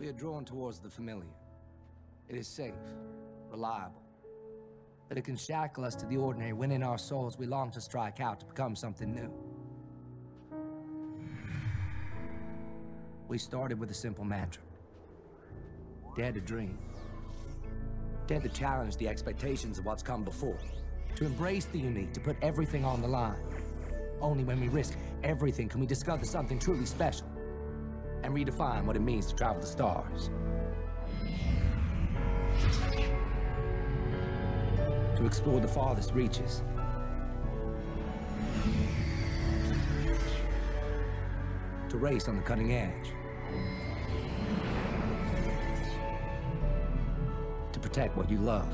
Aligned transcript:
We 0.00 0.08
are 0.08 0.12
drawn 0.12 0.46
towards 0.46 0.78
the 0.78 0.88
familiar. 0.88 1.28
It 2.26 2.36
is 2.36 2.48
safe, 2.48 2.72
reliable. 3.50 4.00
But 5.10 5.18
it 5.18 5.24
can 5.24 5.36
shackle 5.36 5.84
us 5.84 5.94
to 5.96 6.06
the 6.06 6.16
ordinary 6.16 6.54
when 6.54 6.70
in 6.70 6.82
our 6.82 6.96
souls 6.96 7.38
we 7.38 7.44
long 7.44 7.70
to 7.72 7.82
strike 7.82 8.18
out 8.18 8.40
to 8.40 8.46
become 8.46 8.74
something 8.74 9.14
new. 9.14 9.30
We 13.28 13.36
started 13.36 13.78
with 13.78 13.90
a 13.90 13.94
simple 13.94 14.24
mantra. 14.24 14.62
Dare 16.16 16.32
to 16.32 16.40
dream. 16.40 16.78
Dare 18.26 18.40
to 18.40 18.48
challenge 18.48 18.96
the 18.96 19.06
expectations 19.06 19.78
of 19.78 19.84
what's 19.84 20.02
come 20.02 20.24
before. 20.24 20.58
To 21.16 21.26
embrace 21.26 21.66
the 21.66 21.78
unique, 21.78 22.14
to 22.14 22.20
put 22.20 22.38
everything 22.40 22.86
on 22.86 23.02
the 23.02 23.08
line. 23.08 23.36
Only 24.22 24.44
when 24.44 24.60
we 24.60 24.68
risk 24.68 24.96
everything 25.22 25.68
can 25.68 25.78
we 25.78 25.86
discover 25.86 26.24
something 26.24 26.58
truly 26.58 26.86
special 26.86 27.26
and 28.22 28.34
redefine 28.34 28.84
what 28.84 28.96
it 28.96 29.00
means 29.00 29.26
to 29.26 29.34
travel 29.34 29.60
the 29.60 29.66
stars. 29.66 30.30
To 35.16 35.26
explore 35.26 35.60
the 35.60 35.68
farthest 35.68 36.12
reaches. 36.12 36.62
To 41.88 41.96
race 41.96 42.28
on 42.28 42.36
the 42.36 42.42
cutting 42.42 42.72
edge. 42.72 43.12
To 47.72 47.80
protect 47.80 48.16
what 48.16 48.30
you 48.30 48.38
love. 48.38 48.72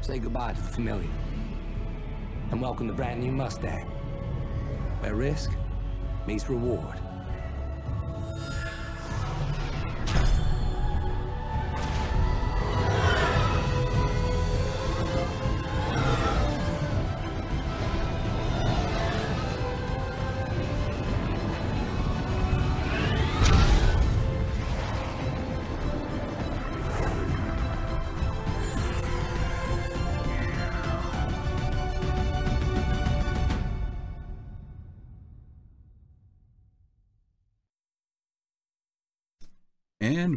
Say 0.00 0.18
goodbye 0.18 0.54
to 0.54 0.62
the 0.62 0.68
familiar 0.68 1.08
and 2.50 2.60
welcome 2.62 2.86
the 2.86 2.92
brand 2.92 3.20
new 3.20 3.30
Mustang, 3.30 3.84
where 5.00 5.14
risk 5.14 5.50
meets 6.26 6.48
reward. 6.48 6.98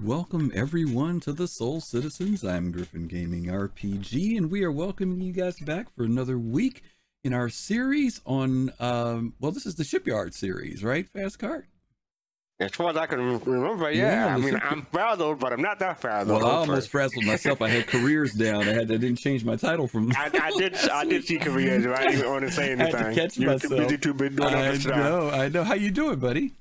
And 0.02 0.10
welcome 0.10 0.52
everyone 0.56 1.20
to 1.22 1.32
the 1.32 1.48
Soul 1.48 1.80
Citizens. 1.80 2.44
I'm 2.44 2.72
Griffin 2.72 3.06
Gaming 3.08 3.46
RPG, 3.46 4.36
and 4.36 4.50
we 4.50 4.64
are 4.64 4.72
welcoming 4.72 5.22
you 5.22 5.32
guys 5.32 5.60
back 5.60 5.94
for 5.96 6.04
another 6.04 6.40
week 6.40 6.82
in 7.24 7.34
our 7.36 7.50
series 7.50 8.20
on, 8.26 8.74
um, 8.80 9.34
well, 9.40 9.52
this 9.52 9.68
is 9.68 9.76
the 9.76 9.84
Shipyard 9.84 10.34
series, 10.34 10.84
right? 10.84 11.08
Fast 11.08 11.38
Cart? 11.38 11.68
As 12.60 12.72
far 12.72 12.90
as 12.90 12.98
I 12.98 13.06
can 13.06 13.20
remember, 13.46 13.92
yeah. 13.92 14.26
Yeah, 14.28 14.36
I 14.36 14.38
mean, 14.40 14.60
I'm 14.64 14.88
frazzled, 14.92 15.40
but 15.40 15.54
I'm 15.54 15.62
not 15.62 15.78
that 15.80 16.00
frazzled. 16.02 16.42
Well, 16.42 16.48
I 16.48 16.54
I'm 16.54 16.60
almost 16.70 16.90
fr- 16.90 16.98
frazzled 16.98 17.26
myself. 17.26 17.62
I 17.62 17.70
had 17.70 17.86
careers 17.88 18.34
down. 18.34 18.62
I 18.68 18.74
had 18.74 18.92
I 18.92 18.98
didn't 18.98 19.18
change 19.18 19.46
my 19.46 19.56
title 19.56 19.88
from. 19.88 20.12
I, 20.16 20.30
I 20.34 20.52
did. 20.52 20.76
I 20.90 21.06
did 21.06 21.26
see 21.26 21.38
careers. 21.40 21.86
I 21.86 22.04
didn't 22.04 22.20
even 22.20 22.30
want 22.32 22.46
to 22.46 22.52
say 22.52 22.64
I 22.70 22.72
anything. 22.74 22.92
had 22.98 23.16
to 23.16 23.22
catch 23.22 23.38
You're 23.38 23.58
too 23.60 23.70
myself. 23.70 23.88
busy, 23.90 23.98
too 23.98 24.14
busy 24.14 24.36
doing 24.36 24.54
I 24.54 24.78
know, 24.78 25.30
I 25.30 25.50
know. 25.50 25.64
How 25.64 25.74
you 25.74 25.90
doing, 25.92 26.20
buddy? 26.20 26.54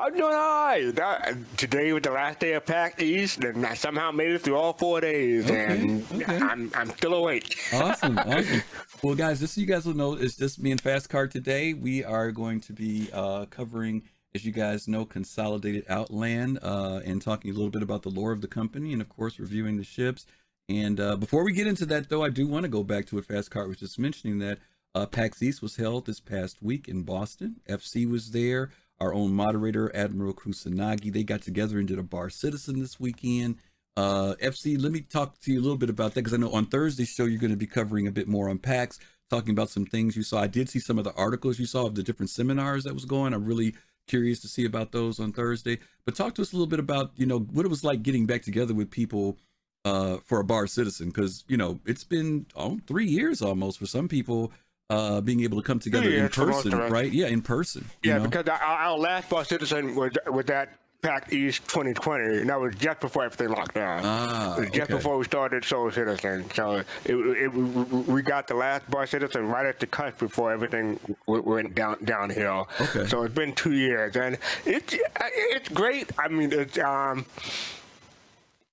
I'm 0.00 0.12
doing 0.16 0.32
all 0.34 0.64
right. 0.66 0.94
That- 0.94 1.36
Today 1.56 1.92
was 1.92 2.02
the 2.02 2.10
last 2.10 2.40
day 2.40 2.54
of 2.54 2.64
PAX 2.64 3.02
East, 3.02 3.44
and 3.44 3.64
I 3.66 3.74
somehow 3.74 4.10
made 4.10 4.30
it 4.30 4.40
through 4.42 4.56
all 4.56 4.72
four 4.72 5.00
days, 5.00 5.44
Okay, 5.44 5.66
and 5.66 6.04
okay. 6.12 6.36
I'm 6.38 6.70
I'm 6.74 6.90
still 6.90 7.14
awake. 7.14 7.56
Awesome, 7.72 8.18
awesome. 8.18 8.62
Well, 9.02 9.14
guys, 9.14 9.40
just 9.40 9.54
so 9.54 9.60
you 9.60 9.66
guys 9.66 9.84
will 9.86 9.94
know, 9.94 10.14
it's 10.14 10.36
just 10.36 10.58
me 10.58 10.70
and 10.70 10.80
Fast 10.80 11.08
Cart 11.10 11.30
today. 11.30 11.74
We 11.74 12.02
are 12.04 12.30
going 12.32 12.60
to 12.62 12.72
be 12.72 13.08
uh, 13.12 13.46
covering, 13.46 14.02
as 14.34 14.44
you 14.44 14.52
guys 14.52 14.88
know, 14.88 15.04
Consolidated 15.04 15.84
Outland 15.88 16.58
uh, 16.62 17.00
and 17.04 17.20
talking 17.20 17.50
a 17.50 17.54
little 17.54 17.70
bit 17.70 17.82
about 17.82 18.02
the 18.02 18.10
lore 18.10 18.32
of 18.32 18.40
the 18.40 18.48
company 18.48 18.92
and, 18.92 19.02
of 19.02 19.08
course, 19.08 19.38
reviewing 19.38 19.76
the 19.76 19.84
ships. 19.84 20.26
And 20.68 21.00
uh, 21.00 21.16
before 21.16 21.44
we 21.44 21.52
get 21.52 21.66
into 21.66 21.84
that, 21.86 22.08
though, 22.08 22.22
I 22.24 22.28
do 22.30 22.46
want 22.46 22.62
to 22.64 22.68
go 22.68 22.84
back 22.84 23.06
to 23.06 23.16
what 23.16 23.26
Fast 23.26 23.50
Cart 23.50 23.68
was 23.68 23.78
just 23.78 23.98
mentioning 23.98 24.38
that 24.38 24.58
uh, 24.94 25.06
PAX 25.06 25.42
East 25.42 25.62
was 25.62 25.76
held 25.76 26.06
this 26.06 26.20
past 26.20 26.62
week 26.62 26.88
in 26.88 27.02
Boston. 27.02 27.56
FC 27.68 28.08
was 28.08 28.30
there. 28.30 28.70
Our 29.00 29.14
own 29.14 29.32
moderator, 29.32 29.94
Admiral 29.96 30.34
Kusanagi, 30.34 31.12
they 31.12 31.22
got 31.22 31.40
together 31.40 31.78
and 31.78 31.88
did 31.88 31.98
a 31.98 32.02
Bar 32.02 32.28
Citizen 32.28 32.80
this 32.80 33.00
weekend. 33.00 33.56
Uh, 33.96 34.34
FC, 34.42 34.80
let 34.80 34.92
me 34.92 35.00
talk 35.00 35.40
to 35.40 35.52
you 35.52 35.58
a 35.58 35.62
little 35.62 35.78
bit 35.78 35.90
about 35.90 36.14
that 36.14 36.20
because 36.20 36.34
I 36.34 36.36
know 36.36 36.52
on 36.52 36.66
Thursday's 36.66 37.08
show 37.08 37.24
you're 37.24 37.40
going 37.40 37.50
to 37.50 37.56
be 37.56 37.66
covering 37.66 38.06
a 38.06 38.12
bit 38.12 38.28
more 38.28 38.50
on 38.50 38.58
PAX, 38.58 39.00
talking 39.30 39.50
about 39.50 39.70
some 39.70 39.86
things 39.86 40.16
you 40.16 40.22
saw. 40.22 40.40
I 40.40 40.46
did 40.46 40.68
see 40.68 40.78
some 40.78 40.98
of 40.98 41.04
the 41.04 41.14
articles 41.14 41.58
you 41.58 41.66
saw 41.66 41.86
of 41.86 41.94
the 41.94 42.02
different 42.02 42.30
seminars 42.30 42.84
that 42.84 42.94
was 42.94 43.04
going. 43.04 43.32
I'm 43.32 43.46
really 43.46 43.74
curious 44.06 44.40
to 44.40 44.48
see 44.48 44.64
about 44.64 44.92
those 44.92 45.18
on 45.18 45.32
Thursday. 45.32 45.78
But 46.04 46.14
talk 46.14 46.34
to 46.34 46.42
us 46.42 46.52
a 46.52 46.56
little 46.56 46.66
bit 46.66 46.80
about 46.80 47.12
you 47.16 47.26
know 47.26 47.38
what 47.38 47.64
it 47.64 47.70
was 47.70 47.84
like 47.84 48.02
getting 48.02 48.26
back 48.26 48.42
together 48.42 48.74
with 48.74 48.90
people 48.90 49.38
uh, 49.84 50.18
for 50.24 50.40
a 50.40 50.44
bar 50.44 50.66
citizen 50.66 51.08
because 51.08 51.44
you 51.48 51.56
know 51.56 51.80
it's 51.86 52.04
been 52.04 52.46
oh, 52.54 52.80
three 52.86 53.06
years 53.06 53.40
almost 53.40 53.78
for 53.78 53.86
some 53.86 54.08
people 54.08 54.52
uh, 54.90 55.20
being 55.20 55.40
able 55.42 55.56
to 55.56 55.66
come 55.66 55.78
together 55.78 56.10
in 56.10 56.28
for 56.28 56.46
most 56.46 56.68
person, 56.68 56.92
right? 56.92 57.10
Yeah, 57.12 57.28
in 57.28 57.40
person. 57.42 57.86
you 58.02 58.10
Yeah, 58.10 58.18
know? 58.18 58.24
because 58.24 58.46
our, 58.48 58.60
our 58.60 58.98
last 58.98 59.30
Bar 59.30 59.44
Citizen 59.44 59.94
was 59.94 60.12
was 60.26 60.44
that 60.46 60.74
PAX 61.02 61.32
East 61.32 61.66
2020, 61.68 62.40
and 62.40 62.50
that 62.50 62.60
was 62.60 62.74
just 62.74 63.00
before 63.00 63.24
everything 63.24 63.48
locked 63.48 63.74
down. 63.74 64.02
Ah, 64.04 64.56
just 64.64 64.80
okay. 64.82 64.94
before 64.94 65.16
we 65.16 65.24
started 65.24 65.64
Soul 65.64 65.90
Citizen. 65.90 66.44
So 66.52 66.82
it, 67.04 67.14
it, 67.14 67.48
we 67.48 68.20
got 68.20 68.48
the 68.48 68.54
last 68.54 68.90
Bar 68.90 69.06
Citizen 69.06 69.46
right 69.48 69.64
at 69.64 69.80
the 69.80 69.86
cusp 69.86 70.18
before 70.18 70.52
everything 70.52 71.00
went 71.26 71.74
down 71.74 71.96
downhill. 72.04 72.68
Okay. 72.80 73.06
So 73.06 73.22
it's 73.22 73.34
been 73.34 73.54
two 73.54 73.72
years, 73.72 74.16
and 74.16 74.36
it's 74.66 74.94
it's 75.24 75.68
great. 75.70 76.10
I 76.18 76.28
mean, 76.28 76.52
it's 76.52 76.78
um. 76.78 77.24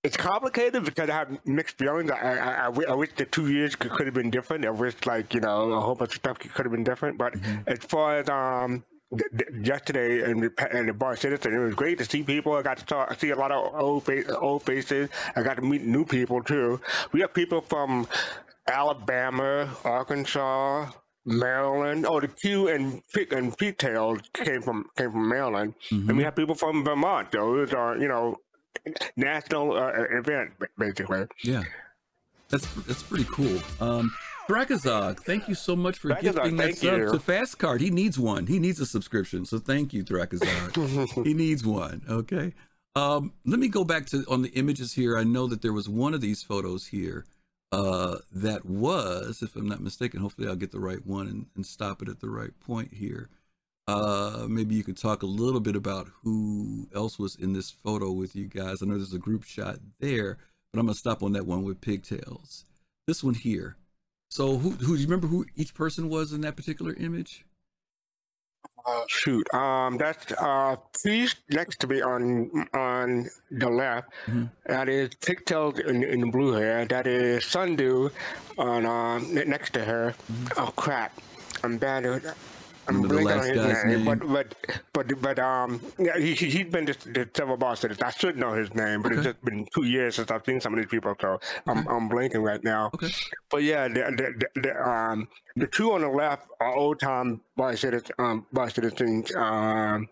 It's 0.08 0.16
complicated 0.16 0.86
because 0.86 1.10
I 1.10 1.16
have 1.16 1.46
mixed 1.46 1.78
feelings. 1.78 2.10
I, 2.10 2.16
I, 2.16 2.68
I, 2.68 2.72
I 2.92 2.96
wish 2.96 3.10
the 3.18 3.26
two 3.26 3.50
years 3.52 3.76
could, 3.76 3.92
could 3.92 4.06
have 4.08 4.14
been 4.16 4.30
different. 4.30 4.66
I 4.66 4.70
wish, 4.70 4.96
like, 5.06 5.34
you 5.34 5.42
know, 5.42 5.74
a 5.74 5.82
whole 5.82 5.96
bunch 5.96 6.12
of 6.12 6.16
stuff 6.24 6.40
could 6.40 6.66
have 6.66 6.72
been 6.72 6.86
different. 6.86 7.18
But 7.18 7.36
as 7.68 7.80
far 7.80 8.20
as 8.20 8.30
um, 8.30 8.86
th- 9.12 9.30
th- 9.38 9.68
yesterday 9.68 10.24
and 10.24 10.42
the, 10.44 10.84
the 10.86 10.94
bar 10.94 11.18
citizen, 11.18 11.54
it 11.54 11.60
was 11.60 11.76
great 11.76 11.98
to 11.98 12.06
see 12.06 12.24
people. 12.24 12.54
I 12.54 12.62
got 12.62 12.78
to 12.78 12.86
talk, 12.86 13.20
see 13.20 13.32
a 13.32 13.36
lot 13.36 13.52
of 13.52 13.76
old, 13.76 14.06
fa- 14.06 14.38
old 14.38 14.64
faces. 14.64 15.10
I 15.36 15.44
got 15.44 15.58
to 15.58 15.62
meet 15.62 15.84
new 15.84 16.06
people, 16.06 16.42
too. 16.42 16.80
We 17.12 17.20
have 17.20 17.34
people 17.34 17.60
from 17.60 18.08
Alabama, 18.66 19.76
Arkansas, 19.84 20.90
Maryland. 21.26 22.06
Oh, 22.08 22.22
the 22.22 22.30
Q 22.30 22.70
and 22.70 23.02
Pig 23.14 23.34
and 23.34 23.58
Pigtail 23.58 24.16
came 24.34 24.62
from 24.62 24.86
came 24.96 25.12
from 25.12 25.28
Maryland, 25.28 25.74
and 25.92 26.16
we 26.16 26.24
have 26.24 26.36
people 26.38 26.56
from 26.56 26.86
Vermont. 26.86 27.32
Those 27.34 27.74
are 27.74 27.98
you 27.98 28.08
know 28.08 28.38
national 29.16 29.74
uh, 29.78 29.92
event 30.12 30.52
basically. 30.78 31.26
Yeah, 31.44 31.64
that's 32.50 32.68
that's 32.84 33.04
pretty 33.04 33.26
cool. 33.26 33.60
Um, 33.80 34.14
Drakazog, 34.48 35.20
thank 35.20 35.50
you 35.50 35.56
so 35.56 35.76
much 35.76 36.00
for 36.00 36.10
Drakazog, 36.10 36.22
gifting 36.22 36.58
that 36.58 36.78
sub 36.78 36.98
you. 36.98 37.12
to 37.12 37.20
Fast 37.20 37.60
Cart. 37.60 37.82
He 37.82 37.90
needs 37.90 38.18
one. 38.18 38.48
He 38.48 38.60
needs 38.60 38.80
a 38.80 38.86
subscription. 38.86 39.46
So 39.46 39.60
thank 39.60 39.94
you, 39.94 40.04
Drakazog. 40.04 41.24
he 41.26 41.34
needs 41.34 41.66
one. 41.66 42.02
Okay. 42.10 42.54
Um, 42.96 43.34
let 43.46 43.60
me 43.60 43.68
go 43.68 43.84
back 43.84 44.08
to 44.08 44.24
on 44.30 44.42
the 44.42 44.50
images 44.50 44.94
here. 44.94 45.18
I 45.18 45.24
know 45.24 45.48
that 45.48 45.62
there 45.62 45.74
was 45.74 45.88
one 45.88 46.14
of 46.14 46.22
these 46.22 46.42
photos 46.42 46.88
here 46.88 47.26
uh, 47.72 48.18
that 48.32 48.66
was, 48.66 49.42
if 49.42 49.56
I'm 49.56 49.68
not 49.68 49.82
mistaken, 49.82 50.22
hopefully 50.22 50.48
I'll 50.48 50.56
get 50.56 50.72
the 50.72 50.80
right 50.80 51.06
one 51.06 51.28
and, 51.28 51.46
and 51.56 51.66
stop 51.66 52.02
it 52.02 52.10
at 52.10 52.22
the 52.22 52.30
right 52.30 52.58
point 52.60 52.94
here. 52.94 53.30
Uh, 53.88 54.46
maybe 54.50 54.76
you 54.76 54.84
could 54.84 54.98
talk 54.98 55.24
a 55.24 55.28
little 55.28 55.62
bit 55.62 55.76
about 55.76 56.08
who 56.24 56.88
else 56.94 57.18
was 57.18 57.36
in 57.36 57.54
this 57.54 57.72
photo 57.72 58.12
with 58.12 58.36
you 58.36 58.46
guys. 58.48 58.82
I 58.82 58.86
know 58.86 58.96
there's 58.98 59.14
a 59.14 59.20
group 59.20 59.44
shot 59.44 59.78
there, 60.00 60.38
but 60.74 60.80
I'm 60.80 60.88
gonna 60.88 60.96
stop 60.96 61.24
on 61.24 61.32
that 61.34 61.46
one 61.46 61.64
with 61.64 61.80
pigtails. 61.80 62.66
This 63.08 63.24
one 63.24 63.34
here. 63.34 63.78
So 64.30 64.58
who 64.58 64.72
who 64.72 64.96
do 64.96 65.02
you 65.02 65.08
remember 65.08 65.28
who 65.28 65.46
each 65.56 65.74
person 65.74 66.10
was 66.10 66.34
in 66.34 66.42
that 66.42 66.58
particular 66.58 66.94
image? 67.00 67.46
Uh, 68.86 69.04
shoot, 69.08 69.46
um, 69.54 69.98
that's 69.98 70.32
uh, 70.34 70.76
please 71.02 71.36
next 71.50 71.80
to 71.80 71.88
me 71.88 72.02
on 72.02 72.68
on 72.74 73.30
the 73.52 73.70
left. 73.70 74.10
Mhm. 74.26 74.50
That 74.66 74.90
is 74.90 75.12
Pigtails 75.22 75.80
in, 75.80 76.04
in 76.04 76.22
the 76.22 76.28
blue 76.28 76.54
hair. 76.54 76.86
That 76.86 77.08
is 77.08 77.46
Sundew 77.46 78.10
on 78.58 78.86
um 78.86 79.34
next 79.34 79.72
to 79.74 79.86
her. 79.86 80.14
Oh 80.58 80.74
crap, 80.76 81.18
I'm 81.64 81.78
bad 81.78 82.06
at 82.06 82.36
I'm 82.88 83.02
the 83.02 83.08
blanking 83.10 83.18
on 83.20 83.24
last 83.26 83.48
his 83.48 83.58
guy's 83.58 83.86
name, 83.86 84.06
name? 84.06 84.20
but 84.20 84.28
but 84.28 84.56
but 84.94 85.22
but 85.22 85.40
um, 85.40 85.82
yeah, 86.00 86.18
he 86.18 86.34
he- 86.34 86.50
he's 86.50 86.68
been 86.68 86.86
to, 86.86 86.94
to 86.94 87.28
several 87.34 87.76
cities. 87.76 88.02
I 88.02 88.12
should 88.12 88.38
know 88.38 88.54
his 88.54 88.74
name, 88.74 89.02
but 89.02 89.12
it's 89.12 89.24
just 89.24 89.42
been 89.44 89.68
two 89.74 89.84
years 89.84 90.16
since 90.16 90.32
I've 90.32 90.44
seen 90.46 90.62
some 90.62 90.74
of 90.74 90.78
these 90.80 90.90
people, 90.90 91.14
so 91.20 91.40
I'm 91.68 91.88
I'm 91.88 92.10
blanking 92.10 92.44
right 92.44 92.64
now. 92.64 92.92
Okay. 92.96 93.10
But 93.50 93.64
yeah, 93.64 93.88
the 93.88 94.02
the, 94.16 94.48
the, 94.56 94.62
the 94.62 94.90
um 94.90 95.28
the 95.56 95.68
two 95.68 95.92
on 95.94 96.02
the 96.02 96.10
left 96.10 96.48
are 96.60 96.74
old 96.76 97.00
time 97.00 97.42
bar 97.56 97.76
citizens, 97.76 98.12
um 98.20 98.46
bar 98.54 98.70
citizens, 98.70 99.34
um, 99.36 100.08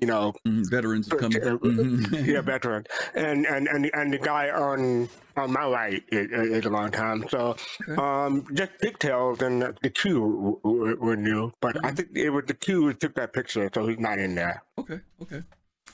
you 0.00 0.06
know, 0.06 0.34
Mhm, 0.46 0.68
Veterans 0.70 1.08
have 1.10 1.18
come. 1.20 1.32
uh, 1.36 1.56
Mhm. 1.58 2.26
yeah, 2.26 2.40
veteran, 2.40 2.84
and 3.14 3.46
and 3.46 3.68
and 3.68 3.90
and 3.94 4.12
the 4.12 4.18
guy 4.18 4.50
on 4.50 5.08
on 5.36 5.52
my 5.52 5.66
right 5.68 6.02
is, 6.12 6.30
is 6.30 6.64
a 6.64 6.70
long 6.70 6.90
time. 6.90 7.24
So, 7.28 7.56
Okay. 7.88 7.94
um, 8.00 8.44
just 8.54 8.72
pigtails 8.80 9.40
and 9.42 9.62
the 9.82 9.90
Q 9.90 10.58
were, 10.62 10.96
were 10.96 11.16
new, 11.16 11.52
but 11.60 11.76
I 11.84 11.92
think 11.92 12.10
it 12.14 12.30
was 12.30 12.44
the 12.46 12.54
Q 12.54 12.82
who 12.82 12.92
took 12.92 13.14
that 13.14 13.32
picture, 13.32 13.70
so 13.72 13.86
he's 13.86 13.98
not 13.98 14.18
in 14.18 14.34
there. 14.34 14.62
Okay. 14.78 15.00
Okay. 15.22 15.42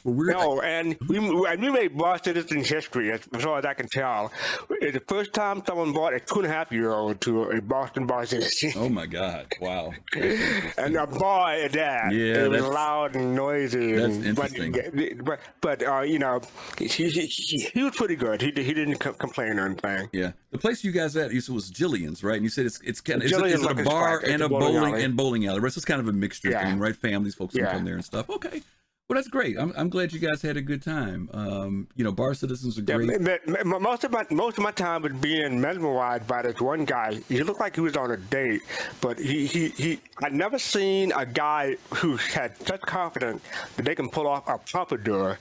Well, 0.04 0.14
we're 0.14 0.32
No, 0.32 0.60
and 0.62 0.96
we 1.08 1.18
and 1.18 1.62
we 1.62 1.70
made 1.70 1.96
Boston 1.96 2.34
Citizens 2.34 2.68
history 2.68 3.12
as 3.12 3.20
far 3.20 3.58
as 3.58 3.64
I 3.64 3.74
can 3.74 3.88
tell. 3.88 4.32
It's 4.70 4.94
the 4.94 5.04
first 5.06 5.32
time 5.32 5.62
someone 5.66 5.92
brought 5.92 6.14
a 6.14 6.20
two 6.20 6.36
and 6.40 6.46
a 6.46 6.48
half 6.48 6.72
year 6.72 6.90
old 6.90 7.20
to 7.22 7.44
a 7.50 7.60
Boston 7.60 8.06
bar 8.06 8.24
citizen. 8.26 8.72
Oh 8.76 8.88
my 8.88 9.06
God! 9.06 9.46
Wow. 9.60 9.92
And 10.14 10.96
a 10.96 11.06
boy 11.06 11.62
at 11.64 11.72
that. 11.72 12.12
Yeah, 12.12 12.44
it 12.44 12.50
was 12.50 12.62
loud 12.62 13.16
and 13.16 13.34
noisy. 13.34 13.92
that's 13.92 14.14
and, 14.16 14.26
interesting. 14.26 14.72
But, 14.72 15.24
but, 15.24 15.40
but 15.60 15.82
uh, 15.86 16.00
you 16.02 16.18
know, 16.18 16.40
he, 16.78 16.86
he, 16.88 17.08
he, 17.10 17.58
he 17.74 17.82
was 17.82 17.94
pretty 17.94 18.16
good. 18.16 18.40
He, 18.40 18.50
he 18.50 18.74
didn't 18.74 18.96
co- 18.98 19.12
complain 19.12 19.58
or 19.58 19.66
anything. 19.66 20.08
Yeah, 20.12 20.32
the 20.50 20.58
place 20.58 20.82
you 20.84 20.92
guys 20.92 21.16
at 21.16 21.32
you 21.32 21.40
said 21.40 21.54
was 21.54 21.70
Jillian's, 21.70 22.22
right? 22.24 22.36
And 22.36 22.44
you 22.44 22.50
said 22.50 22.66
it's 22.66 22.80
it's 22.82 23.00
kind 23.00 23.20
of 23.20 23.26
is 23.26 23.32
it, 23.32 23.38
Jillian's 23.38 23.60
is 23.60 23.66
a 23.66 23.74
bar 23.84 24.20
and 24.24 24.42
a 24.42 24.46
a 24.46 24.48
bowling 24.48 24.74
bowling 24.74 25.02
and 25.02 25.16
bowling 25.16 25.46
alley. 25.46 25.60
Right, 25.60 25.72
so 25.72 25.78
it's 25.78 25.84
kind 25.84 26.00
of 26.00 26.08
a 26.08 26.12
mixture 26.12 26.50
Yeah. 26.50 26.64
thing, 26.64 26.78
right? 26.78 26.96
Families, 26.96 27.34
folks 27.34 27.54
can 27.54 27.64
Yeah. 27.64 27.72
come 27.72 27.84
there 27.84 27.94
and 27.94 28.04
stuff. 28.04 28.28
Okay, 28.30 28.62
well 29.10 29.16
that's 29.16 29.26
great. 29.28 29.58
I'm 29.58 29.72
I'm 29.76 29.88
glad 29.88 30.12
you 30.12 30.20
guys 30.20 30.40
had 30.40 30.56
a 30.56 30.62
good 30.62 30.82
time. 30.84 31.28
Um, 31.34 31.88
you 31.96 32.04
know, 32.04 32.12
bar 32.12 32.32
citizens 32.32 32.78
are 32.78 32.82
great. 32.82 33.10
m- 33.10 33.26
m- 33.26 33.56
m- 33.74 33.82
most 33.82 34.04
of 34.04 34.12
my 34.12 34.24
most 34.30 34.56
of 34.56 34.62
my 34.62 34.70
time 34.70 35.02
was 35.02 35.12
being 35.14 35.60
mesmerized 35.60 36.28
by 36.28 36.42
this 36.42 36.60
one 36.60 36.84
guy. 36.84 37.18
He 37.28 37.42
looked 37.42 37.58
like 37.58 37.74
he 37.74 37.80
was 37.80 37.96
on 37.96 38.12
a 38.12 38.16
date, 38.16 38.62
but 39.00 39.18
he 39.18 39.46
he, 39.48 39.68
he 39.70 40.00
I 40.22 40.28
never 40.28 40.60
seen 40.60 41.10
a 41.16 41.26
guy 41.26 41.76
who 41.96 42.16
had 42.18 42.56
such 42.64 42.82
confidence 42.82 43.42
that 43.76 43.84
they 43.84 43.96
can 43.96 44.08
pull 44.10 44.28
off 44.28 44.48
a 44.48 44.58
pompadour 44.58 45.38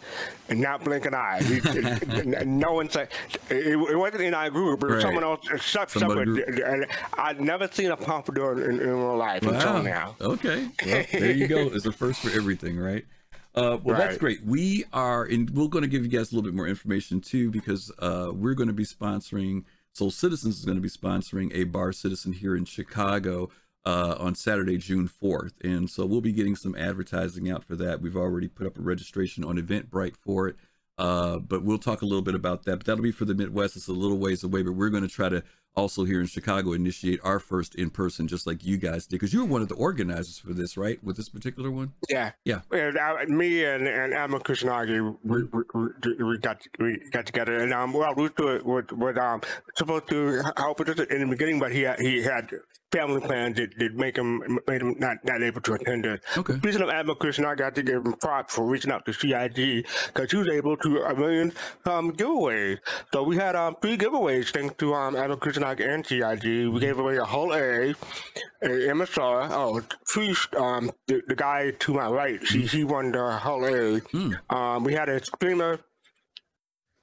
and 0.50 0.60
not 0.60 0.84
blink 0.84 1.06
an 1.06 1.14
eye. 1.14 1.44
He, 1.44 2.26
no 2.46 2.74
one 2.74 2.90
said 2.90 3.10
it, 3.52 3.68
it 3.78 3.96
wasn't 3.96 4.24
in 4.24 4.34
our 4.34 4.50
group. 4.50 4.82
It 4.82 4.88
was 4.88 4.96
Right. 4.96 5.02
someone 5.04 5.24
else 5.24 5.48
uh, 5.52 5.58
sep- 5.60 5.92
Somebody 5.92 6.38
separate. 6.40 6.60
And 6.62 6.88
I'd 7.20 7.40
never 7.40 7.68
seen 7.68 7.92
a 7.92 7.98
pompadour 7.98 8.64
in, 8.68 8.80
in 8.82 8.88
real 8.90 9.16
life 9.16 9.44
until 9.44 9.74
Wow. 9.76 9.82
now. 9.84 10.16
Okay. 10.20 10.68
Well, 10.84 11.06
there 11.12 11.32
you 11.32 11.48
go. 11.48 11.58
It's 11.68 11.86
a 11.86 11.92
first 11.92 12.22
for 12.22 12.32
everything, 12.36 12.80
right? 12.80 13.06
Uh, 13.56 13.78
well, 13.84 13.98
that's 13.98 14.18
great. 14.18 14.44
We 14.46 14.86
are, 14.94 15.24
and 15.24 15.50
we're 15.50 15.68
going 15.68 15.82
to 15.82 15.90
give 15.90 16.04
you 16.04 16.10
guys 16.10 16.32
a 16.32 16.36
little 16.36 16.50
bit 16.50 16.56
more 16.56 16.68
information 16.68 17.20
too, 17.20 17.50
because 17.50 17.92
uh, 18.00 18.32
we're 18.34 18.54
going 18.54 18.68
to 18.68 18.74
be 18.74 18.86
sponsoring. 18.86 19.64
Soul 19.92 20.12
Citizens 20.12 20.60
is 20.60 20.66
going 20.66 20.78
to 20.78 20.82
be 20.82 20.90
sponsoring 20.90 21.52
a 21.54 21.64
bar 21.64 21.92
citizen 21.92 22.34
here 22.34 22.56
in 22.56 22.66
Chicago 22.66 23.50
uh, 23.86 24.16
on 24.20 24.36
Saturday, 24.36 24.78
June 24.78 25.10
4th, 25.10 25.54
and 25.64 25.90
so 25.90 26.06
we'll 26.06 26.22
be 26.22 26.32
getting 26.32 26.56
some 26.56 26.76
advertising 26.76 27.50
out 27.50 27.64
for 27.64 27.76
that. 27.76 28.02
We've 28.02 28.16
already 28.16 28.48
put 28.48 28.68
up 28.68 28.78
a 28.78 28.82
registration 28.82 29.44
on 29.44 29.58
Eventbrite 29.58 30.16
for 30.16 30.48
it. 30.48 30.56
Uh, 31.00 31.40
but 31.40 31.64
we'll 31.64 31.78
talk 31.78 32.02
a 32.02 32.06
little 32.06 32.22
bit 32.22 32.36
about 32.36 32.66
that. 32.66 32.80
But 32.80 32.86
that'll 32.86 33.04
be 33.04 33.14
for 33.14 33.24
the 33.24 33.34
Midwest. 33.34 33.78
It's 33.78 33.88
a 33.88 33.94
little 33.94 34.18
ways 34.18 34.44
away, 34.44 34.64
but 34.64 34.74
we're 34.74 34.90
going 34.90 35.08
to 35.08 35.10
try 35.10 35.30
to 35.30 35.42
also 35.76 36.04
here 36.04 36.20
in 36.20 36.28
Chicago 36.28 36.74
initiate 36.74 37.20
our 37.24 37.40
first 37.40 37.76
in 37.76 37.90
person, 37.90 38.28
just 38.28 38.46
like 38.46 38.66
you 38.66 38.78
guys 38.78 39.06
did, 39.06 39.16
because 39.16 39.34
you 39.34 39.40
were 39.40 39.52
one 39.52 39.62
of 39.62 39.70
the 39.70 39.76
organizers 39.76 40.40
for 40.40 40.54
this, 40.54 40.78
right? 40.78 41.02
With 41.04 41.18
this 41.18 41.30
particular 41.30 41.72
one. 41.72 41.94
Yeah, 42.10 42.32
Yeah. 42.46 42.62
And, 42.72 42.98
uh, 42.98 43.18
me 43.28 43.64
and 43.64 43.88
and 43.88 44.14
Amma 44.14 44.40
Kusanagi, 44.40 45.18
we, 45.24 45.44
we, 45.44 46.24
we, 46.24 46.38
got 46.40 46.62
we 46.80 47.00
got 47.12 47.26
together, 47.26 47.58
and 47.58 47.74
um, 47.74 47.94
well, 47.94 48.14
Rooster 48.16 48.62
was, 48.64 48.86
was 48.92 49.18
um 49.18 49.42
supposed 49.76 50.08
to 50.10 50.42
help 50.58 50.82
us 50.82 51.00
in 51.00 51.22
the 51.22 51.28
beginning, 51.28 51.60
but 51.60 51.72
he 51.72 51.88
he 52.00 52.22
had 52.24 52.50
family 52.92 53.22
plans 53.22 53.56
that, 53.58 53.78
that 53.78 53.94
make 53.96 54.18
him 54.18 54.60
made 54.68 54.82
him 54.82 54.96
not 55.00 55.18
not 55.24 55.42
able 55.42 55.62
to 55.62 55.74
attend 55.74 56.06
it. 56.06 56.22
Okay. 56.38 56.54
Speaking 56.58 56.82
of 56.82 56.90
Amma 56.90 57.16
Kusanagi, 57.16 57.52
I 57.52 57.56
got 57.56 57.76
to 57.76 57.84
give 57.84 58.06
him 58.06 58.14
props 58.14 58.56
for 58.56 58.66
reaching 58.66 58.92
out 58.92 59.06
to 59.06 59.14
CIG 59.14 59.86
because 60.08 60.32
he 60.32 60.38
was 60.38 60.48
able 60.48 60.78
to 60.78 61.04
a 61.04 61.16
million 61.16 61.54
um 61.86 62.12
giveaways. 62.12 62.80
So 63.14 63.24
we 63.24 63.36
had 63.38 63.56
um 63.56 63.76
three 63.82 63.98
giveaways 63.98 64.52
thanks 64.52 64.76
to 64.78 64.94
um 64.94 65.16
Kusanagi 65.16 65.88
and 65.88 66.06
CIG. 66.06 66.68
We 66.70 66.80
gave 66.80 67.00
away 67.00 67.18
a 67.18 67.26
Hull 67.26 67.54
A, 67.54 67.92
a 68.62 68.68
MSR. 68.68 69.50
Oh, 69.52 69.82
three, 70.08 70.36
um, 70.58 70.92
the, 71.08 71.22
the 71.28 71.36
guy 71.36 71.72
to 71.72 71.94
my 71.94 72.10
right, 72.10 72.42
he, 72.44 72.66
he 72.66 72.84
won 72.84 73.12
the 73.12 73.32
Hull 73.32 73.66
A. 73.66 74.00
Hmm. 74.00 74.34
Um, 74.50 74.84
we 74.84 74.94
had 74.94 75.10
a 75.10 75.24
streamer. 75.24 75.80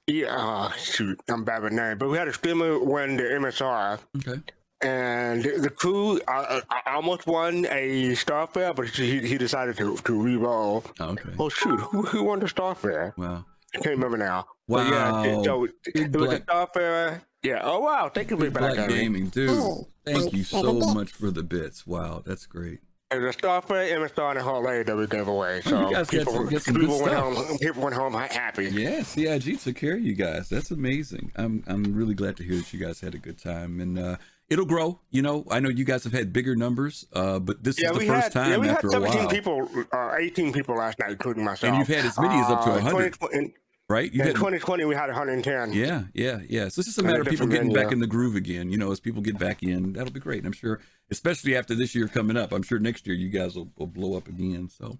Yeah, 0.09 0.27
uh, 0.37 0.71
shoot, 0.71 1.19
I'm 1.27 1.43
bad 1.43 1.63
with 1.63 1.73
name, 1.73 1.97
but 1.97 2.07
we 2.07 2.17
had 2.17 2.29
a 2.29 2.33
streamer 2.33 2.79
win 2.79 3.17
the 3.17 3.23
MSR, 3.23 3.99
Okay. 4.17 4.41
And 4.81 5.43
the, 5.43 5.57
the 5.59 5.69
crew 5.71 6.19
uh, 6.27 6.61
uh, 6.69 6.75
almost 6.85 7.25
won 7.25 7.65
a 7.65 8.11
Starfarer, 8.11 8.75
but 8.75 8.87
he, 8.89 9.19
he 9.27 9.37
decided 9.37 9.75
to 9.77 9.97
to 9.97 10.21
re-roll. 10.21 10.83
Oh, 10.99 11.05
okay. 11.09 11.29
Oh 11.39 11.49
shoot, 11.49 11.79
who, 11.79 12.03
who 12.03 12.23
won 12.23 12.39
the 12.39 12.45
Starfarer? 12.45 13.17
Wow. 13.17 13.43
I 13.73 13.79
can't 13.79 13.95
remember 13.95 14.17
now. 14.17 14.45
But 14.67 14.87
yeah, 14.87 15.11
Wow. 15.11 15.43
so 15.43 15.63
it, 15.65 15.71
it 15.85 16.11
was 16.15 16.23
a 16.33 16.39
black- 16.39 16.45
Starfarer. 16.45 17.21
Yeah. 17.41 17.61
Oh 17.63 17.79
wow, 17.79 18.09
thank 18.13 18.29
you, 18.29 18.37
Big 18.37 18.53
Big 18.53 18.59
Black 18.61 18.75
Black 18.75 18.89
Gaming. 18.89 19.03
Gaming, 19.13 19.29
dude. 19.29 19.49
Oh, 19.51 19.87
Thank 20.05 20.31
you 20.33 20.43
thanks 20.43 20.49
for 20.51 20.63
the 20.63 20.81
so 20.81 20.93
much 20.93 21.11
for 21.11 21.31
the 21.31 21.43
bits. 21.43 21.85
Wow, 21.87 22.21
that's 22.25 22.45
great. 22.45 22.79
It 23.09 23.19
was 23.19 23.35
a 23.35 23.39
Starfarer, 23.39 23.89
MSR, 23.89 24.29
and 24.31 24.39
a 24.39 24.43
Hull 24.43 24.67
A 24.67 24.83
that 24.83 24.95
we 24.95 25.07
gave 25.07 25.27
away. 25.27 25.61
So 25.61 25.87
you 25.89 25.95
guys 25.95 26.07
people, 26.09 26.33
some- 26.33 26.49
got 26.49 26.61
some 26.61 26.73
good 26.75 26.81
people 26.81 26.99
went 27.01 27.11
stuff. 27.13 27.35
home. 27.47 27.57
People 27.57 27.81
went 27.83 27.95
home 27.95 28.13
happy. 28.13 28.65
Yeah, 28.65 29.01
CIG 29.01 29.59
took 29.59 29.75
care 29.75 29.93
of 29.95 30.01
you 30.01 30.13
guys. 30.13 30.49
That's 30.49 30.69
amazing. 30.71 31.31
I'm 31.35 31.63
I'm 31.67 31.93
really 31.95 32.13
glad 32.13 32.37
to 32.37 32.43
hear 32.43 32.57
that 32.57 32.71
you 32.73 32.79
guys 32.85 32.99
had 33.01 33.15
a 33.15 33.17
good 33.17 33.37
time, 33.39 33.79
and 33.79 33.97
uh, 33.97 34.17
it'll 34.49 34.65
grow. 34.65 34.99
You 35.11 35.21
know, 35.21 35.45
I 35.49 35.59
know 35.59 35.69
you 35.69 35.85
guys 35.85 36.03
have 36.03 36.13
had 36.13 36.31
bigger 36.33 36.55
numbers, 36.55 37.05
uh, 37.13 37.39
but 37.39 37.63
this 37.63 37.79
Yeah, 37.79 37.91
is 37.91 37.97
the 37.99 38.05
first 38.05 38.23
had 38.23 38.31
time 38.31 38.51
yeah, 38.51 38.57
we 38.57 38.67
had 38.67 38.75
after 38.77 38.87
a 38.87 38.91
17 38.91 39.17
while, 39.19 39.29
people, 39.29 39.69
uh, 39.91 40.15
18 40.17 40.53
people 40.53 40.75
last 40.75 40.99
night, 40.99 41.11
including 41.11 41.43
myself. 41.43 41.69
And 41.71 41.79
you've 41.79 41.87
had 41.87 42.05
as 42.05 42.19
many 42.19 42.39
as 42.39 42.49
up 42.49 42.63
to 42.63 42.71
Uh, 42.71 42.73
100. 42.75 43.13
20 43.13 43.37
In, 43.37 43.53
right? 43.89 44.11
You 44.11 44.21
in 44.21 44.27
had 44.27 44.35
2020, 44.35 44.85
we 44.85 44.95
had 44.95 45.07
110. 45.09 45.73
Yeah, 45.73 46.03
yeah, 46.13 46.39
yeah. 46.47 46.67
So 46.69 46.79
it's 46.79 46.87
just 46.87 46.97
a 46.97 47.03
matter 47.03 47.21
of 47.21 47.27
people 47.27 47.47
getting 47.47 47.69
venue. 47.69 47.75
back 47.83 47.91
in 47.91 47.99
the 47.99 48.07
groove 48.07 48.35
again. 48.35 48.69
You 48.71 48.77
know, 48.77 48.91
as 48.91 48.99
people 48.99 49.21
get 49.21 49.37
back 49.39 49.63
in, 49.63 49.93
that'll 49.93 50.13
be 50.13 50.19
great. 50.19 50.39
And 50.39 50.47
I'm 50.47 50.53
sure, 50.53 50.79
especially 51.11 51.55
after 51.55 51.75
this 51.75 51.95
year 51.95 52.07
coming 52.07 52.37
up, 52.37 52.51
I'm 52.51 52.63
sure 52.63 52.79
next 52.79 53.07
year 53.07 53.15
you 53.15 53.29
guys 53.29 53.55
will, 53.55 53.69
will 53.77 53.87
blow 53.87 54.15
up 54.17 54.27
again. 54.27 54.69
So 54.69 54.97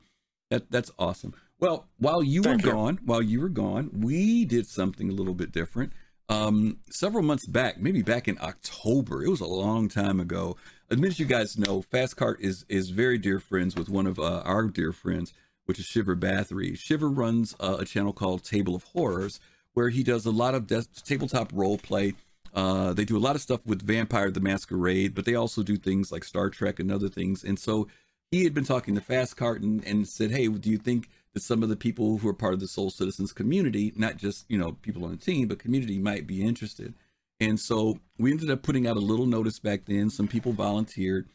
that 0.50 0.70
that's 0.72 0.92
awesome. 0.98 1.34
Well, 1.60 1.88
while 1.98 2.22
you 2.24 2.44
Thank 2.44 2.62
were 2.64 2.70
you. 2.70 2.76
gone, 2.76 3.00
while 3.04 3.22
you 3.22 3.42
were 3.42 3.50
gone, 3.50 3.90
we 4.02 4.46
did 4.46 4.68
something 4.68 5.10
a 5.10 5.14
little 5.14 5.34
bit 5.34 5.52
different. 5.52 5.92
Um, 6.30 6.80
several 6.90 7.24
months 7.24 7.46
back, 7.46 7.80
maybe 7.80 8.02
back 8.02 8.28
in 8.28 8.38
October, 8.42 9.24
it 9.24 9.30
was 9.30 9.40
a 9.40 9.48
long 9.48 9.88
time 9.88 10.20
ago. 10.20 10.58
As 10.90 11.20
you 11.20 11.26
guys 11.26 11.58
know, 11.58 11.82
Fast 11.82 12.18
Cart 12.18 12.40
is 12.42 12.66
is 12.68 12.90
very 12.90 13.18
dear 13.18 13.40
friends 13.40 13.76
with 13.76 13.90
one 13.90 14.08
of 14.08 14.20
uh, 14.20 14.42
our 14.46 14.64
dear 14.68 14.92
friends, 14.92 15.34
which 15.66 15.80
is 15.80 15.86
Shiver 15.86 16.16
Bathory. 16.16 16.78
Shiver 16.78 17.10
runs 17.10 17.56
uh, 17.60 17.78
a 17.80 17.86
channel 17.86 18.14
called 18.14 18.44
Table 18.44 18.76
of 18.76 18.84
Horrors, 18.86 19.40
where 19.74 19.90
he 19.90 20.04
does 20.04 20.26
a 20.26 20.32
lot 20.32 20.56
of 20.56 20.68
des- 20.68 20.84
tabletop 21.04 21.52
role 21.54 21.78
play. 21.78 22.14
Uh, 22.54 22.92
they 22.94 23.06
do 23.06 23.18
a 23.18 23.20
lot 23.20 23.36
of 23.36 23.42
stuff 23.42 23.66
with 23.66 23.82
Vampire 23.82 24.32
the 24.32 24.40
Masquerade, 24.40 25.14
but 25.14 25.26
they 25.26 25.36
also 25.36 25.64
do 25.64 25.78
things 25.78 26.12
like 26.12 26.24
Star 26.24 26.50
Trek 26.50 26.80
and 26.80 26.92
other 26.92 27.10
things. 27.10 27.44
And 27.44 27.60
so 27.60 27.88
he 28.32 28.44
had 28.44 28.54
been 28.54 28.66
talking 28.66 28.96
to 28.96 29.02
Fast 29.02 29.38
Cart 29.38 29.62
and, 29.62 29.84
and 29.86 30.08
said, 30.08 30.32
Hey, 30.32 30.48
do 30.48 30.70
you 30.70 30.78
think 30.78 31.10
that 31.38 31.44
some 31.44 31.62
of 31.62 31.70
the 31.70 31.76
people 31.76 32.18
who 32.18 32.28
are 32.28 32.34
part 32.34 32.56
of 32.56 32.60
the 32.60 32.68
Soul 32.68 32.90
Citizens 32.90 33.32
community, 33.32 33.94
not 33.96 34.18
just, 34.18 34.46
you 34.50 34.58
know, 34.58 34.74
people 34.82 35.06
on 35.06 35.12
the 35.12 35.18
team, 35.18 35.48
but 35.48 35.60
community 35.60 36.00
might 36.00 36.26
be 36.26 36.44
interested? 36.44 36.96
And 37.40 37.60
so 37.60 38.00
we 38.18 38.32
ended 38.32 38.50
up 38.50 38.64
putting 38.64 38.88
out 38.88 38.98
a 38.98 39.02
little 39.02 39.28
notice 39.28 39.60
back 39.60 39.86
then. 39.86 40.10
Some 40.10 40.28
people 40.28 40.52
volunteered. 40.52 41.30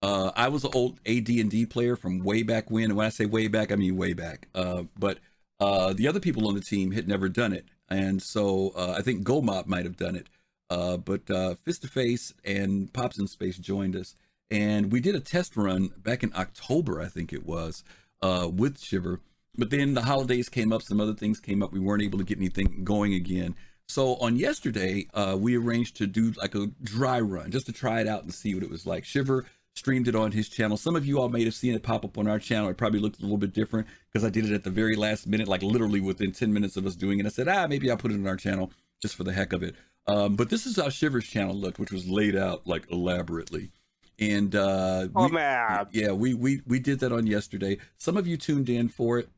Uh, 0.00 0.30
I 0.36 0.48
was 0.48 0.62
an 0.62 0.70
old 0.74 1.00
AD&D 1.04 1.66
player 1.66 1.96
from 1.96 2.20
way 2.20 2.44
back 2.44 2.70
when. 2.70 2.84
And 2.84 2.96
when 2.96 3.06
I 3.06 3.10
say 3.10 3.26
way 3.26 3.48
back, 3.48 3.72
I 3.72 3.74
mean 3.74 3.96
way 3.96 4.12
back. 4.12 4.46
Uh, 4.54 4.84
but 4.96 5.18
uh, 5.58 5.92
the 5.92 6.06
other 6.06 6.20
people 6.20 6.46
on 6.46 6.54
the 6.54 6.60
team 6.60 6.92
had 6.92 7.08
never 7.08 7.28
done 7.28 7.52
it. 7.52 7.66
And 7.88 8.22
so 8.22 8.72
uh, 8.76 8.94
I 8.96 9.02
think 9.02 9.26
Gomop 9.26 9.66
might 9.66 9.84
have 9.84 9.96
done 9.96 10.14
it. 10.14 10.28
Uh, 10.70 10.98
but 10.98 11.28
uh, 11.30 11.56
Fist 11.64 11.82
to 11.82 11.88
Face 11.88 12.32
and 12.44 12.92
Pops 12.92 13.18
in 13.18 13.26
Space 13.26 13.58
joined 13.58 13.96
us. 13.96 14.14
And 14.50 14.92
we 14.92 15.00
did 15.00 15.16
a 15.16 15.20
test 15.20 15.56
run 15.56 15.90
back 15.96 16.22
in 16.22 16.32
October, 16.36 17.00
I 17.00 17.06
think 17.06 17.32
it 17.32 17.44
was, 17.44 17.82
uh, 18.22 18.48
with 18.50 18.78
Shiver. 18.78 19.20
But 19.58 19.70
then 19.70 19.94
the 19.94 20.02
holidays 20.02 20.48
came 20.48 20.72
up, 20.72 20.82
some 20.82 21.00
other 21.00 21.14
things 21.14 21.40
came 21.40 21.62
up. 21.62 21.72
We 21.72 21.80
weren't 21.80 22.02
able 22.02 22.18
to 22.18 22.24
get 22.24 22.38
anything 22.38 22.84
going 22.84 23.12
again. 23.12 23.56
So 23.88 24.14
on 24.16 24.36
yesterday, 24.36 25.08
uh, 25.14 25.36
we 25.38 25.56
arranged 25.56 25.96
to 25.96 26.06
do 26.06 26.32
like 26.32 26.54
a 26.54 26.68
dry 26.82 27.20
run 27.20 27.50
just 27.50 27.66
to 27.66 27.72
try 27.72 28.00
it 28.00 28.06
out 28.06 28.22
and 28.22 28.32
see 28.32 28.54
what 28.54 28.62
it 28.62 28.70
was 28.70 28.86
like. 28.86 29.04
Shiver 29.04 29.46
streamed 29.74 30.08
it 30.08 30.14
on 30.14 30.32
his 30.32 30.48
channel. 30.48 30.76
Some 30.76 30.94
of 30.96 31.06
you 31.06 31.18
all 31.20 31.28
may 31.28 31.44
have 31.44 31.54
seen 31.54 31.74
it 31.74 31.82
pop 31.82 32.04
up 32.04 32.18
on 32.18 32.28
our 32.28 32.38
channel. 32.38 32.68
It 32.68 32.76
probably 32.76 33.00
looked 33.00 33.18
a 33.18 33.22
little 33.22 33.36
bit 33.38 33.52
different 33.52 33.86
because 34.12 34.24
I 34.24 34.30
did 34.30 34.44
it 34.44 34.52
at 34.52 34.64
the 34.64 34.70
very 34.70 34.94
last 34.96 35.26
minute, 35.26 35.48
like 35.48 35.62
literally 35.62 36.00
within 36.00 36.32
10 36.32 36.52
minutes 36.52 36.76
of 36.76 36.86
us 36.86 36.94
doing 36.96 37.18
it. 37.18 37.26
I 37.26 37.30
said, 37.30 37.48
ah, 37.48 37.66
maybe 37.66 37.90
I'll 37.90 37.96
put 37.96 38.10
it 38.12 38.14
on 38.16 38.26
our 38.26 38.36
channel 38.36 38.70
just 39.00 39.14
for 39.16 39.24
the 39.24 39.32
heck 39.32 39.52
of 39.52 39.62
it. 39.62 39.74
Um, 40.06 40.36
but 40.36 40.50
this 40.50 40.66
is 40.66 40.76
how 40.76 40.88
Shiver's 40.88 41.26
channel 41.26 41.54
looked, 41.54 41.78
which 41.78 41.92
was 41.92 42.08
laid 42.08 42.36
out 42.36 42.66
like 42.66 42.90
elaborately. 42.90 43.70
and 44.18 44.54
uh, 44.54 45.08
Oh 45.14 45.26
we- 45.26 45.32
man, 45.32 45.86
yeah, 45.92 46.12
we 46.12 46.34
we 46.34 46.60
we 46.66 46.78
did 46.80 47.00
that 47.00 47.12
on 47.12 47.26
yesterday. 47.26 47.78
Some 47.98 48.16
of 48.16 48.26
you 48.26 48.36
tuned 48.36 48.68
in 48.68 48.88
for 48.88 49.18
it. 49.18 49.28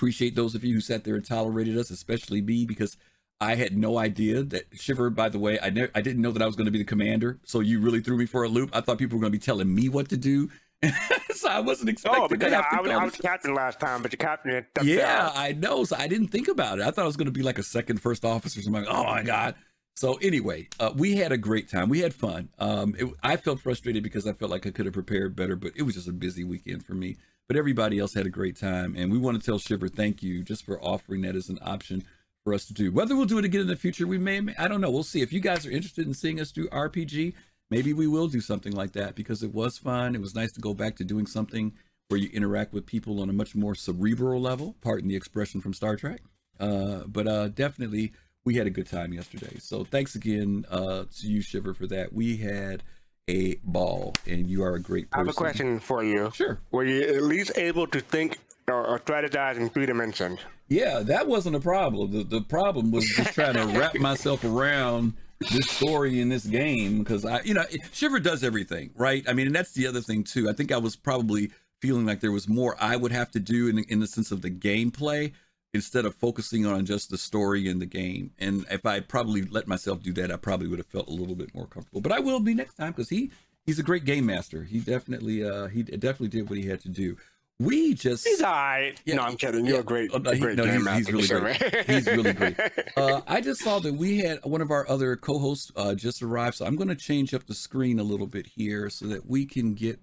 Appreciate 0.00 0.34
those 0.34 0.54
of 0.54 0.64
you 0.64 0.72
who 0.72 0.80
sat 0.80 1.04
there 1.04 1.14
and 1.14 1.22
tolerated 1.22 1.76
us, 1.76 1.90
especially 1.90 2.40
me, 2.40 2.64
because 2.64 2.96
I 3.38 3.54
had 3.54 3.76
no 3.76 3.98
idea 3.98 4.42
that 4.44 4.64
Shiver. 4.72 5.10
By 5.10 5.28
the 5.28 5.38
way, 5.38 5.58
I 5.60 5.68
never, 5.68 5.90
I 5.94 6.00
didn't 6.00 6.22
know 6.22 6.32
that 6.32 6.40
I 6.40 6.46
was 6.46 6.56
going 6.56 6.64
to 6.64 6.70
be 6.70 6.78
the 6.78 6.84
commander. 6.84 7.38
So 7.44 7.60
you 7.60 7.80
really 7.80 8.00
threw 8.00 8.16
me 8.16 8.24
for 8.24 8.42
a 8.44 8.48
loop. 8.48 8.70
I 8.72 8.80
thought 8.80 8.96
people 8.96 9.18
were 9.18 9.20
going 9.20 9.32
to 9.32 9.38
be 9.38 9.44
telling 9.44 9.74
me 9.74 9.90
what 9.90 10.08
to 10.08 10.16
do, 10.16 10.48
so 11.34 11.50
I 11.50 11.60
wasn't 11.60 11.90
expecting 11.90 12.22
oh, 12.22 12.28
because 12.28 12.50
I, 12.50 12.64
I, 12.70 12.80
was, 12.80 12.90
I 12.90 13.04
was 13.04 13.16
captain 13.16 13.54
last 13.54 13.78
time, 13.78 14.00
but 14.00 14.10
the 14.10 14.16
captain 14.16 14.64
yeah. 14.82 15.30
I 15.34 15.52
know. 15.52 15.84
So 15.84 15.96
I 15.98 16.08
didn't 16.08 16.28
think 16.28 16.48
about 16.48 16.78
it. 16.78 16.86
I 16.86 16.90
thought 16.90 17.02
I 17.02 17.06
was 17.06 17.18
going 17.18 17.26
to 17.26 17.32
be 17.32 17.42
like 17.42 17.58
a 17.58 17.62
second 17.62 18.00
first 18.00 18.24
officer. 18.24 18.62
So 18.62 18.68
I'm 18.68 18.72
like, 18.72 18.86
oh 18.88 19.04
my 19.04 19.22
god. 19.22 19.54
So 20.00 20.14
anyway, 20.22 20.66
uh, 20.80 20.92
we 20.96 21.16
had 21.16 21.30
a 21.30 21.36
great 21.36 21.70
time. 21.70 21.90
We 21.90 22.00
had 22.00 22.14
fun. 22.14 22.48
Um, 22.58 22.96
it, 22.98 23.06
I 23.22 23.36
felt 23.36 23.60
frustrated 23.60 24.02
because 24.02 24.26
I 24.26 24.32
felt 24.32 24.50
like 24.50 24.66
I 24.66 24.70
could 24.70 24.86
have 24.86 24.94
prepared 24.94 25.36
better, 25.36 25.56
but 25.56 25.72
it 25.76 25.82
was 25.82 25.94
just 25.94 26.08
a 26.08 26.12
busy 26.12 26.42
weekend 26.42 26.86
for 26.86 26.94
me. 26.94 27.18
But 27.46 27.58
everybody 27.58 27.98
else 27.98 28.14
had 28.14 28.24
a 28.24 28.30
great 28.30 28.58
time, 28.58 28.94
and 28.96 29.12
we 29.12 29.18
want 29.18 29.38
to 29.38 29.44
tell 29.44 29.58
Shiver 29.58 29.88
thank 29.88 30.22
you 30.22 30.42
just 30.42 30.64
for 30.64 30.82
offering 30.82 31.20
that 31.20 31.36
as 31.36 31.50
an 31.50 31.58
option 31.60 32.02
for 32.44 32.54
us 32.54 32.64
to 32.64 32.72
do. 32.72 32.90
Whether 32.90 33.14
we'll 33.14 33.26
do 33.26 33.36
it 33.36 33.44
again 33.44 33.60
in 33.60 33.66
the 33.66 33.76
future, 33.76 34.06
we 34.06 34.16
may. 34.16 34.40
I 34.58 34.68
don't 34.68 34.80
know. 34.80 34.90
We'll 34.90 35.02
see. 35.02 35.20
If 35.20 35.34
you 35.34 35.40
guys 35.40 35.66
are 35.66 35.70
interested 35.70 36.06
in 36.06 36.14
seeing 36.14 36.40
us 36.40 36.50
do 36.50 36.66
RPG, 36.68 37.34
maybe 37.70 37.92
we 37.92 38.06
will 38.06 38.28
do 38.28 38.40
something 38.40 38.72
like 38.72 38.92
that 38.92 39.14
because 39.14 39.42
it 39.42 39.52
was 39.52 39.76
fun. 39.76 40.14
It 40.14 40.22
was 40.22 40.34
nice 40.34 40.52
to 40.52 40.62
go 40.62 40.72
back 40.72 40.96
to 40.96 41.04
doing 41.04 41.26
something 41.26 41.74
where 42.08 42.18
you 42.18 42.30
interact 42.32 42.72
with 42.72 42.86
people 42.86 43.20
on 43.20 43.28
a 43.28 43.34
much 43.34 43.54
more 43.54 43.74
cerebral 43.74 44.40
level. 44.40 44.76
Pardon 44.80 45.10
the 45.10 45.16
expression 45.16 45.60
from 45.60 45.74
Star 45.74 45.96
Trek. 45.96 46.22
Uh, 46.58 47.00
but 47.06 47.26
uh, 47.26 47.48
definitely, 47.48 48.12
we 48.44 48.54
had 48.54 48.66
a 48.66 48.70
good 48.70 48.86
time 48.86 49.12
yesterday. 49.12 49.58
So 49.58 49.84
thanks 49.84 50.14
again 50.14 50.64
uh, 50.70 51.04
to 51.18 51.26
you, 51.26 51.40
Shiver, 51.40 51.74
for 51.74 51.86
that. 51.88 52.12
We 52.12 52.36
had 52.36 52.82
a 53.28 53.56
ball, 53.64 54.14
and 54.26 54.48
you 54.48 54.62
are 54.64 54.74
a 54.74 54.80
great 54.80 55.08
I 55.12 55.18
have 55.18 55.28
a 55.28 55.32
question 55.32 55.78
for 55.78 56.02
you. 56.02 56.30
Sure. 56.34 56.58
Were 56.70 56.84
you 56.84 57.02
at 57.02 57.22
least 57.22 57.52
able 57.56 57.86
to 57.88 58.00
think 58.00 58.38
or, 58.66 58.86
or 58.86 58.98
strategize 58.98 59.56
in 59.56 59.68
three 59.70 59.86
dimensions? 59.86 60.40
Yeah, 60.68 61.00
that 61.00 61.26
wasn't 61.26 61.56
a 61.56 61.60
problem. 61.60 62.12
The, 62.12 62.24
the 62.24 62.40
problem 62.40 62.90
was 62.90 63.04
just 63.04 63.34
trying 63.34 63.54
to 63.54 63.66
wrap 63.78 63.94
myself 64.00 64.44
around 64.44 65.14
this 65.50 65.68
story 65.70 66.20
in 66.20 66.28
this 66.28 66.44
game 66.44 67.00
because 67.00 67.24
I, 67.24 67.40
you 67.42 67.54
know, 67.54 67.64
it- 67.70 67.80
Shiver 67.92 68.20
does 68.20 68.44
everything, 68.44 68.90
right? 68.94 69.24
I 69.28 69.32
mean, 69.32 69.46
and 69.46 69.54
that's 69.54 69.72
the 69.72 69.86
other 69.86 70.00
thing 70.00 70.22
too. 70.24 70.48
I 70.48 70.52
think 70.52 70.70
I 70.72 70.78
was 70.78 70.96
probably 70.96 71.50
feeling 71.80 72.06
like 72.06 72.20
there 72.20 72.32
was 72.32 72.48
more 72.48 72.76
I 72.78 72.96
would 72.96 73.10
have 73.12 73.30
to 73.32 73.40
do 73.40 73.68
in, 73.68 73.78
in 73.84 74.00
the 74.00 74.06
sense 74.06 74.30
of 74.30 74.42
the 74.42 74.50
gameplay 74.50 75.32
instead 75.72 76.04
of 76.04 76.14
focusing 76.14 76.66
on 76.66 76.84
just 76.84 77.10
the 77.10 77.18
story 77.18 77.68
in 77.68 77.78
the 77.78 77.86
game. 77.86 78.32
And 78.38 78.64
if 78.70 78.84
I 78.86 79.00
probably 79.00 79.42
let 79.42 79.68
myself 79.68 80.02
do 80.02 80.12
that, 80.14 80.32
I 80.32 80.36
probably 80.36 80.66
would 80.66 80.78
have 80.78 80.86
felt 80.86 81.08
a 81.08 81.12
little 81.12 81.36
bit 81.36 81.54
more 81.54 81.66
comfortable. 81.66 82.00
But 82.00 82.12
I 82.12 82.18
will 82.20 82.40
be 82.40 82.54
next 82.54 82.74
time 82.74 82.92
because 82.92 83.08
he 83.08 83.30
he's 83.66 83.78
a 83.78 83.82
great 83.84 84.04
game 84.04 84.26
master. 84.26 84.64
He 84.64 84.80
definitely 84.80 85.44
uh 85.44 85.68
he 85.68 85.82
definitely 85.84 86.28
did 86.28 86.48
what 86.50 86.58
he 86.58 86.66
had 86.66 86.80
to 86.80 86.88
do. 86.88 87.16
We 87.60 87.92
just 87.92 88.26
He's 88.26 88.40
all 88.40 88.50
right. 88.52 88.98
Yeah, 89.04 89.16
no, 89.16 89.22
I'm 89.22 89.36
kidding. 89.36 89.66
You're 89.66 89.74
yeah. 89.74 89.80
a 89.80 89.84
great, 89.84 90.10
Oh, 90.14 90.16
no, 90.18 90.30
he- 90.32 90.38
great 90.40 90.56
no, 90.56 90.64
game 90.64 90.80
he's- 90.80 90.96
he's 91.06 91.06
master, 91.08 91.12
really 91.12 91.26
sure, 91.26 91.40
great. 91.40 91.86
He's 91.86 92.06
really 92.06 92.32
great. 92.32 92.56
Uh, 92.96 93.20
I 93.26 93.40
just 93.42 93.60
saw 93.62 93.78
that 93.80 93.94
we 93.94 94.18
had 94.18 94.38
one 94.44 94.60
of 94.62 94.70
our 94.70 94.88
other 94.88 95.14
co-hosts 95.14 95.70
uh, 95.76 95.94
just 95.94 96.22
arrived, 96.22 96.56
so 96.56 96.64
I'm 96.66 96.74
going 96.76 96.88
to 96.88 96.94
change 96.96 97.32
up 97.34 97.46
the 97.46 97.54
screen 97.54 97.98
a 97.98 98.02
little 98.02 98.26
bit 98.26 98.46
here 98.46 98.88
so 98.90 99.06
that 99.08 99.26
we 99.26 99.44
can 99.46 99.74
get 99.74 100.00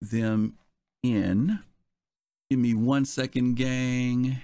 them 0.00 0.56
in. 1.02 1.60
Give 2.50 2.58
me 2.58 2.72
one 2.74 3.04
second, 3.04 3.56
gang. 3.56 4.40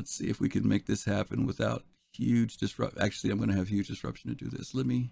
Let's 0.00 0.16
see 0.16 0.30
if 0.30 0.40
we 0.40 0.48
can 0.48 0.66
make 0.66 0.86
this 0.86 1.04
happen 1.04 1.44
without 1.44 1.84
huge 2.14 2.56
disrupt. 2.56 2.98
Actually, 2.98 3.32
I'm 3.32 3.36
going 3.36 3.50
to 3.50 3.54
have 3.54 3.68
huge 3.68 3.88
disruption 3.88 4.30
to 4.30 4.34
do 4.34 4.48
this. 4.48 4.74
Let 4.74 4.86
me. 4.86 5.10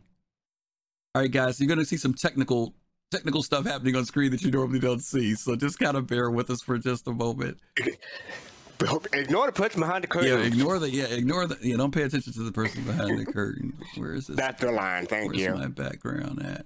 All 1.15 1.21
right, 1.21 1.31
guys, 1.31 1.61
you're 1.61 1.69
going 1.69 1.79
to 1.79 1.85
see 1.85 1.99
some 1.99 2.15
technical 2.15 2.73
technical 3.11 3.43
stuff 3.43 3.67
happening 3.67 3.97
on 3.97 4.07
screen 4.07 4.31
that 4.31 4.41
you 4.41 4.51
normally 4.51 4.79
don't 4.79 5.03
see. 5.03 5.35
So 5.35 5.57
just 5.57 5.79
kind 5.79 5.95
of 5.95 6.07
bear 6.07 6.31
with 6.31 6.49
us 6.49 6.63
for 6.63 6.79
just 6.79 7.07
a 7.07 7.13
moment. 7.13 7.59
Ignore 9.13 9.49
the 9.49 9.53
person 9.53 9.81
behind 9.81 10.05
the 10.05 10.09
curtain. 10.09 10.31
Yeah, 10.31 10.47
ignore 10.47 10.79
the 10.79 10.89
yeah, 10.89 11.05
ignore 11.05 11.47
the 11.47 11.59
yeah. 11.61 11.77
Don't 11.77 11.93
pay 11.93 12.05
attention 12.05 12.33
to 12.33 12.45
the 12.45 12.53
person 12.53 12.83
behind 12.85 13.19
the 13.19 13.27
curtain. 13.27 13.77
Where 13.97 14.15
is 14.15 14.29
this? 14.29 14.39
That's 14.39 14.63
the 14.63 14.73
line. 14.73 15.05
Thank 15.05 15.33
Where's 15.33 15.43
you. 15.43 15.55
my 15.55 15.67
background 15.67 16.43
at? 16.43 16.65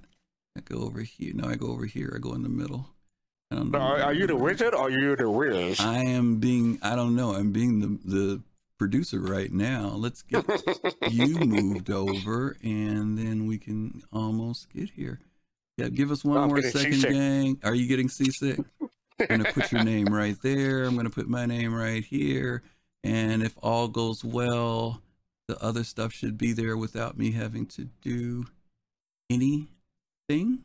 I 0.57 0.61
go 0.61 0.83
over 0.83 1.01
here. 1.01 1.33
No, 1.35 1.49
I 1.49 1.57
go 1.57 1.73
over 1.73 1.87
here. 1.87 2.13
I 2.15 2.21
go 2.21 2.35
in 2.35 2.45
the 2.45 2.49
middle. 2.49 2.87
Um, 3.53 3.59
I 3.59 3.61
don't 3.61 3.73
know. 3.73 3.79
are, 3.79 4.03
are 4.03 4.13
you 4.15 4.27
the 4.27 4.37
wizard 4.37 4.75
or 4.75 4.87
are 4.87 4.91
you 4.91 5.17
the 5.17 5.31
whiz? 5.31 5.81
I 5.81 5.99
am 5.99 6.37
being. 6.39 6.79
I 6.83 6.97
don't 6.97 7.15
know. 7.15 7.35
I'm 7.35 7.53
being 7.53 7.81
the 7.81 8.11
the 8.11 8.43
producer 8.79 9.21
right 9.21 9.53
now. 9.53 9.93
Let's 9.97 10.23
get 10.23 10.45
you 11.11 11.39
moved 11.39 11.91
over, 11.91 12.57
and 12.63 13.19
then 13.19 13.47
we 13.47 13.59
can 13.59 14.03
almost 14.13 14.71
get 14.73 14.91
here. 14.91 15.21
Yeah, 15.77 15.89
give 15.89 16.11
us 16.11 16.25
one 16.25 16.49
more 16.49 16.63
second, 16.63 16.95
seasick. 16.95 17.11
gang. 17.11 17.59
Are 17.65 17.75
you 17.75 17.87
getting 17.87 18.09
seasick? 18.09 18.59
I'm 19.21 19.27
gonna 19.27 19.53
put 19.53 19.71
your 19.73 19.85
name 19.85 20.07
right 20.11 20.37
there. 20.43 20.85
I'm 20.85 20.97
gonna 20.97 21.11
put 21.11 21.29
my 21.29 21.47
name 21.47 21.75
right 21.75 22.05
here, 22.05 22.63
and 23.05 23.43
if 23.43 23.55
all 23.63 23.89
goes 23.89 24.25
well, 24.25 25.01
the 25.49 25.63
other 25.63 25.85
stuff 25.85 26.13
should 26.13 26.39
be 26.39 26.53
there 26.53 26.77
without 26.77 27.19
me 27.19 27.33
having 27.33 27.67
to 27.67 27.85
do 28.01 28.47
anything. 29.31 30.65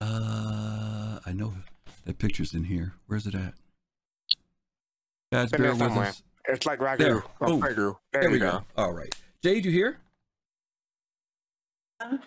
Uh, 0.00 1.18
I 1.24 1.32
know 1.32 1.54
that 2.04 2.18
picture's 2.18 2.54
in 2.54 2.64
here. 2.64 2.92
Where's 3.06 3.26
it 3.26 3.34
at? 3.34 3.54
Guys, 5.32 5.52
In 5.52 5.60
there 5.60 5.60
bear 5.60 5.70
with 5.72 5.78
somewhere. 5.78 6.06
us. 6.08 6.22
It's 6.48 6.66
like 6.66 6.78
ragu. 6.78 6.98
There. 6.98 7.16
Or 7.40 7.46
Boom. 7.48 7.60
ragu. 7.62 7.96
There, 8.12 8.22
There 8.22 8.30
we 8.30 8.38
go. 8.38 8.50
go. 8.50 8.64
All 8.76 8.92
right. 8.92 9.12
Jade, 9.42 9.64
you 9.64 9.70
here? 9.70 9.98
Uh, 12.00 12.18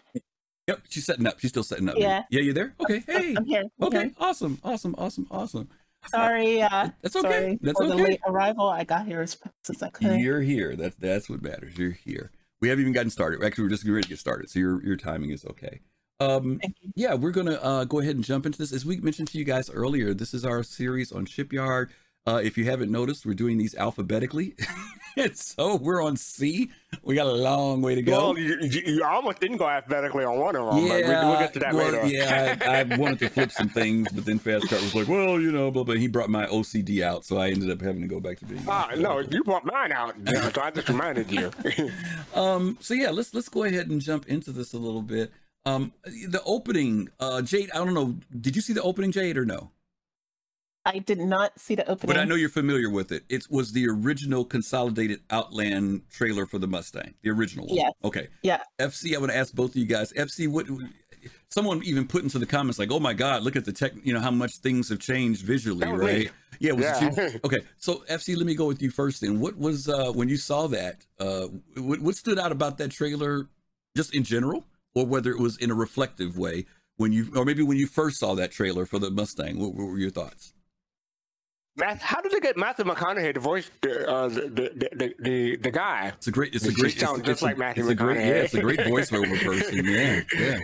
Yep, 0.68 0.82
she's 0.88 1.04
setting 1.06 1.26
up. 1.26 1.40
She's 1.40 1.50
still 1.50 1.64
setting 1.64 1.90
up. 1.90 1.96
Yeah. 1.98 2.24
Yeah, 2.30 2.42
you 2.42 2.54
there? 2.54 2.76
Okay. 2.80 3.02
Hey. 3.08 3.34
I'm 3.36 3.44
here. 3.46 3.64
I'm 3.82 3.88
Okay. 3.88 4.00
here. 4.04 4.12
Awesome. 4.20 4.60
Awesome. 4.64 4.94
Awesome. 5.00 5.26
Awesome. 5.32 5.68
Sorry. 6.12 6.62
Uh, 6.62 6.90
That's 7.02 7.16
okay. 7.16 7.28
Sorry 7.30 7.60
That's 7.62 7.80
for 7.80 7.88
the 7.88 7.96
late 7.96 8.20
arrival. 8.28 8.70
I 8.70 8.84
got 8.84 9.08
here 9.08 9.22
as 9.22 9.34
fast 9.34 9.56
as 9.72 9.82
I 9.82 9.90
could. 9.90 10.20
You're 10.20 10.42
here. 10.42 10.76
That's 10.76 10.96
that's 10.98 11.28
what 11.28 11.42
matters. 11.42 11.76
You're 11.76 11.92
here. 11.92 12.30
We 12.62 12.70
haven't 12.70 12.84
even 12.84 12.94
gotten 12.94 13.10
started. 13.10 13.44
Actually, 13.44 13.64
we're 13.64 13.70
just 13.72 13.82
getting 13.84 13.96
ready 13.96 14.04
to 14.04 14.10
get 14.10 14.20
started. 14.20 14.52
So 14.52 14.60
your 14.60 14.84
your 14.86 14.96
timing 14.96 15.32
is 15.32 15.44
okay. 15.44 15.80
Um, 16.22 16.60
yeah, 16.96 17.14
we're 17.14 17.32
gonna 17.32 17.56
uh, 17.56 17.86
go 17.86 18.00
ahead 18.00 18.16
and 18.16 18.24
jump 18.24 18.46
into 18.46 18.58
this. 18.58 18.74
As 18.74 18.86
we 18.86 18.98
mentioned 18.98 19.30
to 19.30 19.38
you 19.38 19.46
guys 19.46 19.70
earlier, 19.70 20.14
this 20.14 20.34
is 20.34 20.44
our 20.44 20.64
series 20.64 21.14
on 21.14 21.26
Shipyard. 21.26 21.92
Uh, 22.28 22.42
if 22.44 22.58
you 22.58 22.66
haven't 22.66 22.92
noticed, 22.92 23.26
we're 23.26 23.34
doing 23.34 23.58
these 23.58 23.74
alphabetically, 23.76 24.54
and 25.18 25.36
so 25.38 25.78
we're 25.78 26.04
on 26.04 26.18
C. 26.18 26.70
We 27.04 27.16
got 27.16 27.28
a 27.28 27.32
long 27.32 27.82
way 27.82 27.96
to 27.96 28.02
go. 28.02 28.34
Well, 28.34 28.38
you, 28.38 28.58
you, 28.60 28.82
you 28.86 29.04
almost 29.06 29.40
didn't 29.40 29.58
go 29.58 29.68
alphabetically 29.68 30.26
on 30.26 30.38
one 30.38 30.58
of 30.58 30.76
them. 30.76 30.88
but 30.90 31.04
we, 31.06 31.10
we'll 31.10 31.40
get 31.40 31.54
to 31.54 31.60
that 31.60 31.74
well, 31.74 31.90
later. 31.90 32.06
yeah, 32.06 32.58
I, 32.62 32.82
I 32.82 32.98
wanted 32.98 33.20
to 33.20 33.30
flip 33.30 33.52
some 33.52 33.70
things, 33.70 34.12
but 34.12 34.26
then 34.26 34.40
Fast 34.40 34.68
Cut 34.68 34.82
was 34.82 34.94
like, 34.94 35.08
well, 35.08 35.40
you 35.40 35.54
know, 35.54 35.72
blah, 35.72 35.86
blah. 35.86 35.96
He 35.96 36.08
brought 36.08 36.30
my 36.30 36.46
OCD 36.48 37.02
out, 37.02 37.24
so 37.24 37.38
I 37.38 37.50
ended 37.50 37.72
up 37.72 37.82
having 37.82 38.02
to 38.02 38.08
go 38.08 38.20
back 38.20 38.40
to 38.40 38.46
being. 38.46 38.64
Ah, 38.68 38.92
no, 38.98 39.20
you 39.20 39.42
brought 39.46 39.64
mine 39.64 39.94
out, 39.94 40.16
yeah, 40.26 40.52
so 40.52 40.62
I 40.62 40.72
just 40.72 40.90
reminded 40.90 41.32
you. 41.32 41.52
Um. 42.36 42.78
So 42.82 42.94
yeah, 42.94 43.10
let's 43.10 43.34
let's 43.34 43.50
go 43.50 43.64
ahead 43.64 43.88
and 43.90 44.02
jump 44.02 44.28
into 44.28 44.52
this 44.52 44.74
a 44.74 44.78
little 44.78 45.02
bit. 45.02 45.32
Um, 45.76 45.94
the 46.04 46.42
opening, 46.46 47.10
uh, 47.20 47.42
Jade. 47.42 47.70
I 47.72 47.78
don't 47.78 47.94
know. 47.94 48.16
Did 48.40 48.56
you 48.56 48.62
see 48.62 48.74
the 48.74 48.82
opening, 48.82 49.12
Jade, 49.12 49.38
or 49.38 49.46
no? 49.46 49.72
I 50.86 51.00
did 51.00 51.20
not 51.20 51.60
see 51.60 51.76
the 51.76 51.84
opening. 51.90 52.08
But 52.16 52.20
I 52.20 52.24
know 52.26 52.36
you're 52.36 52.50
familiar 52.50 52.90
with 52.90 53.12
it. 53.12 53.24
It 53.30 53.46
was 53.50 53.74
the 53.74 53.88
original 53.88 54.46
consolidated 54.46 55.20
Outland 55.30 56.10
trailer 56.10 56.46
for 56.46 56.58
the 56.58 56.68
Mustang, 56.68 57.14
the 57.22 57.30
original 57.30 57.68
one. 57.68 57.76
Yes. 57.76 57.94
Okay. 58.04 58.28
Yeah. 58.42 58.64
FC, 58.80 59.14
I 59.16 59.20
want 59.20 59.32
to 59.32 59.38
ask 59.38 59.54
both 59.54 59.72
of 59.72 59.76
you 59.76 59.86
guys. 59.86 60.12
FC, 60.14 60.48
what? 60.48 60.66
Someone 61.50 61.84
even 61.84 62.08
put 62.08 62.24
into 62.24 62.40
the 62.40 62.46
comments 62.46 62.80
like, 62.80 62.92
"Oh 62.92 63.00
my 63.00 63.14
God, 63.14 63.44
look 63.44 63.56
at 63.58 63.66
the 63.66 63.74
tech! 63.74 63.92
You 64.04 64.14
know 64.14 64.20
how 64.22 64.32
much 64.32 64.58
things 64.58 64.88
have 64.90 65.00
changed 65.00 65.42
visually, 65.44 65.82
That 65.82 65.92
was 65.92 66.02
me. 66.02 66.08
right?" 66.08 66.32
Yeah. 66.60 66.72
Was 66.74 66.84
Yeah. 66.86 67.10
you? 67.34 67.40
Okay. 67.44 67.60
So 67.78 68.04
FC, 68.10 68.38
let 68.38 68.46
me 68.46 68.56
go 68.56 68.66
with 68.66 68.82
you 68.82 68.90
first. 68.90 69.22
Then, 69.22 69.40
what 69.40 69.58
was 69.58 69.90
uh, 69.90 70.12
when 70.14 70.30
you 70.30 70.38
saw 70.38 70.68
that? 70.68 71.06
Uh, 71.20 71.48
what, 71.76 72.00
what 72.00 72.16
stood 72.16 72.40
out 72.40 72.52
about 72.54 72.78
that 72.78 72.90
trailer, 72.92 73.48
just 73.98 74.16
in 74.16 74.24
general, 74.24 74.64
or 74.96 75.06
whether 75.06 75.32
it 75.32 75.40
was 75.40 75.58
in 75.58 75.72
a 75.72 75.76
reflective 75.76 76.38
way 76.38 76.66
when 76.98 77.12
you, 77.12 77.32
or 77.36 77.46
maybe 77.46 77.64
when 77.64 77.78
you 77.78 77.88
first 77.88 78.20
saw 78.20 78.36
that 78.36 78.52
trailer 78.52 78.86
for 78.86 79.00
the 79.00 79.10
Mustang? 79.10 79.60
What, 79.60 79.74
what 79.74 79.88
were 79.88 79.98
your 79.98 80.10
thoughts? 80.10 80.54
Matt, 81.78 82.02
how 82.02 82.20
did 82.22 82.32
they 82.32 82.40
get 82.40 82.58
Matthew 82.58 82.84
McConaughey 82.86 83.34
to 83.34 83.40
voice 83.40 83.72
the, 83.82 84.10
uh, 84.10 84.28
the, 84.28 84.42
the, 84.42 84.90
the, 84.96 85.16
the, 85.20 85.56
the 85.58 85.72
guy? 85.72 86.12
It's 86.18 86.28
a 86.28 86.32
great. 86.32 86.54
It's 86.54 86.66
a 86.66 86.74
great. 86.74 86.92
it's, 86.94 87.02
just 87.02 87.28
it's 87.28 87.42
like 87.42 87.58
Matthew 87.58 87.84
it's 87.84 87.92
a 87.92 87.96
great. 87.96 88.18
Yeah, 88.18 88.34
it's 88.34 88.54
a 88.54 88.62
great 88.62 88.80
voiceover 88.80 89.42
person. 89.42 89.86
Yeah, 89.86 90.22
yeah. 90.38 90.60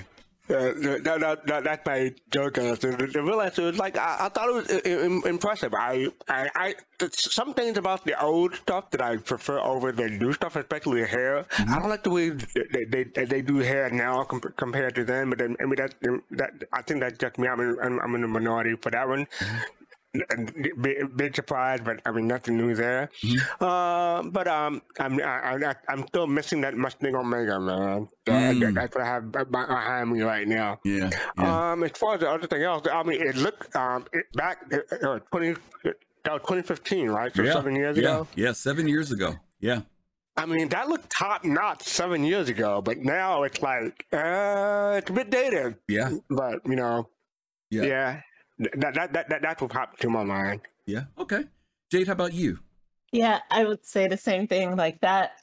Uh, 0.47 0.73
that, 0.77 1.17
that, 1.19 1.47
that, 1.47 1.63
that's 1.63 1.85
my 1.87 2.13
joke 2.29 2.59
uh, 2.59 2.61
answer. 2.61 2.91
The, 2.95 3.07
the 3.07 3.23
real 3.23 3.41
answer 3.41 3.63
is 3.69 3.79
like 3.79 3.97
I, 3.97 4.17
I 4.25 4.29
thought 4.29 4.49
it 4.49 4.53
was 4.53 4.69
uh, 4.69 4.79
i- 4.85 4.89
i- 4.89 5.29
impressive. 5.29 5.73
I, 5.73 6.07
I, 6.29 6.49
I, 6.55 6.75
some 7.11 7.55
things 7.55 7.77
about 7.79 8.05
the 8.05 8.21
old 8.21 8.53
stuff 8.53 8.91
that 8.91 9.01
I 9.01 9.17
prefer 9.17 9.59
over 9.59 9.91
the 9.91 10.07
new 10.07 10.33
stuff, 10.33 10.55
especially 10.55 11.01
the 11.01 11.07
hair. 11.07 11.45
Mm-hmm. 11.49 11.73
I 11.73 11.79
don't 11.79 11.89
like 11.89 12.03
the 12.03 12.11
way 12.11 12.29
they 12.29 12.85
they, 12.85 13.03
they, 13.05 13.25
they 13.25 13.41
do 13.41 13.57
hair 13.57 13.89
now 13.89 14.23
com- 14.25 14.53
compared 14.55 14.93
to 14.95 15.03
then. 15.03 15.31
But 15.31 15.39
then, 15.39 15.55
I 15.59 15.65
mean 15.65 15.77
that 15.77 15.95
that 16.31 16.51
I 16.71 16.83
think 16.83 16.99
that's 16.99 17.17
just 17.17 17.39
me. 17.39 17.47
I'm 17.47 17.59
in, 17.59 17.77
I'm, 17.81 17.99
I'm 18.01 18.13
in 18.15 18.21
the 18.21 18.27
minority 18.27 18.75
for 18.79 18.91
that 18.91 19.07
one. 19.07 19.25
Mm-hmm. 19.25 19.57
Big, 20.81 21.17
big 21.17 21.35
surprise, 21.35 21.79
but 21.83 22.01
I 22.05 22.11
mean 22.11 22.27
nothing 22.27 22.57
new 22.57 22.75
there. 22.75 23.09
Mm-hmm. 23.23 23.63
Uh, 23.63 24.23
but 24.23 24.47
um, 24.47 24.81
I'm 24.99 25.21
I, 25.21 25.55
I, 25.55 25.75
I'm 25.89 26.07
still 26.07 26.27
missing 26.27 26.61
that 26.61 26.75
Mustang 26.75 27.15
Omega, 27.15 27.59
man. 27.59 28.07
Mm. 28.25 28.73
that's 28.73 28.95
what 28.95 29.03
I 29.03 29.07
have 29.07 29.31
behind 29.31 30.11
me 30.11 30.21
right 30.21 30.47
now. 30.47 30.79
Yeah, 30.83 31.09
yeah. 31.37 31.71
Um, 31.71 31.83
as 31.83 31.91
far 31.91 32.15
as 32.15 32.21
the 32.21 32.29
other 32.29 32.47
thing 32.47 32.63
else, 32.63 32.87
I 32.91 33.03
mean, 33.03 33.21
it 33.21 33.35
looked 33.35 33.75
um 33.75 34.05
it, 34.13 34.25
back 34.33 34.57
uh, 35.03 35.19
twenty 35.31 35.55
that 35.83 36.33
was 36.33 36.41
2015, 36.41 37.09
right? 37.09 37.35
So 37.35 37.43
yeah. 37.43 37.53
seven 37.53 37.75
years 37.75 37.97
yeah. 37.97 38.03
ago. 38.03 38.27
Yeah, 38.35 38.51
seven 38.51 38.87
years 38.87 39.11
ago. 39.11 39.35
Yeah. 39.59 39.81
I 40.37 40.45
mean, 40.45 40.67
that 40.69 40.89
looked 40.89 41.09
top 41.09 41.45
notch 41.45 41.83
seven 41.83 42.23
years 42.23 42.49
ago, 42.49 42.81
but 42.81 42.97
now 42.97 43.43
it's 43.43 43.61
like 43.61 44.05
uh, 44.11 44.95
it's 44.97 45.09
a 45.09 45.13
bit 45.13 45.29
dated. 45.29 45.75
Yeah. 45.87 46.11
But 46.29 46.59
you 46.65 46.75
know, 46.75 47.09
yeah, 47.69 47.83
yeah 47.83 48.21
that, 48.59 48.93
that 48.95 49.13
that 49.13 49.29
that 49.29 49.41
that's 49.41 49.61
what 49.61 49.71
popped 49.71 50.01
to 50.01 50.09
my 50.09 50.23
mind. 50.23 50.61
Yeah. 50.85 51.03
Okay. 51.17 51.43
Jade, 51.91 52.07
how 52.07 52.13
about 52.13 52.33
you? 52.33 52.59
Yeah, 53.11 53.39
I 53.51 53.63
would 53.63 53.85
say 53.85 54.07
the 54.07 54.17
same 54.17 54.47
thing. 54.47 54.75
Like 54.75 54.99
that, 55.01 55.39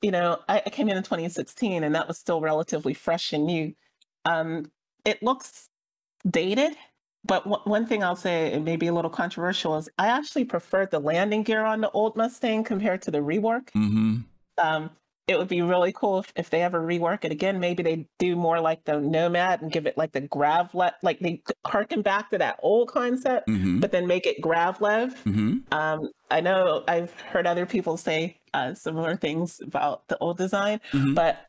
you 0.00 0.10
know, 0.10 0.40
I, 0.48 0.62
I 0.66 0.70
came 0.70 0.88
in 0.88 0.96
in 0.96 1.02
2016, 1.02 1.84
and 1.84 1.94
that 1.94 2.08
was 2.08 2.18
still 2.18 2.40
relatively 2.40 2.94
fresh 2.94 3.32
and 3.32 3.46
new. 3.46 3.74
Um, 4.24 4.70
it 5.04 5.22
looks 5.22 5.68
dated, 6.28 6.76
but 7.24 7.44
w- 7.44 7.62
one 7.64 7.86
thing 7.86 8.02
I'll 8.02 8.16
say, 8.16 8.52
it 8.52 8.62
may 8.62 8.76
be 8.76 8.86
a 8.86 8.92
little 8.92 9.10
controversial, 9.10 9.76
is 9.76 9.88
I 9.98 10.08
actually 10.08 10.44
preferred 10.44 10.90
the 10.90 10.98
landing 10.98 11.42
gear 11.42 11.64
on 11.64 11.80
the 11.80 11.90
old 11.90 12.16
Mustang 12.16 12.64
compared 12.64 13.02
to 13.02 13.10
the 13.10 13.18
rework. 13.18 13.70
Mm-hmm. 13.76 14.20
Um, 14.58 14.90
it 15.28 15.38
would 15.38 15.48
be 15.48 15.62
really 15.62 15.92
cool 15.92 16.18
if, 16.18 16.32
if 16.34 16.50
they 16.50 16.62
ever 16.62 16.80
rework 16.80 17.24
it 17.24 17.30
again. 17.30 17.60
Maybe 17.60 17.82
they 17.82 18.06
do 18.18 18.34
more 18.34 18.60
like 18.60 18.84
the 18.84 19.00
Nomad 19.00 19.62
and 19.62 19.70
give 19.70 19.86
it 19.86 19.96
like 19.96 20.12
the 20.12 20.22
grav 20.22 20.74
le- 20.74 20.94
like 21.02 21.20
they 21.20 21.42
harken 21.64 22.02
back 22.02 22.30
to 22.30 22.38
that 22.38 22.58
old 22.62 22.88
concept, 22.88 23.48
mm-hmm. 23.48 23.78
but 23.78 23.92
then 23.92 24.06
make 24.06 24.26
it 24.26 24.40
grav 24.40 24.80
lev. 24.80 25.14
Mm-hmm. 25.24 25.72
Um, 25.72 26.10
I 26.30 26.40
know 26.40 26.82
I've 26.88 27.12
heard 27.20 27.46
other 27.46 27.66
people 27.66 27.96
say 27.96 28.38
uh, 28.52 28.74
similar 28.74 29.16
things 29.16 29.60
about 29.60 30.08
the 30.08 30.18
old 30.18 30.38
design, 30.38 30.80
mm-hmm. 30.90 31.14
but 31.14 31.46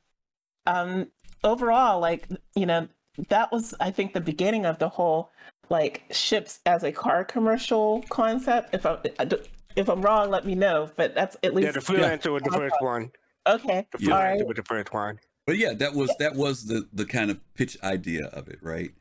um, 0.68 1.08
overall, 1.44 2.00
like 2.00 2.28
you 2.56 2.68
know, 2.68 2.88
that 3.30 3.52
was 3.52 3.74
I 3.80 3.90
think 3.90 4.14
the 4.14 4.22
beginning 4.22 4.66
of 4.66 4.78
the 4.78 4.90
whole 4.90 5.32
like 5.70 6.04
ships 6.12 6.60
as 6.68 6.84
a 6.84 6.92
car 6.92 7.26
commercial 7.26 8.04
concept. 8.10 8.76
If 8.76 8.86
I 8.86 9.00
if 9.76 9.90
I'm 9.90 10.02
wrong, 10.02 10.30
let 10.30 10.46
me 10.46 10.54
know. 10.54 10.92
But 10.96 11.16
that's 11.16 11.38
at 11.44 11.56
least 11.56 11.66
yeah. 11.66 11.72
The 11.72 11.80
freelancer 11.80 12.26
yeah. 12.26 12.32
was 12.32 12.44
the 12.44 12.52
first 12.52 12.76
one. 12.80 13.12
Okay, 13.48 13.86
the 13.92 13.98
freelancer 13.98 14.40
right. 14.40 14.48
was 14.48 14.56
the 14.56 14.64
first 14.64 14.94
one. 14.94 15.20
But 15.46 15.58
yeah, 15.58 15.74
that 15.74 15.94
was 15.94 16.14
that 16.20 16.36
was 16.36 16.66
the 16.66 16.88
the 16.94 17.06
kind 17.06 17.30
of 17.30 17.42
pitch 17.56 17.78
idea 17.84 18.28
of 18.28 18.48
it, 18.48 18.60
right? 18.62 18.92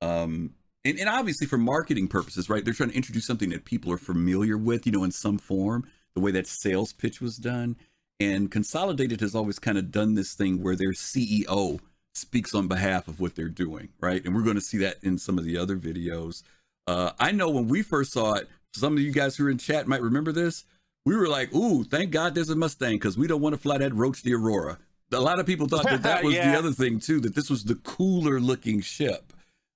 Um, 0.00 0.54
and, 0.84 0.98
and 0.98 1.08
obviously 1.08 1.46
for 1.46 1.58
marketing 1.58 2.08
purposes, 2.08 2.48
right? 2.48 2.64
They're 2.64 2.72
trying 2.72 2.90
to 2.90 2.96
introduce 2.96 3.26
something 3.26 3.50
that 3.50 3.66
people 3.66 3.92
are 3.92 3.98
familiar 3.98 4.56
with, 4.56 4.86
you 4.86 4.92
know, 4.92 5.04
in 5.04 5.10
some 5.12 5.36
form. 5.36 5.86
The 6.14 6.20
way 6.20 6.30
that 6.32 6.46
sales 6.46 6.92
pitch 6.92 7.20
was 7.20 7.36
done, 7.36 7.76
and 8.18 8.50
Consolidated 8.50 9.20
has 9.20 9.34
always 9.34 9.58
kind 9.58 9.78
of 9.78 9.92
done 9.92 10.14
this 10.14 10.34
thing 10.34 10.62
where 10.62 10.74
their 10.74 10.92
CEO 10.92 11.78
speaks 12.14 12.54
on 12.54 12.66
behalf 12.66 13.06
of 13.06 13.20
what 13.20 13.36
they're 13.36 13.48
doing, 13.48 13.90
right? 14.00 14.24
And 14.24 14.34
we're 14.34 14.42
going 14.42 14.56
to 14.56 14.60
see 14.60 14.78
that 14.78 14.96
in 15.02 15.18
some 15.18 15.38
of 15.38 15.44
the 15.44 15.56
other 15.56 15.76
videos. 15.76 16.42
Uh, 16.86 17.12
I 17.20 17.30
know 17.30 17.48
when 17.50 17.68
we 17.68 17.82
first 17.82 18.12
saw 18.12 18.34
it, 18.34 18.48
some 18.74 18.94
of 18.94 19.00
you 19.00 19.12
guys 19.12 19.36
who 19.36 19.46
are 19.46 19.50
in 19.50 19.58
chat 19.58 19.86
might 19.86 20.02
remember 20.02 20.32
this. 20.32 20.64
We 21.10 21.16
were 21.16 21.26
like, 21.26 21.52
"Ooh, 21.52 21.82
thank 21.82 22.12
God 22.12 22.36
there's 22.36 22.50
a 22.50 22.54
Mustang 22.54 22.94
because 22.94 23.18
we 23.18 23.26
don't 23.26 23.40
want 23.40 23.52
to 23.52 23.60
fly 23.60 23.78
that 23.78 23.92
Roach 23.92 24.22
the 24.22 24.32
Aurora." 24.32 24.78
A 25.10 25.18
lot 25.18 25.40
of 25.40 25.46
people 25.46 25.66
thought 25.66 25.82
that 25.82 26.04
that 26.04 26.22
was 26.24 26.36
yeah. 26.36 26.52
the 26.52 26.56
other 26.56 26.70
thing 26.70 27.00
too, 27.00 27.18
that 27.22 27.34
this 27.34 27.50
was 27.50 27.64
the 27.64 27.74
cooler 27.74 28.38
looking 28.38 28.80
ship. 28.80 29.32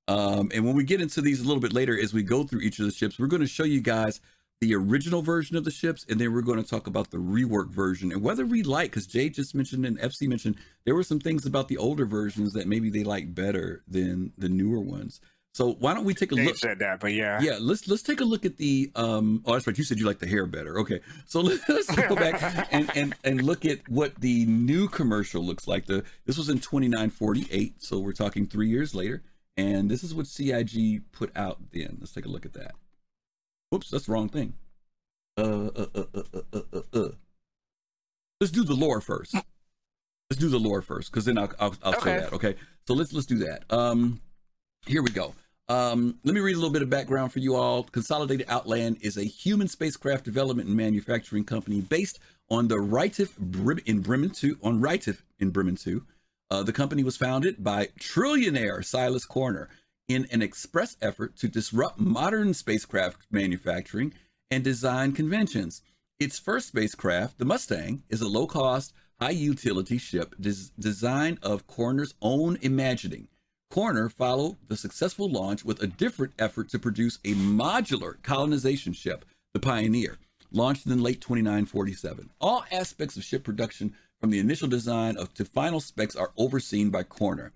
Um, 0.06 0.52
and 0.54 0.64
when 0.64 0.76
we 0.76 0.84
get 0.84 1.00
into 1.00 1.20
these 1.20 1.40
a 1.40 1.44
little 1.44 1.60
bit 1.60 1.72
later, 1.72 2.00
as 2.00 2.14
we 2.14 2.22
go 2.22 2.44
through 2.44 2.60
each 2.60 2.78
of 2.78 2.84
the 2.84 2.92
ships, 2.92 3.18
we're 3.18 3.26
going 3.26 3.42
to 3.42 3.48
show 3.48 3.64
you 3.64 3.80
guys 3.80 4.20
the 4.60 4.76
original 4.76 5.22
version 5.22 5.56
of 5.56 5.64
the 5.64 5.72
ships, 5.72 6.06
and 6.08 6.20
then 6.20 6.32
we're 6.32 6.40
going 6.40 6.62
to 6.62 6.70
talk 6.70 6.86
about 6.86 7.10
the 7.10 7.18
rework 7.18 7.70
version 7.70 8.12
and 8.12 8.22
whether 8.22 8.46
we 8.46 8.62
like. 8.62 8.92
Because 8.92 9.08
Jay 9.08 9.28
just 9.28 9.56
mentioned 9.56 9.84
and 9.84 9.98
FC 9.98 10.28
mentioned 10.28 10.54
there 10.84 10.94
were 10.94 11.02
some 11.02 11.18
things 11.18 11.46
about 11.46 11.66
the 11.66 11.78
older 11.78 12.06
versions 12.06 12.52
that 12.52 12.68
maybe 12.68 12.90
they 12.90 13.02
like 13.02 13.34
better 13.34 13.82
than 13.88 14.32
the 14.38 14.48
newer 14.48 14.78
ones. 14.78 15.20
So 15.54 15.74
why 15.74 15.94
don't 15.94 16.04
we 16.04 16.14
take 16.14 16.32
a 16.32 16.34
they 16.34 16.46
look? 16.46 16.56
Said 16.56 16.80
that, 16.80 16.98
but 16.98 17.12
yeah, 17.12 17.40
yeah. 17.40 17.58
Let's 17.60 17.86
let's 17.86 18.02
take 18.02 18.20
a 18.20 18.24
look 18.24 18.44
at 18.44 18.56
the. 18.56 18.90
um 18.96 19.40
Oh, 19.46 19.52
that's 19.52 19.68
right. 19.68 19.78
You 19.78 19.84
said 19.84 20.00
you 20.00 20.04
like 20.04 20.18
the 20.18 20.26
hair 20.26 20.46
better. 20.46 20.80
Okay, 20.80 21.00
so 21.26 21.40
let's 21.68 21.94
go 21.94 22.16
back 22.16 22.68
and 22.72 22.90
and 22.96 23.14
and 23.22 23.40
look 23.40 23.64
at 23.64 23.88
what 23.88 24.16
the 24.16 24.46
new 24.46 24.88
commercial 24.88 25.44
looks 25.44 25.68
like. 25.68 25.86
The 25.86 26.02
this 26.26 26.36
was 26.36 26.48
in 26.48 26.58
2948, 26.58 27.80
so 27.80 28.00
we're 28.00 28.12
talking 28.12 28.48
three 28.48 28.68
years 28.68 28.96
later, 28.96 29.22
and 29.56 29.88
this 29.88 30.02
is 30.02 30.12
what 30.12 30.26
CIG 30.26 31.02
put 31.12 31.30
out 31.36 31.58
then. 31.70 31.98
Let's 32.00 32.12
take 32.12 32.26
a 32.26 32.30
look 32.30 32.44
at 32.44 32.54
that. 32.54 32.72
Whoops, 33.70 33.90
that's 33.90 34.06
the 34.06 34.12
wrong 34.12 34.28
thing. 34.28 34.54
Uh, 35.38 35.68
uh, 35.68 35.86
uh, 35.94 36.04
uh, 36.14 36.22
uh, 36.34 36.40
uh, 36.52 36.60
uh. 36.72 36.98
uh. 37.00 37.08
Let's 38.40 38.52
do 38.52 38.64
the 38.64 38.74
lore 38.74 39.00
first. 39.00 39.34
Let's 39.34 40.40
do 40.40 40.48
the 40.48 40.58
lore 40.58 40.82
first, 40.82 41.12
because 41.12 41.26
then 41.26 41.38
I'll 41.38 41.52
I'll, 41.60 41.76
I'll 41.84 41.94
okay. 41.94 42.16
show 42.16 42.20
that. 42.22 42.32
Okay, 42.32 42.56
so 42.88 42.94
let's 42.94 43.12
let's 43.12 43.26
do 43.26 43.38
that. 43.38 43.62
Um, 43.70 44.20
here 44.86 45.00
we 45.00 45.12
go. 45.12 45.32
Um, 45.68 46.18
let 46.24 46.34
me 46.34 46.40
read 46.40 46.54
a 46.54 46.58
little 46.58 46.72
bit 46.72 46.82
of 46.82 46.90
background 46.90 47.32
for 47.32 47.38
you 47.38 47.56
all. 47.56 47.84
Consolidated 47.84 48.46
Outland 48.48 48.98
is 49.00 49.16
a 49.16 49.24
human 49.24 49.66
spacecraft 49.66 50.24
development 50.24 50.68
and 50.68 50.76
manufacturing 50.76 51.44
company 51.44 51.80
based 51.80 52.18
on 52.50 52.68
the 52.68 52.76
Rytiff 52.76 53.30
in 53.86 54.00
Bremen 54.00 54.30
2, 54.30 54.58
on 54.62 54.80
Rytiff 54.80 55.22
in 55.38 55.50
Bremen 55.50 55.76
2. 55.76 56.04
Uh, 56.50 56.62
the 56.62 56.72
company 56.72 57.02
was 57.02 57.16
founded 57.16 57.64
by 57.64 57.88
trillionaire 57.98 58.84
Silas 58.84 59.26
Koerner 59.26 59.68
in 60.06 60.26
an 60.30 60.42
express 60.42 60.98
effort 61.00 61.36
to 61.36 61.48
disrupt 61.48 61.98
modern 61.98 62.52
spacecraft 62.52 63.22
manufacturing 63.30 64.12
and 64.50 64.62
design 64.62 65.12
conventions. 65.12 65.80
Its 66.20 66.38
first 66.38 66.68
spacecraft, 66.68 67.38
the 67.38 67.46
Mustang, 67.46 68.02
is 68.10 68.20
a 68.20 68.28
low 68.28 68.46
cost, 68.46 68.92
high 69.18 69.30
utility 69.30 69.96
ship 69.96 70.34
des- 70.38 70.70
of 71.42 71.66
Koerner's 71.66 72.14
own 72.20 72.58
imagining. 72.60 73.28
Koerner 73.70 74.10
followed 74.10 74.56
the 74.68 74.76
successful 74.76 75.28
launch 75.28 75.64
with 75.64 75.82
a 75.82 75.86
different 75.86 76.32
effort 76.38 76.68
to 76.70 76.78
produce 76.78 77.18
a 77.24 77.34
modular 77.34 78.22
colonization 78.22 78.92
ship, 78.92 79.24
the 79.52 79.60
Pioneer, 79.60 80.18
launched 80.52 80.86
in 80.86 81.02
late 81.02 81.20
2947. 81.20 82.30
All 82.40 82.64
aspects 82.70 83.16
of 83.16 83.24
ship 83.24 83.42
production, 83.42 83.94
from 84.20 84.30
the 84.30 84.38
initial 84.38 84.68
design 84.68 85.16
of 85.16 85.34
to 85.34 85.44
final 85.44 85.80
specs, 85.80 86.14
are 86.14 86.32
overseen 86.36 86.90
by 86.90 87.02
Koerner. 87.02 87.50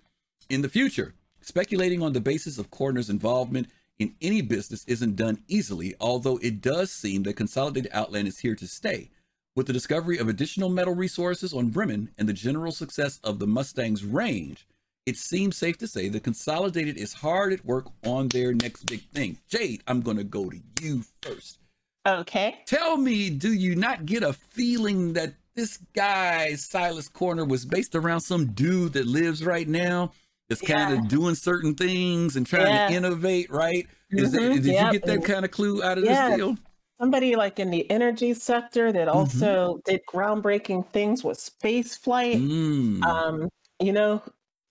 In 0.48 0.62
the 0.62 0.68
future, 0.68 1.14
speculating 1.40 2.02
on 2.02 2.12
the 2.12 2.20
basis 2.20 2.58
of 2.58 2.70
Koerner's 2.70 3.10
involvement 3.10 3.68
in 3.98 4.14
any 4.20 4.42
business 4.42 4.84
isn't 4.86 5.16
done 5.16 5.42
easily, 5.48 5.94
although 6.00 6.38
it 6.38 6.60
does 6.60 6.90
seem 6.90 7.22
that 7.24 7.34
Consolidated 7.34 7.90
Outland 7.92 8.28
is 8.28 8.40
here 8.40 8.54
to 8.54 8.66
stay. 8.66 9.10
With 9.56 9.66
the 9.66 9.72
discovery 9.72 10.18
of 10.18 10.28
additional 10.28 10.68
metal 10.68 10.94
resources 10.94 11.52
on 11.52 11.70
Bremen 11.70 12.10
and 12.16 12.28
the 12.28 12.32
general 12.32 12.70
success 12.70 13.18
of 13.24 13.38
the 13.38 13.46
Mustang's 13.46 14.04
range, 14.04 14.66
it 15.08 15.16
seems 15.16 15.56
safe 15.56 15.78
to 15.78 15.86
say 15.86 16.08
that 16.10 16.22
Consolidated 16.22 16.98
is 16.98 17.14
hard 17.14 17.52
at 17.52 17.64
work 17.64 17.86
on 18.04 18.28
their 18.28 18.52
next 18.52 18.84
big 18.84 19.02
thing. 19.14 19.38
Jade, 19.48 19.82
I'm 19.86 20.02
going 20.02 20.18
to 20.18 20.24
go 20.24 20.50
to 20.50 20.58
you 20.82 21.02
first. 21.22 21.58
Okay. 22.06 22.58
Tell 22.66 22.98
me, 22.98 23.30
do 23.30 23.52
you 23.52 23.74
not 23.74 24.04
get 24.04 24.22
a 24.22 24.34
feeling 24.34 25.14
that 25.14 25.32
this 25.54 25.78
guy, 25.94 26.54
Silas 26.54 27.08
Koerner, 27.08 27.48
was 27.48 27.64
based 27.64 27.94
around 27.94 28.20
some 28.20 28.52
dude 28.52 28.92
that 28.92 29.06
lives 29.06 29.42
right 29.44 29.66
now? 29.66 30.12
That's 30.50 30.62
yeah. 30.62 30.86
kind 30.86 30.98
of 30.98 31.08
doing 31.08 31.34
certain 31.34 31.74
things 31.74 32.36
and 32.36 32.46
trying 32.46 32.66
yeah. 32.66 32.88
to 32.88 32.94
innovate, 32.94 33.50
right? 33.50 33.86
Is 34.10 34.32
mm-hmm. 34.32 34.54
that, 34.54 34.62
did 34.62 34.64
yep. 34.66 34.92
you 34.92 34.98
get 34.98 35.06
that 35.06 35.24
kind 35.24 35.44
of 35.44 35.50
clue 35.50 35.82
out 35.82 35.98
of 35.98 36.04
yeah. 36.04 36.28
this 36.28 36.36
deal? 36.36 36.56
Somebody 37.00 37.36
like 37.36 37.58
in 37.58 37.70
the 37.70 37.90
energy 37.90 38.34
sector 38.34 38.92
that 38.92 39.08
mm-hmm. 39.08 39.16
also 39.16 39.74
mm-hmm. 39.74 39.90
did 39.90 40.00
groundbreaking 40.06 40.86
things 40.88 41.24
with 41.24 41.38
space 41.38 41.96
flight. 41.96 42.36
Mm. 42.36 43.02
Um, 43.04 43.48
you 43.80 43.92
know, 43.92 44.22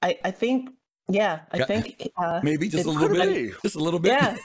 I, 0.02 0.18
I 0.24 0.32
think 0.32 0.70
yeah, 1.10 1.42
I 1.54 1.64
think 1.64 2.10
uh, 2.18 2.42
maybe 2.44 2.68
just 2.68 2.86
a 2.86 2.92
little 2.92 3.08
bit, 3.08 3.54
just 3.62 3.76
a 3.76 3.80
little 3.80 4.00
bit. 4.00 4.12
Yeah, 4.12 4.38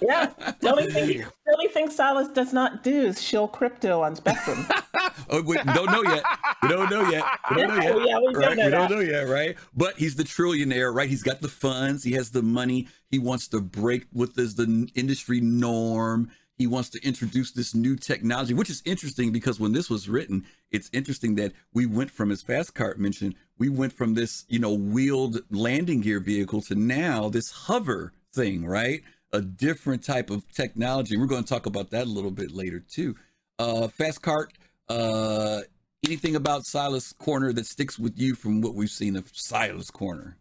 yeah. 0.00 0.30
The 0.60 0.70
only 0.70 0.90
thing, 0.90 1.18
the 1.18 1.52
only 1.52 1.68
thing 1.68 1.90
Silas 1.90 2.28
does 2.28 2.52
not 2.52 2.82
do 2.82 3.06
is 3.06 3.22
shill 3.22 3.46
crypto 3.46 4.02
on 4.02 4.16
Spectrum. 4.16 4.66
oh, 5.30 5.42
we 5.42 5.56
don't 5.56 5.90
know 5.90 6.02
yet. 6.02 6.24
We 6.62 6.68
don't 6.68 6.90
know 6.90 7.08
yet. 7.10 7.24
We 7.50 7.56
don't 7.62 7.76
know 7.76 7.98
yet. 7.98 8.08
yeah, 8.08 8.18
we, 8.18 8.34
right? 8.34 8.56
know 8.56 8.64
we 8.64 8.70
don't 8.70 8.90
know 8.90 9.00
yet, 9.00 9.28
right? 9.28 9.56
But 9.74 9.98
he's 9.98 10.16
the 10.16 10.24
trillionaire, 10.24 10.94
right? 10.94 11.08
He's 11.08 11.22
got 11.22 11.40
the 11.40 11.48
funds. 11.48 12.02
He 12.04 12.12
has 12.12 12.30
the 12.30 12.42
money. 12.42 12.88
He 13.10 13.18
wants 13.18 13.48
to 13.48 13.60
break 13.60 14.06
with 14.12 14.34
this, 14.34 14.54
the 14.54 14.88
industry 14.94 15.40
norm 15.40 16.30
he 16.58 16.66
wants 16.66 16.88
to 16.90 17.06
introduce 17.06 17.52
this 17.52 17.74
new 17.74 17.94
technology, 17.94 18.52
which 18.52 18.68
is 18.68 18.82
interesting 18.84 19.32
because 19.32 19.60
when 19.60 19.72
this 19.72 19.88
was 19.88 20.08
written, 20.08 20.44
it's 20.72 20.90
interesting 20.92 21.36
that 21.36 21.52
we 21.72 21.86
went 21.86 22.10
from, 22.10 22.32
as 22.32 22.42
Fast 22.42 22.74
Cart 22.74 22.98
mentioned, 22.98 23.36
we 23.58 23.68
went 23.68 23.92
from 23.92 24.14
this, 24.14 24.44
you 24.48 24.58
know, 24.58 24.74
wheeled 24.74 25.38
landing 25.50 26.00
gear 26.00 26.18
vehicle 26.18 26.60
to 26.62 26.74
now 26.74 27.28
this 27.28 27.52
hover 27.52 28.12
thing, 28.34 28.66
right? 28.66 29.02
A 29.32 29.40
different 29.40 30.02
type 30.02 30.30
of 30.30 30.50
technology. 30.52 31.16
We're 31.16 31.26
going 31.26 31.44
to 31.44 31.48
talk 31.48 31.66
about 31.66 31.90
that 31.90 32.06
a 32.06 32.10
little 32.10 32.32
bit 32.32 32.50
later 32.50 32.80
too. 32.80 33.14
Uh, 33.58 33.86
Fast 33.86 34.22
Cart, 34.22 34.52
uh, 34.88 35.60
anything 36.04 36.34
about 36.34 36.66
Silas 36.66 37.12
Koerner 37.12 37.54
that 37.54 37.66
sticks 37.66 37.98
with 37.98 38.18
you 38.18 38.34
from 38.34 38.60
what 38.60 38.74
we've 38.74 38.90
seen 38.90 39.14
of 39.16 39.30
Silas 39.32 39.90
Koerner? 39.92 40.34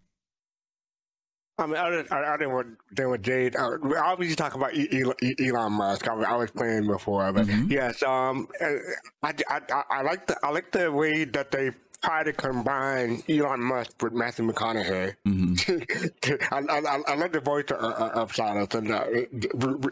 I 1.59 1.65
mean, 1.65 1.75
I 1.77 1.89
didn't, 1.89 2.11
I, 2.11 2.33
I 2.33 2.37
didn't 2.37 2.53
want 2.53 2.77
then 2.91 3.09
with 3.09 3.23
Jade. 3.23 3.55
I, 3.55 3.69
we 3.81 3.95
obviously 3.95 4.35
talk 4.35 4.53
about 4.53 4.71
Elon, 4.75 5.73
Musk. 5.73 6.07
I, 6.07 6.13
was- 6.13 6.25
I 6.27 6.35
was 6.35 6.51
playing 6.51 6.85
before, 6.87 7.31
but 7.33 7.47
Mhm. 7.47 7.71
yes, 7.71 8.03
um, 8.03 8.47
uh, 8.61 8.65
I, 9.23 9.33
I, 9.49 9.61
I, 9.71 9.83
I 9.89 10.01
like 10.03 10.27
the 10.27 10.37
I 10.45 10.49
like 10.51 10.71
the 10.71 10.91
way 10.91 11.23
that 11.25 11.49
they 11.51 11.71
try 12.03 12.23
to 12.23 12.31
combine 12.31 13.23
Elon 13.27 13.59
Musk 13.61 13.91
with 14.03 14.13
Matthew 14.13 14.51
McConaughey. 14.51 15.15
hmm 15.25 15.55
I, 16.51 16.57
I, 16.59 16.77
I- 16.79 17.03
I 17.07 17.15
love 17.15 17.31
the 17.31 17.39
voice 17.41 17.65
of, 17.71 17.77
of 17.79 18.35
Silas, 18.35 18.73
and 18.75 18.91
uh, 18.91 19.05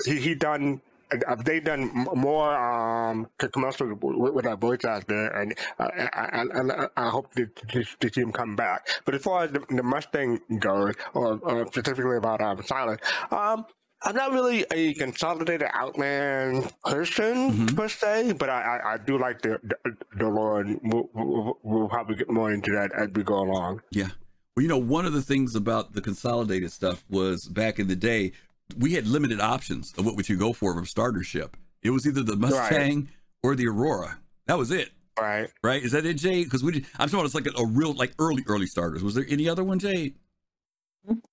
he 0.06 0.19
he 0.19 0.36
done. 0.36 0.82
Uh, 1.27 1.35
They 1.35 1.59
done 1.59 1.91
more 2.15 2.55
um, 2.55 3.27
commercials 3.37 3.97
with, 4.01 4.33
with 4.33 4.45
that 4.45 4.59
voice 4.59 4.83
actor, 4.85 5.27
and 5.27 5.55
I, 5.79 6.09
I, 6.13 6.43
I, 6.53 6.87
I 7.05 7.09
hope 7.09 7.33
to, 7.35 7.45
to, 7.45 7.83
to 7.83 8.13
see 8.13 8.21
him 8.21 8.31
come 8.31 8.55
back. 8.55 8.87
But 9.05 9.15
as 9.15 9.21
far 9.23 9.43
as 9.43 9.51
the, 9.51 9.59
the 9.69 9.83
Mustang 9.83 10.39
goes, 10.59 10.95
or, 11.13 11.39
or 11.43 11.67
specifically 11.67 12.17
about 12.17 12.41
um, 12.41 12.63
Silas, 12.63 12.99
um, 13.31 13.65
I'm 14.03 14.15
not 14.15 14.33
really 14.33 14.65
a 14.71 14.93
consolidated 14.95 15.67
Outland 15.73 16.71
person 16.83 17.51
Mhm. 17.51 17.75
per 17.75 17.87
se, 17.87 18.33
but 18.33 18.49
I, 18.49 18.61
I, 18.83 18.93
I 18.93 18.97
do 18.97 19.17
like 19.17 19.41
the 19.41 19.57
the, 19.63 19.97
the 20.17 20.27
lore, 20.27 20.59
and 20.61 20.79
we'll, 20.83 21.09
we'll, 21.13 21.57
we'll 21.63 21.89
probably 21.89 22.15
get 22.15 22.29
more 22.29 22.51
into 22.51 22.71
that 22.73 22.91
as 22.93 23.09
we 23.15 23.23
go 23.23 23.35
along. 23.39 23.81
Yeah. 23.91 24.09
Well, 24.55 24.61
you 24.63 24.69
know, 24.69 24.77
one 24.77 25.05
of 25.05 25.13
the 25.13 25.21
things 25.21 25.55
about 25.55 25.93
the 25.93 26.01
consolidated 26.01 26.71
stuff 26.71 27.03
was 27.09 27.47
back 27.47 27.79
in 27.79 27.87
the 27.87 27.95
day, 27.95 28.33
we 28.78 28.93
had 28.93 29.08
limited 29.08 29.39
options 29.39 29.93
of 29.97 30.06
what 30.06 30.15
we 30.15 30.23
could 30.23 30.39
go 30.39 30.54
for 30.54 30.73
from 30.73 30.86
starter 30.86 31.23
ship. 31.23 31.56
It 31.84 31.91
was 31.91 32.06
either 32.08 32.23
the 32.23 32.36
Mustang 32.36 33.10
or 33.43 33.56
the 33.56 33.67
Aurora. 33.67 34.17
That 34.47 34.58
was 34.58 34.71
it, 34.71 34.89
Right. 35.19 35.49
right? 35.63 35.84
Is 35.84 35.91
that 35.91 36.06
it, 36.06 36.15
Jay? 36.15 36.43
Because 36.43 36.63
we, 36.63 36.71
did, 36.73 36.86
I'm 36.97 37.08
talking 37.08 37.19
about 37.19 37.25
it's 37.28 37.36
like 37.36 37.47
a, 37.47 37.62
a 37.62 37.65
real, 37.65 37.93
like 37.93 38.13
early, 38.19 38.43
early 38.47 38.65
starters. 38.67 39.04
Was 39.04 39.13
there 39.15 39.25
any 39.30 39.47
other 39.47 39.63
one, 39.63 39.80
Jay? 39.80 40.13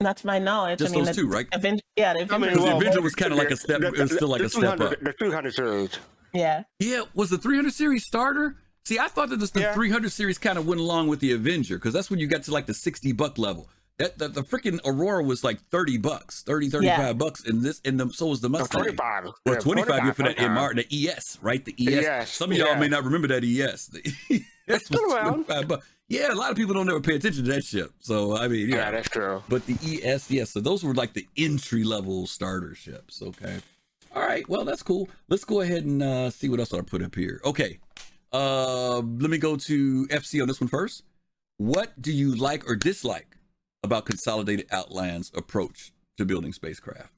Not 0.01 0.19
to 0.19 0.27
my 0.27 0.39
knowledge. 0.39 0.79
Just 0.81 0.93
I 0.93 0.97
mean, 0.97 1.05
those 1.07 1.17
the, 1.17 1.23
two, 1.23 1.29
right? 1.29 1.47
Aven- 1.53 1.81
yeah, 1.97 2.13
the 2.13 2.21
I 2.35 2.39
mean, 2.39 2.51
Because 2.51 2.65
the 2.67 2.77
Avenger 2.77 3.01
was 3.01 3.15
kinda 3.15 3.35
like 3.35 3.51
a 3.51 3.57
step- 3.57 3.81
the- 3.81 3.89
it 3.89 3.99
was 3.99 4.13
still 4.13 4.29
like 4.29 4.41
the 4.41 4.47
a 4.47 4.51
step 4.51 4.81
up. 4.81 5.01
The 5.01 5.15
200 5.19 5.55
series. 5.55 5.91
yeah, 6.35 6.65
Yeah. 6.79 7.03
Was 7.15 7.31
the 7.31 7.39
300 7.39 7.73
series 7.73 8.05
starter? 8.05 8.57
See, 8.85 8.99
I 8.99 9.09
thought 9.09 9.31
that 9.31 9.39
this, 9.39 9.51
the 9.51 9.61
Yeah. 9.61 9.73
300 9.75 10.11
series 10.13 10.37
kind 10.39 10.59
of 10.59 10.67
went 10.67 10.81
along 10.81 11.09
with 11.09 11.21
the 11.21 11.33
Avenger 11.33 11.77
because 11.79 11.95
that's 11.95 12.11
when 12.11 12.19
you 12.19 12.27
got 12.27 12.43
to 12.45 12.51
like 12.53 12.67
the 12.67 12.75
60 12.75 13.13
buck 13.13 13.39
level. 13.39 13.71
That 13.99 14.19
the, 14.19 14.29
the 14.29 14.43
freaking 14.43 14.81
Aurora 14.85 15.23
was 15.23 15.45
like 15.45 15.61
30 15.71 15.99
bucks, 15.99 16.43
30, 16.43 16.71
35 16.71 16.99
Yeah. 16.99 17.13
bucks, 17.13 17.45
and 17.47 17.63
this 17.63 17.81
and 17.85 18.01
the, 18.01 18.09
so 18.11 18.27
was 18.27 18.41
the 18.41 18.49
No, 18.49 18.61
Mustang. 18.61 18.83
25. 18.83 19.25
Well, 19.25 19.35
Yeah, 19.47 19.61
25 19.61 20.05
year 20.05 20.15
for 20.15 20.23
that 20.23 20.37
25. 20.37 20.45
in 20.47 20.53
Martin, 20.53 20.85
the 20.89 21.09
ES, 21.09 21.39
right? 21.43 21.65
The 21.65 21.75
ES. 21.79 22.05
ES, 22.05 22.31
Some 22.33 22.51
of 22.53 22.59
y'all 22.59 22.69
yeah. 22.69 22.79
may 22.81 22.89
not 22.89 23.05
remember 23.05 23.29
that 23.29 23.45
ES. 23.45 23.87
The 23.89 24.01
ES 24.69 24.91
was 24.91 25.01
25 25.01 25.69
bucks. 25.69 25.87
Yeah, 26.09 26.33
a 26.33 26.35
lot 26.35 26.51
of 26.51 26.57
people 26.57 26.75
don't 26.75 26.89
ever 26.89 27.01
pay 27.01 27.15
attention 27.17 27.45
to 27.45 27.53
that 27.53 27.65
ship. 27.65 27.91
So, 28.01 28.37
I 28.37 28.49
mean, 28.49 28.69
Yeah, 28.69 28.77
yeah. 28.77 28.91
that's 28.91 29.09
true. 29.09 29.43
but 29.49 29.65
the 29.67 29.75
ES, 30.03 30.31
yes. 30.31 30.51
So 30.51 30.61
those 30.61 30.83
were 30.83 30.95
like 30.95 31.13
the 31.15 31.27
entry 31.37 31.85
level 31.85 32.27
starter 32.27 32.75
ships. 32.75 33.23
Okay. 33.23 33.59
All 34.15 34.23
right. 34.23 34.47
Well, 34.49 34.65
that's 34.65 34.83
cool. 34.83 35.09
Let's 35.29 35.45
go 35.45 35.61
ahead 35.61 35.85
and 35.85 36.03
uh, 36.03 36.31
see 36.31 36.49
what 36.51 36.61
else 36.61 36.75
I 36.75 36.81
put 36.83 37.03
up 37.03 37.15
here. 37.15 37.41
Okay. 37.45 37.79
Uh, 38.33 38.97
let 38.99 39.31
me 39.31 39.39
go 39.39 39.57
to 39.57 40.07
FC 40.09 40.41
on 40.43 40.49
this 40.49 40.61
one 40.61 40.69
first. 40.69 41.05
What 41.59 42.01
do 42.01 42.13
you 42.13 42.35
like 42.35 42.69
or 42.69 42.75
dislike 42.77 43.37
about 43.83 44.07
Consolidated 44.07 44.67
Outland's 44.71 45.31
approach 45.35 45.93
to 46.19 46.25
building 46.25 46.53
spacecraft? 46.53 47.11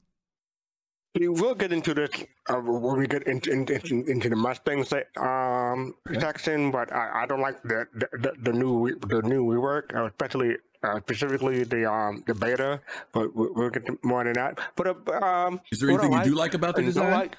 We 1.17 1.29
will 1.29 1.55
get 1.55 1.71
into 1.71 1.93
this 1.93 2.09
uh, 2.49 2.55
when 2.55 2.97
we 2.99 3.07
get 3.07 3.23
into, 3.23 3.49
into, 3.49 3.73
into 4.05 4.27
the 4.29 4.35
Mustang 4.35 4.83
se- 4.83 5.05
um, 5.15 5.95
section, 6.19 6.71
but 6.71 6.91
I, 6.91 7.23
I 7.23 7.25
don't 7.25 7.39
like 7.39 7.61
the 7.63 7.87
the, 7.93 8.33
the, 8.43 8.51
new 8.51 8.99
the 8.99 9.21
new 9.21 9.45
rework, 9.45 9.95
uh, 9.95 10.07
especially 10.07 10.57
uh, 10.83 10.99
specifically 10.99 11.63
the 11.63 11.89
um 11.89 12.21
the 12.27 12.35
beta. 12.35 12.81
But 13.13 13.33
we- 13.33 13.47
we'll 13.49 13.69
get 13.69 13.85
to 13.85 13.97
more 14.03 14.25
than 14.25 14.33
that. 14.33 14.59
But 14.75 14.87
uh, 15.07 15.25
um, 15.25 15.61
Is 15.71 15.79
there 15.79 15.89
anything 15.89 16.11
you 16.11 16.23
do 16.25 16.35
like 16.35 16.53
about 16.53 16.75
the 16.75 16.81
design? 16.83 17.11
like- 17.13 17.37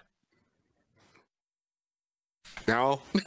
No. 2.69 3.01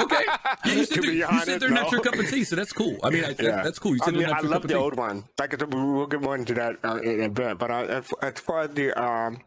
Okay. 0.00 0.22
Yeah, 0.66 0.74
you 0.74 0.84
said, 0.84 1.02
they're, 1.02 1.02
be 1.02 1.16
you 1.18 1.40
said 1.44 1.60
they're 1.60 1.70
not 1.70 1.90
your 1.90 2.00
cup 2.02 2.14
of 2.14 2.28
tea, 2.28 2.44
so 2.44 2.56
that's 2.56 2.72
cool. 2.72 2.98
I 3.02 3.10
mean, 3.10 3.24
I, 3.28 3.34
Yeah. 3.38 3.62
that's 3.62 3.78
cool. 3.78 3.94
You 3.94 4.00
I 4.02 4.06
said 4.06 4.14
mean, 4.14 4.22
they're 4.24 4.34
I 4.36 4.40
love 4.40 4.62
the 4.62 4.68
tea. 4.68 4.74
old 4.74 4.96
one. 4.96 5.24
Like 5.38 5.60
I 5.60 5.64
we'll 5.64 6.06
get 6.06 6.20
more 6.20 6.34
into 6.36 6.54
that 6.54 6.76
uh, 6.84 6.96
in 6.96 7.22
a 7.22 7.28
bit. 7.28 7.58
But 7.58 7.70
uh, 7.70 8.02
as, 8.22 8.40
far 8.40 8.60
as 8.62 8.70
the 8.74 8.92
um, 9.00 9.40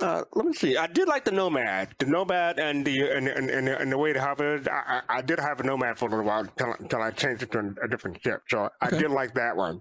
uh, 0.00 0.24
let 0.34 0.44
me 0.44 0.52
see. 0.52 0.76
I 0.76 0.86
did 0.88 1.06
like 1.08 1.24
the 1.24 1.30
Nomad, 1.30 1.94
the 1.98 2.06
Nomad, 2.06 2.58
and 2.58 2.84
the 2.84 3.08
and 3.10 3.28
and, 3.28 3.48
and, 3.48 3.68
and 3.68 3.92
the 3.92 3.98
way 3.98 4.12
to 4.12 4.20
have 4.20 4.40
it. 4.40 4.66
I 4.68 5.02
I 5.08 5.22
did 5.22 5.38
have 5.38 5.60
a 5.60 5.62
Nomad 5.62 5.98
for 5.98 6.06
a 6.06 6.10
little 6.10 6.24
while 6.24 6.40
until, 6.80 7.00
I 7.00 7.10
changed 7.12 7.42
it 7.44 7.52
to 7.52 7.74
a 7.82 7.88
different 7.88 8.20
ship. 8.22 8.42
So 8.48 8.68
I 8.80 8.90
did 8.90 9.10
like 9.10 9.34
that 9.34 9.56
one. 9.56 9.80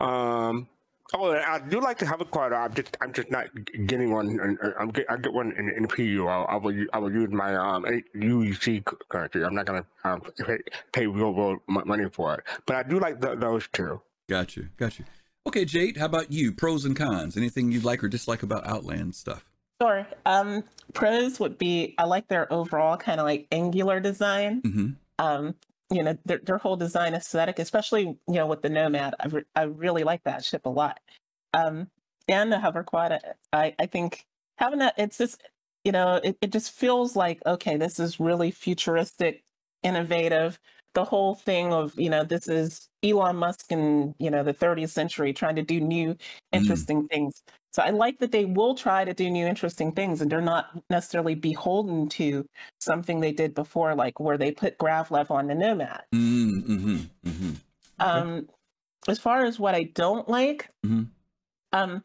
Um. 0.00 0.68
Oh, 1.12 1.32
I 1.32 1.58
do 1.60 1.80
like 1.80 1.98
to 1.98 2.06
have 2.06 2.20
a 2.20 2.24
hovercraft. 2.24 2.54
I'm 2.54 2.74
just, 2.74 2.96
I'm 3.02 3.12
just 3.12 3.30
not 3.30 3.46
getting 3.86 4.10
one. 4.10 4.40
and- 4.40 4.58
and 4.58 4.74
I'm 4.80 4.88
get, 4.88 5.06
I 5.10 5.16
get 5.18 5.32
one 5.32 5.52
in, 5.52 5.68
in 5.68 5.86
PU. 5.86 6.26
I'll, 6.26 6.46
I 6.48 6.56
will, 6.56 6.72
u- 6.72 6.88
I 6.92 6.98
will 6.98 7.12
use 7.12 7.30
my 7.30 7.54
um 7.54 7.84
UEC 8.16 8.84
currency. 9.08 9.44
I'm 9.44 9.54
not 9.54 9.66
gonna 9.66 9.84
um, 10.04 10.22
pay, 10.46 10.58
pay 10.92 11.06
real 11.06 11.32
world 11.34 11.58
money 11.68 12.08
for 12.10 12.34
it. 12.36 12.44
But 12.66 12.76
I 12.76 12.82
do 12.82 12.98
like 12.98 13.20
th- 13.20 13.38
those 13.38 13.68
two. 13.68 14.00
Got 14.28 14.56
you. 14.56 14.68
Got 14.78 14.98
you. 14.98 15.04
Okay, 15.46 15.66
Jade, 15.66 15.98
how 15.98 16.06
about 16.06 16.32
you? 16.32 16.52
Pros 16.52 16.86
and 16.86 16.96
cons. 16.96 17.36
Anything 17.36 17.70
you'd 17.70 17.84
like 17.84 18.02
or 18.02 18.08
dislike 18.08 18.42
about 18.42 18.66
Outland 18.66 19.14
stuff? 19.14 19.44
sure. 19.82 20.06
Um, 20.24 20.64
pros 20.94 21.38
would 21.40 21.58
be 21.58 21.94
I 21.98 22.04
like 22.04 22.28
their 22.28 22.50
overall 22.50 22.96
kind 22.96 23.20
of 23.20 23.26
like 23.26 23.46
angular 23.52 24.00
design. 24.00 24.62
Mm-hmm. 24.62 24.88
Um, 25.18 25.54
you 25.90 26.02
know, 26.02 26.16
their 26.24 26.38
their 26.38 26.58
whole 26.58 26.76
design 26.76 27.14
aesthetic, 27.14 27.58
especially 27.58 28.02
you 28.02 28.34
know 28.34 28.46
with 28.46 28.62
the 28.62 28.68
Nomad. 28.68 29.14
I 29.20 29.26
re- 29.28 29.44
I 29.54 29.62
really 29.62 30.04
like 30.04 30.24
that 30.24 30.44
ship 30.44 30.66
a 30.66 30.70
lot. 30.70 31.00
Um, 31.52 31.88
and 32.28 32.52
the 32.52 32.58
hoverquad. 32.58 33.18
I 33.52 33.74
I 33.78 33.86
think 33.86 34.26
having 34.56 34.78
that 34.80 34.94
it's 34.96 35.18
just 35.18 35.42
you 35.84 35.92
know 35.92 36.20
it, 36.22 36.36
it 36.40 36.52
just 36.52 36.72
feels 36.72 37.16
like 37.16 37.40
okay 37.46 37.76
this 37.76 37.98
is 37.98 38.20
really 38.20 38.50
futuristic 38.50 39.42
innovative 39.82 40.58
the 40.94 41.04
whole 41.04 41.34
thing 41.34 41.72
of 41.72 41.98
you 41.98 42.08
know 42.08 42.24
this 42.24 42.48
is 42.48 42.88
elon 43.02 43.36
musk 43.36 43.70
in 43.70 44.14
you 44.18 44.30
know 44.30 44.42
the 44.42 44.54
30th 44.54 44.90
century 44.90 45.32
trying 45.32 45.56
to 45.56 45.62
do 45.62 45.80
new 45.80 46.16
interesting 46.52 47.06
things 47.08 47.42
so 47.74 47.82
i 47.82 47.90
like 47.90 48.18
that 48.20 48.30
they 48.30 48.44
will 48.44 48.74
try 48.74 49.04
to 49.04 49.12
do 49.12 49.28
new 49.30 49.46
interesting 49.46 49.90
things 49.92 50.20
and 50.20 50.30
they're 50.30 50.40
not 50.54 50.66
necessarily 50.90 51.34
beholden 51.34 52.08
to 52.08 52.46
something 52.80 53.18
they 53.20 53.32
did 53.32 53.52
before 53.54 53.94
like 53.94 54.20
where 54.20 54.38
they 54.38 54.52
put 54.52 54.78
gravlev 54.78 55.30
on 55.30 55.48
the 55.48 55.54
nomad 55.54 56.02
Mm-hmm. 56.14 56.96
Mm-hmm. 57.28 57.50
Okay. 58.00 58.10
um 58.10 58.48
as 59.08 59.18
far 59.18 59.44
as 59.44 59.58
what 59.58 59.74
i 59.74 59.82
don't 59.94 60.28
like 60.28 60.68
Mhm. 60.86 61.08
um 61.72 62.02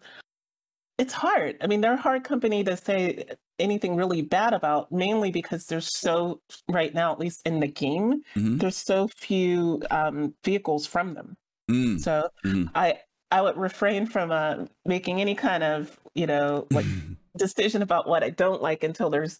it's 0.98 1.14
hard 1.14 1.58
i 1.62 1.68
mean 1.68 1.82
they're 1.82 1.94
a 1.94 1.98
hard 2.08 2.24
company 2.24 2.64
to 2.64 2.76
say 2.76 3.26
anything 3.60 3.96
really 3.96 4.22
bad 4.22 4.54
about 4.54 4.92
mainly 4.92 5.32
because 5.32 5.66
there's 5.66 5.90
so 5.98 6.42
right 6.70 6.94
now 6.94 7.12
at 7.12 7.20
least 7.20 7.42
in 7.46 7.60
the 7.60 7.68
game 7.68 8.22
Mhm. 8.36 8.60
there's 8.60 8.78
so 8.78 9.08
few 9.18 9.82
um 9.92 10.34
vehicles 10.44 10.86
from 10.88 11.14
them 11.14 11.36
Mm. 11.70 12.00
so 12.02 12.28
Mhm. 12.46 12.72
i 12.74 12.88
i 13.32 13.42
would 13.42 13.58
refrain 13.58 14.06
from 14.06 14.32
uh 14.32 14.66
making 14.86 15.22
any 15.22 15.36
kind 15.36 15.64
of 15.64 16.00
you 16.16 16.26
know 16.28 16.68
like 16.72 16.86
decision 17.38 17.82
about 17.82 18.08
what 18.08 18.24
i 18.24 18.30
don't 18.30 18.62
like 18.62 18.84
until 18.84 19.10
there's 19.10 19.40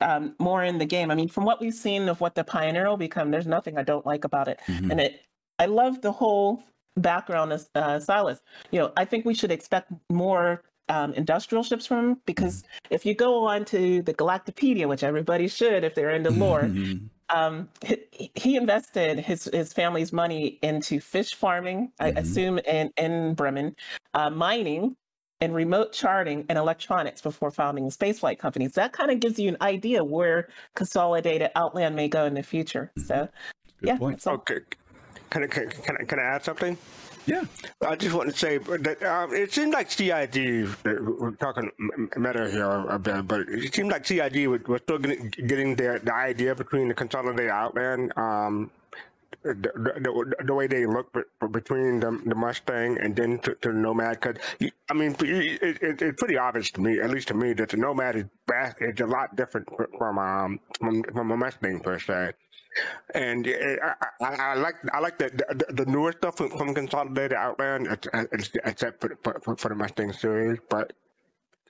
um 0.00 0.34
more 0.38 0.62
in 0.64 0.78
the 0.78 0.84
game 0.84 1.10
i 1.10 1.14
mean 1.14 1.28
from 1.28 1.44
what 1.44 1.60
we've 1.60 1.74
seen 1.74 2.08
of 2.08 2.20
what 2.20 2.34
the 2.34 2.44
pioneer 2.44 2.88
will 2.88 2.96
become 2.96 3.30
there's 3.30 3.46
nothing 3.46 3.76
i 3.78 3.82
don't 3.82 4.06
like 4.06 4.24
about 4.24 4.48
it 4.48 4.58
Mhm. 4.68 4.90
and 4.90 5.00
it 5.00 5.22
i 5.58 5.66
love 5.66 6.00
the 6.02 6.12
whole 6.12 6.62
background 6.96 7.52
of 7.52 7.66
uh, 7.74 7.98
silas 8.00 8.40
you 8.70 8.78
know 8.78 8.92
i 8.96 9.04
think 9.04 9.24
we 9.24 9.34
should 9.34 9.50
expect 9.50 9.90
more 10.10 10.62
um, 10.88 11.12
industrial 11.14 11.62
ships 11.62 11.86
from 11.86 11.98
him 12.10 12.20
because 12.26 12.64
if 12.90 13.06
you 13.06 13.14
go 13.14 13.44
on 13.46 13.64
to 13.66 14.02
the 14.02 14.12
galactapedia 14.12 14.88
which 14.88 15.04
everybody 15.04 15.46
should 15.46 15.84
if 15.84 15.94
they're 15.94 16.10
into 16.10 16.30
lore 16.30 16.62
Mhm. 16.64 17.08
Um, 17.34 17.68
he, 17.84 18.30
he 18.34 18.56
invested 18.56 19.18
his 19.18 19.44
his 19.52 19.72
family's 19.72 20.12
money 20.12 20.58
into 20.62 21.00
fish 21.00 21.34
farming 21.34 21.92
i 22.00 22.10
Mhm. 22.10 22.18
assume 22.18 22.58
in 22.60 22.90
in 22.96 23.34
bremen 23.34 23.74
uh, 24.14 24.30
mining 24.30 24.96
and 25.42 25.54
remote 25.54 25.92
charting 25.92 26.44
and 26.48 26.58
electronics 26.58 27.22
before 27.22 27.50
founding 27.50 27.84
the 27.86 27.90
spaceflight 27.92 28.38
companies 28.38 28.72
that 28.72 28.92
kind 28.92 29.10
of 29.10 29.20
gives 29.20 29.38
you 29.38 29.48
an 29.48 29.56
idea 29.62 30.02
where 30.04 30.48
consolidated 30.74 31.50
outland 31.56 31.96
may 31.96 32.08
go 32.08 32.24
in 32.26 32.34
the 32.34 32.42
future 32.42 32.90
so 32.96 33.28
Good 33.80 33.86
yeah 33.88 33.96
point. 33.98 34.26
Okay. 34.26 34.58
Can 35.30 35.44
I, 35.44 35.46
can, 35.46 35.68
can 35.70 35.96
I, 36.00 36.04
can 36.04 36.18
I 36.18 36.22
add 36.24 36.44
something? 36.44 36.76
Yeah. 37.30 37.44
I 37.86 37.94
just 37.94 38.14
want 38.14 38.28
to 38.30 38.36
say 38.36 38.58
that 38.58 39.02
um, 39.04 39.32
it 39.32 39.52
seemed 39.52 39.72
like 39.72 39.88
CIG, 39.88 40.66
uh, 40.66 40.94
we're 41.20 41.30
talking 41.38 41.70
meta 42.16 42.50
here 42.50 42.64
a 42.88 42.98
bit, 42.98 43.28
but 43.28 43.42
it 43.48 43.72
seemed 43.72 43.92
like 43.92 44.04
CIG 44.04 44.48
was, 44.48 44.62
was 44.66 44.80
still 44.82 44.98
getting, 44.98 45.76
the, 45.76 46.00
the 46.02 46.12
idea 46.12 46.56
between 46.56 46.88
the 46.88 46.94
consolidated 46.94 47.50
Outland 47.50 48.12
um, 48.16 48.70
the, 49.42 49.54
the, 49.54 50.44
the 50.44 50.54
way 50.54 50.66
they 50.66 50.86
look 50.86 51.16
between 51.52 52.00
the, 52.00 52.20
the 52.26 52.34
Mustang 52.34 52.98
and 53.00 53.14
then 53.14 53.38
to, 53.38 53.54
to 53.54 53.68
the 53.68 53.74
Nomad. 53.74 54.20
Because 54.20 54.36
I 54.90 54.94
mean, 54.94 55.14
it, 55.20 55.82
it, 55.82 56.02
it's 56.02 56.20
pretty 56.20 56.36
obvious 56.36 56.70
to 56.72 56.80
me, 56.80 57.00
at 57.00 57.10
least 57.10 57.28
to 57.28 57.34
me, 57.34 57.52
that 57.54 57.70
the 57.70 57.76
Nomad 57.76 58.16
is 58.16 58.24
it's 58.80 59.00
a 59.00 59.06
lot 59.06 59.36
different 59.36 59.68
from 59.96 60.18
um 60.18 60.60
from, 60.78 61.02
from 61.04 61.30
a 61.30 61.36
Mustang 61.36 61.80
per 61.80 61.98
se. 61.98 62.32
And 63.14 63.46
I, 63.46 63.94
I, 64.20 64.34
I, 64.34 64.54
like 64.54 64.76
I 64.92 65.00
like 65.00 65.18
the, 65.18 65.30
the, 65.30 65.84
the 65.84 65.86
newer 65.90 66.12
stuff 66.12 66.36
from, 66.36 66.50
from 66.50 66.74
Consolidated 66.74 67.34
Outland, 67.34 67.88
except 68.64 69.00
for, 69.00 69.16
for, 69.42 69.56
for 69.56 69.68
the 69.68 69.74
Mustang 69.74 70.12
series. 70.12 70.58
But 70.68 70.92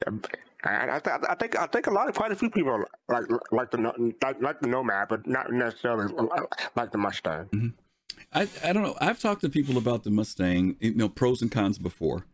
um, 0.06 0.22
I, 0.64 1.00
th- 1.00 1.16
I 1.28 1.34
think 1.34 1.58
I 1.58 1.66
think 1.66 1.86
a 1.86 1.90
lot 1.90 2.08
of 2.08 2.14
quite 2.14 2.32
a 2.32 2.36
few 2.36 2.50
people 2.50 2.84
like 3.08 3.24
like 3.50 3.70
the 3.70 3.78
like, 4.22 4.42
like 4.42 4.60
the 4.60 4.68
Nomad, 4.68 5.08
but 5.08 5.26
not 5.26 5.50
necessarily 5.52 6.12
like 6.76 6.92
the 6.92 6.98
Mustang. 6.98 7.46
Mm-hmm. 7.46 7.68
I 8.32 8.48
I 8.62 8.72
don't 8.72 8.82
know. 8.82 8.96
I've 9.00 9.20
talked 9.20 9.40
to 9.40 9.48
people 9.48 9.78
about 9.78 10.04
the 10.04 10.10
Mustang, 10.10 10.76
you 10.80 10.94
know, 10.94 11.08
pros 11.08 11.40
and 11.40 11.50
cons 11.50 11.78
before, 11.78 12.26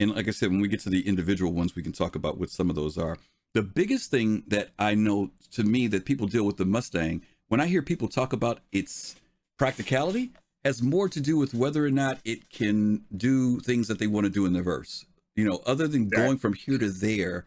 and 0.00 0.14
like 0.14 0.28
I 0.28 0.30
said, 0.30 0.50
when 0.50 0.60
we 0.60 0.68
get 0.68 0.80
to 0.80 0.90
the 0.90 1.06
individual 1.06 1.52
ones, 1.52 1.76
we 1.76 1.82
can 1.82 1.92
talk 1.92 2.14
about 2.16 2.38
what 2.38 2.50
some 2.50 2.70
of 2.70 2.76
those 2.76 2.96
are. 2.96 3.18
The 3.52 3.62
biggest 3.62 4.10
thing 4.10 4.44
that 4.48 4.70
I 4.78 4.94
know 4.94 5.30
to 5.52 5.62
me 5.62 5.86
that 5.88 6.06
people 6.06 6.26
deal 6.26 6.44
with 6.44 6.56
the 6.56 6.64
Mustang, 6.64 7.22
when 7.48 7.60
I 7.60 7.66
hear 7.66 7.82
people 7.82 8.08
talk 8.08 8.32
about 8.32 8.60
its 8.72 9.16
practicality, 9.58 10.30
has 10.64 10.82
more 10.82 11.08
to 11.08 11.20
do 11.20 11.36
with 11.36 11.54
whether 11.54 11.84
or 11.84 11.90
not 11.90 12.18
it 12.24 12.50
can 12.50 13.04
do 13.16 13.60
things 13.60 13.88
that 13.88 13.98
they 13.98 14.06
want 14.06 14.24
to 14.24 14.30
do 14.30 14.46
in 14.46 14.52
the 14.52 14.62
verse. 14.62 15.04
You 15.36 15.44
know, 15.44 15.60
other 15.66 15.86
than 15.86 16.08
going 16.08 16.38
from 16.38 16.54
here 16.54 16.78
to 16.78 16.90
there 16.90 17.44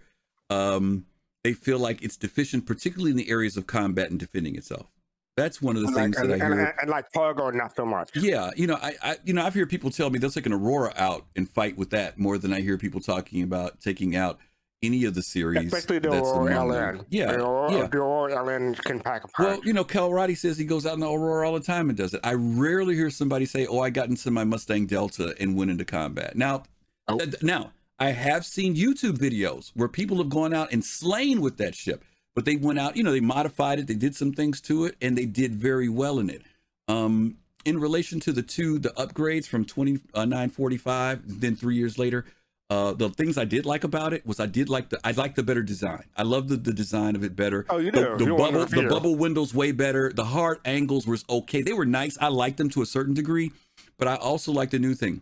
um, 0.50 1.06
they 1.44 1.54
feel 1.54 1.80
like 1.80 2.02
it's 2.04 2.18
deficient, 2.18 2.66
particularly 2.66 3.12
in 3.12 3.18
the 3.18 3.30
areas 3.30 3.58
of 3.58 3.68
combat 3.68 4.10
and 4.10 4.20
defending 4.20 4.56
itself. 4.56 4.88
That's 5.36 5.62
one 5.62 5.76
of 5.76 5.84
the 5.84 5.88
and 5.90 5.96
things 5.96 6.18
like, 6.18 6.28
that 6.28 6.34
and, 6.34 6.44
I 6.44 6.48
hear. 6.48 6.66
And, 6.66 6.74
and, 6.82 6.90
like 6.90 7.06
Fargo, 7.14 7.52
not 7.52 7.76
so 7.76 7.86
much. 7.86 8.10
Yeah, 8.16 8.50
you 8.56 8.66
know, 8.66 8.78
I, 8.82 8.96
I, 9.04 9.18
you 9.24 9.34
know, 9.34 9.46
I've 9.46 9.54
heard 9.54 9.70
people 9.70 9.92
tell 9.92 10.10
me 10.10 10.18
they'll 10.18 10.32
take 10.32 10.48
an 10.48 10.54
Aurora 10.54 10.94
out 10.96 11.26
and 11.36 11.48
fight 11.50 11.78
with 11.78 11.92
that 11.92 12.18
more 12.18 12.38
than 12.38 12.52
I 12.52 12.62
hear 12.62 12.78
people 12.78 13.00
talking 13.00 13.44
about 13.44 13.80
taking 13.80 14.16
out 14.16 14.40
any 14.84 15.06
of 15.06 15.14
the 15.14 15.22
series. 15.22 15.74
Especially 15.74 16.00
the 16.00 16.12
Aurora 16.12 16.54
LN. 16.54 17.06
Yeah, 17.10 17.32
the 17.32 17.40
Aurora, 17.40 17.74
yeah. 17.74 17.88
The 17.88 17.98
Aurora 17.98 18.36
LN 18.36 18.84
can 18.84 19.00
pack 19.00 19.24
a 19.24 19.28
punch. 19.28 19.48
Well, 19.48 19.66
you 19.66 19.74
know, 19.74 19.84
Cal 19.84 20.12
Roddy 20.12 20.36
says 20.36 20.58
he 20.58 20.66
goes 20.66 20.86
out 20.86 20.94
in 20.94 21.00
the 21.00 21.10
Aurora 21.10 21.48
all 21.48 21.54
the 21.54 21.66
time 21.66 21.90
and 21.90 21.98
does 21.98 22.14
it. 22.14 22.22
I 22.24 22.34
rarely 22.34 22.96
hear 22.96 23.10
somebody 23.10 23.46
say, 23.46 23.66
"Oh, 23.66 23.80
I 23.80 23.90
got 23.90 24.10
into 24.10 24.32
my 24.32 24.44
Mustang 24.44 24.86
Delta 24.86 25.36
and 25.40 25.56
went 25.56 25.72
into 25.72 25.86
combat." 25.86 26.36
Now, 26.36 26.64
oh. 27.08 27.18
th- 27.18 27.42
now 27.42 27.72
I 28.00 28.12
have 28.12 28.46
seen 28.46 28.76
YouTube 28.76 29.18
videos 29.18 29.72
where 29.74 29.88
people 29.88 30.18
have 30.18 30.30
gone 30.30 30.54
out 30.54 30.72
and 30.72 30.84
slain 30.84 31.42
with 31.42 31.58
that 31.58 31.74
ship, 31.74 32.04
but 32.36 32.46
they 32.46 32.56
went 32.56 32.80
out, 32.80 32.96
you 32.96 33.04
know, 33.04 33.12
they 33.12 33.20
modified 33.20 33.80
it, 33.80 33.88
they 33.88 33.96
did 33.96 34.16
some 34.16 34.34
things 34.34 34.62
to 34.62 34.86
it, 34.86 34.96
and 35.02 35.18
they 35.18 35.26
did 35.26 35.56
very 35.56 35.90
well 35.90 36.20
in 36.20 36.30
it. 36.30 36.44
Um, 36.88 37.38
in 37.66 37.80
relation 37.80 38.20
to 38.22 38.32
the 38.32 38.44
two, 38.44 38.78
the 38.78 38.90
upgrades 38.90 39.48
from 39.48 39.66
2945, 39.66 41.18
uh, 41.18 41.22
then 41.26 41.56
three 41.56 41.76
years 41.76 41.98
later, 41.98 42.26
uh, 42.70 42.94
the 42.94 43.10
things 43.10 43.38
I 43.38 43.46
did 43.46 43.66
like 43.66 43.84
about 43.86 44.14
it 44.14 44.26
was 44.26 44.40
I 44.40 44.46
did 44.46 44.68
like 44.68 44.90
the 44.90 45.00
I 45.04 45.12
like 45.12 45.36
the 45.36 45.44
better 45.44 45.64
design. 45.64 46.04
I 46.18 46.24
love 46.24 46.50
the, 46.50 46.58
the 46.58 46.74
design 46.74 47.16
of 47.16 47.24
it 47.24 47.36
better. 47.36 47.66
Oh, 47.70 47.78
you 47.78 47.92
do. 47.92 48.02
The, 48.18 48.26
the 48.26 48.36
bubble 48.36 48.66
the 48.66 48.88
bubble 48.90 49.16
windows 49.16 49.54
way 49.54 49.72
better. 49.72 50.12
The 50.14 50.26
hard 50.26 50.60
angles 50.66 51.08
was 51.08 51.24
okay. 51.30 51.62
They 51.62 51.74
were 51.74 51.86
nice. 51.86 52.18
I 52.20 52.28
liked 52.28 52.58
them 52.58 52.70
to 52.72 52.82
a 52.82 52.86
certain 52.86 53.14
degree, 53.14 53.54
but 53.98 54.10
I 54.10 54.16
also 54.16 54.52
like 54.52 54.72
the 54.72 54.80
new 54.80 54.96
thing. 54.96 55.22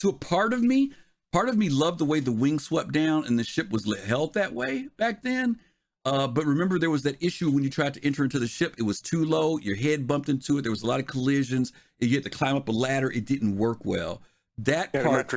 To 0.00 0.08
a 0.08 0.14
part 0.14 0.54
of 0.54 0.62
me, 0.62 0.92
part 1.32 1.50
of 1.50 1.58
me 1.58 1.68
loved 1.68 1.98
the 1.98 2.06
way 2.06 2.20
the 2.20 2.32
wing 2.32 2.58
swept 2.58 2.92
down 2.92 3.26
and 3.26 3.38
the 3.38 3.44
ship 3.44 3.70
was 3.70 3.84
held 4.06 4.32
that 4.34 4.54
way 4.54 4.88
back 4.96 5.22
then. 5.22 5.58
Uh, 6.06 6.26
but 6.26 6.44
remember, 6.44 6.78
there 6.78 6.90
was 6.90 7.02
that 7.02 7.22
issue 7.22 7.50
when 7.50 7.64
you 7.64 7.70
tried 7.70 7.94
to 7.94 8.04
enter 8.04 8.24
into 8.24 8.38
the 8.38 8.46
ship. 8.46 8.74
It 8.78 8.82
was 8.82 9.00
too 9.00 9.24
low. 9.24 9.58
Your 9.58 9.76
head 9.76 10.06
bumped 10.06 10.28
into 10.28 10.58
it. 10.58 10.62
There 10.62 10.70
was 10.70 10.82
a 10.82 10.86
lot 10.86 11.00
of 11.00 11.06
collisions. 11.06 11.72
You 11.98 12.14
had 12.14 12.24
to 12.24 12.30
climb 12.30 12.56
up 12.56 12.68
a 12.68 12.72
ladder. 12.72 13.10
It 13.10 13.24
didn't 13.24 13.56
work 13.56 13.84
well. 13.84 14.22
That 14.58 14.90
yeah, 14.94 15.02
part, 15.02 15.34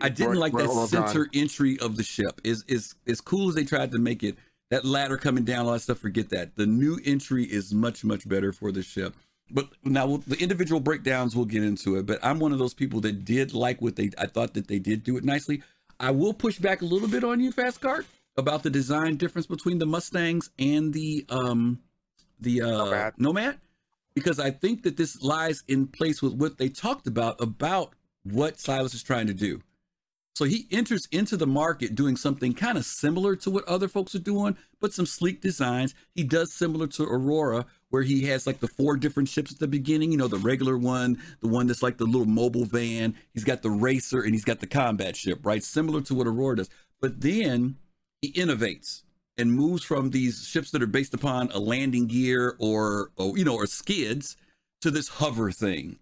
I 0.00 0.08
didn't 0.08 0.36
like 0.36 0.52
that 0.52 0.88
center 0.88 1.28
entry 1.34 1.78
of 1.80 1.96
the 1.96 2.04
ship. 2.04 2.40
Is 2.44 2.64
is 2.68 2.94
as 3.06 3.20
cool 3.20 3.48
as 3.48 3.54
they 3.54 3.64
tried 3.64 3.90
to 3.92 3.98
make 3.98 4.22
it. 4.22 4.36
That 4.70 4.84
ladder 4.84 5.18
coming 5.18 5.44
down, 5.44 5.66
all 5.66 5.72
that 5.72 5.80
stuff. 5.80 5.98
Forget 5.98 6.30
that. 6.30 6.56
The 6.56 6.64
new 6.64 6.98
entry 7.04 7.44
is 7.44 7.74
much 7.74 8.04
much 8.04 8.28
better 8.28 8.52
for 8.52 8.72
the 8.72 8.82
ship 8.82 9.14
but 9.52 9.68
now 9.84 10.22
the 10.26 10.40
individual 10.40 10.80
breakdowns 10.80 11.36
we'll 11.36 11.44
get 11.44 11.62
into 11.62 11.96
it 11.96 12.06
but 12.06 12.18
i'm 12.22 12.38
one 12.38 12.52
of 12.52 12.58
those 12.58 12.74
people 12.74 13.00
that 13.00 13.24
did 13.24 13.54
like 13.54 13.80
what 13.80 13.96
they 13.96 14.10
i 14.18 14.26
thought 14.26 14.54
that 14.54 14.68
they 14.68 14.78
did 14.78 15.04
do 15.04 15.16
it 15.16 15.24
nicely 15.24 15.62
i 16.00 16.10
will 16.10 16.32
push 16.32 16.58
back 16.58 16.82
a 16.82 16.84
little 16.84 17.08
bit 17.08 17.22
on 17.22 17.40
you 17.40 17.52
fast 17.52 17.80
cart 17.80 18.06
about 18.36 18.62
the 18.62 18.70
design 18.70 19.16
difference 19.16 19.46
between 19.46 19.78
the 19.78 19.86
mustangs 19.86 20.50
and 20.58 20.92
the 20.92 21.24
um 21.28 21.78
the 22.40 22.62
uh 22.62 22.84
nomad, 22.84 23.14
nomad 23.18 23.58
because 24.14 24.40
i 24.40 24.50
think 24.50 24.82
that 24.82 24.96
this 24.96 25.22
lies 25.22 25.62
in 25.68 25.86
place 25.86 26.22
with 26.22 26.32
what 26.34 26.58
they 26.58 26.68
talked 26.68 27.06
about 27.06 27.40
about 27.40 27.92
what 28.24 28.58
silas 28.58 28.94
is 28.94 29.02
trying 29.02 29.26
to 29.26 29.34
do 29.34 29.60
so 30.34 30.44
he 30.46 30.66
enters 30.70 31.06
into 31.12 31.36
the 31.36 31.46
market 31.46 31.94
doing 31.94 32.16
something 32.16 32.54
kind 32.54 32.78
of 32.78 32.86
similar 32.86 33.36
to 33.36 33.50
what 33.50 33.68
other 33.68 33.86
folks 33.86 34.14
are 34.14 34.20
doing, 34.20 34.56
but 34.80 34.94
some 34.94 35.04
sleek 35.04 35.42
designs. 35.42 35.94
He 36.14 36.24
does 36.24 36.52
similar 36.54 36.86
to 36.88 37.04
Aurora, 37.04 37.66
where 37.90 38.02
he 38.02 38.24
has 38.26 38.46
like 38.46 38.60
the 38.60 38.68
four 38.68 38.96
different 38.96 39.28
ships 39.28 39.52
at 39.52 39.58
the 39.58 39.68
beginning, 39.68 40.10
you 40.10 40.16
know, 40.16 40.28
the 40.28 40.38
regular 40.38 40.78
one, 40.78 41.20
the 41.40 41.48
one 41.48 41.66
that's 41.66 41.82
like 41.82 41.98
the 41.98 42.06
little 42.06 42.26
mobile 42.26 42.64
van. 42.64 43.14
He's 43.34 43.44
got 43.44 43.60
the 43.60 43.70
racer 43.70 44.22
and 44.22 44.32
he's 44.32 44.44
got 44.44 44.60
the 44.60 44.66
combat 44.66 45.16
ship, 45.16 45.44
right? 45.44 45.62
Similar 45.62 46.00
to 46.02 46.14
what 46.14 46.26
Aurora 46.26 46.56
does. 46.56 46.70
But 47.00 47.20
then 47.20 47.76
he 48.22 48.32
innovates 48.32 49.02
and 49.36 49.52
moves 49.52 49.84
from 49.84 50.10
these 50.10 50.46
ships 50.46 50.70
that 50.70 50.82
are 50.82 50.86
based 50.86 51.12
upon 51.12 51.50
a 51.52 51.58
landing 51.58 52.06
gear 52.06 52.56
or, 52.58 53.10
or 53.16 53.36
you 53.36 53.44
know, 53.44 53.56
or 53.56 53.66
skids 53.66 54.36
to 54.80 54.90
this 54.90 55.08
hover 55.08 55.52
thing 55.52 55.98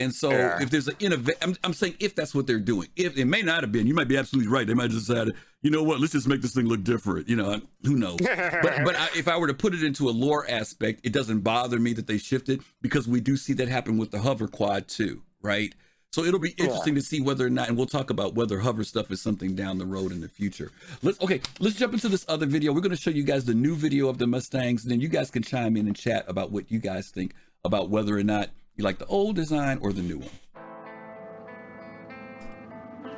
and 0.00 0.12
so 0.12 0.30
yeah. 0.30 0.60
if 0.60 0.70
there's 0.70 0.88
an 0.88 0.96
innovation, 0.98 1.38
I'm, 1.40 1.56
I'm, 1.62 1.72
saying 1.72 1.94
if 2.00 2.16
that's 2.16 2.34
what 2.34 2.48
they're 2.48 2.58
doing, 2.58 2.88
if 2.96 3.16
it 3.16 3.26
may 3.26 3.42
not 3.42 3.62
have 3.62 3.70
been, 3.70 3.86
you 3.86 3.94
might 3.94 4.08
be 4.08 4.16
absolutely 4.16 4.50
right. 4.50 4.66
They 4.66 4.74
might 4.74 4.90
just 4.90 5.06
decided, 5.06 5.34
you 5.62 5.70
know 5.70 5.84
what, 5.84 6.00
let's 6.00 6.12
just 6.12 6.26
make 6.26 6.42
this 6.42 6.52
thing 6.52 6.66
look 6.66 6.82
different. 6.82 7.28
You 7.28 7.36
know, 7.36 7.60
who 7.84 7.94
knows? 7.94 8.18
but 8.20 8.62
but 8.84 8.96
I, 8.96 9.08
if 9.16 9.28
I 9.28 9.36
were 9.36 9.46
to 9.46 9.54
put 9.54 9.72
it 9.72 9.84
into 9.84 10.08
a 10.08 10.10
lore 10.10 10.48
aspect, 10.50 11.00
it 11.04 11.12
doesn't 11.12 11.40
bother 11.40 11.78
me 11.78 11.92
that 11.92 12.08
they 12.08 12.18
shifted 12.18 12.62
because 12.82 13.06
we 13.06 13.20
do 13.20 13.36
see 13.36 13.52
that 13.54 13.68
happen 13.68 13.96
with 13.96 14.10
the 14.10 14.18
hover 14.18 14.48
quad 14.48 14.88
too, 14.88 15.22
right? 15.42 15.72
So 16.12 16.24
it'll 16.24 16.40
be 16.40 16.50
interesting 16.50 16.94
yeah. 16.94 17.00
to 17.00 17.06
see 17.06 17.20
whether 17.20 17.46
or 17.46 17.50
not, 17.50 17.68
and 17.68 17.76
we'll 17.76 17.86
talk 17.86 18.10
about 18.10 18.34
whether 18.34 18.60
hover 18.60 18.84
stuff 18.84 19.10
is 19.10 19.20
something 19.20 19.54
down 19.54 19.78
the 19.78 19.86
road 19.86 20.12
in 20.12 20.20
the 20.20 20.28
future. 20.28 20.70
Let's 21.02 21.20
okay, 21.20 21.40
let's 21.60 21.76
jump 21.76 21.92
into 21.92 22.08
this 22.08 22.24
other 22.28 22.46
video. 22.46 22.72
We're 22.72 22.82
going 22.82 22.90
to 22.90 23.00
show 23.00 23.10
you 23.10 23.24
guys 23.24 23.44
the 23.44 23.54
new 23.54 23.76
video 23.76 24.08
of 24.08 24.18
the 24.18 24.26
Mustangs, 24.26 24.84
and 24.84 24.90
then 24.90 25.00
you 25.00 25.08
guys 25.08 25.30
can 25.30 25.42
chime 25.42 25.76
in 25.76 25.86
and 25.86 25.96
chat 25.96 26.24
about 26.28 26.50
what 26.50 26.70
you 26.70 26.80
guys 26.80 27.10
think 27.10 27.34
about 27.64 27.90
whether 27.90 28.16
or 28.16 28.22
not 28.22 28.50
you 28.76 28.82
like 28.82 28.98
the 28.98 29.06
old 29.06 29.36
design 29.36 29.78
or 29.80 29.92
the 29.92 30.02
new 30.02 30.18
one? 30.18 30.30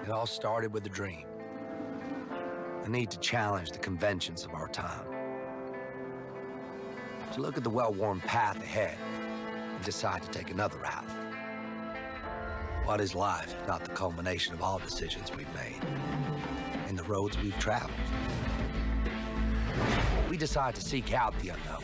It 0.02 0.10
all 0.10 0.26
started 0.26 0.72
with 0.72 0.84
a 0.86 0.90
dream. 0.90 1.26
The 2.84 2.90
need 2.90 3.10
to 3.10 3.18
challenge 3.18 3.70
the 3.70 3.78
conventions 3.78 4.44
of 4.44 4.52
our 4.54 4.68
time. 4.68 5.06
To 7.32 7.40
look 7.40 7.56
at 7.56 7.64
the 7.64 7.70
well-worn 7.70 8.20
path 8.20 8.58
ahead 8.58 8.98
and 9.74 9.84
decide 9.84 10.22
to 10.22 10.28
take 10.28 10.50
another 10.50 10.76
route. 10.78 11.10
What 12.84 13.00
is 13.00 13.14
life 13.14 13.54
if 13.60 13.66
not 13.66 13.82
the 13.82 13.90
culmination 13.90 14.54
of 14.54 14.62
all 14.62 14.78
decisions 14.78 15.32
we've 15.34 15.52
made 15.54 15.80
and 16.86 16.96
the 16.96 17.02
roads 17.04 17.36
we've 17.38 17.58
traveled? 17.58 17.90
We 20.30 20.36
decide 20.36 20.74
to 20.76 20.80
seek 20.82 21.12
out 21.12 21.36
the 21.40 21.48
unknown 21.48 21.82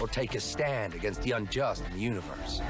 or 0.00 0.08
take 0.08 0.34
a 0.34 0.40
stand 0.40 0.94
against 0.94 1.22
the 1.22 1.32
unjust 1.32 1.84
in 1.86 1.92
the 1.92 1.98
universe. 1.98 2.60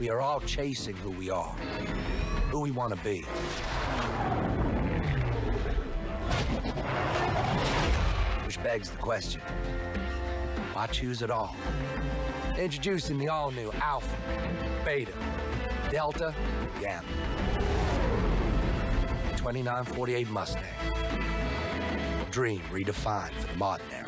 We 0.00 0.10
are 0.10 0.20
all 0.20 0.40
chasing 0.40 0.96
who 0.96 1.10
we 1.12 1.30
are, 1.30 1.54
who 2.50 2.60
we 2.60 2.70
want 2.70 2.94
to 2.94 3.02
be. 3.02 3.22
Which 8.44 8.62
begs 8.62 8.90
the 8.90 8.98
question, 8.98 9.40
why 10.74 10.86
choose 10.88 11.22
it 11.22 11.30
all? 11.30 11.54
Introducing 12.58 13.16
the 13.16 13.28
all-new 13.28 13.70
Alpha, 13.80 14.16
Beta, 14.84 15.12
Delta, 15.90 16.34
Gamma. 16.80 17.06
2948 19.36 20.28
Mustang. 20.30 20.62
Dream 22.30 22.60
redefined 22.72 23.32
for 23.34 23.46
the 23.46 23.56
modern 23.56 23.86
era. 23.92 24.04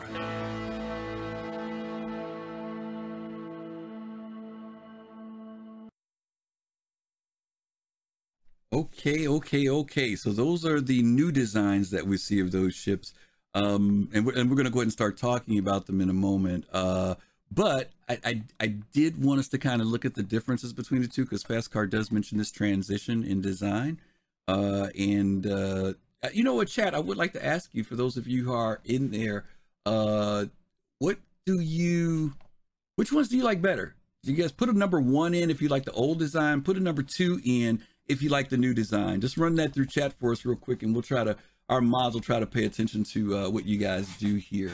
Okay, 8.73 9.29
okay, 9.29 9.69
okay. 9.69 10.17
So 10.17 10.33
those 10.33 10.65
are 10.67 10.81
the 10.81 11.01
new 11.03 11.31
designs 11.31 11.91
that 11.91 12.07
we 12.07 12.17
see 12.17 12.41
of 12.41 12.51
those 12.51 12.75
ships. 12.75 13.15
Um, 13.57 14.11
and 14.13 14.27
we're, 14.27 14.35
and 14.35 14.51
we're 14.51 14.57
going 14.57 14.67
to 14.67 14.71
go 14.71 14.81
ahead 14.81 14.87
and 14.87 14.93
start 14.93 15.17
talking 15.17 15.59
about 15.59 15.87
them 15.87 16.03
in 16.03 16.11
a 16.11 16.15
moment. 16.15 16.67
Uh, 16.73 17.15
but 17.51 17.91
I, 18.07 18.19
I, 18.23 18.43
I 18.61 18.67
did 18.67 19.25
want 19.25 19.41
us 19.41 19.49
to 19.49 19.59
kind 19.59 19.81
of 19.81 19.89
look 19.89 20.05
at 20.05 20.15
the 20.15 20.23
differences 20.23 20.75
between 20.75 21.01
the 21.01 21.09
two 21.09 21.25
because 21.25 21.43
Fast 21.43 21.71
Car 21.71 21.87
does 21.87 22.13
mention 22.13 22.37
this 22.37 22.51
transition 22.51 23.25
in 23.25 23.41
design. 23.41 23.99
Uh, 24.47 24.89
and 24.99 25.47
uh, 25.47 25.95
you 26.35 26.45
know 26.45 26.53
what, 26.53 26.69
Chad, 26.69 26.95
I 26.95 27.01
would 27.01 27.17
like 27.17 27.33
to 27.33 27.45
ask 27.45 27.71
you 27.73 27.83
for 27.83 27.97
those 27.97 28.19
of 28.19 28.27
you 28.27 28.45
who 28.45 28.53
are 28.53 28.81
in 28.85 29.11
there, 29.11 29.45
uh, 29.87 30.45
what 30.99 31.17
do 31.47 31.59
you, 31.59 32.35
which 32.97 33.11
ones 33.11 33.29
do 33.29 33.39
you 33.39 33.43
like 33.43 33.63
better? 33.63 33.95
You 34.23 34.35
guys 34.35 34.53
put 34.53 34.69
a 34.69 34.77
number 34.77 35.01
one 35.01 35.33
in 35.33 35.51
if 35.51 35.63
you 35.63 35.69
like 35.69 35.85
the 35.85 35.93
old 35.93 36.19
design? 36.19 36.61
Put 36.61 36.77
a 36.77 36.81
number 36.81 37.03
two 37.03 37.41
in 37.43 37.81
if 38.07 38.21
you 38.21 38.29
like 38.29 38.51
the 38.51 38.59
new 38.59 38.75
design. 38.75 39.21
Just 39.21 39.39
run 39.39 39.55
that 39.55 39.73
through 39.73 39.87
chat 39.87 40.13
for 40.13 40.33
us 40.33 40.45
real 40.45 40.57
quick, 40.57 40.83
and 40.83 40.93
we'll 40.93 41.03
try 41.03 41.25
to 41.25 41.37
our 41.69 41.81
mods 41.81 42.15
will 42.15 42.21
try 42.23 42.39
to 42.41 42.47
pay 42.47 42.65
attention 42.65 43.05
to 43.05 43.37
uh, 43.37 43.49
what 43.51 43.65
you 43.67 43.79
guys 43.79 44.09
do 44.19 44.37
here. 44.37 44.73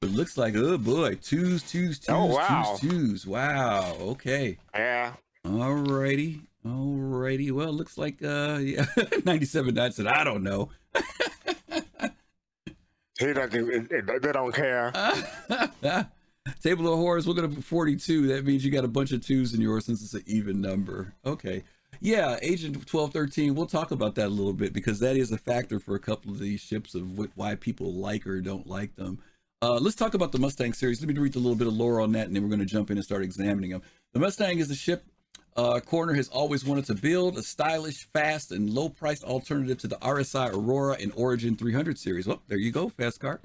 But 0.00 0.10
it 0.10 0.16
looks 0.16 0.36
like 0.36 0.54
oh 0.56 0.76
boy, 0.78 1.14
twos, 1.16 1.62
twos, 1.62 1.98
twos, 1.98 2.08
Oh, 2.14 2.26
wow. 2.26 2.76
twos, 2.80 2.90
twos. 2.90 3.26
Wow. 3.26 3.96
Okay. 4.00 4.58
Yeah. 4.74 5.14
Alrighty. 5.46 6.40
Alrighty. 6.66 7.50
Well, 7.52 7.68
it 7.68 7.72
looks 7.72 7.96
like 7.98 8.22
uh 8.22 8.58
yeah, 8.62 8.84
97 9.24 9.74
9 9.74 9.92
said, 9.92 10.06
I 10.06 10.24
don't 10.24 10.42
know. 10.42 10.70
He 13.18 13.32
doesn't. 13.32 13.88
They 13.90 14.32
don't 14.32 14.52
care. 14.52 14.92
Table 16.62 16.92
of 16.92 16.98
horrors, 16.98 17.26
we're 17.28 17.34
gonna 17.34 17.48
put 17.48 17.62
42. 17.62 18.26
That 18.26 18.44
means 18.44 18.64
you 18.64 18.72
got 18.72 18.84
a 18.84 18.88
bunch 18.88 19.12
of 19.12 19.24
twos 19.24 19.54
in 19.54 19.60
yours 19.60 19.84
since 19.86 20.02
it's 20.02 20.14
an 20.14 20.24
even 20.26 20.60
number. 20.60 21.14
Okay. 21.24 21.62
Yeah, 22.04 22.36
Agent 22.42 22.76
1213, 22.76 23.54
we'll 23.54 23.64
talk 23.64 23.90
about 23.90 24.14
that 24.16 24.26
a 24.26 24.28
little 24.28 24.52
bit 24.52 24.74
because 24.74 25.00
that 25.00 25.16
is 25.16 25.32
a 25.32 25.38
factor 25.38 25.80
for 25.80 25.94
a 25.94 25.98
couple 25.98 26.32
of 26.32 26.38
these 26.38 26.60
ships 26.60 26.94
of 26.94 27.16
what, 27.16 27.30
why 27.34 27.54
people 27.54 27.94
like 27.94 28.26
or 28.26 28.42
don't 28.42 28.66
like 28.66 28.94
them. 28.94 29.20
Uh, 29.62 29.78
let's 29.80 29.96
talk 29.96 30.12
about 30.12 30.30
the 30.30 30.38
Mustang 30.38 30.74
series. 30.74 31.00
Let 31.00 31.08
me 31.08 31.18
read 31.18 31.34
a 31.34 31.38
little 31.38 31.56
bit 31.56 31.66
of 31.66 31.72
lore 31.72 32.02
on 32.02 32.12
that 32.12 32.26
and 32.26 32.36
then 32.36 32.42
we're 32.42 32.50
going 32.50 32.60
to 32.60 32.66
jump 32.66 32.90
in 32.90 32.98
and 32.98 33.04
start 33.06 33.22
examining 33.22 33.70
them. 33.70 33.80
The 34.12 34.20
Mustang 34.20 34.58
is 34.58 34.70
a 34.70 34.74
ship 34.74 35.06
uh, 35.56 35.80
Koerner 35.80 36.14
has 36.14 36.28
always 36.28 36.62
wanted 36.62 36.84
to 36.86 36.94
build 36.94 37.38
a 37.38 37.42
stylish, 37.42 38.06
fast, 38.12 38.52
and 38.52 38.68
low 38.68 38.90
priced 38.90 39.24
alternative 39.24 39.78
to 39.78 39.88
the 39.88 39.96
RSI 39.96 40.52
Aurora 40.52 40.98
and 41.00 41.10
Origin 41.16 41.56
300 41.56 41.98
series. 41.98 42.26
Well, 42.26 42.42
there 42.48 42.58
you 42.58 42.70
go, 42.70 42.90
Fast 42.90 43.20
Cart. 43.20 43.42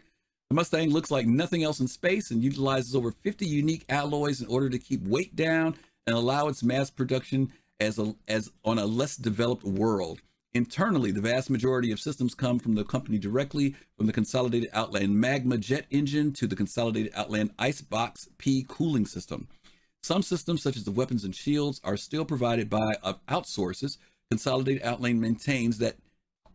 The 0.49 0.55
Mustang 0.55 0.89
looks 0.89 1.11
like 1.11 1.27
nothing 1.27 1.63
else 1.63 1.79
in 1.79 1.87
space 1.87 2.31
and 2.31 2.43
utilizes 2.43 2.93
over 2.93 3.11
50 3.11 3.45
unique 3.45 3.85
alloys 3.87 4.41
in 4.41 4.47
order 4.47 4.69
to 4.69 4.79
keep 4.79 5.01
weight 5.03 5.35
down 5.37 5.77
and 6.07 6.17
allow 6.17 6.47
its 6.47 6.61
mass 6.61 6.89
production 6.89 7.53
as 7.79 7.99
a, 7.99 8.15
as 8.27 8.51
on 8.63 8.77
a 8.77 8.85
less 8.85 9.15
developed 9.15 9.63
world. 9.63 10.21
Internally, 10.53 11.11
the 11.11 11.21
vast 11.21 11.49
majority 11.49 11.91
of 11.91 11.99
systems 11.99 12.33
come 12.33 12.57
from 12.57 12.73
the 12.73 12.83
company 12.83 13.19
directly, 13.19 13.75
from 13.95 14.07
the 14.07 14.13
Consolidated 14.13 14.69
Outland 14.73 15.15
Magma 15.15 15.57
jet 15.57 15.85
engine 15.91 16.33
to 16.33 16.47
the 16.47 16.55
Consolidated 16.55 17.11
Outland 17.15 17.51
Icebox 17.59 18.29
P 18.39 18.65
cooling 18.67 19.05
system. 19.05 19.47
Some 20.01 20.23
systems, 20.23 20.63
such 20.63 20.75
as 20.75 20.85
the 20.85 20.91
weapons 20.91 21.23
and 21.23 21.35
shields, 21.35 21.79
are 21.83 21.97
still 21.97 22.25
provided 22.25 22.69
by 22.69 22.95
uh, 23.03 23.13
outsources. 23.27 23.97
Consolidated 24.31 24.81
Outland 24.83 25.21
maintains 25.21 25.77
that 25.77 25.97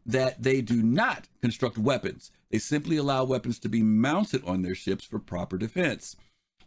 that 0.06 0.42
they 0.42 0.60
do 0.60 0.82
not 0.82 1.28
construct 1.40 1.78
weapons. 1.78 2.30
They 2.50 2.58
simply 2.58 2.96
allow 2.96 3.24
weapons 3.24 3.58
to 3.60 3.68
be 3.68 3.82
mounted 3.82 4.44
on 4.44 4.62
their 4.62 4.74
ships 4.74 5.04
for 5.04 5.18
proper 5.18 5.56
defense. 5.56 6.16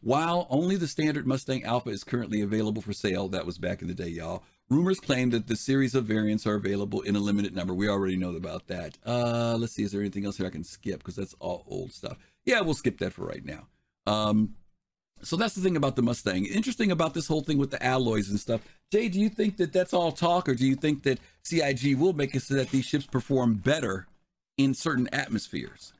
While 0.02 0.48
only 0.50 0.76
the 0.76 0.88
standard 0.88 1.26
Mustang 1.26 1.64
Alpha 1.64 1.90
is 1.90 2.04
currently 2.04 2.42
available 2.42 2.82
for 2.82 2.94
sale, 2.94 3.28
that 3.30 3.46
was 3.46 3.58
back 3.58 3.82
in 3.82 3.88
the 3.88 3.94
day, 3.94 4.08
y'all. 4.08 4.44
Rumors 4.70 5.00
claim 5.00 5.30
that 5.30 5.48
the 5.48 5.56
series 5.56 5.96
of 5.96 6.06
variants 6.06 6.46
are 6.46 6.56
available 6.56 7.02
in 7.02 7.16
a 7.16 7.20
limited 7.20 7.56
number. 7.56 7.74
We 7.74 7.88
already 7.88 8.18
know 8.18 8.36
about 8.36 8.68
that. 8.68 8.98
Uh, 9.06 9.56
let's 9.58 9.74
see, 9.74 9.84
is 9.84 9.92
there 9.92 10.02
anything 10.02 10.26
else 10.26 10.38
here 10.38 10.46
I 10.46 10.50
can 10.50 10.64
skip? 10.64 11.00
Because 11.00 11.16
that's 11.16 11.36
all 11.40 11.64
old 11.68 11.94
stuff. 11.94 12.18
Yeah, 12.46 12.62
we'll 12.62 12.74
skip 12.74 12.98
that 13.00 13.14
for 13.14 13.26
right 13.26 13.46
now. 13.46 13.68
Um, 14.06 14.56
so 15.22 15.36
that's 15.36 15.56
the 15.56 15.62
thing 15.62 15.78
about 15.78 15.96
the 15.96 16.02
Mustang. 16.02 16.46
Interesting 16.46 16.92
about 16.92 17.14
this 17.14 17.28
whole 17.28 17.42
thing 17.42 17.58
with 17.58 17.72
the 17.72 17.84
alloys 17.84 18.30
and 18.30 18.40
stuff. 18.40 18.62
Jay, 18.92 19.10
do 19.10 19.20
you 19.20 19.30
think 19.30 19.58
that 19.58 19.74
that's 19.74 19.94
all 19.94 20.12
talk, 20.12 20.48
or 20.48 20.54
do 20.54 20.66
you 20.66 20.76
think 20.76 21.04
that 21.04 21.20
CIG 21.44 21.98
will 21.98 22.14
make 22.14 22.36
it 22.36 22.44
so 22.44 22.56
that 22.56 22.70
these 22.70 22.86
ships 22.86 23.06
perform 23.06 23.56
better 23.56 24.08
in 24.58 24.74
certain 24.74 25.08
atmospheres? 25.14 25.94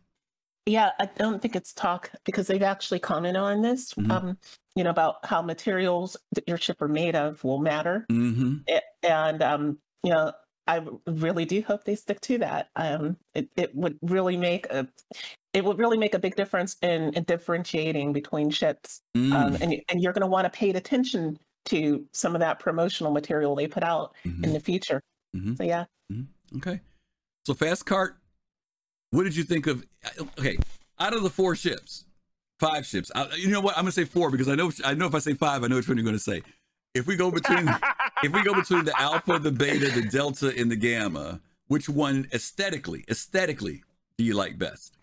Yeah, 0.68 0.92
I 1.00 1.06
don't 1.06 1.42
think 1.42 1.56
it's 1.56 1.74
talk 1.74 2.12
because 2.26 2.48
they've 2.48 2.62
actually 2.62 3.00
commented 3.00 3.42
on 3.42 3.62
this. 3.62 3.94
Mhm. 3.94 4.12
Um, 4.12 4.38
you 4.76 4.84
know 4.84 4.90
about 4.92 5.26
how 5.26 5.42
materials 5.42 6.16
that 6.34 6.48
your 6.48 6.58
ship 6.58 6.82
are 6.82 6.88
made 6.88 7.16
of 7.16 7.44
will 7.44 7.58
matter, 7.60 8.06
Mm-hmm. 8.12 8.58
And 9.04 9.42
um, 9.42 9.80
you 10.04 10.12
know 10.12 10.34
I 10.68 10.86
really 11.08 11.46
do 11.46 11.62
hope 11.62 11.86
they 11.86 11.96
stick 11.96 12.20
to 12.22 12.38
that. 12.40 12.70
Um, 12.76 13.18
it 13.34 13.50
it 13.56 13.74
would 13.74 13.98
really 14.02 14.36
make 14.38 14.66
a 14.68 14.88
it 15.54 15.64
would 15.64 15.80
really 15.80 15.98
make 15.98 16.14
a 16.14 16.20
big 16.20 16.36
difference 16.36 16.76
in, 16.82 17.14
in 17.14 17.24
differentiating 17.24 18.12
between 18.14 18.50
ships. 18.52 19.00
Mm. 19.16 19.34
Um, 19.34 19.56
and 19.62 19.82
and 19.90 20.02
you're 20.02 20.14
going 20.14 20.22
to 20.22 20.28
want 20.28 20.46
to 20.52 20.56
pay 20.56 20.70
attention 20.72 21.40
to 21.66 22.06
some 22.14 22.36
of 22.36 22.42
that 22.42 22.60
promotional 22.60 23.12
material 23.14 23.56
they 23.56 23.68
put 23.68 23.84
out 23.84 24.14
Mhm. 24.26 24.44
in 24.44 24.54
the 24.54 24.60
future. 24.60 25.02
Mhm. 25.36 25.58
So 25.58 25.64
yeah, 25.64 25.86
Okay. 26.58 26.82
So 27.46 27.54
Fast 27.54 27.86
Cart, 27.86 28.18
what 29.18 29.24
did 29.24 29.36
you 29.36 29.44
think 29.44 29.66
of? 29.66 29.84
Okay, 30.38 30.60
out 31.00 31.16
of 31.16 31.24
the 31.24 31.30
four 31.32 31.56
ships, 31.56 32.06
five 32.60 32.86
ships. 32.86 33.12
I, 33.16 33.34
you 33.36 33.48
know 33.48 33.60
what? 33.60 33.76
I'm 33.76 33.82
gonna 33.82 33.92
say 33.92 34.06
four 34.06 34.30
because 34.30 34.48
I 34.48 34.54
know 34.54 34.72
I 34.86 34.94
know 34.94 35.08
if 35.08 35.16
I 35.16 35.20
say 35.20 35.34
five, 35.34 35.64
I 35.64 35.68
know 35.68 35.78
which 35.78 35.88
one 35.88 35.98
you're 35.98 36.06
gonna 36.06 36.20
say. 36.20 36.44
If 36.94 37.08
we 37.08 37.16
go 37.16 37.32
between 37.32 37.68
if 38.24 38.32
we 38.32 38.44
go 38.44 38.54
between 38.54 38.86
the 38.86 38.94
Alpha, 39.02 39.40
the 39.40 39.52
Beta, 39.52 39.90
the 39.90 40.04
Delta, 40.04 40.54
and 40.56 40.70
the 40.70 40.76
Gamma, 40.76 41.42
which 41.66 41.90
one 41.90 42.28
aesthetically 42.32 43.06
aesthetically 43.10 43.84
do 44.20 44.24
you 44.24 44.36
like 44.36 44.60
best? 44.60 44.94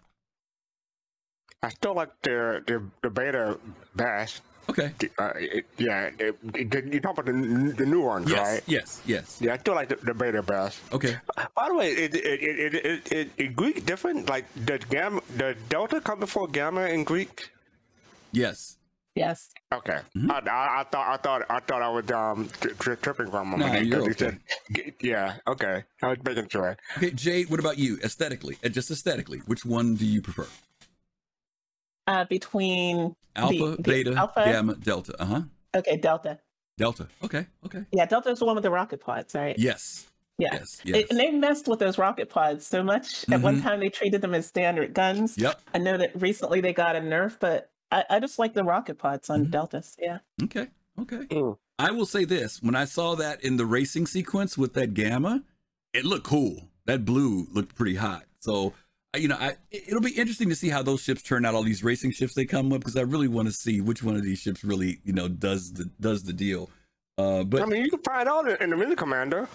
I 1.65 1.71
still 1.71 1.95
like 1.95 2.11
the 2.23 2.63
the, 2.69 2.85
the 3.03 3.11
beta 3.11 3.59
best. 3.97 4.43
Okay. 4.69 4.93
Uh, 5.19 5.33
it, 5.37 5.67
yeah, 5.77 6.11
it, 6.19 6.37
it, 6.55 6.93
you 6.93 7.01
talk 7.01 7.13
about 7.19 7.27
the, 7.27 7.33
the 7.77 7.85
new 7.87 8.01
ones, 8.01 8.31
Yes. 8.31 8.39
right? 8.41 8.63
Yes. 8.67 9.03
Yes. 9.07 9.39
Yeah, 9.41 9.55
I 9.55 9.59
still 9.59 9.75
like 9.75 9.89
the, 9.89 9.97
the 9.97 10.15
beta 10.15 10.43
best. 10.43 10.81
Okay. 10.93 11.17
By 11.55 11.69
the 11.69 11.75
way, 11.75 11.91
it 11.93 12.15
it 12.15 12.25
it 12.43 12.75
it, 12.75 12.75
it, 12.87 13.13
it, 13.13 13.31
it 13.37 13.57
Greek 13.57 13.85
different? 13.85 14.29
Like 14.29 14.47
the 14.55 14.79
gamma, 14.91 15.21
the 15.37 15.55
delta 15.69 16.01
come 16.01 16.21
before 16.21 16.49
gamma 16.49 16.87
in 16.87 17.05
Greek? 17.05 17.51
Yes. 18.33 18.77
yes. 19.15 19.51
Okay, 19.73 19.99
Mhm. 20.17 20.31
I, 20.31 20.39
I, 20.51 20.81
I 20.81 20.85
thought 20.85 21.07
I 21.13 21.17
thought 21.19 21.43
I 21.51 21.61
thought 21.61 21.83
I 21.83 21.89
was 21.89 22.11
um 22.11 22.49
tri- 22.61 22.73
tri- 22.79 22.95
tripping 22.97 23.31
from 23.31 23.53
a 23.55 23.57
moment. 23.57 23.73
Nah, 23.73 23.79
you're 23.81 24.03
okay. 24.11 24.13
said- 24.71 24.95
yeah, 25.01 25.37
okay. 25.47 25.85
I 26.03 26.09
was 26.09 26.19
making 26.25 26.49
sure. 26.49 26.77
Okay, 26.97 27.11
Jay. 27.11 27.45
What 27.45 27.61
about 27.61 27.79
you? 27.79 27.99
Aesthetically, 28.03 28.57
uh, 28.65 28.69
just 28.69 28.91
aesthetically, 28.91 29.39
which 29.47 29.65
one 29.65 29.95
do 29.97 30.07
you 30.07 30.23
prefer? 30.23 30.47
Uh, 32.07 32.25
between 32.25 33.17
Alpha, 33.37 33.77
the 33.77 33.83
Beta, 33.83 34.15
Alpha? 34.15 34.43
Gamma, 34.45 34.75
Delta. 34.77 35.15
Uh 35.21 35.25
huh. 35.25 35.43
okay 35.77 35.97
Delta. 35.97 36.39
Delta. 36.77 37.07
Okay. 37.23 37.47
Okay. 37.65 37.85
Yeah, 37.93 38.05
Delta's 38.07 38.41
the 38.41 38.45
one 38.47 38.57
with 38.57 38.65
the 38.65 38.71
rocket 38.71 39.01
pods, 39.01 39.35
right? 39.35 39.57
Yes. 39.59 40.07
Yeah. 40.39 40.49
Yes. 40.55 40.81
It- 40.85 40.95
Yes. 40.97 41.05
and 41.11 41.19
they 41.21 41.31
messed 41.31 41.69
with 41.69 41.79
those 41.79 41.97
rocket 41.99 42.29
pods 42.29 42.67
so 42.67 42.83
much. 42.83 43.25
At 43.31 43.41
one 43.41 43.61
Mhm. 43.61 43.63
time, 43.63 43.81
they 43.81 43.89
treated 43.91 44.21
them 44.21 44.35
as 44.35 44.47
standard 44.47 44.93
guns. 44.93 45.39
Yep. 45.39 45.61
I 45.73 45.79
know 45.79 45.97
that 45.97 46.21
recently 46.21 46.61
they 46.61 46.73
got 46.73 46.97
a 46.97 47.01
nerf, 47.01 47.39
but 47.41 47.71
I, 47.93 48.05
I 48.11 48.19
just 48.21 48.39
like 48.41 48.55
the 48.55 48.65
rocket 48.65 48.99
pods 48.99 49.31
on 49.31 49.47
Mhm. 49.47 49.51
Deltas. 49.53 49.97
Yeah. 50.01 50.19
Okay. 50.43 50.67
Okay. 51.01 51.19
Mm. 51.31 51.57
I 51.79 51.91
will 51.93 52.07
say 52.07 52.25
this: 52.25 52.61
when 52.63 52.75
I 52.75 52.85
saw 52.85 53.15
that 53.15 53.43
in 53.45 53.57
the 53.57 53.67
racing 53.67 54.07
sequence 54.07 54.59
with 54.59 54.75
that 54.75 54.95
gamma, 54.95 55.45
it 55.93 56.05
looked 56.05 56.27
cool. 56.27 56.69
That 56.87 57.05
blue 57.05 57.47
looked 57.53 57.75
pretty 57.77 57.95
hot. 57.97 58.25
So, 58.41 58.69
I- 58.69 58.73
you 59.17 59.29
know, 59.29 59.37
I 59.39 59.57
it- 59.71 59.85
it'll 59.89 60.01
be 60.01 60.13
interesting 60.13 60.49
to 60.49 60.55
see 60.57 60.69
how 60.69 60.83
those 60.83 61.03
ships 61.03 61.23
turn 61.23 61.45
out. 61.45 61.55
All 61.55 61.63
these 61.63 61.83
racing 61.85 62.13
ships 62.13 62.35
they 62.35 62.45
come 62.45 62.69
with, 62.71 62.81
because 62.81 62.97
I 62.97 63.03
really 63.03 63.29
want 63.29 63.49
to 63.49 63.53
see 63.55 63.81
which 63.81 64.03
one 64.03 64.17
of 64.17 64.23
these 64.23 64.39
ships 64.39 64.65
really, 64.65 65.01
you 65.05 65.13
know, 65.13 65.29
does 65.29 65.73
the 65.73 65.91
does 66.01 66.23
the 66.25 66.33
deal. 66.33 66.71
Uh, 67.17 67.45
but 67.45 67.63
I 67.63 67.67
mean, 67.67 67.85
you 67.85 67.91
can 67.91 68.01
find 68.01 68.29
out 68.29 68.61
in 68.61 68.71
the 68.71 68.77
Mini 68.77 68.97
Commander. 68.97 69.49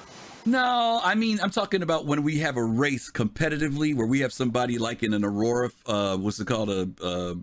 No, 0.46 1.02
I 1.04 1.16
mean 1.16 1.40
I'm 1.42 1.52
talking 1.52 1.84
about 1.84 2.06
when 2.06 2.24
we 2.24 2.40
have 2.40 2.56
a 2.56 2.64
race 2.64 3.12
competitively 3.12 3.94
where 3.94 4.08
we 4.08 4.22
have 4.22 4.32
somebody 4.32 4.78
like 4.78 5.04
in 5.04 5.14
an 5.14 5.26
Aurora, 5.26 5.70
uh, 5.86 6.16
what's 6.18 6.40
it 6.40 6.48
called 6.48 6.70
a 6.70 6.90
uh, 7.04 7.36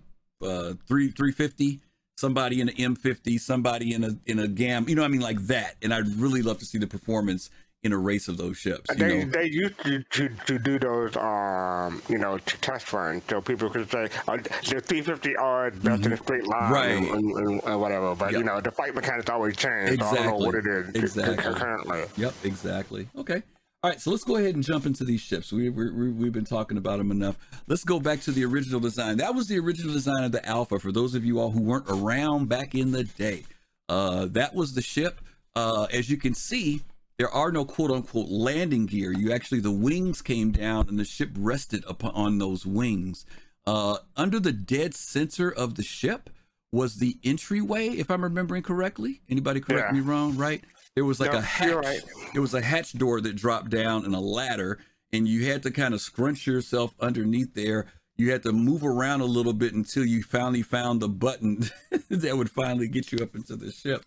uh, 0.44 0.74
three 0.88 1.10
three 1.10 1.32
fifty, 1.32 1.80
somebody 2.16 2.62
in 2.62 2.70
an 2.70 2.74
M 2.78 2.96
fifty, 2.96 3.36
somebody 3.36 3.92
in 3.92 4.02
a 4.04 4.16
in 4.24 4.38
a 4.38 4.48
Gam, 4.48 4.88
you 4.88 4.94
know, 4.94 5.02
what 5.02 5.08
I 5.08 5.12
mean 5.12 5.20
like 5.20 5.40
that, 5.48 5.74
and 5.82 5.92
I'd 5.92 6.08
really 6.16 6.40
love 6.40 6.58
to 6.60 6.64
see 6.64 6.78
the 6.78 6.86
performance 6.86 7.50
in 7.86 7.92
a 7.92 7.98
race 7.98 8.28
of 8.28 8.36
those 8.36 8.58
ships. 8.58 8.90
You 8.90 8.96
They 8.96 9.24
know, 9.24 9.30
they 9.30 9.44
used 9.46 9.78
to, 9.84 10.02
to, 10.02 10.28
to 10.46 10.58
do 10.58 10.78
those 10.78 11.16
um 11.16 12.02
you 12.08 12.18
know 12.18 12.36
t- 12.38 12.56
test 12.60 12.92
runs 12.92 13.22
so 13.30 13.40
people 13.40 13.70
could 13.70 13.90
say 13.90 14.08
uh, 14.28 14.36
the 14.36 14.80
350 14.80 15.36
are 15.36 15.70
best 15.70 16.04
in 16.04 16.12
a 16.12 16.16
straight 16.18 16.46
line 16.46 16.62
Mm-hmm. 16.64 16.72
Right. 16.72 16.90
and, 16.90 17.32
and, 17.36 17.62
and, 17.64 17.80
whatever. 17.80 18.14
But 18.14 18.32
Yep. 18.32 18.38
you 18.40 18.44
know 18.44 18.60
the 18.60 18.70
fight 18.70 18.94
mechanics 18.94 19.30
always 19.30 19.56
change. 19.56 19.98
So 20.00 20.06
I 20.06 20.14
don't 20.16 20.26
know 20.26 20.46
what 20.46 20.54
it 20.56 20.66
is 20.66 20.94
Exactly. 20.94 21.54
currently. 21.54 22.04
Yep, 22.16 22.34
exactly. 22.44 23.08
Okay. 23.16 23.42
All 23.82 23.90
right, 23.90 24.00
so 24.00 24.10
let's 24.10 24.24
go 24.24 24.36
ahead 24.36 24.54
and 24.56 24.64
jump 24.64 24.84
into 24.86 25.04
these 25.04 25.20
ships. 25.20 25.52
We, 25.52 25.68
we, 25.68 26.10
we've 26.10 26.32
been 26.32 26.46
talking 26.46 26.76
about 26.76 26.98
them 26.98 27.12
enough. 27.12 27.36
Let's 27.68 27.84
go 27.84 28.00
back 28.00 28.20
to 28.22 28.32
the 28.32 28.44
original 28.44 28.80
design. 28.80 29.18
That 29.18 29.34
was 29.34 29.46
the 29.46 29.58
original 29.60 29.92
design 29.92 30.24
of 30.24 30.32
the 30.32 30.44
Alpha 30.44 30.80
for 30.80 30.90
those 30.90 31.14
of 31.14 31.24
you 31.24 31.38
all 31.38 31.50
who 31.52 31.60
weren't 31.60 31.84
around 31.88 32.48
back 32.48 32.74
in 32.74 32.90
the 32.90 33.04
day. 33.04 33.44
Uh, 33.88 34.26
that 34.30 34.54
was 34.54 34.74
the 34.74 34.82
ship. 34.82 35.20
Uh, 35.54 35.86
as 35.92 36.10
you 36.10 36.16
can 36.16 36.34
see, 36.34 36.80
there 37.18 37.30
are 37.30 37.50
no 37.52 37.64
quote 37.64 37.90
unquote 37.90 38.28
landing 38.28 38.86
gear. 38.86 39.12
You 39.12 39.32
actually, 39.32 39.60
the 39.60 39.70
wings 39.72 40.22
came 40.22 40.52
down 40.52 40.88
and 40.88 40.98
the 40.98 41.04
ship 41.04 41.30
rested 41.36 41.84
upon 41.86 42.12
on 42.14 42.38
those 42.38 42.66
wings. 42.66 43.24
Uh, 43.66 43.98
under 44.16 44.38
the 44.38 44.52
dead 44.52 44.94
center 44.94 45.50
of 45.50 45.74
the 45.74 45.82
ship 45.82 46.30
was 46.72 46.96
the 46.96 47.16
entryway, 47.24 47.88
if 47.88 48.10
I'm 48.10 48.22
remembering 48.22 48.62
correctly. 48.62 49.22
Anybody 49.28 49.60
correct 49.60 49.88
Yeah. 49.92 49.98
me 49.98 50.00
wrong, 50.00 50.36
right? 50.36 50.62
There 50.94 51.04
was 51.04 51.20
like 51.20 51.32
No, 51.32 51.38
a 51.38 51.42
hatch. 51.42 51.74
right. 51.74 52.00
It 52.34 52.40
was 52.40 52.54
a 52.54 52.60
hatch 52.60 52.92
door 52.92 53.20
that 53.20 53.34
dropped 53.36 53.70
down 53.70 54.04
and 54.04 54.14
a 54.14 54.20
ladder, 54.20 54.78
and 55.12 55.26
you 55.26 55.46
had 55.46 55.62
to 55.64 55.70
kind 55.70 55.94
of 55.94 56.00
scrunch 56.00 56.46
yourself 56.46 56.94
underneath 57.00 57.54
there. 57.54 57.86
You 58.16 58.30
had 58.32 58.42
to 58.44 58.52
move 58.52 58.82
around 58.84 59.20
a 59.20 59.26
little 59.26 59.52
bit 59.52 59.74
until 59.74 60.04
you 60.04 60.22
finally 60.22 60.62
found 60.62 61.00
the 61.00 61.08
button 61.08 61.64
that 62.08 62.36
would 62.36 62.50
finally 62.50 62.88
get 62.88 63.12
you 63.12 63.18
up 63.18 63.34
into 63.34 63.56
the 63.56 63.70
ship. 63.72 64.04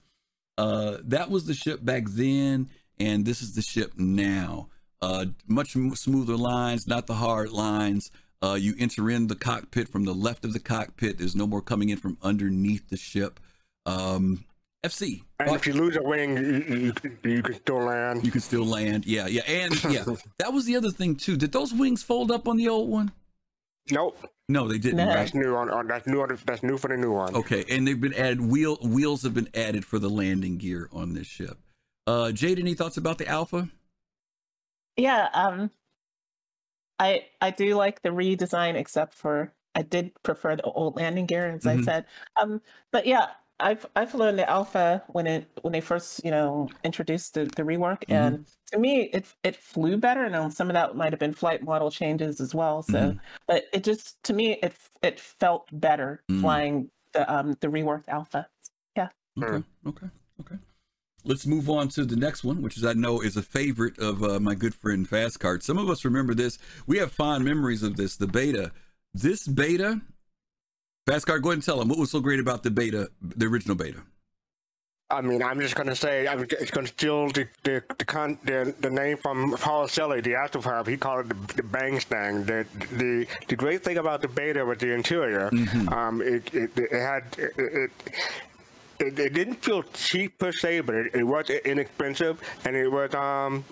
Uh, 0.58 0.98
that 1.04 1.30
was 1.30 1.46
the 1.46 1.54
ship 1.54 1.84
back 1.86 2.04
then, 2.10 2.70
and 3.00 3.26
this 3.26 3.42
is 3.42 3.56
the 3.56 3.62
ship 3.62 3.94
now. 3.98 4.70
Uh, 5.02 5.28
much 5.48 5.72
smoother 5.72 6.36
lines, 6.36 6.88
not 6.88 7.08
the 7.08 7.16
hard 7.16 7.52
lines. 7.52 8.12
Uh, 8.42 8.58
you 8.60 8.74
enter 8.80 9.10
in 9.10 9.28
the 9.28 9.36
cockpit 9.36 9.90
from 9.90 10.06
the 10.06 10.14
left 10.14 10.46
of 10.46 10.54
the 10.54 10.60
cockpit. 10.60 11.18
There's 11.18 11.36
no 11.36 11.48
more 11.48 11.62
coming 11.62 11.90
in 11.90 11.98
from 11.98 12.18
underneath 12.22 12.90
the 12.90 12.98
ship. 12.98 13.40
Um, 13.86 14.46
FC. 14.84 15.24
And 15.40 15.56
if 15.56 15.68
you 15.68 15.74
lose 15.74 15.98
a 15.98 16.04
wing, 16.04 16.38
you, 16.38 16.44
you, 16.44 16.94
you, 17.24 17.34
you 17.36 17.44
can 17.44 17.56
still 17.56 17.84
land. 17.84 18.26
You 18.26 18.32
can 18.32 18.42
still 18.42 18.66
land. 18.66 19.06
Yeah, 19.06 19.28
yeah. 19.28 19.42
And 19.42 19.84
yeah, 19.86 20.06
that 20.40 20.54
was 20.54 20.66
the 20.66 20.78
other 20.78 20.92
thing 20.92 21.16
too. 21.16 21.36
Did 21.36 21.52
those 21.52 21.74
wings 21.74 22.02
fold 22.02 22.32
up 22.32 22.48
on 22.48 22.58
the 22.58 22.70
old 22.70 22.90
one? 22.90 23.12
Nope, 23.92 24.24
No, 24.48 24.68
they 24.68 24.78
didn't. 24.78 24.98
No. 24.98 25.08
Right? 25.08 25.16
that's 25.16 25.34
new 25.34 25.56
on, 25.56 25.70
on 25.72 25.88
that's 25.88 26.06
new 26.08 26.22
on, 26.22 26.38
that's 26.46 26.62
new 26.62 26.78
for 26.78 26.90
the 26.90 26.98
new 26.98 27.12
one. 27.12 27.36
Okay, 27.36 27.66
and 27.70 27.88
they've 27.88 28.00
been 28.00 28.14
added. 28.14 28.40
Wheel 28.40 28.78
wheels 28.84 29.24
have 29.24 29.34
been 29.34 29.50
added 29.54 29.84
for 29.84 30.00
the 30.00 30.10
landing 30.10 30.58
gear 30.58 30.90
on 30.94 31.14
this 31.14 31.28
ship. 31.28 31.58
Uh, 32.10 32.32
Jade, 32.32 32.58
any 32.58 32.74
thoughts 32.74 32.98
about 32.98 33.20
the 33.20 33.28
Alpha? 33.28 33.70
Yeah, 34.98 35.30
um 35.36 35.70
I 36.98 37.28
I 37.40 37.52
do 37.52 37.76
like 37.76 38.02
the 38.02 38.10
redesign 38.10 38.74
except 38.74 39.14
for 39.14 39.54
I 39.76 39.84
did 39.84 40.12
prefer 40.24 40.56
the 40.56 40.64
old 40.64 40.96
landing 40.96 41.28
gear 41.28 41.52
as 41.52 41.66
Mhm. 41.66 41.82
I 41.82 41.84
said. 41.84 42.06
Um 42.36 42.62
but 42.92 43.06
yeah, 43.06 43.28
I've 43.60 43.86
I've 43.96 44.10
flown 44.10 44.38
the 44.38 44.50
Alpha 44.50 45.04
when 45.10 45.28
it 45.28 45.48
when 45.62 45.72
they 45.72 45.82
first, 45.82 46.26
you 46.26 46.32
know, 46.32 46.72
introduced 46.84 47.36
the, 47.36 47.46
the 47.46 47.62
rework 47.62 48.02
Mhm. 48.08 48.10
and 48.10 48.46
to 48.72 48.80
me 48.80 49.02
it 49.14 49.28
it 49.44 49.56
flew 49.56 49.96
better 49.98 50.24
and 50.24 50.36
um, 50.36 50.50
some 50.50 50.68
of 50.72 50.74
that 50.74 50.96
might 50.96 51.14
have 51.14 51.20
been 51.20 51.34
flight 51.34 51.62
model 51.62 51.92
changes 51.92 52.42
as 52.42 52.56
well. 52.56 52.82
So 52.82 53.12
Mhm. 53.12 53.20
but 53.46 53.66
it 53.72 53.84
just 53.84 54.22
to 54.24 54.34
me 54.34 54.54
it 54.64 54.74
it 55.04 55.20
felt 55.20 55.68
better 55.72 56.24
Mm. 56.28 56.42
flying 56.42 56.92
the 57.14 57.32
um 57.32 57.56
the 57.62 57.68
reworked 57.68 58.08
Alpha. 58.08 58.50
Yeah. 58.96 59.10
Okay, 59.38 59.64
okay, 59.86 60.10
okay. 60.42 60.56
Let's 61.26 61.46
move 61.46 61.70
on 61.70 61.90
to 61.90 62.06
the 62.06 62.16
next 62.16 62.44
one, 62.44 62.62
which 62.62 62.78
is 62.78 62.86
I 62.86 62.94
know 62.94 63.22
is 63.22 63.38
a 63.38 63.42
favorite 63.42 64.00
of 64.00 64.24
uh, 64.24 64.40
my 64.40 64.56
good 64.56 64.74
friend 64.74 65.08
Fast 65.08 65.40
Cart. 65.40 65.64
Some 65.64 65.78
of 65.78 65.90
us 65.90 66.06
remember 66.06 66.34
this. 66.34 66.58
We 66.88 66.98
have 66.98 67.12
fond 67.12 67.44
memories 67.44 67.84
of 67.84 67.98
this. 67.98 68.16
The 68.16 68.28
beta. 68.28 68.72
This 69.14 69.48
beta. 69.48 70.02
Fast 71.06 71.26
Cart, 71.26 71.42
go 71.42 71.50
ahead 71.50 71.58
and 71.58 71.64
tell 71.64 71.80
them 71.80 71.90
what 71.90 71.98
was 71.98 72.12
so 72.12 72.20
great 72.20 72.40
about 72.40 72.64
the 72.64 72.72
beta, 72.72 73.10
the 73.22 73.48
original 73.48 73.76
beta. 73.76 74.02
I 75.12 75.22
mean, 75.22 75.42
I'm 75.42 75.60
just 75.60 75.74
gonna 75.74 75.96
say 75.96 76.28
I'm 76.28 76.44
it's 76.44 76.70
gonna 76.70 76.88
steal 76.88 77.30
the 77.30 77.48
the 77.64 77.84
the, 77.98 78.06
con, 78.06 78.38
the, 78.44 78.76
the 78.80 78.92
name 78.92 79.18
from 79.18 79.56
Paul 79.60 79.88
Selly, 79.88 80.24
the 80.24 80.34
astropub. 80.34 80.88
He 80.88 80.98
called 80.98 81.32
it 81.32 81.48
the, 81.48 81.56
the 81.56 81.64
Bang 81.64 82.00
Stang. 82.00 82.44
The, 82.44 82.64
the 82.92 83.26
the 83.48 83.56
great 83.56 83.84
thing 83.84 83.98
about 83.98 84.22
the 84.22 84.28
beta 84.28 84.64
was 84.64 84.78
the 84.78 84.94
interior. 84.94 85.50
Um, 85.92 86.22
it, 86.22 86.54
it 86.54 86.78
it 86.78 86.92
had 86.92 87.24
it. 87.40 87.54
it 87.58 87.92
it, 89.00 89.20
it 89.20 89.34
didn't 89.34 89.64
feel 89.64 89.84
cheap 89.94 90.38
per 90.38 90.52
se, 90.52 90.82
but 90.82 90.96
it, 90.96 91.16
it 91.16 91.24
was 91.24 91.50
inexpensive, 91.50 92.42
and 92.66 92.76
it 92.76 92.88
was 92.88 93.14
um, 93.16 93.64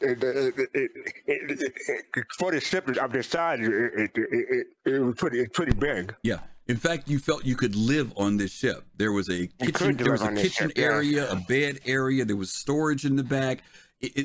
it, 0.00 0.22
it, 0.22 0.54
it, 0.58 0.70
it, 0.74 0.90
it, 1.26 1.72
it, 2.16 2.24
for 2.38 2.50
the 2.52 2.60
ship 2.60 2.88
of 2.88 3.12
this 3.12 3.28
size, 3.28 3.60
it, 3.60 3.72
it, 3.72 4.10
it, 4.14 4.26
it, 4.30 4.66
it 4.84 4.98
was 5.00 5.14
pretty 5.16 5.40
it's 5.40 5.56
pretty 5.56 5.74
big. 5.74 6.14
Yeah. 6.22 6.40
In 6.66 6.76
fact, 6.76 7.08
you 7.08 7.18
felt 7.18 7.44
you 7.44 7.56
could 7.56 7.76
live 7.76 8.10
on 8.16 8.38
this 8.38 8.50
ship. 8.50 8.84
There 8.96 9.12
was 9.12 9.28
a 9.28 9.48
kitchen. 9.48 9.96
There 9.98 10.12
was 10.12 10.22
a 10.22 10.32
kitchen 10.32 10.68
ship, 10.68 10.78
yeah. 10.78 10.84
area, 10.84 11.30
a 11.30 11.36
bed 11.36 11.80
area. 11.84 12.24
There 12.24 12.36
was 12.36 12.54
storage 12.54 13.04
in 13.04 13.16
the 13.16 13.22
back. 13.22 13.62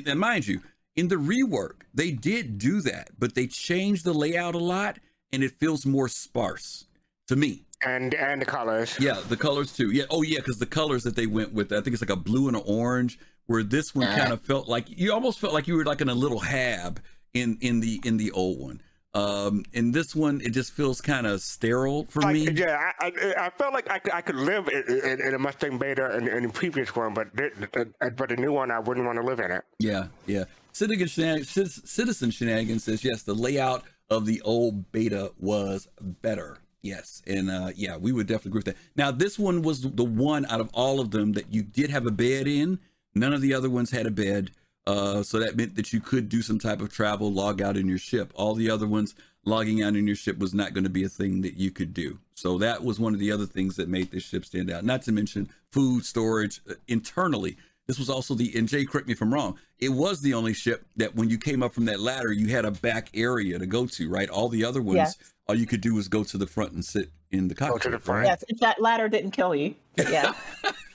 And 0.06 0.18
mind 0.18 0.46
you, 0.46 0.62
in 0.96 1.08
the 1.08 1.16
rework, 1.16 1.82
they 1.92 2.10
did 2.10 2.58
do 2.58 2.80
that, 2.80 3.10
but 3.18 3.34
they 3.34 3.46
changed 3.46 4.04
the 4.04 4.14
layout 4.14 4.54
a 4.54 4.58
lot, 4.58 4.98
and 5.32 5.42
it 5.44 5.52
feels 5.52 5.84
more 5.84 6.08
sparse 6.08 6.86
to 7.28 7.36
me. 7.36 7.64
And 7.82 8.14
and 8.14 8.40
the 8.42 8.46
colors. 8.46 8.96
Yeah, 9.00 9.20
the 9.28 9.36
colors 9.36 9.72
too. 9.72 9.90
Yeah. 9.90 10.04
Oh, 10.10 10.22
yeah, 10.22 10.38
because 10.38 10.58
the 10.58 10.66
colors 10.66 11.02
that 11.04 11.16
they 11.16 11.26
went 11.26 11.52
with, 11.52 11.72
I 11.72 11.80
think 11.80 11.88
it's 11.94 12.02
like 12.02 12.10
a 12.10 12.16
blue 12.16 12.48
and 12.48 12.56
an 12.56 12.62
orange. 12.66 13.18
Where 13.46 13.64
this 13.64 13.94
one 13.96 14.06
kind 14.06 14.32
of 14.32 14.40
felt 14.42 14.68
like 14.68 14.84
you 14.88 15.12
almost 15.12 15.40
felt 15.40 15.52
like 15.52 15.66
you 15.66 15.74
were 15.76 15.84
like 15.84 16.00
in 16.00 16.08
a 16.08 16.14
little 16.14 16.38
hab 16.38 17.00
in 17.34 17.58
in 17.60 17.80
the 17.80 18.00
in 18.04 18.16
the 18.16 18.30
old 18.30 18.60
one. 18.60 18.80
Um, 19.12 19.64
in 19.72 19.90
this 19.90 20.14
one, 20.14 20.40
it 20.40 20.50
just 20.50 20.70
feels 20.72 21.00
kind 21.00 21.26
of 21.26 21.40
sterile 21.40 22.04
for 22.04 22.22
Like, 22.22 22.34
me. 22.34 22.48
yeah, 22.52 22.92
I, 23.00 23.06
I, 23.06 23.46
I 23.46 23.50
felt 23.50 23.72
like 23.74 23.90
I 23.90 23.98
could, 23.98 24.12
I 24.12 24.20
could 24.20 24.36
live 24.36 24.68
in, 24.68 24.84
in, 25.04 25.20
in 25.20 25.34
a 25.34 25.38
Mustang 25.40 25.78
Beta 25.78 26.16
in, 26.16 26.28
in 26.28 26.44
the 26.44 26.48
previous 26.48 26.94
one, 26.94 27.12
but 27.12 27.34
the, 27.34 27.50
the, 27.72 28.10
but 28.12 28.28
the 28.28 28.36
new 28.36 28.52
one 28.52 28.70
I 28.70 28.78
wouldn't 28.78 29.04
want 29.04 29.18
to 29.18 29.24
live 29.24 29.40
in 29.40 29.50
it. 29.50 29.64
Yeah, 29.80 30.06
yeah. 30.28 30.44
Citizen, 30.70 31.08
Shenan- 31.08 31.44
Citizen 31.88 32.30
Shenanigans 32.30 32.84
says 32.84 33.02
yes. 33.02 33.22
The 33.24 33.34
layout 33.34 33.82
of 34.10 34.26
the 34.26 34.40
old 34.42 34.92
beta 34.92 35.32
was 35.40 35.88
better. 36.22 36.58
Yes, 36.82 37.22
and 37.26 37.50
uh, 37.50 37.70
yeah, 37.76 37.96
we 37.96 38.10
would 38.10 38.26
definitely 38.26 38.50
agree 38.50 38.58
with 38.60 38.64
that. 38.66 38.76
Now, 38.96 39.10
this 39.10 39.38
one 39.38 39.62
was 39.62 39.82
the 39.82 40.04
one 40.04 40.46
out 40.46 40.60
of 40.60 40.70
all 40.72 40.98
of 40.98 41.10
them 41.10 41.32
that 41.32 41.52
you 41.52 41.62
did 41.62 41.90
have 41.90 42.06
a 42.06 42.10
bed 42.10 42.46
in. 42.46 42.78
None 43.14 43.34
of 43.34 43.42
the 43.42 43.52
other 43.52 43.68
ones 43.68 43.90
had 43.90 44.06
a 44.06 44.10
bed, 44.10 44.50
uh, 44.86 45.22
so 45.22 45.38
that 45.38 45.56
meant 45.56 45.76
that 45.76 45.92
you 45.92 46.00
could 46.00 46.28
do 46.28 46.40
some 46.42 46.58
type 46.58 46.80
of 46.80 46.90
travel, 46.92 47.30
log 47.30 47.60
out 47.60 47.76
in 47.76 47.86
your 47.86 47.98
ship. 47.98 48.32
All 48.34 48.54
the 48.54 48.70
other 48.70 48.86
ones, 48.86 49.14
logging 49.44 49.82
out 49.82 49.96
in 49.96 50.06
your 50.06 50.16
ship 50.16 50.38
was 50.38 50.54
not 50.54 50.72
going 50.72 50.84
to 50.84 50.90
be 50.90 51.04
a 51.04 51.08
thing 51.08 51.42
that 51.42 51.54
you 51.54 51.70
could 51.70 51.92
do. 51.92 52.18
So 52.34 52.56
that 52.58 52.82
was 52.82 52.98
one 52.98 53.12
of 53.12 53.20
the 53.20 53.32
other 53.32 53.46
things 53.46 53.76
that 53.76 53.88
made 53.88 54.10
this 54.10 54.22
ship 54.22 54.44
stand 54.46 54.70
out. 54.70 54.84
Not 54.84 55.02
to 55.02 55.12
mention 55.12 55.50
food 55.70 56.04
storage 56.06 56.60
uh, 56.68 56.74
internally. 56.88 57.58
This 57.90 57.98
was 57.98 58.08
also 58.08 58.34
the, 58.36 58.52
and 58.56 58.68
Jay, 58.68 58.84
correct 58.84 59.08
me 59.08 59.14
if 59.14 59.20
I'm 59.20 59.34
wrong, 59.34 59.58
it 59.80 59.88
was 59.88 60.20
the 60.20 60.32
only 60.32 60.54
ship 60.54 60.86
that 60.94 61.16
when 61.16 61.28
you 61.28 61.38
came 61.38 61.60
up 61.60 61.74
from 61.74 61.86
that 61.86 61.98
ladder, 61.98 62.32
you 62.32 62.46
had 62.46 62.64
a 62.64 62.70
back 62.70 63.10
area 63.14 63.58
to 63.58 63.66
go 63.66 63.84
to, 63.84 64.08
right? 64.08 64.28
All 64.30 64.48
the 64.48 64.64
other 64.64 64.80
ones, 64.80 64.94
Yes. 64.98 65.16
all 65.48 65.56
you 65.56 65.66
could 65.66 65.80
do 65.80 65.94
was 65.96 66.06
go 66.06 66.22
to 66.22 66.38
the 66.38 66.46
front 66.46 66.70
and 66.70 66.84
sit 66.84 67.10
in 67.32 67.48
the 67.48 67.54
cockpit. 67.56 67.82
Go 67.82 67.90
to 67.90 67.96
the 67.96 67.98
front. 67.98 68.26
Yes, 68.28 68.44
if 68.46 68.60
that 68.60 68.80
ladder 68.80 69.08
didn't 69.08 69.32
kill 69.32 69.56
you. 69.56 69.74
Yeah. 69.98 70.34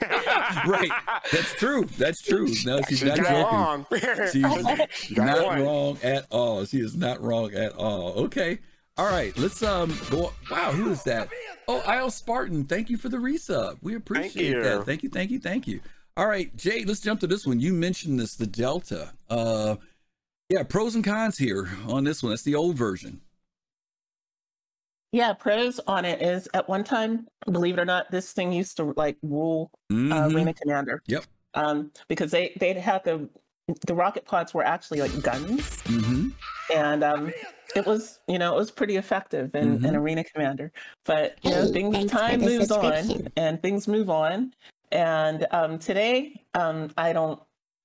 right. 0.66 0.90
That's 1.30 1.52
true. 1.56 1.84
That's 1.98 2.22
true. 2.22 2.46
No, 2.64 2.80
she's 2.88 3.00
She's 3.00 3.04
not 3.04 3.18
not 3.18 3.26
joking. 3.26 3.42
wrong. 3.58 3.86
She's 4.94 5.16
not 5.18 5.44
one. 5.44 5.62
wrong 5.62 5.98
at 6.02 6.24
all. 6.30 6.64
She 6.64 6.78
is 6.80 6.96
not 6.96 7.20
wrong 7.22 7.52
at 7.52 7.72
all. 7.74 8.12
Okay. 8.24 8.58
All 8.96 9.04
right. 9.06 9.36
Let's 9.36 9.62
um 9.62 9.94
go. 10.10 10.32
Wow, 10.50 10.72
who 10.72 10.90
is 10.90 11.02
that? 11.04 11.28
Oh, 11.68 11.80
Isle 11.80 12.10
Spartan. 12.10 12.64
Thank 12.64 12.88
you 12.88 12.96
for 12.96 13.10
the 13.10 13.18
resub. 13.18 13.76
We 13.82 13.96
appreciate 13.96 14.46
you. 14.56 14.62
that. 14.62 14.86
Thank 14.86 15.02
you. 15.02 15.10
Thank 15.10 15.30
you. 15.30 15.40
Thank 15.40 15.66
you. 15.68 15.80
All 16.16 16.26
right, 16.26 16.54
Jay. 16.56 16.84
Let's 16.84 17.00
jump 17.00 17.20
to 17.20 17.26
this 17.26 17.46
one. 17.46 17.60
You 17.60 17.72
mentioned 17.74 18.18
this, 18.18 18.36
the 18.36 18.46
Delta. 18.46 19.12
Uh, 19.28 19.76
yeah, 20.48 20.62
pros 20.62 20.94
and 20.94 21.04
cons 21.04 21.36
here 21.36 21.68
on 21.88 22.04
this 22.04 22.22
one. 22.22 22.30
That's 22.30 22.42
the 22.42 22.54
old 22.54 22.76
version. 22.76 23.20
Yeah, 25.12 25.32
pros 25.34 25.78
on 25.86 26.04
it 26.04 26.20
is 26.22 26.48
at 26.54 26.68
one 26.68 26.84
time, 26.84 27.26
believe 27.50 27.78
it 27.78 27.80
or 27.80 27.84
not, 27.84 28.10
this 28.10 28.32
thing 28.32 28.52
used 28.52 28.76
to 28.78 28.92
like 28.96 29.16
rule 29.22 29.70
uh, 29.90 29.94
Mhm. 29.94 30.34
Arena 30.34 30.54
Commander. 30.54 31.02
Yep. 31.06 31.24
Um, 31.54 31.90
because 32.08 32.30
they 32.30 32.52
they'd 32.60 32.76
have 32.76 33.02
the 33.04 33.28
the 33.86 33.94
rocket 33.94 34.24
pods 34.24 34.54
were 34.54 34.64
actually 34.64 35.00
like 35.00 35.22
guns, 35.22 35.82
Mhm. 35.84 36.32
and 36.74 37.02
um, 37.02 37.32
it 37.74 37.86
was 37.86 38.18
you 38.28 38.38
know 38.38 38.54
it 38.54 38.58
was 38.58 38.70
pretty 38.70 38.96
effective 38.96 39.54
in, 39.54 39.84
in 39.84 39.92
Mhm. 39.92 39.96
Arena 39.96 40.24
Commander. 40.24 40.72
But 41.04 41.38
you 41.42 41.50
know 41.50 41.62
Hey, 41.62 41.72
things 41.72 42.10
time 42.10 42.40
moves 42.40 42.70
on 42.70 43.28
and 43.36 43.60
things 43.62 43.88
move 43.88 44.10
on, 44.10 44.54
and 44.92 45.46
um, 45.50 45.78
today 45.78 46.42
um, 46.54 46.90
I 46.96 47.12
don't 47.12 47.40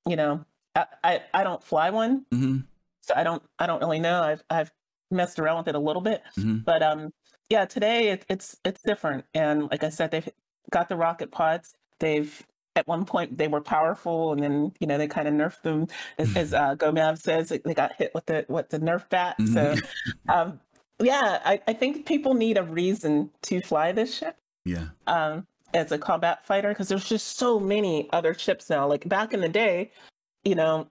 you 0.07 0.15
know 0.15 0.43
I, 0.75 0.85
I 1.03 1.21
I 1.33 1.43
don't 1.43 1.63
fly 1.63 1.89
one, 1.89 2.25
Mhm. 2.33 2.63
so 3.01 3.13
I 3.15 3.23
don't 3.23 3.43
I 3.59 3.67
don't 3.67 3.79
really 3.81 3.99
know. 3.99 4.21
I've 4.21 4.43
I've 4.49 4.71
messed 5.09 5.39
around 5.39 5.57
with 5.57 5.67
it 5.69 5.75
a 5.75 5.79
little 5.79 6.01
bit, 6.01 6.23
Mhm. 6.37 6.63
but 6.63 6.81
um 6.81 7.11
yeah 7.49 7.65
today 7.65 8.09
it, 8.09 8.25
it's 8.29 8.57
it's 8.63 8.81
different. 8.83 9.25
And 9.33 9.69
like 9.69 9.83
i 9.83 9.89
said 9.89 10.11
they've 10.11 10.29
got 10.71 10.87
the 10.89 10.95
rocket 10.95 11.31
pods. 11.31 11.73
They've 11.99 12.41
at 12.77 12.87
one 12.87 13.03
point 13.03 13.37
they 13.37 13.49
were 13.49 13.59
powerful 13.59 14.31
and 14.31 14.41
then 14.41 14.71
you 14.79 14.87
know 14.87 14.97
they 14.97 15.07
kind 15.07 15.27
of 15.27 15.33
nerfed 15.33 15.61
them. 15.63 15.87
As, 16.17 16.35
as 16.37 16.53
uh 16.53 16.75
gomav 16.75 17.17
says 17.17 17.49
they 17.49 17.57
they 17.57 17.73
got 17.73 17.93
hit 17.97 18.13
with 18.15 18.25
the 18.27 18.45
with 18.47 18.69
the 18.69 18.79
nerf 18.79 19.09
bat. 19.09 19.35
So 19.53 19.75
um 20.29 20.61
yeah 21.01 21.41
I, 21.43 21.59
I 21.67 21.73
think 21.73 22.05
people 22.05 22.33
need 22.35 22.57
a 22.57 22.63
reason 22.63 23.31
to 23.43 23.59
fly 23.61 23.91
this 23.91 24.15
ship. 24.17 24.37
Yeah. 24.63 24.87
um 25.07 25.45
as 25.73 25.91
a 25.91 25.97
combat 25.97 26.45
fighter 26.45 26.69
because 26.69 26.87
there's 26.89 27.07
just 27.07 27.37
so 27.37 27.59
many 27.59 28.09
other 28.11 28.33
ships 28.33 28.69
now 28.69 28.87
like 28.87 29.07
back 29.07 29.33
in 29.33 29.41
the 29.41 29.49
day 29.49 29.91
you 30.43 30.55
know 30.55 30.87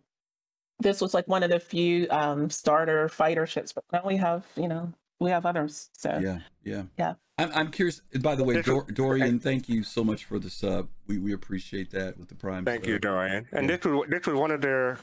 this 0.81 1.01
was 1.01 1.13
like 1.15 1.27
one 1.29 1.43
of 1.43 1.51
the 1.51 1.61
few 1.61 2.07
um 2.11 2.49
starter 2.51 3.09
fighter 3.09 3.47
ships 3.47 3.73
but 3.73 3.85
now 3.93 4.03
we 4.05 4.17
have 4.17 4.45
you 4.57 4.69
know 4.69 4.93
we 5.19 5.31
have 5.31 5.45
others 5.45 5.91
so 5.93 6.19
Yeah. 6.23 6.39
Yeah. 6.65 6.83
Yeah. 6.99 7.15
I'm, 7.39 7.51
I'm 7.55 7.71
curious. 7.71 8.03
By 8.21 8.35
the 8.35 8.45
way, 8.45 8.61
Dor- 8.61 8.85
Dorian, 8.93 9.39
thank 9.41 9.67
you 9.67 9.83
so 9.83 10.05
much 10.05 10.27
for 10.27 10.39
the 10.39 10.51
sub. 10.51 10.89
We 11.07 11.17
we 11.19 11.33
appreciate 11.33 11.91
that 11.93 12.19
with 12.19 12.29
the 12.29 12.35
prime. 12.35 12.67
Thank 12.67 12.85
sub. 12.85 12.91
you, 12.91 12.99
Dorian. 12.99 13.47
And 13.53 13.69
Yeah. 13.69 13.77
this 13.77 13.85
was 13.87 14.07
this 14.11 14.27
was 14.27 14.35
one 14.37 14.51
of 14.51 14.61
their 14.61 14.99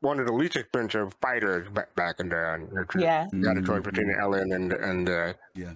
one 0.00 0.18
of 0.18 0.26
the 0.26 0.32
least 0.32 0.56
expensive 0.56 1.14
fighters 1.22 1.68
back 1.70 1.94
back 1.94 2.18
in 2.18 2.28
there. 2.28 2.60
yeah 2.98 3.28
Got 3.40 3.56
a 3.58 3.62
choice 3.62 3.82
between 3.84 4.08
the 4.08 4.18
Ellen 4.18 4.50
and 4.52 4.72
and 4.72 5.08
uh, 5.08 5.32
Yeah. 5.54 5.74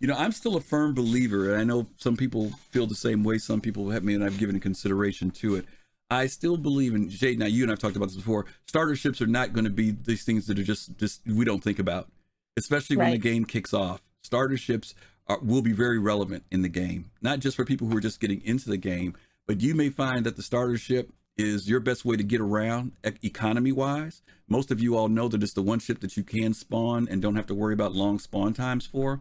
You 0.00 0.08
know, 0.08 0.16
I'm 0.16 0.32
still 0.32 0.56
a 0.56 0.60
firm 0.60 0.94
believer, 0.94 1.50
and 1.52 1.60
I 1.60 1.64
know 1.64 1.86
some 1.98 2.16
people 2.16 2.52
feel 2.70 2.86
the 2.86 2.94
same 2.94 3.22
way. 3.22 3.36
Some 3.36 3.60
people 3.60 3.90
have 3.90 4.02
me, 4.02 4.14
and 4.14 4.24
I've 4.24 4.38
given 4.38 4.58
consideration 4.58 5.30
to 5.32 5.56
it. 5.56 5.66
I 6.10 6.26
still 6.26 6.56
believe 6.56 6.94
in 6.94 7.08
Jade. 7.08 7.38
Now, 7.38 7.46
you 7.46 7.62
and 7.62 7.70
I've 7.70 7.78
talked 7.78 7.96
about 7.96 8.08
this 8.08 8.16
before. 8.16 8.46
Starter 8.66 8.96
ships 8.96 9.20
are 9.20 9.26
not 9.26 9.52
going 9.52 9.64
to 9.64 9.70
be 9.70 9.90
these 9.90 10.24
things 10.24 10.46
that 10.46 10.58
are 10.58 10.64
just 10.64 10.96
just 10.98 11.20
we 11.26 11.44
don't 11.44 11.62
think 11.62 11.78
about, 11.78 12.08
especially 12.56 12.96
when 12.96 13.10
the 13.12 13.18
game 13.18 13.44
kicks 13.44 13.74
off. 13.74 14.00
Starter 14.22 14.56
ships 14.56 14.94
are, 15.28 15.38
will 15.40 15.62
be 15.62 15.72
very 15.72 15.98
relevant 15.98 16.44
in 16.50 16.62
the 16.62 16.68
game, 16.68 17.10
not 17.20 17.38
just 17.38 17.56
for 17.56 17.64
people 17.64 17.86
who 17.86 17.96
are 17.96 18.00
just 18.00 18.20
getting 18.20 18.42
into 18.42 18.70
the 18.70 18.76
game, 18.76 19.14
but 19.46 19.60
you 19.60 19.74
may 19.74 19.90
find 19.90 20.24
that 20.26 20.36
the 20.36 20.42
starter 20.42 20.78
ship 20.78 21.12
is 21.36 21.68
your 21.68 21.80
best 21.80 22.04
way 22.04 22.16
to 22.16 22.22
get 22.22 22.40
around 22.40 22.92
economy 23.22 23.72
wise. 23.72 24.22
Most 24.48 24.70
of 24.70 24.80
you 24.80 24.96
all 24.96 25.08
know 25.08 25.28
that 25.28 25.42
it's 25.42 25.54
the 25.54 25.62
one 25.62 25.78
ship 25.78 26.00
that 26.00 26.16
you 26.16 26.24
can 26.24 26.54
spawn 26.54 27.06
and 27.08 27.22
don't 27.22 27.36
have 27.36 27.46
to 27.46 27.54
worry 27.54 27.74
about 27.74 27.92
long 27.92 28.18
spawn 28.18 28.52
times 28.52 28.86
for. 28.86 29.20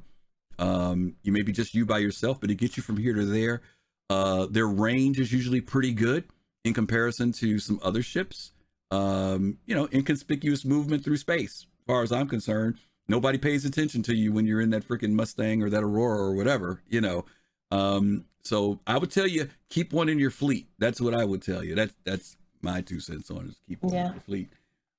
Um, 0.60 1.16
you 1.24 1.32
may 1.32 1.42
be 1.42 1.52
just 1.52 1.74
you 1.74 1.86
by 1.86 1.98
yourself, 2.00 2.40
but 2.42 2.52
it 2.52 2.56
gets 2.56 2.78
you 2.78 2.84
from 2.84 2.98
here 2.98 3.14
to 3.14 3.26
there. 3.26 3.62
Uh, 4.10 4.46
their 4.50 4.68
range 4.68 5.20
is 5.20 5.32
usually 5.32 5.62
pretty 5.62 5.94
good 5.94 6.26
in 6.66 6.74
comparison 6.74 7.32
to 7.34 7.58
some 7.60 7.80
other 7.82 8.02
ships. 8.04 8.52
Um, 8.92 9.58
you 9.66 9.76
know, 9.76 9.88
inconspicuous 9.94 10.66
movement 10.66 11.04
through 11.04 11.18
space, 11.18 11.68
as 11.80 11.86
far 11.88 12.02
as 12.04 12.12
I'm 12.12 12.28
concerned. 12.28 12.78
Nobody 13.08 13.38
pays 13.38 13.66
attention 13.66 14.04
to 14.04 14.16
you 14.16 14.32
when 14.34 14.46
you're 14.46 14.62
in 14.62 14.70
that 14.72 14.88
freaking 14.88 15.12
Mustang 15.14 15.64
or 15.64 15.70
that 15.70 15.84
Aurora 15.84 16.20
or 16.20 16.34
whatever, 16.36 16.82
you 16.90 17.02
know. 17.02 17.26
Um, 17.72 18.26
so 18.44 18.80
I 18.88 18.98
would 18.98 19.12
tell 19.12 19.28
you 19.28 19.50
keep 19.70 19.94
one 19.94 20.10
in 20.10 20.20
your 20.20 20.32
fleet. 20.32 20.68
That's 20.80 21.00
what 21.00 21.14
I 21.14 21.24
would 21.26 21.42
tell 21.42 21.64
you. 21.64 21.76
That's 21.76 21.94
that's 22.04 22.36
my 22.62 22.82
two 22.82 23.00
cents 23.00 23.30
on 23.32 23.46
it. 23.46 23.50
Is 23.50 23.60
keep 23.68 23.82
one 23.84 23.94
Yeah. 23.94 24.08
in 24.08 24.14
your 24.14 24.22
fleet. 24.22 24.50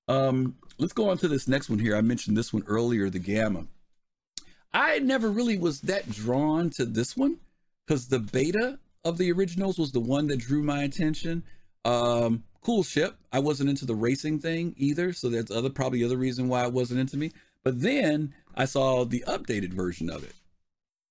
Um, 0.09 0.57
let's 0.79 0.93
go 0.93 1.11
on 1.11 1.19
to 1.19 1.29
this 1.29 1.47
next 1.49 1.69
one 1.69 1.79
here. 1.79 1.97
I 1.97 2.01
mentioned 2.01 2.37
this 2.37 2.53
one 2.53 2.65
earlier, 2.67 3.11
the 3.11 3.19
Gamma. 3.19 3.67
I 4.73 4.99
never 5.01 5.31
really 5.31 5.59
was 5.59 5.81
that 5.83 6.11
drawn 6.11 6.71
to 6.71 6.85
this 6.85 7.17
one 7.17 7.39
because 7.87 8.09
the 8.09 8.21
beta 8.21 8.79
of 9.05 9.19
the 9.19 9.33
originals 9.33 9.79
was 9.79 9.93
the 9.93 10.01
one 10.01 10.29
that 10.29 10.39
drew 10.39 10.63
my 10.63 10.83
attention. 10.83 11.43
Um, 11.85 12.45
cool 12.63 12.83
ship. 12.83 13.17
I 13.33 13.41
wasn't 13.41 13.71
into 13.71 13.85
the 13.85 13.95
racing 13.95 14.39
thing 14.39 14.75
either, 14.77 15.13
so 15.13 15.29
that's 15.29 15.51
other 15.51 15.71
probably 15.71 16.05
other 16.05 16.17
reason 16.17 16.49
why 16.49 16.65
it 16.65 16.73
wasn't 16.73 17.01
into 17.01 17.17
me. 17.17 17.33
But 17.65 17.81
then 17.81 18.35
I 18.55 18.65
saw 18.65 19.05
the 19.05 19.25
updated 19.27 19.73
version 19.73 20.09
of 20.09 20.25
it. 20.25 20.35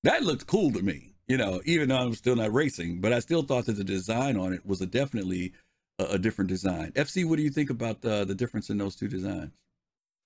That 0.03 0.23
looked 0.23 0.47
cool 0.47 0.71
to 0.71 0.81
me, 0.81 1.15
you 1.27 1.37
know, 1.37 1.61
even 1.65 1.89
though 1.89 1.97
I'm 1.97 2.13
still 2.13 2.35
not 2.35 2.53
racing, 2.53 3.01
but 3.01 3.11
I 3.11 3.19
still 3.19 3.43
thought 3.43 3.65
that 3.65 3.73
the 3.73 3.83
design 3.83 4.37
on 4.37 4.53
it 4.53 4.65
was 4.65 4.79
a 4.81 4.85
definitely 4.85 5.53
a, 5.97 6.05
a 6.05 6.17
different 6.17 6.49
design. 6.49 6.91
FC, 6.93 7.25
what 7.25 7.35
do 7.35 7.43
you 7.43 7.49
think 7.49 7.69
about 7.69 8.01
the 8.01 8.23
the 8.23 8.35
difference 8.35 8.69
in 8.69 8.77
those 8.77 8.95
two 8.95 9.09
designs? 9.09 9.51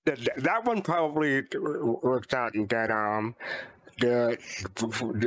That, 0.06 0.18
that 0.36 0.64
one 0.64 0.82
probably 0.82 1.42
works 2.02 2.32
out 2.34 2.54
in 2.54 2.66
that 2.68 2.90
um 2.90 3.34
the 4.00 4.36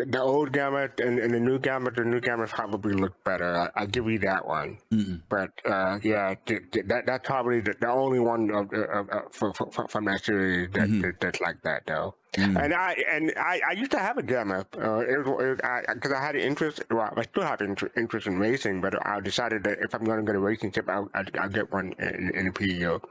the 0.10 0.20
old 0.22 0.52
gamut 0.52 1.00
and, 1.00 1.20
and 1.20 1.34
the 1.34 1.40
new 1.40 1.58
gamut 1.58 1.96
the 1.96 2.04
new 2.04 2.20
gamut 2.20 2.50
probably 2.50 2.94
look 2.94 3.24
better 3.24 3.56
I, 3.56 3.70
i'll 3.80 3.88
give 3.88 4.10
you 4.10 4.20
that 4.20 4.46
one 4.46 4.78
Mm-mm. 4.92 5.22
but 5.30 5.52
uh 5.66 6.00
yeah 6.04 6.36
th- 6.46 6.64
th- 6.72 6.86
that 6.88 7.06
that's 7.06 7.26
probably 7.26 7.62
the, 7.62 7.76
the 7.80 7.88
only 7.90 8.20
one 8.20 8.52
of, 8.52 8.74
of, 8.74 9.10
of, 9.10 9.34
for, 9.34 9.54
for, 9.54 9.88
from 9.88 10.06
that 10.06 10.24
series 10.26 10.70
that, 10.74 10.90
Mhm. 10.90 11.02
that 11.02 11.20
that's 11.22 11.40
like 11.40 11.62
that 11.64 11.84
though 11.88 12.16
Mm. 12.34 12.62
and 12.64 12.74
I 12.74 12.94
and 13.10 13.34
I, 13.38 13.62
I 13.70 13.72
used 13.72 13.92
to 13.92 14.00
have 14.00 14.18
a 14.18 14.24
gamma. 14.24 14.66
Uh, 14.78 15.00
it 15.00 15.26
was 15.26 15.58
because 15.94 16.12
I, 16.12 16.22
had 16.22 16.36
an 16.36 16.42
interest. 16.42 16.84
Well, 16.92 17.12
I 17.16 17.24
still 17.24 17.44
have 17.44 17.62
inter- 17.62 17.90
interest 17.98 18.28
in 18.28 18.38
racing, 18.38 18.82
but 18.82 18.94
I 19.08 19.20
decided 19.22 19.64
that 19.64 19.80
if 19.80 19.96
I'm 19.96 20.04
going 20.04 20.20
to 20.20 20.26
get 20.26 20.36
a 20.36 20.40
racing 20.40 20.72
chip, 20.74 20.88
I'll, 20.90 21.10
I'll, 21.16 21.26
I'll 21.40 21.50
get 21.50 21.72
one 21.72 21.94
in, 22.00 22.32
in 22.36 22.48
a 22.48 22.52
PEO. 22.52 23.02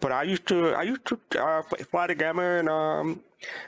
But 0.00 0.12
I 0.12 0.22
used 0.24 0.46
to 0.48 0.70
I 0.70 0.82
used 0.82 1.04
to 1.06 1.18
uh, 1.38 1.62
fly- 1.90 2.06
the 2.08 2.14
gamma 2.14 2.42
and 2.42 2.68
um 2.68 3.20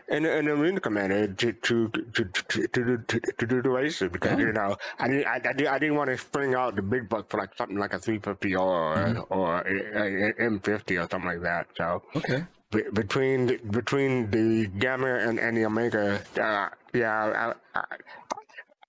in 0.08 0.24
in 0.24 0.46
the 0.46 0.52
arena 0.52 0.80
commander 0.80 1.28
to 1.28 1.52
to 1.52 1.88
to 1.88 2.24
to, 2.24 2.66
to, 2.66 2.84
do- 2.84 3.04
to, 3.06 3.20
to 3.20 3.46
do 3.46 3.62
the 3.62 3.68
races 3.70 4.08
because 4.10 4.32
Oh. 4.32 4.38
you 4.38 4.52
know 4.52 4.76
I 4.98 5.08
didn't 5.08 5.26
I, 5.26 5.34
I, 5.34 5.38
didn't, 5.52 5.66
I 5.68 5.78
didn't 5.78 5.94
want 5.96 6.10
to 6.10 6.18
spring 6.18 6.54
out 6.54 6.74
the 6.74 6.82
big 6.82 7.08
buck 7.08 7.30
for 7.30 7.36
like 7.38 7.54
something 7.56 7.76
like 7.78 7.92
a 7.92 7.98
350 7.98 8.56
or 8.56 8.96
Mhm. 8.96 9.26
or 9.30 9.58
a, 9.60 10.30
a, 10.30 10.50
M50 10.50 11.04
or 11.04 11.08
something 11.10 11.28
like 11.30 11.42
that. 11.42 11.66
So 11.76 12.02
Okay. 12.16 12.44
Be- 12.76 12.90
between 12.92 13.46
the, 13.46 13.56
between 13.56 14.30
the 14.30 14.66
gamma 14.78 15.06
and, 15.06 15.38
and 15.38 15.56
the 15.56 15.64
omega, 15.64 16.22
uh, 16.40 16.68
yeah, 16.92 17.54
I, 17.74 17.78
I, 17.78 17.84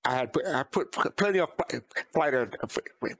I 0.06 0.16
had 0.16 0.34
put, 0.34 0.46
I 0.46 0.64
put 0.64 0.92
plenty 1.18 1.40
of 1.40 1.50
flight 1.56 1.84
flighter 2.14 2.50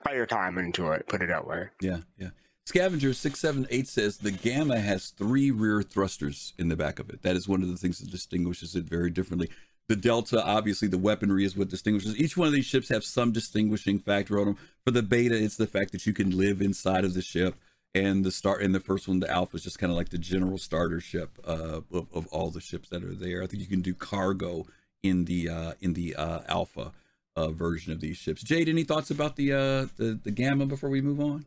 flighter 0.04 0.26
time 0.26 0.58
into 0.58 0.92
it. 0.92 1.08
Put 1.08 1.22
it 1.22 1.28
that 1.28 1.46
way. 1.46 1.70
Yeah, 1.82 2.00
yeah. 2.18 2.30
Scavenger 2.66 3.14
six 3.14 3.40
seven 3.40 3.68
eight 3.70 3.88
says 3.88 4.18
the 4.18 4.32
Gamma 4.32 4.80
has 4.80 5.10
three 5.10 5.52
rear 5.52 5.82
thrusters 5.82 6.54
in 6.58 6.70
the 6.70 6.76
back 6.76 7.00
of 7.00 7.10
it. 7.10 7.24
That 7.24 7.36
is 7.36 7.48
one 7.48 7.62
of 7.62 7.70
the 7.70 7.78
things 7.78 8.00
that 8.00 8.12
distinguishes 8.12 8.76
it 8.76 8.86
very 8.86 9.10
differently. 9.10 9.50
The 9.90 9.96
Delta, 9.96 10.44
obviously, 10.44 10.90
the 10.90 10.98
weaponry 10.98 11.46
is 11.46 11.56
what 11.56 11.70
distinguishes. 11.70 12.18
Each 12.18 12.36
one 12.36 12.48
of 12.48 12.54
these 12.54 12.66
ships 12.66 12.90
have 12.90 13.06
some 13.06 13.32
distinguishing 13.32 14.00
factor 14.00 14.38
on 14.38 14.46
them. 14.46 14.58
For 14.84 14.92
the 14.92 15.02
Beta, 15.02 15.42
it's 15.42 15.56
the 15.56 15.68
fact 15.68 15.94
that 15.94 16.06
you 16.06 16.12
can 16.12 16.38
live 16.38 16.62
inside 16.62 17.06
of 17.06 17.14
the 17.14 17.22
ship, 17.22 17.56
and 17.98 18.24
the 18.24 18.32
start 18.32 18.62
in 18.62 18.72
the 18.72 18.80
first 18.80 19.08
one, 19.08 19.20
the 19.20 19.30
Alpha 19.30 19.58
is 19.58 19.64
just 19.64 19.80
kind 19.80 19.92
of 19.92 19.98
like 19.98 20.10
the 20.10 20.18
general 20.18 20.58
starter 20.58 21.00
ship 21.00 21.40
uh, 21.46 21.82
of, 21.92 22.08
of 22.14 22.28
all 22.28 22.50
the 22.50 22.62
ships 22.62 22.90
that 22.90 23.04
are 23.04 23.14
there. 23.14 23.44
I 23.44 23.48
think 23.48 23.62
you 23.62 23.68
can 23.68 23.82
do 23.82 23.94
cargo 23.94 24.66
in 25.04 25.26
the 25.26 25.50
uh, 25.50 25.74
in 25.82 25.94
the 25.94 26.16
uh, 26.16 26.42
Alpha 26.48 26.92
uh, 27.36 27.50
version 27.50 27.92
of 27.94 28.00
these 28.00 28.18
ships. 28.18 28.42
Jade, 28.42 28.70
any 28.70 28.84
thoughts 28.84 29.12
about 29.12 29.36
the 29.36 29.54
uh, 29.54 29.88
the 29.98 30.20
the 30.24 30.32
Gamma 30.32 30.66
before 30.66 30.90
we 30.90 31.02
move 31.02 31.20
on? 31.20 31.46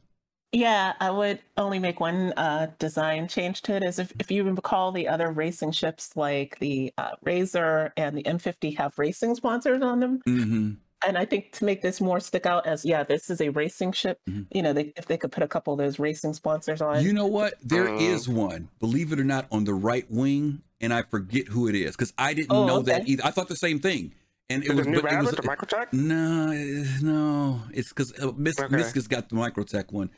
Yeah, 0.53 0.95
I 0.99 1.13
would 1.13 1.39
only 1.57 1.79
make 1.79 2.01
one 2.01 2.33
uh, 2.37 2.73
design 2.81 3.29
change 3.29 3.63
to 3.63 3.77
it. 3.77 3.85
Is 3.85 4.01
if, 4.01 4.13
if 4.19 4.33
you 4.33 4.43
recall, 4.43 4.91
the 4.91 5.07
other 5.07 5.31
racing 5.31 5.71
ships 5.71 6.17
like 6.17 6.59
the 6.59 6.93
uh, 6.99 7.13
Razor 7.23 7.93
and 7.97 8.19
the 8.19 8.25
M50 8.25 8.77
have 8.77 8.99
racing 8.99 9.37
sponsors 9.37 9.81
on 9.81 10.01
them, 10.01 10.21
Mm-hmm. 10.27 10.71
And 11.07 11.17
I 11.17 11.25
think 11.25 11.53
to 11.53 11.65
make 11.65 11.81
this 11.83 12.01
more 12.01 12.21
stick 12.21 12.45
out 12.47 12.67
as 12.67 12.85
yeah, 12.85 13.03
this 13.05 13.31
is 13.31 13.41
a 13.41 13.49
racing 13.49 13.93
ship. 13.93 14.19
Mhm. 14.29 14.47
You 14.53 14.63
know, 14.63 14.73
they, 14.73 14.93
if 14.97 15.07
they 15.07 15.17
could 15.17 15.33
put 15.33 15.43
a 15.43 15.49
couple 15.49 15.73
of 15.73 15.79
those 15.79 15.99
racing 15.99 16.35
sponsors 16.35 16.83
on. 16.83 17.03
You 17.03 17.13
know 17.13 17.27
what? 17.27 17.55
There 17.63 17.89
Uh, 17.89 17.99
is 17.99 18.29
one, 18.29 18.69
believe 18.81 19.13
it 19.13 19.19
or 19.19 19.25
not, 19.25 19.47
on 19.51 19.65
the 19.65 19.73
right 19.75 20.05
wing, 20.11 20.61
and 20.81 20.93
I 20.93 21.03
forget 21.03 21.49
who 21.49 21.69
it 21.69 21.75
is 21.75 21.93
because 21.97 22.13
I 22.19 22.35
didn't 22.35 22.53
Oh, 22.53 22.67
know 22.67 22.83
that 22.83 23.09
either. 23.09 23.25
I 23.25 23.31
thought 23.31 23.49
the 23.49 23.57
same 23.57 23.79
thing, 23.79 24.13
and 24.51 24.63
it 24.63 24.71
Is 24.71 24.77
was, 24.77 24.87
it 24.87 24.91
New 24.91 25.01
but 25.03 25.13
it 25.13 25.19
was 25.21 25.31
the 25.31 25.43
Microtech? 25.43 25.93
no, 25.93 26.53
no. 27.03 27.63
It's 27.73 27.89
because 27.89 28.13
uh, 28.21 28.33
Miss 28.37 28.59
Okay. 28.61 28.77
Miska's 28.77 29.09
got 29.09 29.29
the 29.31 29.37
Microtech 29.37 29.93
one. 29.93 30.11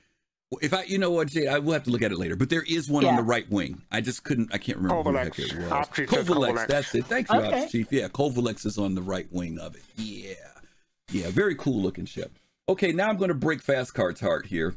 If 0.61 0.75
I, 0.75 0.83
you 0.83 0.99
know 0.99 1.11
what, 1.11 1.29
Jay, 1.29 1.47
I 1.49 1.59
will 1.61 1.73
have 1.73 1.85
to 1.85 1.91
look 1.91 2.03
at 2.03 2.13
it 2.13 2.19
later. 2.19 2.37
But 2.37 2.51
there 2.51 2.63
is 2.69 2.87
one 2.91 3.07
on 3.07 3.17
the 3.17 3.23
right 3.23 3.49
wing. 3.51 3.83
I 3.91 4.03
just 4.03 4.23
couldn't. 4.23 4.53
I 4.53 4.59
can't 4.59 4.77
remember 4.79 5.03
who 5.03 5.13
the 5.13 5.19
heck 5.21 5.39
it 5.39 5.57
was. 5.59 5.73
Ops 5.73 5.99
Covalex, 5.99 6.25
Covalex. 6.27 6.67
that's 6.67 6.95
it. 6.95 7.07
Thank 7.07 7.33
you, 7.33 7.39
Okay. 7.39 7.63
Ops 7.63 7.73
Chief. 7.73 7.87
Yeah, 7.91 8.09
Covalex 8.09 8.67
is 8.67 8.77
on 8.77 8.95
the 8.95 9.01
right 9.01 9.27
wing 9.33 9.59
of 9.59 9.75
it. 9.77 9.83
Yeah, 9.97 10.35
yeah, 11.13 11.29
very 11.31 11.55
cool 11.55 11.81
looking 11.83 12.07
ship. 12.07 12.33
Okay, 12.69 12.93
now 12.93 13.09
I'm 13.09 13.17
going 13.17 13.29
to 13.29 13.35
break 13.35 13.61
Fast 13.63 13.95
Cart's 13.95 14.21
heart 14.21 14.47
here 14.47 14.75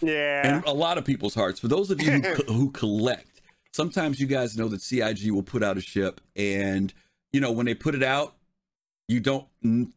Yeah. 0.00 0.46
and 0.56 0.64
a 0.66 0.72
lot 0.72 0.98
of 0.98 1.04
people's 1.04 1.34
hearts. 1.34 1.60
For 1.60 1.68
those 1.68 1.90
of 1.90 2.00
you 2.00 2.10
who, 2.12 2.20
co- 2.34 2.52
who 2.52 2.70
collect, 2.70 3.40
sometimes 3.72 4.20
you 4.20 4.26
guys 4.26 4.56
know 4.56 4.68
that 4.68 4.80
CIG 4.82 5.30
will 5.32 5.42
put 5.42 5.62
out 5.62 5.76
a 5.76 5.80
ship, 5.80 6.20
and 6.36 6.92
you 7.32 7.40
know 7.40 7.50
when 7.52 7.66
they 7.66 7.74
put 7.74 7.94
it 7.94 8.02
out, 8.02 8.34
you 9.08 9.20
don't. 9.20 9.46
n- 9.64 9.92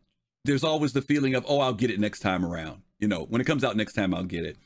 There's 0.45 0.63
always 0.63 0.93
the 0.93 1.01
feeling 1.01 1.35
of, 1.35 1.45
oh, 1.47 1.59
I'll 1.59 1.73
get 1.73 1.89
it 1.91 1.99
next 1.99 2.19
time 2.19 2.45
around. 2.45 2.81
You 2.99 3.07
know, 3.07 3.23
when 3.25 3.41
it 3.41 3.45
comes 3.45 3.63
out 3.63 3.75
next 3.75 3.93
time, 3.93 4.13
I'll 4.13 4.23
get 4.23 4.45
it. 4.45 4.57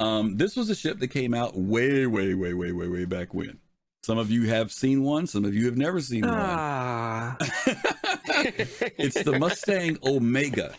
Um, 0.00 0.36
this 0.36 0.56
was 0.56 0.68
a 0.68 0.74
ship 0.74 0.98
that 0.98 1.08
came 1.08 1.32
out 1.32 1.56
way, 1.56 2.06
way, 2.06 2.34
way, 2.34 2.52
way, 2.52 2.72
way, 2.72 2.88
way 2.88 3.04
back 3.06 3.32
when. 3.32 3.58
Some 4.02 4.18
of 4.18 4.30
you 4.30 4.48
have 4.48 4.70
seen 4.70 5.02
one. 5.02 5.26
Some 5.26 5.44
of 5.44 5.54
you 5.54 5.64
have 5.66 5.76
never 5.78 6.00
seen 6.00 6.26
one. 6.26 7.36
It's 8.36 9.22
the 9.22 9.38
Mustang 9.38 9.98
Omega. 10.04 10.74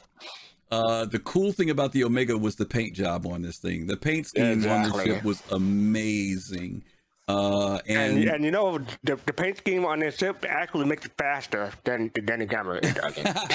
Uh, 0.70 1.06
the 1.06 1.20
cool 1.20 1.52
thing 1.52 1.70
about 1.70 1.94
the 1.94 2.04
Omega 2.04 2.38
was 2.38 2.56
the 2.56 2.66
paint 2.66 2.94
job 2.94 3.26
on 3.26 3.42
this 3.42 3.58
thing. 3.58 3.88
The 3.88 3.98
paint 3.98 4.28
scheme 4.28 4.68
on 4.68 4.84
the 4.84 5.04
ship 5.04 5.24
was 5.24 5.42
amazing. 5.52 6.84
Uh, 7.30 7.80
and, 7.88 8.20
And, 8.20 8.30
and 8.30 8.44
you 8.46 8.52
know 8.52 8.78
the, 9.04 9.18
the 9.26 9.34
paint 9.34 9.58
scheme 9.58 9.86
on 9.86 10.00
this 10.00 10.18
ship 10.18 10.46
actually 10.48 10.86
makes 10.86 11.06
it 11.06 11.12
faster 11.18 11.72
than 11.84 12.12
than 12.24 12.40
the 12.40 12.46
gamma. 12.46 12.80
It 12.82 12.96
doesn't. 12.96 13.28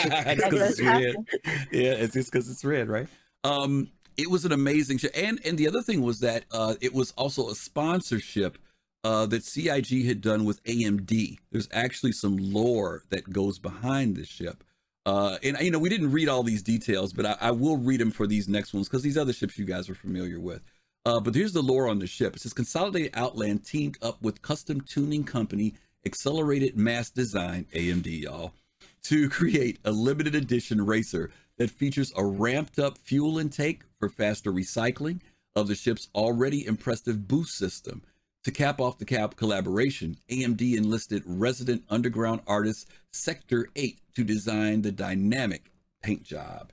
it's 0.52 0.80
red. 0.80 1.16
Yeah, 1.70 1.92
it's 1.92 2.12
just 2.12 2.30
because 2.30 2.50
it's 2.50 2.64
red, 2.64 2.88
right? 2.88 3.08
Um, 3.44 3.88
it 4.18 4.30
was 4.30 4.44
an 4.44 4.52
amazing 4.52 4.98
ship, 4.98 5.12
and 5.14 5.40
and 5.44 5.56
the 5.56 5.68
other 5.68 5.82
thing 5.82 6.02
was 6.02 6.20
that 6.20 6.44
uh, 6.52 6.74
it 6.82 6.92
was 6.92 7.12
also 7.12 7.48
a 7.48 7.54
sponsorship 7.54 8.58
uh, 9.04 9.26
that 9.26 9.44
CIG 9.44 10.06
had 10.06 10.20
done 10.20 10.44
with 10.44 10.62
AMD. 10.64 11.38
There's 11.50 11.68
actually 11.72 12.12
some 12.12 12.36
lore 12.36 13.02
that 13.10 13.32
goes 13.32 13.58
behind 13.58 14.16
this 14.16 14.28
ship. 14.28 14.64
Uh, 15.04 15.38
and 15.42 15.58
you 15.60 15.70
know, 15.70 15.78
we 15.78 15.88
didn't 15.88 16.12
read 16.12 16.28
all 16.28 16.42
these 16.42 16.62
details, 16.62 17.12
but 17.12 17.26
I, 17.26 17.36
I 17.40 17.50
will 17.50 17.76
read 17.76 18.00
them 18.00 18.12
for 18.12 18.26
these 18.26 18.48
next 18.48 18.72
ones 18.72 18.88
because 18.88 19.02
these 19.02 19.18
other 19.18 19.32
ships 19.32 19.58
you 19.58 19.64
guys 19.64 19.90
are 19.90 19.94
familiar 19.94 20.38
with. 20.38 20.62
Uh, 21.04 21.18
but 21.18 21.34
here's 21.34 21.52
the 21.52 21.62
lore 21.62 21.88
on 21.88 21.98
the 21.98 22.06
ship. 22.06 22.36
It 22.36 22.42
says 22.42 22.52
Consolidated 22.52 23.10
Outland 23.14 23.64
teamed 23.64 23.98
up 24.02 24.22
with 24.22 24.42
custom 24.42 24.80
tuning 24.80 25.24
company 25.24 25.74
Accelerated 26.06 26.76
Mass 26.76 27.10
Design, 27.10 27.66
AMD, 27.74 28.22
y'all, 28.22 28.54
to 29.04 29.28
create 29.28 29.78
a 29.84 29.90
limited 29.90 30.36
edition 30.36 30.84
racer 30.84 31.30
that 31.58 31.70
features 31.70 32.12
a 32.16 32.24
ramped 32.24 32.78
up 32.78 32.98
fuel 32.98 33.38
intake 33.38 33.82
for 33.98 34.08
faster 34.08 34.52
recycling 34.52 35.20
of 35.54 35.68
the 35.68 35.74
ship's 35.74 36.08
already 36.14 36.66
impressive 36.66 37.26
boost 37.28 37.56
system 37.56 38.02
To 38.44 38.50
cap 38.50 38.80
off 38.80 38.98
the 38.98 39.04
cap 39.04 39.36
collaboration, 39.36 40.16
AMD 40.28 40.76
enlisted 40.76 41.22
resident 41.26 41.84
underground 41.88 42.40
artist 42.46 42.88
Sector 43.12 43.68
8 43.76 43.98
to 44.16 44.24
design 44.24 44.82
the 44.82 44.90
dynamic 44.90 45.70
paint 46.02 46.24
job. 46.24 46.72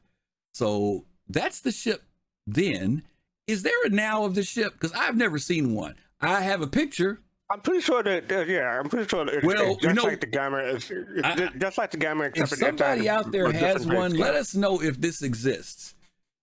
So 0.53 1.05
that's 1.28 1.61
the 1.61 1.72
ship 1.72 2.03
then. 2.47 3.03
Is 3.45 3.61
there 3.63 3.86
a 3.86 3.89
now 3.89 4.26
of 4.26 4.34
the 4.36 4.43
ship? 4.43 4.74
Because 4.74 4.93
I've 4.93 5.15
never 5.15 5.38
seen 5.38 5.74
one. 5.76 5.95
I 6.22 6.41
have 6.41 6.61
a 6.61 6.67
picture. 6.67 7.20
I'm 7.51 7.61
pretty 7.61 7.82
sure 7.82 8.03
that, 8.03 8.32
uh, 8.32 8.39
yeah, 8.41 8.80
I'm 8.80 8.89
pretty 8.89 9.07
sure 9.07 9.26
that 9.26 9.36
it's, 9.36 9.45
Well, 9.45 9.74
it's 9.74 9.84
you 9.84 9.89
just 9.89 9.95
know- 9.95 10.03
like 10.03 10.22
the 10.22 10.28
gamma. 10.28 10.57
It's, 10.57 10.89
it's 10.91 11.24
I- 11.24 11.49
just 11.57 11.78
like 11.78 11.91
the 11.91 11.97
gamma. 11.97 12.26
If 12.26 12.38
except 12.38 12.59
somebody 12.61 13.09
out 13.09 13.32
there 13.32 13.51
has 13.51 13.86
one, 13.88 14.13
let 14.17 14.36
us 14.36 14.55
know 14.55 14.82
if 14.82 14.99
this 14.99 15.22
exists. 15.22 15.93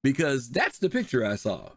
Because 0.02 0.48
that's 0.50 0.78
the 0.78 0.88
picture 0.90 1.24
I 1.24 1.34
saw. 1.36 1.70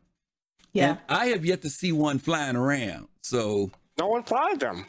Yeah. 0.74 0.89
And 0.89 0.99
I 1.09 1.26
have 1.28 1.45
yet 1.45 1.61
to 1.63 1.70
see 1.70 1.91
one 1.91 2.20
flying 2.20 2.55
around. 2.55 3.07
So, 3.22 3.72
No 3.97 4.07
one 4.07 4.24
flies 4.24 4.57
them. 4.57 4.86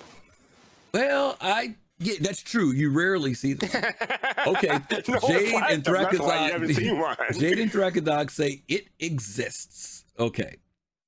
well, 0.93 1.37
I 1.41 1.74
yeah, 2.03 2.14
that's 2.20 2.43
true. 2.43 2.72
You 2.72 2.91
rarely 2.91 3.35
see 3.35 3.53
them. 3.55 3.70
Okay, 4.47 4.68
No 4.68 5.18
one 5.18 5.33
Jade 5.33 5.55
and 5.68 5.85
them. 5.85 5.95
That's 5.95 6.18
why 6.18 6.47
you 6.47 6.53
haven't 6.53 6.74
seen 6.74 6.99
one. 6.99 7.14
Thrakazog, 7.16 7.41
Jade 7.41 7.59
and 7.59 7.70
Thrakazog 7.70 8.31
say 8.31 8.62
it 8.68 8.87
exists. 8.99 10.05
Okay, 10.18 10.57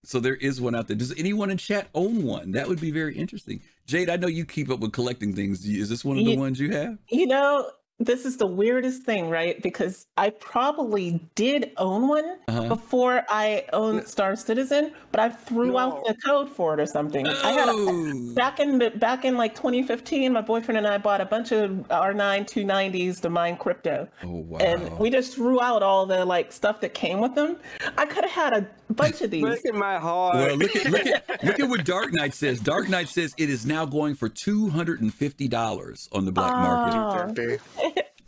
so 0.04 0.20
there 0.20 0.34
is 0.36 0.60
one 0.60 0.74
out 0.74 0.88
there. 0.88 0.96
Does 0.96 1.18
anyone 1.18 1.50
in 1.50 1.56
chat 1.56 1.88
own 1.94 2.24
one? 2.24 2.52
That 2.52 2.68
would 2.68 2.80
be 2.80 2.90
very 2.90 3.16
interesting. 3.16 3.62
Jade, 3.86 4.10
I 4.10 4.16
know 4.16 4.26
you 4.28 4.44
keep 4.44 4.68
up 4.70 4.80
with 4.80 4.92
collecting 4.92 5.34
things. 5.34 5.64
Is 5.64 5.88
this 5.88 6.04
one 6.04 6.18
of 6.18 6.24
the 6.26 6.32
Ye- 6.32 6.36
ones 6.36 6.60
you 6.60 6.72
have? 6.72 6.98
You 7.08 7.26
know, 7.26 7.70
this 8.04 8.24
is 8.24 8.36
the 8.36 8.46
weirdest 8.46 9.04
thing, 9.04 9.28
right? 9.30 9.60
Because 9.62 10.06
I 10.16 10.30
probably 10.30 11.20
did 11.34 11.72
own 11.76 12.08
one 12.08 12.36
Uh-huh. 12.48 12.68
before 12.68 13.24
I 13.28 13.64
owned 13.72 14.06
Star 14.08 14.36
Citizen, 14.36 14.92
but 15.10 15.20
I 15.20 15.28
threw 15.30 15.78
out 15.78 16.04
the 16.04 16.14
code 16.24 16.48
for 16.50 16.74
it 16.74 16.80
or 16.80 16.86
something. 16.86 17.26
I 17.26 17.52
had 17.52 17.68
a, 17.68 17.72
Oh, 17.74 18.34
back 18.34 18.60
in 18.60 18.78
back 18.98 19.24
in 19.24 19.36
like 19.36 19.54
2015, 19.54 20.32
my 20.32 20.40
boyfriend 20.40 20.78
and 20.78 20.86
I 20.86 20.98
bought 20.98 21.20
a 21.20 21.24
bunch 21.26 21.52
of 21.52 21.70
R9 21.88 22.44
290s 22.46 23.20
to 23.22 23.30
mine 23.30 23.56
crypto. 23.56 24.08
oh 24.24 24.28
wow. 24.28 24.58
And 24.58 24.98
we 24.98 25.10
just 25.10 25.34
threw 25.34 25.60
out 25.60 25.82
all 25.82 26.06
the 26.06 26.24
like 26.24 26.52
stuff 26.52 26.80
that 26.80 26.94
came 26.94 27.20
with 27.20 27.34
them. 27.34 27.56
I 27.96 28.06
could 28.06 28.24
have 28.24 28.32
had 28.32 28.52
a 28.54 28.92
bunch 28.92 29.20
of 29.22 29.30
these. 29.34 29.42
Breaking 29.42 29.78
my 29.78 29.98
heart. 29.98 30.36
Well, 30.36 30.56
look 30.56 30.74
at 30.76 30.90
look 30.90 31.06
at 31.06 31.28
look 31.44 31.60
at 31.60 31.68
what 31.68 31.84
Dark 31.84 32.12
Knight 32.12 32.34
says. 32.34 32.60
Dark 32.60 32.88
Knight 32.88 33.08
says 33.08 33.34
it 33.38 33.48
is 33.50 33.64
now 33.66 33.84
going 33.86 34.14
for 34.14 34.28
two 34.28 34.68
hundred 34.70 35.00
and 35.00 35.12
fifty 35.12 35.48
dollars 35.48 36.08
on 36.12 36.24
the 36.24 36.32
black 36.32 36.52
market. 36.52 37.60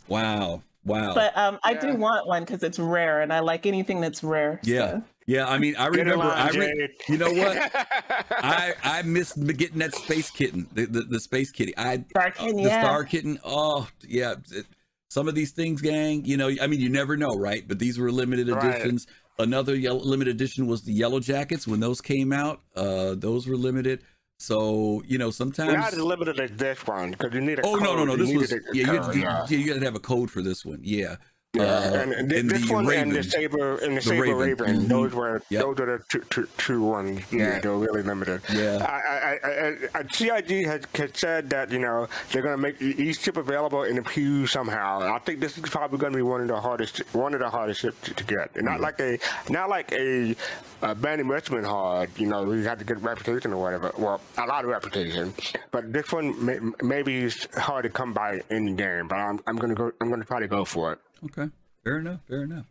Wow, 0.07 0.61
wow. 0.85 1.13
But 1.13 1.35
um, 1.37 1.59
I 1.63 1.73
do 1.73 1.95
want 1.95 2.27
one 2.27 2.43
because 2.43 2.63
it's 2.63 2.79
rare, 2.79 3.21
and 3.21 3.31
I 3.33 3.39
like 3.39 3.65
anything 3.65 4.01
that's 4.01 4.23
rare. 4.23 4.59
yeah, 4.63 4.91
so. 4.99 5.03
yeah. 5.27 5.47
I 5.47 5.57
mean, 5.57 5.75
I 5.77 5.89
Get 5.89 5.99
remember. 6.05 6.25
line, 6.25 6.37
I 6.37 6.49
re- 6.57 6.89
you 7.09 7.17
know 7.17 7.31
what? 7.31 7.71
I 8.31 8.73
I 8.83 9.01
missed 9.03 9.45
getting 9.57 9.79
that 9.79 9.95
space 9.95 10.29
kitten, 10.29 10.67
the 10.73 10.85
the, 10.85 11.01
the 11.01 11.19
space 11.19 11.51
kitty. 11.51 11.75
I 11.77 12.03
Star 12.09 12.27
uh, 12.27 12.31
Kitten, 12.31 12.55
the 12.57 12.63
yeah. 12.63 12.81
star 12.81 13.03
kitten. 13.03 13.39
Oh 13.43 13.87
yeah. 14.07 14.35
It- 14.51 14.65
some 15.07 15.29
of 15.29 15.35
these 15.35 15.51
things, 15.51 15.81
gang. 15.81 16.25
You 16.25 16.35
know, 16.35 16.49
I 16.61 16.67
mean, 16.67 16.81
you 16.81 16.89
never 16.89 17.15
know, 17.15 17.37
right? 17.37 17.65
But 17.65 17.79
these 17.79 17.97
were 17.97 18.11
limited 18.11 18.49
Right. 18.49 18.65
editions. 18.75 19.07
Another 19.39 19.73
yellow, 19.73 19.99
limited 19.99 20.35
edition 20.35 20.67
was 20.67 20.81
the 20.81 20.91
Yellow 20.91 21.21
Jackets 21.21 21.65
when 21.65 21.79
those 21.79 22.01
came 22.01 22.33
out. 22.33 22.61
Uh, 22.75 23.15
those 23.15 23.47
were 23.47 23.55
limited. 23.55 24.01
So 24.37 25.01
you 25.07 25.17
know, 25.17 25.31
sometimes. 25.31 25.73
Not 25.73 25.93
as 25.93 25.99
limited 25.99 26.39
as 26.39 26.51
this 26.51 26.85
one 26.85 27.11
because 27.11 27.33
you 27.33 27.41
need 27.41 27.59
a. 27.59 27.61
Oh 27.65 27.75
no 27.75 27.95
no 27.95 28.05
code. 28.05 28.07
no! 28.07 28.15
This 28.17 28.27
needed 28.27 28.39
was 28.39 28.51
yeah. 28.73 28.91
You, 28.91 28.99
code, 28.99 29.15
had, 29.15 29.15
yeah. 29.15 29.45
you, 29.49 29.57
you 29.57 29.71
had 29.71 29.79
to 29.79 29.85
have 29.85 29.95
a 29.95 29.99
code 29.99 30.29
for 30.29 30.41
this 30.41 30.65
one. 30.65 30.79
Yeah. 30.83 31.15
Yeah, 31.55 31.63
Uh, 31.63 31.93
and, 32.01 32.31
and 32.31 32.49
this 32.51 32.69
one 32.69 32.89
and 32.91 33.11
the 33.11 33.15
Raven. 33.17 33.23
saber 33.31 33.75
and 33.77 33.91
the, 33.91 33.95
The 33.95 34.01
saber 34.01 34.21
Raven. 34.35 34.65
raven, 34.65 34.81
Mhm. 34.81 34.87
those 34.87 35.13
were 35.13 35.41
Yep. 35.49 35.61
those 35.61 35.79
are 35.79 35.97
the 35.97 36.03
two, 36.09 36.19
two, 36.29 36.47
two 36.57 36.81
ones. 36.81 37.21
Yeah, 37.31 37.39
Yeah. 37.39 37.59
they 37.59 37.69
were 37.69 37.77
really 37.79 38.01
limited. 38.03 38.41
Yeah. 38.53 38.77
I, 38.85 38.97
I, 39.15 39.49
I, 39.49 39.99
I, 39.99 40.03
CIG 40.11 40.65
has, 40.65 40.81
has 40.95 41.09
said 41.13 41.49
that 41.51 41.71
you 41.71 41.79
know 41.79 42.07
they're 42.31 42.41
going 42.41 42.55
to 42.55 42.61
make 42.61 42.81
each 42.81 43.21
chip 43.21 43.37
available 43.37 43.83
in 43.83 43.97
a 43.97 44.03
pew 44.03 44.47
somehow. 44.47 44.99
I 45.15 45.19
think 45.19 45.39
this 45.39 45.57
is 45.57 45.63
probably 45.69 45.97
going 45.99 46.11
to 46.13 46.17
be 46.17 46.23
one 46.23 46.41
of 46.41 46.47
the 46.47 46.59
hardest 46.59 46.99
one 47.13 47.33
of 47.33 47.39
the 47.39 47.49
hardest 47.49 47.81
chips 47.81 47.99
to, 48.07 48.13
to 48.13 48.23
get. 48.23 48.51
And 48.55 48.65
not 48.65 48.79
like 48.81 48.99
a 48.99 49.17
not 49.49 49.69
like 49.69 49.91
a, 49.93 50.35
a 50.81 50.93
Bandy 50.95 51.23
Richmond 51.23 51.65
hard. 51.65 52.09
You 52.17 52.27
know, 52.27 52.51
you 52.51 52.63
have 52.63 52.79
to 52.79 52.85
get 52.85 53.01
reputation 53.01 53.53
or 53.53 53.61
whatever. 53.61 53.91
Well, 53.97 54.19
a 54.37 54.45
lot 54.45 54.63
of 54.63 54.69
reputation. 54.69 55.33
But 55.71 55.93
this 55.93 56.11
one 56.11 56.43
may, 56.45 56.59
maybe 56.81 57.15
is 57.23 57.47
hard 57.55 57.83
to 57.83 57.89
come 57.89 58.13
by 58.13 58.41
in 58.49 58.65
the 58.65 58.71
game. 58.73 59.07
But 59.07 59.15
I'm, 59.17 59.39
I'm 59.47 59.57
going 59.57 59.69
to 59.69 59.75
go. 59.75 59.91
I'm 60.01 60.09
going 60.09 60.21
to 60.21 60.27
try 60.27 60.39
to 60.39 60.47
go 60.47 60.65
for 60.65 60.93
it. 60.93 60.99
Okay. 61.25 61.49
Fair 61.83 61.99
enough. 61.99 62.21
Fair 62.27 62.43
enough. 62.43 62.65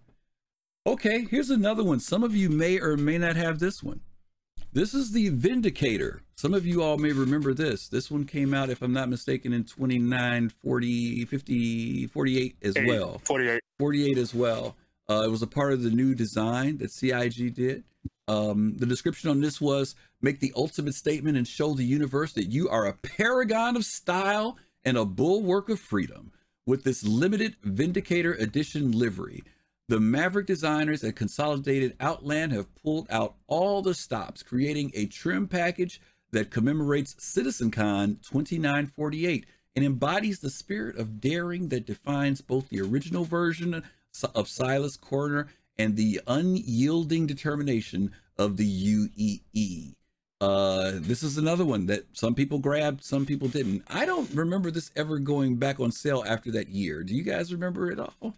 Okay. 0.86 1.26
Here's 1.30 1.50
another 1.50 1.84
one. 1.84 2.00
Some 2.00 2.22
of 2.22 2.34
you 2.34 2.48
may 2.48 2.78
or 2.78 2.96
may 2.96 3.18
not 3.18 3.36
have 3.36 3.58
this 3.58 3.82
one. 3.82 4.00
This 4.72 4.92
is 4.92 5.12
the 5.12 5.28
Vindicator. 5.28 6.22
Some 6.34 6.52
of 6.52 6.66
you 6.66 6.82
all 6.82 6.98
may 6.98 7.12
remember 7.12 7.54
this. 7.54 7.86
This 7.88 8.10
one 8.10 8.24
came 8.24 8.52
out, 8.52 8.70
if 8.70 8.82
I'm 8.82 8.92
not 8.92 9.08
mistaken, 9.08 9.52
in 9.52 9.64
29, 9.64 10.48
40, 10.48 11.24
50, 11.26 12.06
48 12.08 12.56
as 12.60 12.76
Eight, 12.76 12.88
well. 12.88 13.20
48. 13.24 13.60
48 13.78 14.18
as 14.18 14.34
well. 14.34 14.76
Uh, 15.08 15.22
it 15.24 15.30
was 15.30 15.42
a 15.42 15.46
part 15.46 15.72
of 15.72 15.82
the 15.82 15.90
new 15.90 16.12
design 16.12 16.78
that 16.78 16.90
CIG 16.90 17.54
did. 17.54 17.84
Um, 18.26 18.74
the 18.76 18.86
description 18.86 19.30
on 19.30 19.40
this 19.40 19.60
was 19.60 19.94
make 20.22 20.40
the 20.40 20.52
ultimate 20.56 20.94
statement 20.94 21.36
and 21.36 21.46
show 21.46 21.74
the 21.74 21.84
universe 21.84 22.32
that 22.32 22.50
you 22.50 22.68
are 22.68 22.86
a 22.86 22.94
paragon 22.94 23.76
of 23.76 23.84
style 23.84 24.56
and 24.84 24.96
a 24.96 25.04
bulwark 25.04 25.68
of 25.68 25.78
freedom 25.78 26.32
with 26.66 26.84
this 26.84 27.04
limited 27.04 27.56
Vindicator 27.62 28.32
Edition 28.34 28.92
livery. 28.92 29.42
The 29.88 30.00
Maverick 30.00 30.46
designers 30.46 31.04
at 31.04 31.16
Consolidated 31.16 31.94
Outland 32.00 32.52
have 32.52 32.74
pulled 32.76 33.06
out 33.10 33.34
all 33.46 33.82
the 33.82 33.94
stops, 33.94 34.42
creating 34.42 34.90
a 34.94 35.06
trim 35.06 35.46
package 35.46 36.00
that 36.32 36.50
commemorates 36.50 37.14
CitizenCon 37.14 38.22
2948 38.26 39.46
and 39.76 39.84
embodies 39.84 40.40
the 40.40 40.50
spirit 40.50 40.96
of 40.96 41.20
daring 41.20 41.68
that 41.68 41.86
defines 41.86 42.40
both 42.40 42.68
the 42.68 42.80
original 42.80 43.24
version 43.24 43.82
of 44.34 44.48
Silas 44.48 44.96
Koerner 44.96 45.48
and 45.76 45.96
the 45.96 46.20
unyielding 46.26 47.26
determination 47.26 48.12
of 48.38 48.56
the 48.56 48.66
UEE. 48.66 49.94
Uh, 50.44 50.92
this 50.96 51.22
is 51.22 51.38
another 51.38 51.64
one 51.64 51.86
that 51.86 52.04
some 52.12 52.34
people 52.34 52.58
grabbed, 52.58 53.02
some 53.02 53.24
people 53.24 53.48
didn't. 53.48 53.82
I 53.88 54.04
don't 54.04 54.30
remember 54.34 54.70
this 54.70 54.90
ever 54.94 55.18
going 55.18 55.56
back 55.56 55.80
on 55.80 55.90
sale 55.90 56.22
after 56.26 56.50
that 56.52 56.68
year. 56.68 57.02
Do 57.02 57.14
you 57.14 57.22
guys 57.22 57.52
remember 57.52 57.90
it 57.90 57.98
all? 57.98 58.34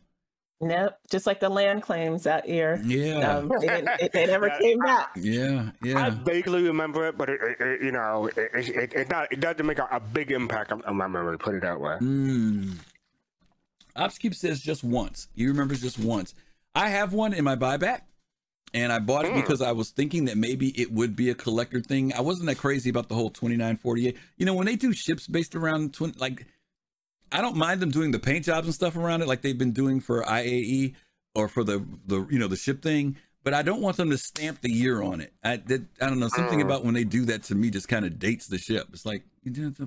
Nope, 0.60 0.94
just 1.10 1.26
like 1.26 1.40
the 1.40 1.48
land 1.50 1.82
claims 1.82 2.22
that 2.22 2.48
year. 2.48 2.80
Yeah, 2.84 3.18
Um, 3.38 3.48
they, 3.60 3.66
didn't, 3.66 3.88
it, 4.00 4.12
they 4.12 4.26
never 4.34 4.46
Yeah. 4.48 4.58
came 4.60 4.78
back. 4.78 5.10
yeah, 5.16 5.70
yeah. 5.82 6.06
I 6.06 6.10
vaguely 6.10 6.62
remember 6.62 7.06
it, 7.08 7.18
but 7.18 7.28
it, 7.28 7.40
it, 7.42 7.60
it- 7.60 7.82
you 7.82 7.92
know, 7.92 8.26
it, 8.28 8.38
it, 8.38 8.68
it, 8.68 8.94
it, 8.94 9.10
not, 9.10 9.30
it 9.32 9.40
doesn't 9.40 9.66
make 9.66 9.78
a, 9.80 9.88
a 9.90 10.00
big 10.00 10.30
impact 10.30 10.72
on, 10.72 10.82
on 10.84 10.96
my 10.96 11.08
memory. 11.08 11.36
Put 11.38 11.56
it 11.56 11.62
that 11.62 11.78
way. 11.80 11.96
Mm. 12.00 12.76
Ops 13.96 14.16
Chief 14.18 14.34
says 14.36 14.60
just 14.60 14.82
once. 14.84 15.28
He 15.34 15.46
remembers 15.46 15.80
just 15.82 15.98
once. 15.98 16.34
I 16.74 16.88
have 16.88 17.12
one 17.12 17.32
in 17.34 17.44
my 17.44 17.56
buyback, 17.56 18.02
and 18.74 18.92
I 18.92 18.98
bought 18.98 19.24
it 19.24 19.32
Hmm. 19.32 19.40
because 19.40 19.62
I 19.62 19.72
was 19.72 19.90
thinking 19.90 20.24
that 20.26 20.36
maybe 20.36 20.68
it 20.80 20.92
would 20.92 21.14
be 21.16 21.30
a 21.30 21.34
collector 21.34 21.80
thing. 21.80 22.12
I 22.12 22.20
wasn't 22.20 22.46
that 22.48 22.58
crazy 22.58 22.90
about 22.90 23.08
the 23.08 23.14
whole 23.14 23.30
2948. 23.30 24.16
You 24.36 24.46
know, 24.46 24.54
when 24.54 24.66
they 24.66 24.76
do 24.76 24.92
ships 24.92 25.26
based 25.26 25.54
around 25.54 25.94
20, 25.94 26.18
like, 26.18 26.46
I 27.32 27.40
don't 27.40 27.56
mind 27.56 27.80
them 27.80 27.90
doing 27.90 28.10
the 28.12 28.18
paint 28.18 28.44
jobs 28.44 28.66
and 28.66 28.74
stuff 28.74 28.96
around 28.96 29.22
it, 29.22 29.28
like 29.28 29.42
they've 29.42 29.56
been 29.58 29.72
doing 29.72 30.00
for 30.00 30.22
IAE 30.24 30.94
or 31.34 31.48
for 31.48 31.64
the 31.64 31.84
the 32.06 32.26
you 32.30 32.38
know 32.38 32.48
the 32.48 32.56
ship 32.56 32.82
thing. 32.82 33.16
But 33.44 33.54
I 33.54 33.62
don't 33.62 33.80
want 33.80 33.96
them 33.96 34.10
to 34.10 34.18
stamp 34.18 34.60
the 34.60 34.72
year 34.72 35.02
on 35.02 35.20
it. 35.20 35.32
I 35.44 35.56
that, 35.58 35.82
I 36.00 36.06
don't 36.08 36.18
know 36.18 36.28
something 36.28 36.60
Oh. 36.60 36.66
about 36.66 36.84
when 36.84 36.94
they 36.94 37.04
do 37.04 37.24
that 37.26 37.44
to 37.44 37.54
me 37.54 37.70
just 37.70 37.86
kind 37.88 38.04
of 38.04 38.18
dates 38.18 38.48
the 38.48 38.58
ship. 38.58 38.88
It's 38.92 39.06
like, 39.06 39.22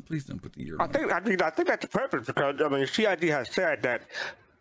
please 0.06 0.24
don't 0.26 0.42
put 0.42 0.54
the 0.54 0.64
year 0.64 0.78
I 0.80 0.84
on. 0.84 0.90
it. 0.90 0.94
think 0.94 1.12
I 1.12 1.20
think 1.20 1.42
I 1.44 1.50
think 1.50 1.68
that's 1.68 1.82
the 1.86 1.90
purpose 1.90 2.28
because 2.28 2.56
I 2.64 2.70
mean 2.70 2.88
CIG 2.88 3.30
has 3.30 3.50
said 3.52 3.82
that. 3.84 4.04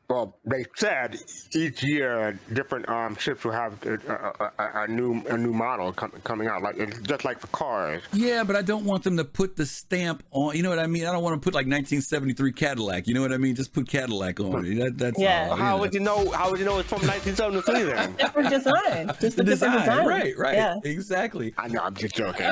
Well, 0.08 0.38
they 0.46 0.64
said 0.74 1.20
each 1.54 1.82
year 1.84 2.38
different 2.54 2.88
um, 2.88 3.14
ships 3.16 3.44
will 3.44 3.52
have 3.52 3.74
a, 3.84 3.94
a, 4.08 4.62
a, 4.62 4.82
a 4.84 4.88
new 4.88 5.22
a 5.28 5.36
new 5.36 5.52
model 5.52 5.92
com- 5.92 6.12
coming 6.24 6.48
out, 6.48 6.62
like 6.62 6.76
just 7.02 7.26
like 7.26 7.38
for 7.38 7.48
cars. 7.48 8.02
Yeah, 8.14 8.42
but 8.42 8.56
I 8.56 8.62
don't 8.62 8.86
want 8.86 9.04
them 9.04 9.18
to 9.18 9.24
put 9.24 9.56
the 9.56 9.66
stamp 9.66 10.22
on. 10.30 10.56
You 10.56 10.62
know 10.62 10.70
what 10.70 10.78
I 10.78 10.86
mean? 10.86 11.04
I 11.04 11.12
don't 11.12 11.22
want 11.22 11.34
to 11.34 11.44
put 11.44 11.52
like 11.52 11.66
1973 11.66 12.52
Cadillac. 12.52 13.06
You 13.06 13.12
know 13.12 13.20
what 13.20 13.34
I 13.34 13.36
mean? 13.36 13.54
Just 13.54 13.74
put 13.74 13.86
Cadillac 13.86 14.40
on 14.40 14.64
it. 14.64 14.76
That, 14.76 14.96
that's 14.96 15.18
Yeah. 15.18 15.48
all, 15.50 15.56
How 15.56 15.76
know. 15.76 15.82
would 15.82 15.92
you 15.92 16.00
know? 16.00 16.30
How 16.30 16.50
would 16.50 16.58
you 16.58 16.64
know 16.64 16.78
it's 16.78 16.88
from 16.88 17.06
1973 17.06 17.82
then? 17.92 18.12
Different 18.18 18.48
design, 18.48 19.08
just 19.20 19.36
the 19.36 19.42
a 19.42 19.44
different 19.44 19.46
design, 19.48 19.78
design. 19.80 20.06
right? 20.06 20.38
Right? 20.38 20.54
Yeah. 20.54 20.76
Exactly. 20.84 21.52
I 21.58 21.68
know, 21.68 21.82
I'm 21.82 21.94
just 21.94 22.14
joking. 22.14 22.46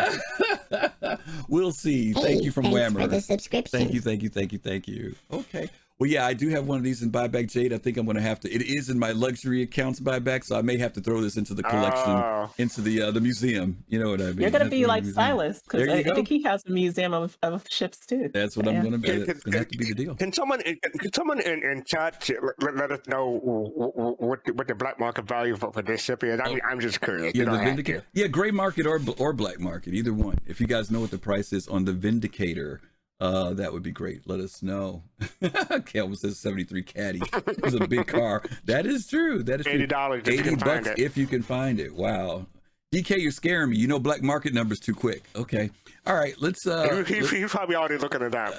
we'll 1.49 1.73
see. 1.73 2.13
Thank 2.13 2.43
you 2.45 2.51
from 2.51 2.65
thanks 2.65 2.93
for 2.93 2.99
Whammer. 3.01 3.09
the 3.09 3.21
subscription. 3.23 3.79
Thank 3.79 3.95
you, 3.95 4.03
thank 4.03 4.23
you, 4.23 4.29
thank 4.29 4.53
you, 4.53 4.59
thank 4.59 4.87
you. 4.89 5.15
Okay. 5.33 5.71
Well, 5.99 6.11
yeah, 6.11 6.27
I 6.27 6.35
do 6.35 6.51
have 6.51 6.67
one 6.67 6.77
of 6.77 6.85
these 6.85 7.03
in 7.03 7.11
buyback, 7.11 7.51
Jade. 7.51 7.73
I 7.73 7.79
think 7.79 7.97
I'm 7.97 8.05
going 8.05 8.17
to 8.17 8.23
have 8.23 8.39
to. 8.41 8.53
It 8.53 8.61
is 8.61 8.91
in 8.91 8.99
my 8.99 9.13
luxury 9.13 9.63
accounts 9.63 9.99
buyback, 9.99 10.45
so 10.45 10.59
I 10.59 10.61
may 10.61 10.77
have 10.77 10.93
to 10.93 11.01
throw 11.01 11.23
this 11.23 11.39
into 11.39 11.55
the 11.55 11.63
collection, 11.63 12.11
Oh. 12.13 12.51
into 12.59 12.83
the 12.83 13.01
uh, 13.01 13.11
the 13.13 13.21
museum. 13.23 13.83
You 13.89 14.01
know 14.01 14.11
what 14.11 14.21
I 14.21 14.25
mean? 14.27 14.41
You're 14.41 14.51
gonna 14.51 14.69
be 14.69 14.85
like 14.85 15.05
museum. 15.05 15.15
Silas 15.25 15.61
because 15.63 15.89
I. 15.89 16.01
I 16.01 16.03
think 16.15 16.29
he 16.29 16.43
has 16.43 16.63
a 16.67 16.71
museum 16.71 17.15
of, 17.15 17.39
of 17.43 17.65
ships 17.71 18.05
too. 18.05 18.29
That's 18.35 18.59
what 18.59 18.69
I'm 18.69 18.81
going 18.81 18.93
to 18.93 18.99
be. 18.99 19.09
Can, 19.09 19.25
That's 19.25 19.43
going 19.43 19.53
to 19.53 19.59
have 19.59 19.69
to 19.69 19.79
be 19.79 19.87
the 19.87 19.95
deal. 19.95 20.15
can 20.17 20.33
someone 20.35 20.61
can, 20.63 20.77
can 20.99 21.13
someone 21.15 21.41
in, 21.41 21.63
in 21.65 21.83
chat 21.85 22.29
let, 22.61 22.77
let 22.77 22.93
us 22.93 23.01
know 23.07 23.39
wh- 23.41 23.95
wh- 23.97 24.21
what 24.21 24.45
the, 24.45 24.53
what 24.53 24.69
the 24.69 24.75
black 24.75 25.01
market 25.01 25.27
value 25.27 25.57
for, 25.57 25.73
for 25.73 25.81
this 25.81 26.03
ship 26.03 26.23
is? 26.25 26.39
I 26.41 26.49
mean, 26.51 26.61
I'm 26.69 26.79
just 26.79 27.01
curious. 27.01 27.35
Yeah, 27.35 27.45
You 27.45 27.51
the 27.53 27.59
Vindicator. 27.59 28.05
Yeah, 28.13 28.27
gray 28.27 28.51
market 28.51 28.87
or 28.87 29.01
or 29.17 29.33
black 29.33 29.59
market, 29.61 29.95
either 29.95 30.13
one. 30.13 30.39
If 30.47 30.61
you 30.61 30.67
guys 30.67 30.91
know 30.91 31.01
what 31.01 31.11
the 31.11 31.19
price 31.19 31.55
is 31.55 31.67
on 31.69 31.87
the 31.87 31.93
Vindicator, 31.95 32.83
uh, 33.21 33.55
that 33.55 33.73
would 33.73 33.83
be 33.83 33.93
great. 33.93 34.29
Let 34.29 34.41
us 34.41 34.63
know. 34.63 35.03
Calvin 35.87 36.17
says 36.17 36.39
73 36.39 36.83
caddy. 36.83 37.23
It's 37.33 37.75
a 37.75 37.87
big 37.87 38.07
car. 38.07 38.43
That 38.65 38.85
is 38.87 39.07
true. 39.07 39.43
That 39.43 39.61
is 39.61 39.67
true. 39.67 39.87
$80 39.87 40.19
if 40.21 40.29
80 40.29 40.43
can 40.43 40.59
bucks 40.59 40.89
if 40.99 41.17
you 41.17 41.27
can 41.27 41.43
find 41.43 41.81
it. 41.81 41.95
Wow. 41.95 42.47
DK, 42.95 43.19
you're 43.21 43.31
scaring 43.33 43.71
me. 43.71 43.77
You 43.79 43.89
know 43.89 43.99
black 43.99 44.23
market 44.23 44.55
numbers 44.55 44.79
too 44.81 44.95
quick. 44.95 45.25
Okay. 45.35 45.71
All 46.07 46.15
right. 46.15 46.35
Let's 46.41 46.67
uh 46.67 47.05
He- 47.07 47.15
he- 47.21 47.27
he's 47.41 47.51
probably 47.51 47.75
already 47.77 47.99
looking 47.99 48.23
it 48.23 48.35
up. 48.35 48.55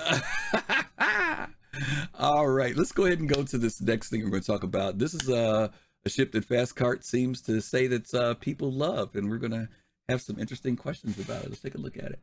All 2.20 2.48
right, 2.48 2.76
let's 2.76 2.92
go 2.92 3.06
ahead 3.06 3.20
and 3.20 3.30
go 3.30 3.44
to 3.44 3.58
this 3.60 3.80
next 3.82 4.10
thing 4.10 4.24
we're 4.24 4.32
going 4.32 4.42
to 4.42 4.48
talk 4.48 4.64
about. 4.64 4.98
This 4.98 5.14
is 5.14 5.30
uh, 5.30 5.68
a 6.06 6.10
ship 6.10 6.32
that 6.32 6.44
Fast 6.46 6.76
Cart 6.76 7.06
seems 7.06 7.40
to 7.44 7.62
say 7.62 7.86
that 7.86 8.12
uh, 8.16 8.34
people 8.36 8.72
love, 8.72 9.16
and 9.16 9.30
we're 9.30 9.38
going 9.38 9.52
to 9.52 9.70
have 10.10 10.22
some 10.24 10.40
interesting 10.40 10.76
questions 10.76 11.20
about 11.20 11.44
it. 11.44 11.50
Let's 11.50 11.62
take 11.62 11.76
a 11.76 11.78
look 11.78 11.98
at 11.98 12.14
it. 12.14 12.20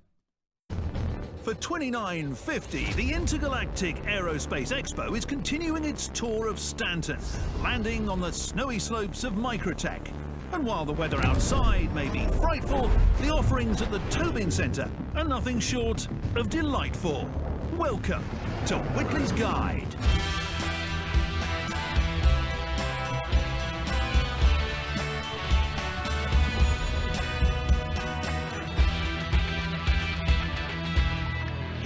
For 1.45 1.53
2950, 1.53 2.95
the 2.95 3.13
Intergalactic 3.13 3.97
Aerospace 4.05 4.73
Expo 4.73 5.15
is 5.15 5.27
continuing 5.27 5.85
its 5.85 6.09
tour 6.09 6.49
of 6.49 6.59
Stanton, 6.59 7.19
landing 7.63 8.09
on 8.09 8.19
the 8.19 8.33
snowy 8.33 8.79
slopes 8.79 9.25
of 9.25 9.35
Microtech. 9.35 10.11
And 10.53 10.65
while 10.65 10.87
the 10.87 10.95
weather 10.95 11.21
outside 11.23 11.95
may 11.95 12.09
be 12.09 12.25
frightful, 12.39 12.91
the 13.21 13.29
offerings 13.29 13.83
at 13.83 13.91
the 13.91 13.99
Tobin 14.09 14.51
Centre 14.51 14.89
are 15.17 15.25
nothing 15.25 15.61
short 15.61 16.09
of 16.35 16.49
delightful. 16.49 17.29
Welcome 17.77 18.25
to 18.69 18.79
Whitley's 18.95 19.33
Guide. 19.33 19.95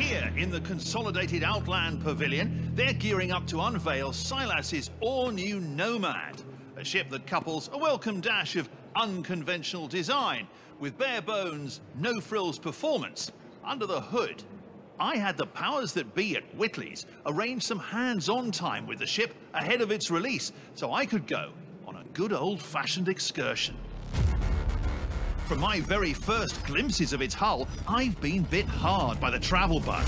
Here 0.08 0.32
in 0.38 0.50
the 0.50 0.62
consolidated 0.62 1.44
Outland 1.44 2.00
Pavilion, 2.00 2.72
they're 2.74 2.94
gearing 2.94 3.30
up 3.30 3.46
to 3.48 3.60
unveil 3.60 4.14
Silas's 4.14 4.90
all-new 5.00 5.60
Nomad, 5.60 6.40
a 6.78 6.82
ship 6.82 7.10
that 7.10 7.26
couples 7.26 7.68
a 7.74 7.76
welcome 7.76 8.22
dash 8.22 8.56
of 8.56 8.70
unconventional 8.96 9.86
design 9.86 10.46
with 10.80 10.96
bare 10.96 11.20
bones, 11.20 11.82
no 11.94 12.22
frills 12.22 12.58
performance 12.58 13.32
under 13.62 13.84
the 13.84 14.00
hood. 14.00 14.42
I 14.98 15.16
had 15.16 15.36
the 15.36 15.44
powers 15.44 15.92
that 15.92 16.14
be 16.14 16.36
at 16.36 16.54
Whitley's 16.56 17.04
arrange 17.26 17.64
some 17.64 17.78
hands-on 17.78 18.50
time 18.50 18.86
with 18.86 19.00
the 19.00 19.06
ship 19.06 19.34
ahead 19.52 19.82
of 19.82 19.90
its 19.90 20.10
release 20.10 20.52
so 20.74 20.90
I 20.90 21.04
could 21.04 21.26
go 21.26 21.52
on 21.86 21.96
a 21.96 22.04
good 22.14 22.32
old-fashioned 22.32 23.10
excursion. 23.10 23.76
From 25.48 25.60
my 25.60 25.80
very 25.80 26.12
first 26.12 26.62
glimpses 26.66 27.14
of 27.14 27.22
its 27.22 27.32
hull, 27.32 27.66
I've 27.88 28.20
been 28.20 28.42
bit 28.42 28.66
hard 28.66 29.18
by 29.18 29.30
the 29.30 29.38
travel 29.38 29.80
bug. 29.80 30.06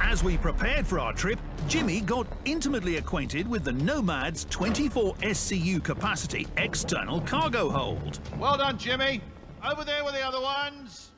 As 0.00 0.24
we 0.24 0.38
prepared 0.38 0.86
for 0.86 0.98
our 0.98 1.12
trip, 1.12 1.38
Jimmy 1.68 2.00
got 2.00 2.26
intimately 2.46 2.96
acquainted 2.96 3.46
with 3.46 3.62
the 3.62 3.72
Nomad's 3.72 4.46
24 4.46 5.16
SCU 5.16 5.84
capacity 5.84 6.46
external 6.56 7.20
cargo 7.20 7.68
hold. 7.68 8.20
Well 8.38 8.56
done, 8.56 8.78
Jimmy. 8.78 9.20
Over 9.62 9.84
there 9.84 10.02
with 10.02 10.14
the 10.14 10.22
other 10.22 10.40
ones. 10.40 11.10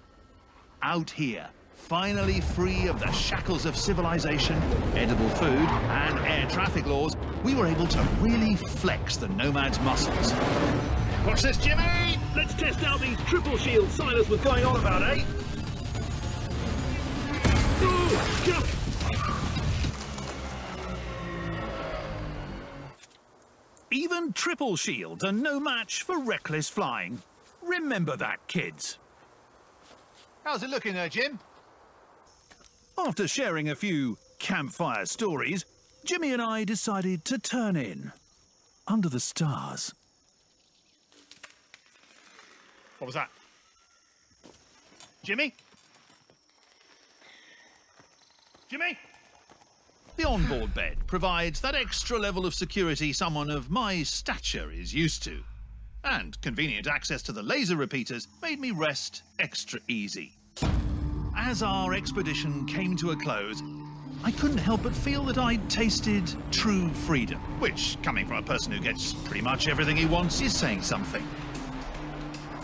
Out 0.82 1.08
here, 1.08 1.46
finally 1.70 2.40
free 2.40 2.88
of 2.88 2.98
the 2.98 3.12
shackles 3.12 3.64
of 3.64 3.76
civilization, 3.76 4.60
edible 4.96 5.28
food, 5.28 5.68
and 5.68 6.18
air 6.26 6.50
traffic 6.50 6.84
laws, 6.84 7.16
we 7.44 7.54
were 7.54 7.68
able 7.68 7.86
to 7.86 8.02
really 8.18 8.56
flex 8.56 9.16
the 9.16 9.28
Nomad's 9.28 9.78
muscles. 9.82 10.32
Watch 11.26 11.42
this, 11.42 11.56
Jimmy! 11.56 12.18
Let's 12.34 12.52
test 12.54 12.82
out 12.82 13.00
these 13.00 13.16
triple 13.26 13.56
shields 13.56 13.94
Silas 13.94 14.28
was 14.28 14.40
going 14.40 14.64
on 14.64 14.80
about, 14.80 15.02
eh? 15.02 15.22
Ooh, 17.82 18.18
jump! 18.44 18.66
Even 23.92 24.32
triple 24.32 24.74
shields 24.74 25.22
are 25.22 25.32
no 25.32 25.60
match 25.60 26.02
for 26.02 26.18
reckless 26.18 26.68
flying. 26.68 27.22
Remember 27.62 28.16
that, 28.16 28.44
kids. 28.48 28.98
How's 30.42 30.64
it 30.64 30.70
looking 30.70 30.94
there, 30.94 31.08
Jim? 31.08 31.38
After 32.98 33.28
sharing 33.28 33.68
a 33.68 33.76
few 33.76 34.18
campfire 34.40 35.06
stories, 35.06 35.64
Jimmy 36.04 36.32
and 36.32 36.42
I 36.42 36.64
decided 36.64 37.24
to 37.26 37.38
turn 37.38 37.76
in 37.76 38.12
under 38.88 39.08
the 39.08 39.20
stars. 39.20 39.94
What 43.02 43.06
was 43.06 43.14
that? 43.16 43.30
Jimmy? 45.24 45.52
Jimmy? 48.70 48.96
The 50.14 50.28
onboard 50.28 50.72
bed 50.72 50.98
provides 51.08 51.60
that 51.62 51.74
extra 51.74 52.16
level 52.16 52.46
of 52.46 52.54
security 52.54 53.12
someone 53.12 53.50
of 53.50 53.72
my 53.72 54.04
stature 54.04 54.70
is 54.70 54.94
used 54.94 55.24
to. 55.24 55.40
And 56.04 56.40
convenient 56.42 56.86
access 56.86 57.22
to 57.22 57.32
the 57.32 57.42
laser 57.42 57.74
repeaters 57.74 58.28
made 58.40 58.60
me 58.60 58.70
rest 58.70 59.24
extra 59.40 59.80
easy. 59.88 60.34
As 61.36 61.60
our 61.60 61.94
expedition 61.94 62.66
came 62.66 62.94
to 62.98 63.10
a 63.10 63.16
close, 63.16 63.64
I 64.22 64.30
couldn't 64.30 64.58
help 64.58 64.84
but 64.84 64.94
feel 64.94 65.24
that 65.24 65.38
I'd 65.38 65.68
tasted 65.68 66.32
true 66.52 66.88
freedom, 66.90 67.40
which, 67.58 67.98
coming 68.04 68.28
from 68.28 68.36
a 68.36 68.42
person 68.42 68.70
who 68.70 68.78
gets 68.78 69.12
pretty 69.12 69.40
much 69.40 69.66
everything 69.66 69.96
he 69.96 70.06
wants, 70.06 70.40
is 70.40 70.56
saying 70.56 70.82
something. 70.82 71.26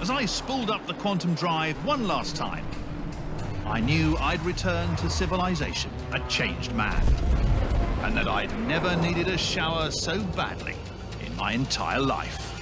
As 0.01 0.11
I 0.11 0.27
spooled 0.27 0.71
up 0.71 0.87
the 0.87 0.95
quantum 0.95 1.35
drive 1.35 1.77
one 1.85 2.07
last 2.07 2.37
time, 2.37 2.65
I 3.67 3.81
knew 3.81 4.17
I'd 4.19 4.41
return 4.43 4.95
to 4.95 5.11
civilization 5.11 5.91
a 6.13 6.21
changed 6.29 6.73
man, 6.75 7.03
and 8.03 8.17
that 8.17 8.29
I'd 8.29 8.57
never 8.69 8.95
needed 8.95 9.27
a 9.27 9.37
shower 9.37 9.91
so 9.91 10.23
badly 10.23 10.77
in 11.27 11.35
my 11.35 11.51
entire 11.51 11.99
life. 11.99 12.55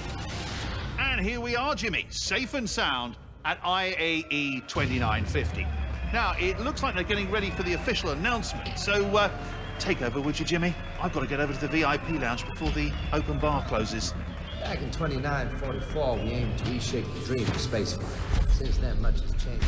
And 0.99 1.21
here 1.21 1.39
we 1.39 1.55
are, 1.55 1.75
Jimmy, 1.75 2.07
safe 2.09 2.55
and 2.55 2.67
sound 2.67 3.17
at 3.45 3.61
IAE 3.61 4.67
2950. 4.67 5.67
Now, 6.11 6.33
it 6.39 6.59
looks 6.59 6.81
like 6.81 6.95
they're 6.95 7.03
getting 7.03 7.29
ready 7.29 7.51
for 7.51 7.61
the 7.61 7.73
official 7.73 8.09
announcement, 8.09 8.79
so 8.79 9.15
uh, 9.15 9.29
take 9.77 10.01
over, 10.01 10.19
would 10.19 10.39
you, 10.39 10.45
Jimmy? 10.45 10.73
I've 10.99 11.13
got 11.13 11.19
to 11.19 11.27
get 11.27 11.39
over 11.39 11.53
to 11.53 11.59
the 11.59 11.67
VIP 11.67 12.19
lounge 12.19 12.47
before 12.47 12.71
the 12.71 12.91
open 13.13 13.37
bar 13.37 13.63
closes. 13.67 14.15
Back 14.61 14.81
in 14.81 14.91
2944, 14.91 16.15
we 16.15 16.21
aimed 16.31 16.57
to 16.57 16.71
reshape 16.71 17.05
the 17.13 17.19
dream 17.25 17.47
of 17.47 17.53
spaceflight. 17.53 18.51
Since 18.51 18.77
then, 18.77 19.01
much 19.01 19.21
has 19.21 19.31
changed. 19.43 19.65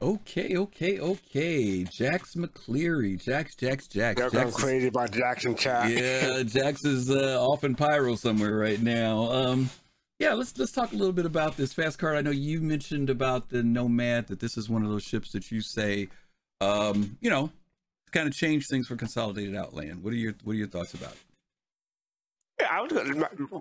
Okay, 0.00 0.56
okay, 0.56 1.00
okay. 1.00 1.84
Jax 1.84 2.34
McCleary. 2.34 3.22
Jax, 3.22 3.56
Jax, 3.56 3.88
Jax. 3.88 4.20
They're 4.20 4.30
going 4.30 4.44
Jax 4.44 4.56
crazy 4.56 4.88
about 4.88 5.10
Jackson 5.10 5.56
chat. 5.56 5.90
yeah, 5.90 6.42
Jax 6.44 6.84
is 6.84 7.10
uh, 7.10 7.42
off 7.42 7.64
in 7.64 7.74
Pyro 7.74 8.14
somewhere 8.14 8.56
right 8.56 8.80
now. 8.80 9.32
Um, 9.32 9.70
yeah, 10.18 10.34
let's 10.34 10.56
let's 10.58 10.72
talk 10.72 10.92
a 10.92 10.96
little 10.96 11.12
bit 11.12 11.26
about 11.26 11.56
this 11.56 11.72
Fast 11.72 11.98
Cart. 11.98 12.16
I 12.16 12.20
know 12.20 12.30
you 12.30 12.60
mentioned 12.60 13.10
about 13.10 13.48
the 13.48 13.62
Nomad 13.62 14.28
that 14.28 14.38
this 14.38 14.56
is 14.56 14.68
one 14.68 14.82
of 14.84 14.90
those 14.90 15.02
ships 15.02 15.32
that 15.32 15.50
you 15.50 15.60
say, 15.60 16.08
um, 16.60 17.16
you 17.20 17.30
know, 17.30 17.50
kind 18.12 18.28
of 18.28 18.34
change 18.34 18.66
things 18.66 18.86
for 18.86 18.96
Consolidated 18.96 19.54
Outland. 19.54 20.02
What 20.02 20.12
are 20.12 20.16
your 20.16 20.34
what 20.44 20.52
are 20.52 20.56
your 20.56 20.68
thoughts 20.68 20.94
about? 20.94 21.14
Yeah, 22.58 22.68
I 22.70 22.80
was. 22.80 22.92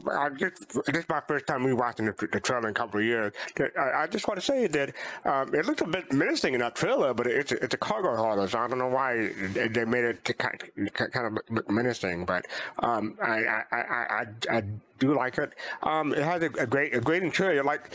I 0.09 0.29
just, 0.29 0.69
this 0.69 1.03
is 1.03 1.09
my 1.09 1.21
first 1.27 1.47
time 1.47 1.65
rewatching 1.65 2.17
the, 2.17 2.27
the 2.27 2.39
trailer 2.39 2.69
in 2.69 2.71
a 2.71 2.73
couple 2.73 3.01
of 3.01 3.05
years. 3.05 3.33
I, 3.77 4.03
I 4.03 4.07
just 4.07 4.25
want 4.25 4.39
to 4.39 4.45
say 4.45 4.67
that 4.67 4.93
um, 5.25 5.53
it 5.53 5.65
looks 5.65 5.81
a 5.81 5.85
bit 5.85 6.13
menacing 6.13 6.53
in 6.53 6.61
that 6.61 6.75
trailer, 6.75 7.13
but 7.13 7.27
it's 7.27 7.51
a, 7.51 7.61
it's 7.61 7.73
a 7.73 7.77
cargo 7.77 8.15
hauler, 8.15 8.47
so 8.47 8.57
I 8.57 8.67
don't 8.69 8.77
know 8.77 8.87
why 8.87 9.33
they 9.53 9.83
made 9.83 10.05
it 10.05 10.37
kind 10.37 10.63
kind 10.95 11.37
of 11.49 11.69
menacing. 11.69 12.23
But 12.23 12.45
um, 12.79 13.17
I, 13.21 13.43
I, 13.43 13.63
I, 13.73 13.77
I, 13.79 14.25
I 14.49 14.63
do 14.99 15.13
like 15.13 15.39
it. 15.39 15.51
Um, 15.83 16.13
it 16.13 16.23
has 16.23 16.41
a, 16.43 16.49
a 16.57 16.65
great 16.65 16.95
a 16.95 17.01
great 17.01 17.21
interior. 17.23 17.65
Like 17.65 17.91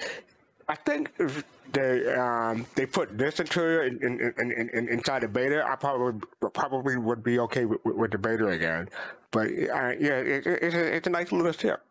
I 0.70 0.76
think 0.76 1.10
if 1.18 1.42
they 1.72 2.14
um, 2.14 2.64
they 2.76 2.86
put 2.86 3.18
this 3.18 3.40
interior 3.40 3.82
in, 3.82 3.94
in, 4.02 4.32
in, 4.38 4.70
in, 4.72 4.88
inside 4.88 5.22
the 5.22 5.28
beta, 5.28 5.66
I 5.66 5.74
probably 5.74 6.20
probably 6.54 6.96
would 6.96 7.24
be 7.24 7.40
okay 7.40 7.64
with, 7.64 7.80
with, 7.84 7.96
with 7.96 8.10
the 8.12 8.18
beta 8.18 8.46
again. 8.46 8.88
But 9.32 9.48
uh, 9.48 9.92
yeah, 9.98 10.18
it, 10.34 10.46
it, 10.46 10.58
it's, 10.62 10.74
a, 10.74 10.96
it's 10.96 11.06
a 11.08 11.10
nice 11.10 11.32
little 11.32 11.50
ship. 11.50 11.82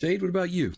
Jade, 0.00 0.22
what 0.22 0.30
about 0.30 0.50
you? 0.50 0.72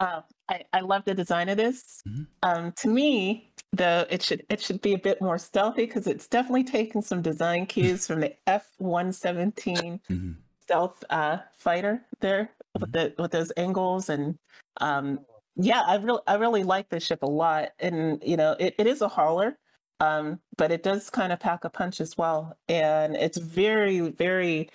Uh, 0.00 0.22
I, 0.48 0.64
I 0.72 0.80
love 0.80 1.04
the 1.04 1.14
design 1.14 1.48
of 1.48 1.56
this. 1.56 2.02
Mhm. 2.06 2.26
Um, 2.42 2.72
to 2.82 2.88
me, 2.88 3.52
though, 3.72 4.04
it 4.10 4.22
should 4.22 4.44
it 4.48 4.60
should 4.60 4.80
be 4.80 4.94
a 4.94 4.98
bit 4.98 5.22
more 5.22 5.38
stealthy 5.38 5.86
because 5.86 6.08
it's 6.08 6.26
definitely 6.26 6.64
taken 6.64 7.00
some 7.00 7.22
design 7.22 7.66
cues 7.72 8.08
from 8.08 8.20
the 8.20 8.34
F 8.48 8.66
one 8.78 9.12
seventeen 9.12 10.00
Mhm. 10.10 10.34
stealth 10.62 11.04
uh, 11.10 11.38
fighter 11.56 12.02
there 12.20 12.50
with 12.80 12.90
the 12.90 13.14
with 13.18 13.30
those 13.30 13.52
angles 13.56 14.08
and 14.08 14.36
um, 14.80 15.20
yeah, 15.56 15.82
I 15.86 15.96
really 15.96 16.20
I 16.26 16.34
really 16.34 16.62
like 16.64 16.88
this 16.90 17.04
ship 17.04 17.22
a 17.22 17.26
lot, 17.26 17.70
and 17.80 18.22
you 18.24 18.36
know 18.36 18.56
it, 18.60 18.74
it 18.78 18.86
is 18.86 19.00
a 19.02 19.08
hauler, 19.08 19.58
um, 20.00 20.40
but 20.56 20.70
it 20.70 20.82
does 20.82 21.10
kind 21.10 21.32
of 21.32 21.40
pack 21.40 21.64
a 21.64 21.70
punch 21.70 22.00
as 22.00 22.16
well, 22.18 22.56
and 22.68 23.16
it's 23.16 23.38
very 23.38 24.00
very 24.00 24.68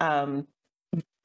um, 0.00 0.46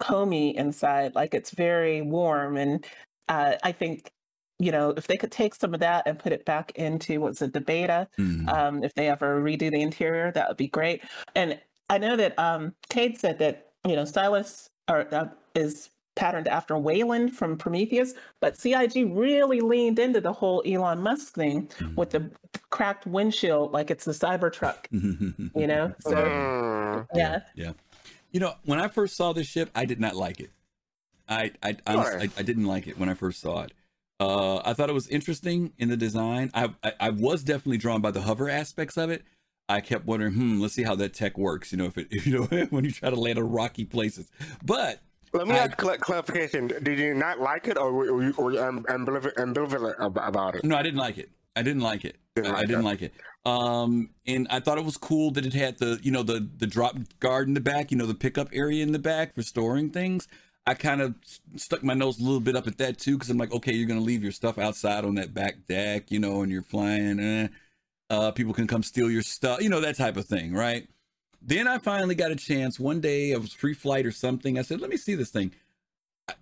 homey 0.01 0.55
inside, 0.57 1.16
like 1.16 1.34
it's 1.34 1.51
very 1.51 2.01
warm, 2.01 2.57
and 2.57 2.86
uh, 3.30 3.55
I 3.64 3.72
think 3.72 4.12
you 4.59 4.72
know 4.72 4.91
if 4.91 5.07
they 5.07 5.18
could 5.18 5.32
take 5.32 5.55
some 5.55 5.74
of 5.74 5.80
that 5.82 6.03
and 6.07 6.18
put 6.20 6.32
it 6.34 6.45
back 6.45 6.72
into 6.76 7.20
what's 7.22 7.41
it 7.41 7.53
the 7.53 7.62
beta, 7.62 8.07
Mhm. 8.20 8.49
um, 8.49 8.84
if 8.84 8.93
they 8.95 9.09
ever 9.09 9.41
redo 9.41 9.72
the 9.72 9.82
interior, 9.82 10.32
that 10.32 10.47
would 10.47 10.57
be 10.57 10.68
great. 10.68 11.03
And 11.36 11.59
I 11.89 11.97
know 11.97 12.16
that 12.16 12.38
um, 12.39 12.74
Cade 12.89 13.20
said 13.20 13.39
that 13.39 13.72
you 13.86 13.95
know 13.95 14.05
Stylus 14.05 14.70
are, 14.88 15.07
uh, 15.14 15.28
is 15.55 15.89
patterned 16.16 16.47
after 16.47 16.78
Weyland 16.78 17.34
from 17.36 17.57
Prometheus, 17.57 18.14
but 18.41 18.57
CIG 18.57 19.09
really 19.16 19.62
leaned 19.62 19.97
into 19.99 20.20
the 20.22 20.34
whole 20.34 20.62
Elon 20.66 21.01
Musk 21.01 21.34
thing 21.36 21.68
Mhm. 21.80 21.95
with 21.95 22.09
the 22.12 22.30
cracked 22.70 23.05
windshield, 23.07 23.72
like 23.72 23.89
it's 23.89 24.05
the 24.05 24.12
Cybertruck. 24.12 24.86
You 24.91 25.68
know, 25.68 25.93
so 25.99 26.16
Mm. 26.16 27.07
yeah, 27.16 27.39
Yeah. 27.55 27.74
You 28.32 28.39
know, 28.39 28.53
when 28.66 28.80
I 28.80 28.88
first 28.88 29.16
saw 29.18 29.34
this 29.34 29.47
ship, 29.47 29.70
I 29.76 29.86
did 29.86 29.99
not 29.99 30.16
like 30.16 30.39
it. 30.39 30.51
I 31.28 31.51
I 31.64 31.76
honestly, 31.88 32.30
I, 32.38 32.39
I 32.39 32.43
didn't 32.43 32.66
like 32.66 32.88
it 32.88 32.97
when 32.97 33.09
I 33.09 33.14
first 33.14 33.39
saw 33.41 33.62
it. 33.64 33.72
Uh, 34.20 34.57
I 34.64 34.74
thought 34.74 34.89
it 34.89 34.93
was 34.93 35.07
interesting 35.07 35.74
in 35.78 35.89
the 35.89 35.97
design. 35.97 36.51
I, 36.53 36.70
I 36.84 36.93
I 36.99 37.09
was 37.09 37.43
definitely 37.43 37.78
drawn 37.78 38.01
by 38.01 38.12
the 38.12 38.22
hover 38.22 38.49
aspects 38.49 38.97
of 38.97 39.09
it. 39.09 39.24
I 39.70 39.80
kept 39.82 40.05
wondering, 40.05 40.34
hmm, 40.34 40.59
let's 40.62 40.74
see 40.74 40.84
how 40.84 40.95
that 40.95 41.14
tech 41.14 41.38
works. 41.38 41.72
You 41.72 41.78
know, 41.78 41.86
if 41.86 41.97
it, 41.97 42.07
you 42.26 42.39
know, 42.39 42.43
when 42.70 42.84
you 42.86 42.91
try 42.91 43.09
to 43.09 43.16
land 43.16 43.39
on 43.39 43.49
rocky 43.49 43.86
places. 43.86 44.30
But 44.64 45.01
Let 45.34 45.48
me 45.48 45.56
I- 45.56 45.60
ask 45.66 45.80
cl- 45.82 45.98
clarification. 45.98 46.68
Did 46.68 47.00
you 47.00 47.14
not 47.14 47.40
like 47.40 47.68
it, 47.68 47.78
or 47.78 47.92
were 47.94 48.24
you, 48.24 48.34
were 48.38 48.52
you 48.52 48.60
am- 48.60 48.84
ambivalent, 48.84 49.34
ambivalent 49.36 49.96
about 50.00 50.56
it? 50.56 50.64
No, 50.64 50.76
I 50.76 50.84
didn't 50.84 51.00
like 51.00 51.18
it. 51.18 51.30
I 51.56 51.64
didn't 51.64 51.82
like 51.82 52.06
it. 52.06 52.18
Didn't 52.36 52.56
I 52.56 52.62
didn't 52.62 52.78
that. 52.80 52.84
like 52.84 53.02
it. 53.02 53.14
Um, 53.46 54.12
and 54.26 54.48
I 54.50 54.60
thought 54.60 54.78
it 54.78 54.86
was 54.86 54.96
cool 54.98 55.32
that 55.32 55.46
it 55.46 55.54
had 55.54 55.80
the, 55.80 56.00
you 56.02 56.12
know, 56.12 56.24
the 56.24 56.48
the 56.58 56.68
drop 56.68 56.96
guard 57.20 57.48
in 57.48 57.54
the 57.56 57.60
back, 57.62 57.92
you 57.92 57.98
know, 57.98 58.06
the 58.06 58.16
pickup 58.16 58.50
area 58.54 58.84
in 58.84 58.92
the 58.92 59.00
back 59.00 59.34
for 59.36 59.42
storing 59.42 59.90
things. 59.90 60.28
I 60.66 60.76
kind 60.76 61.02
of 61.02 61.16
stuck 61.56 61.84
my 61.84 61.94
nose 61.96 62.20
a 62.20 62.24
little 62.24 62.40
bit 62.40 62.56
up 62.56 62.68
at 62.68 62.78
that 62.78 63.00
too, 63.00 63.18
because 63.18 63.30
I'm 63.30 63.38
like, 63.38 63.52
okay, 63.52 63.74
you're 63.74 63.88
gonna 63.88 64.00
leave 64.00 64.24
your 64.24 64.32
stuff 64.32 64.58
outside 64.58 65.04
on 65.06 65.16
that 65.16 65.34
back 65.34 65.66
deck, 65.68 66.12
you 66.12 66.20
know, 66.20 66.42
and 66.44 66.52
you're 66.52 66.62
flying. 66.62 67.20
Eh, 67.20 67.48
uh, 68.12 68.32
people 68.32 68.54
can 68.54 68.68
come 68.68 68.84
steal 68.84 69.10
your 69.10 69.24
stuff, 69.24 69.62
you 69.62 69.70
know, 69.70 69.82
that 69.82 69.98
type 69.98 70.18
of 70.18 70.26
thing, 70.26 70.54
right? 70.54 70.88
Then 71.42 71.68
I 71.68 71.80
finally 71.80 72.16
got 72.16 72.32
a 72.32 72.36
chance 72.36 72.80
one 72.80 73.02
day. 73.02 73.32
of 73.32 73.50
free 73.50 73.74
flight 73.74 74.06
or 74.06 74.12
something. 74.12 74.60
I 74.60 74.62
said, 74.62 74.80
let 74.82 74.89
me 74.89 74.98
see 74.98 75.16
this 75.16 75.30
thing. 75.32 75.52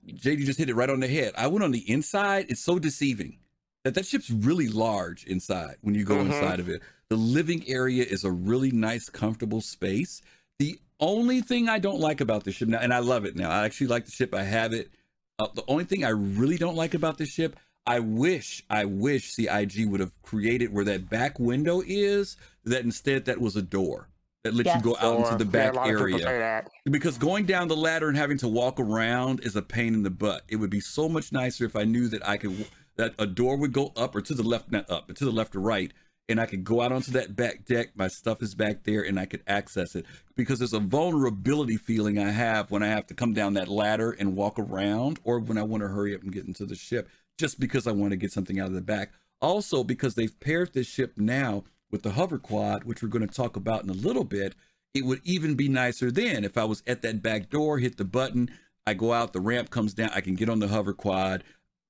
JD 0.08 0.46
just 0.46 0.60
hit 0.60 0.70
it 0.70 0.76
right 0.76 0.90
on 0.90 1.00
the 1.00 1.08
head. 1.08 1.34
I 1.38 1.48
went 1.48 1.64
on 1.64 1.72
the 1.72 1.90
inside. 1.90 2.48
It's 2.50 2.64
so 2.64 2.80
deceiving 2.80 3.40
that 3.84 3.94
that 3.96 4.06
ship's 4.06 4.30
really 4.30 4.68
large 4.68 5.24
inside 5.26 5.78
when 5.82 5.96
you 5.96 6.04
go 6.04 6.18
Mhm. 6.18 6.26
inside 6.28 6.60
of 6.60 6.68
it. 6.70 6.82
The 7.08 7.16
living 7.16 7.68
area 7.68 8.04
is 8.04 8.24
a 8.24 8.32
really 8.32 8.72
nice, 8.72 9.10
comfortable 9.10 9.62
space. 9.62 10.22
The 10.60 10.80
only 11.00 11.42
thing 11.42 11.70
I 11.70 11.80
don't 11.80 12.00
like 12.00 12.20
about 12.22 12.44
the 12.44 12.52
ship 12.52 12.68
now, 12.68 12.80
and 12.80 12.94
I 12.94 13.00
love 13.00 13.24
it 13.26 13.36
now. 13.36 13.50
I 13.50 13.66
actually 13.66 13.88
like 13.88 14.06
the 14.06 14.12
ship. 14.12 14.34
I 14.36 14.44
have 14.44 14.74
it. 14.74 14.92
Uh, 15.40 15.48
the 15.56 15.64
only 15.70 15.86
thing 15.86 16.04
I 16.04 16.10
really 16.10 16.58
don't 16.58 16.76
like 16.76 16.94
about 16.94 17.18
this 17.18 17.30
ship, 17.30 17.56
I 17.88 18.02
wish, 18.02 18.64
I 18.70 18.84
wish 18.86 19.32
CIG 19.32 19.86
would 19.86 20.02
have 20.02 20.22
created 20.22 20.74
where 20.74 20.84
that 20.86 21.10
back 21.10 21.40
window 21.40 21.82
is. 21.88 22.36
That 22.66 22.84
instead 22.84 23.26
that 23.26 23.40
was 23.40 23.56
a 23.56 23.62
door 23.62 24.09
that 24.44 24.54
lets 24.54 24.74
you 24.74 24.82
go 24.82 24.96
out 25.00 25.20
into 25.20 25.44
the 25.44 25.46
back 25.46 25.74
a 25.74 25.76
lot 25.76 25.90
of 25.90 26.06
people 26.06 26.28
area 26.28 26.66
because 26.90 27.18
going 27.18 27.46
down 27.46 27.68
the 27.68 27.76
ladder 27.76 28.08
and 28.08 28.18
having 28.18 28.38
to 28.38 28.48
walk 28.48 28.80
around 28.80 29.42
is 29.42 29.56
a 29.56 29.62
pain 29.62 29.94
in 29.94 30.04
the 30.04 30.10
butt. 30.10 30.44
It 30.48 30.56
would 30.58 30.70
be 30.70 30.80
so 30.80 31.10
much 31.10 31.32
nicer 31.32 31.66
if 31.66 31.76
I 31.76 31.84
knew 31.84 32.08
that 32.10 32.28
I 32.28 32.38
could 32.38 32.66
that 32.96 33.16
a 33.18 33.26
door 33.26 33.56
would 33.58 33.72
go 33.72 33.94
up 33.96 34.16
or 34.16 34.22
to 34.22 34.34
the 34.34 34.44
left, 34.44 34.72
not 34.72 34.90
up, 34.90 35.08
but 35.08 35.16
to 35.18 35.26
the 35.26 35.32
left 35.32 35.56
or 35.56 35.62
right, 35.62 35.94
and 36.28 36.40
I 36.40 36.46
could 36.46 36.64
go 36.64 36.82
out 36.82 36.92
onto 36.92 37.12
that 37.12 37.36
back 37.36 37.66
deck. 37.66 37.92
My 37.96 38.08
stuff 38.08 38.42
is 38.42 38.56
back 38.56 38.84
there, 38.84 39.02
and 39.02 39.20
I 39.20 39.26
could 39.26 39.42
access 39.48 39.96
it 39.96 40.06
because 40.36 40.60
there's 40.60 40.74
a 40.74 40.80
vulnerability 40.80 41.78
feeling 41.78 42.20
I 42.20 42.32
have 42.32 42.72
when 42.72 42.84
I 42.84 42.88
have 42.88 43.08
to 43.08 43.14
come 43.14 43.34
down 43.34 43.54
that 43.54 43.68
ladder 43.68 44.12
and 44.12 44.36
walk 44.36 44.60
around, 44.60 45.20
or 45.24 45.40
when 45.40 45.58
I 45.58 45.64
want 45.64 45.82
to 45.82 45.90
hurry 45.90 46.14
up 46.14 46.22
and 46.22 46.32
get 46.32 46.46
into 46.46 46.66
the 46.66 46.76
ship, 46.76 47.10
just 47.38 47.60
because 47.60 47.88
I 47.88 47.92
want 47.92 48.12
to 48.12 48.18
get 48.18 48.32
something 48.32 48.60
out 48.60 48.68
of 48.68 48.74
the 48.74 48.82
back. 48.82 49.12
Also, 49.42 49.84
because 49.84 50.16
they've 50.16 50.40
paired 50.42 50.74
this 50.74 50.88
ship 50.88 51.14
now 51.18 51.64
with 51.92 52.04
the 52.04 52.12
hover 52.12 52.38
quad, 52.38 52.84
which 52.84 53.02
we're 53.02 53.10
going 53.10 53.28
to 53.28 53.34
talk 53.34 53.56
about 53.56 53.84
in 53.84 53.90
a 53.90 53.94
little 53.94 54.24
bit 54.24 54.56
it 54.94 55.06
would 55.06 55.22
even 55.24 55.56
be 55.56 55.70
nicer 55.70 56.10
then 56.12 56.44
if 56.44 56.58
I 56.58 56.64
was 56.64 56.82
at 56.88 57.02
that 57.04 57.22
back 57.22 57.50
door, 57.50 57.78
hit 57.78 57.98
the 57.98 58.06
button, 58.06 58.50
I 58.88 58.96
go 58.96 59.14
out, 59.14 59.34
the 59.34 59.40
ramp 59.40 59.70
comes 59.70 59.94
down, 59.94 60.10
I 60.16 60.22
can 60.22 60.36
get 60.36 60.50
on 60.50 60.60
the 60.60 60.68
hover 60.68 60.94
quad 60.94 61.44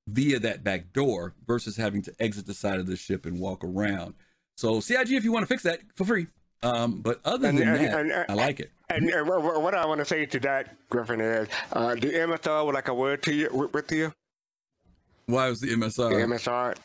via 0.07 0.39
that 0.39 0.63
back 0.63 0.91
door 0.91 1.33
versus 1.47 1.77
having 1.77 2.01
to 2.03 2.13
exit 2.19 2.45
the 2.45 2.53
side 2.53 2.79
of 2.79 2.87
the 2.87 2.97
ship 2.97 3.25
and 3.25 3.39
walk 3.39 3.63
around. 3.63 4.15
So 4.57 4.79
CIG, 4.81 5.11
if 5.13 5.23
you 5.23 5.31
want 5.31 5.43
to 5.43 5.47
fix 5.47 5.63
that, 5.63 5.79
for 5.95 6.03
free. 6.03 6.27
Um, 6.61 6.99
but 7.01 7.21
other 7.23 7.51
than 7.51 7.61
and- 7.61 7.75
that, 7.77 7.99
and- 7.99 8.25
I 8.27 8.33
like 8.33 8.59
it. 8.59 8.71
And, 8.89 9.07
and 9.09 9.29
wha- 9.29 9.39
wha- 9.39 9.59
what 9.59 9.75
I 9.75 9.85
want 9.85 9.99
to 9.99 10.05
say 10.05 10.25
to 10.25 10.39
that, 10.41 10.75
Griffin, 10.89 11.21
is 11.21 11.47
uh, 11.71 11.93
the 11.93 12.07
MSR 12.11 12.65
would 12.65 12.73
like 12.75 12.87
a 12.87 12.93
word 12.93 13.21
to 13.23 13.33
you 13.33 13.69
with, 13.71 13.91
you. 13.91 14.11
Why 15.27 15.47
was 15.47 15.61
the 15.61 15.67
The 15.67 15.75
MSR? 15.75 16.75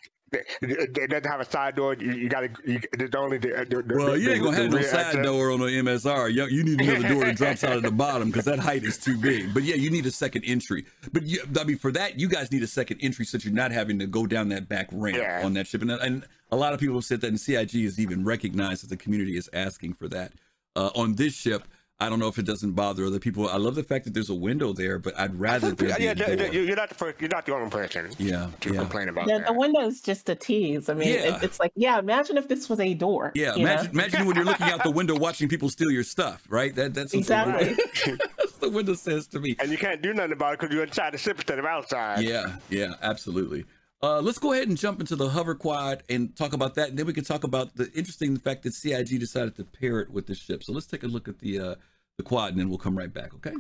It 0.63 1.11
doesn't 1.11 1.27
have 1.31 1.41
a 1.41 1.45
side 1.45 1.77
door. 1.77 1.95
You, 1.95 2.13
you 2.13 2.29
got 2.29 2.41
to. 2.41 2.51
It's 2.67 3.15
only 3.15 3.39
the. 3.39 3.67
the, 3.69 3.83
the 3.83 3.95
Well, 3.97 4.17
you 4.17 4.31
ain't 4.31 4.43
gonna 4.43 4.57
the 4.57 4.63
have 4.63 4.73
no 4.73 4.83
side 4.83 5.07
access. 5.07 5.25
door 5.25 5.51
on 5.51 5.61
the 5.61 5.67
MSR. 5.67 6.33
You, 6.33 6.47
you 6.47 6.65
need 6.65 6.81
another 6.81 7.09
door 7.09 7.25
that 7.25 7.37
drops 7.37 7.65
out 7.65 7.77
of 7.77 7.83
the 7.83 7.91
bottom 7.91 8.29
because 8.31 8.45
that 8.47 8.59
height 8.59 8.85
is 8.85 8.99
too 8.99 9.17
big. 9.17 9.53
But 9.55 9.63
yeah, 9.65 9.75
you 9.77 9.91
need 9.91 10.07
a 10.07 10.11
second 10.11 10.45
entry. 10.45 10.85
But 11.13 11.25
you, 11.25 11.41
I 11.59 11.65
mean, 11.65 11.79
for 11.79 11.93
that, 11.93 12.19
you 12.19 12.29
guys 12.29 12.51
need 12.53 12.63
a 12.63 12.67
second 12.67 12.99
entry 13.01 13.25
so 13.25 13.39
you're 13.39 13.53
not 13.53 13.71
having 13.73 13.99
to 13.99 14.07
go 14.07 14.27
down 14.27 14.49
that 14.51 14.69
back 14.69 14.89
ramp 14.93 15.17
Yeah. 15.19 15.43
on 15.45 15.55
that 15.55 15.67
ship. 15.67 15.83
And, 15.83 15.91
and 15.91 16.25
a 16.51 16.57
lot 16.57 16.73
of 16.73 16.81
people 16.81 16.97
have 16.97 17.05
said 17.05 17.21
that, 17.23 17.29
and 17.29 17.41
CIG 17.41 17.75
is 17.77 17.99
even 18.01 18.25
recognized 18.25 18.83
that 18.83 18.89
the 18.91 18.97
community 18.97 19.37
is 19.37 19.49
asking 19.53 19.95
for 19.95 20.09
that. 20.09 20.33
Uh, 20.77 20.91
on 20.97 21.15
this 21.15 21.35
ship, 21.35 21.69
I 22.01 22.09
don't 22.09 22.19
know 22.19 22.27
if 22.27 22.39
it 22.39 22.45
doesn't 22.45 22.73
bother 22.73 23.05
other 23.07 23.21
people. 23.21 23.49
I 23.49 23.57
love 23.57 23.77
the 23.77 23.85
fact 23.85 24.05
that 24.05 24.15
there's 24.15 24.29
a 24.29 24.35
window 24.35 24.73
there, 24.73 24.99
but 24.99 25.17
I'd 25.19 25.39
rather 25.39 25.71
there 25.71 25.97
be 25.97 26.05
Yeah, 26.05 26.11
a 26.11 26.15
the- 26.17 26.37
the- 26.51 26.53
you're 26.53 26.75
not 26.75 26.89
the 26.89 26.95
first. 26.97 27.21
You're 27.21 27.31
not 27.31 27.47
the 27.47 27.55
only 27.55 27.71
person 27.71 28.11
Yeah, 28.19 28.49
to 28.63 28.73
yeah. 28.75 28.81
complain 28.81 29.09
about 29.09 29.29
the, 29.29 29.35
that. 29.39 29.47
the 29.47 29.53
window's 29.53 30.01
just 30.01 30.29
a 30.29 30.35
tease. 30.35 30.89
I 30.89 30.95
mean, 30.95 31.09
Yeah. 31.15 31.37
it, 31.37 31.45
it's 31.45 31.61
like, 31.61 31.71
yeah, 31.77 31.99
imagine 32.01 32.37
if 32.37 32.49
this 32.49 32.69
was 32.69 32.81
a 32.81 32.95
door. 32.95 33.31
Yeah, 33.37 33.55
imagine, 33.55 33.93
imagine 33.93 34.27
when 34.27 34.35
you're 34.35 34.45
looking 34.45 34.67
out 34.67 34.83
the 34.83 34.91
window 34.91 35.17
watching 35.17 35.49
people 35.49 35.69
steal 35.71 35.91
your 35.91 36.03
stuff, 36.03 36.43
right? 36.49 36.75
That 36.75 36.95
that's 36.95 37.15
Exactly. 37.15 37.75
The, 37.75 38.19
that's 38.39 38.53
the 38.55 38.71
window 38.71 38.95
says 38.95 39.29
to 39.29 39.39
me. 39.39 39.55
and 39.61 39.71
you 39.71 39.79
can't 39.79 40.03
do 40.03 40.13
nothing 40.13 40.33
about 40.33 40.55
it 40.55 40.61
because 40.61 40.75
you're 40.75 40.85
inside 40.85 41.13
the 41.13 41.19
ship 41.19 41.37
instead 41.37 41.61
of 41.61 41.65
outside. 41.65 42.23
Yeah, 42.23 42.57
yeah, 42.71 42.95
absolutely. 43.03 43.67
Uh, 44.05 44.21
let's 44.21 44.37
go 44.37 44.53
ahead 44.53 44.69
and 44.69 44.77
jump 44.77 45.01
into 45.01 45.17
the 45.17 45.31
hover 45.31 45.55
quad 45.55 46.03
and 46.11 46.37
talk 46.37 46.53
about 46.53 46.75
that, 46.75 46.91
and 46.91 46.99
then 46.99 47.07
we 47.07 47.13
can 47.15 47.25
talk 47.25 47.43
about 47.43 47.75
the 47.75 47.91
interesting 47.95 48.37
fact 48.37 48.63
that 48.63 48.75
CIG 48.75 49.19
decided 49.19 49.57
to 49.57 49.65
pair 49.65 49.99
it 50.01 50.11
with 50.11 50.27
the 50.27 50.35
ship. 50.35 50.63
So 50.63 50.75
let's 50.75 50.85
take 50.85 51.05
a 51.05 51.07
look 51.07 51.27
at 51.27 51.39
the 51.39 51.59
uh, 51.59 51.75
the 52.19 52.23
quad, 52.23 52.51
and 52.51 52.61
then 52.61 52.69
we'll 52.69 52.77
come 52.77 52.99
right 52.99 53.11
back. 53.11 53.33
Okay. 53.37 53.55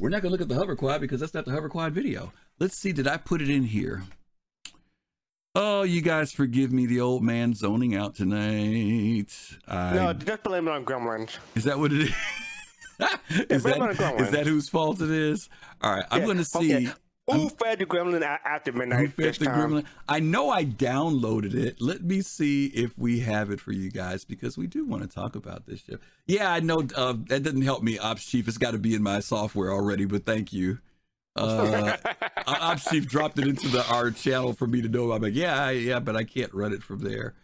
We're 0.00 0.08
not 0.08 0.20
gonna 0.20 0.32
look 0.32 0.40
at 0.40 0.48
the 0.48 0.56
hover 0.56 0.74
quad 0.74 1.00
because 1.00 1.20
that's 1.20 1.34
not 1.34 1.44
the 1.44 1.52
hover 1.52 1.68
quad 1.68 1.92
video. 1.92 2.32
Let's 2.58 2.80
see, 2.80 2.90
did 2.90 3.06
I 3.06 3.18
put 3.18 3.40
it 3.40 3.48
in 3.48 3.62
here? 3.62 4.02
Oh, 5.56 5.82
you 5.84 6.00
guys 6.00 6.32
forgive 6.32 6.72
me, 6.72 6.86
the 6.86 7.00
old 7.00 7.22
man 7.22 7.54
zoning 7.54 7.94
out 7.94 8.16
tonight. 8.16 9.26
I, 9.68 9.94
No, 9.94 10.12
just 10.12 10.42
blame 10.42 10.66
it 10.66 10.72
on 10.72 10.84
Gremlins. 10.84 11.38
is 11.54 11.62
that 11.64 11.78
what 11.78 11.92
it 11.92 12.00
is? 12.02 12.14
is, 13.50 13.62
that, 13.62 14.14
is 14.18 14.30
that 14.32 14.46
whose 14.46 14.68
fault 14.68 15.00
it 15.00 15.10
is? 15.10 15.48
All 15.80 15.94
right, 15.94 16.04
I'm 16.10 16.20
Yeah, 16.20 16.24
going 16.26 16.38
to 16.38 16.44
see 16.44 16.74
okay. 16.88 16.92
Who 17.30 17.48
fed 17.48 17.78
the 17.78 17.86
Gremlin 17.86 18.22
after 18.22 18.70
who 18.72 18.78
midnight 18.80 19.12
fed 19.14 19.26
this 19.26 19.38
the 19.38 19.46
time? 19.46 19.70
gremlin. 19.70 19.84
I 20.08 20.20
know 20.20 20.50
I 20.50 20.64
downloaded 20.64 21.54
it. 21.54 21.80
Let 21.80 22.02
me 22.02 22.20
see 22.20 22.66
if 22.66 22.98
we 22.98 23.20
have 23.20 23.50
it 23.50 23.60
for 23.60 23.72
you 23.72 23.90
guys 23.90 24.24
because 24.26 24.58
we 24.58 24.66
do 24.66 24.84
want 24.84 25.02
to 25.02 25.08
talk 25.08 25.34
about 25.34 25.66
this 25.66 25.80
ship. 25.80 26.02
Yeah, 26.26 26.52
I 26.52 26.60
know 26.60 26.86
uh, 26.96 27.14
that 27.28 27.42
doesn't 27.44 27.62
help 27.62 27.82
me, 27.82 27.98
Ops 27.98 28.26
Chief. 28.26 28.46
It's 28.46 28.58
got 28.58 28.72
to 28.72 28.78
be 28.78 28.94
in 28.94 29.02
my 29.02 29.20
software 29.20 29.72
already, 29.72 30.04
but 30.04 30.26
thank 30.26 30.52
you. 30.52 30.80
Uh, 31.36 32.76
Chief 32.90 33.06
dropped 33.08 33.38
it 33.38 33.48
into 33.48 33.68
the 33.68 33.84
our 33.88 34.10
channel 34.10 34.52
for 34.52 34.66
me 34.66 34.82
to 34.82 34.88
know. 34.88 35.12
I'm 35.12 35.22
like, 35.22 35.34
yeah, 35.34 35.70
yeah, 35.70 35.98
but 35.98 36.16
I 36.16 36.24
can't 36.24 36.52
run 36.54 36.72
it 36.72 36.82
from 36.82 37.00
there. 37.00 37.34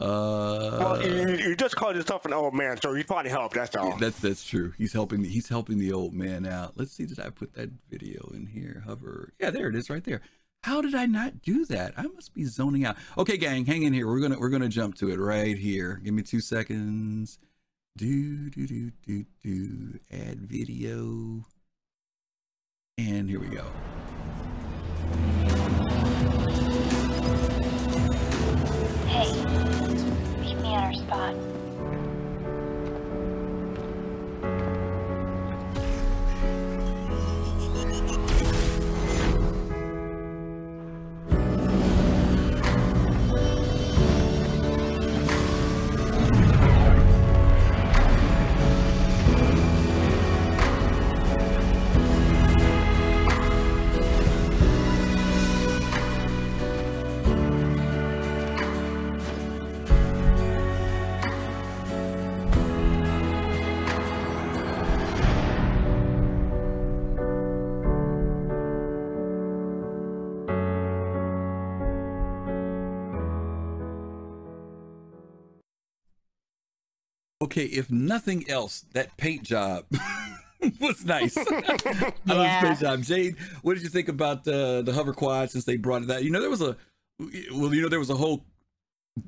Uh, 0.00 0.76
well, 0.78 1.02
you, 1.02 1.36
you 1.38 1.56
just 1.56 1.74
called 1.74 1.96
yourself 1.96 2.24
an 2.24 2.32
old 2.32 2.54
man, 2.54 2.80
so 2.80 2.94
you 2.94 3.02
probably 3.02 3.30
helped. 3.30 3.54
That's 3.54 3.74
all. 3.74 3.96
That's 3.96 4.20
that's 4.20 4.44
true. 4.44 4.72
He's 4.78 4.92
helping. 4.92 5.24
He's 5.24 5.48
helping 5.48 5.78
the 5.78 5.92
old 5.92 6.14
man 6.14 6.46
out. 6.46 6.74
Let's 6.76 6.92
see. 6.92 7.04
Did 7.04 7.18
I 7.18 7.30
put 7.30 7.54
that 7.54 7.70
video 7.90 8.30
in 8.32 8.46
here? 8.46 8.84
Hover. 8.86 9.32
Yeah, 9.40 9.50
there 9.50 9.68
it 9.68 9.74
is, 9.74 9.90
right 9.90 10.04
there. 10.04 10.20
How 10.62 10.80
did 10.80 10.94
I 10.94 11.06
not 11.06 11.42
do 11.42 11.64
that? 11.66 11.94
I 11.96 12.02
must 12.02 12.32
be 12.32 12.44
zoning 12.44 12.84
out. 12.84 12.96
Okay, 13.16 13.36
gang, 13.36 13.64
hang 13.64 13.82
in 13.82 13.92
here. 13.92 14.06
We're 14.06 14.20
gonna 14.20 14.38
we're 14.38 14.50
gonna 14.50 14.68
jump 14.68 14.94
to 14.96 15.10
it 15.10 15.18
right 15.18 15.58
here. 15.58 16.00
Give 16.04 16.14
me 16.14 16.22
two 16.22 16.40
seconds. 16.40 17.40
Do 17.96 18.50
do 18.50 18.68
do 18.68 18.92
do 19.04 19.24
do. 19.42 19.98
Add 20.12 20.42
video. 20.42 21.44
And 22.98 23.30
here 23.30 23.38
we 23.38 23.46
go. 23.46 23.64
Hey, 29.06 29.32
meet 30.40 30.56
me 30.56 30.74
at 30.74 30.82
our 30.82 30.92
spot. 30.94 31.57
Okay, 77.48 77.64
if 77.64 77.90
nothing 77.90 78.48
else, 78.50 78.84
that 78.92 79.16
paint 79.16 79.42
job 79.42 79.84
was 80.80 81.04
nice. 81.04 81.36
I 81.36 81.42
love 81.42 82.12
Yeah. 82.26 82.60
the 82.60 82.66
paint 82.68 82.80
job. 82.80 83.02
Jade, 83.02 83.36
what 83.62 83.74
did 83.74 83.82
you 83.82 83.88
think 83.88 84.08
about 84.08 84.44
the 84.44 84.82
the 84.84 84.92
hover 84.92 85.14
quad 85.14 85.50
since 85.50 85.64
they 85.64 85.76
brought 85.76 86.02
it 86.02 86.10
out? 86.10 86.22
You 86.24 86.30
know, 86.30 86.40
there 86.40 86.50
was 86.50 86.60
a 86.62 86.76
well, 87.18 87.74
you 87.74 87.82
know, 87.82 87.88
there 87.88 87.98
was 87.98 88.10
a 88.10 88.14
whole 88.16 88.44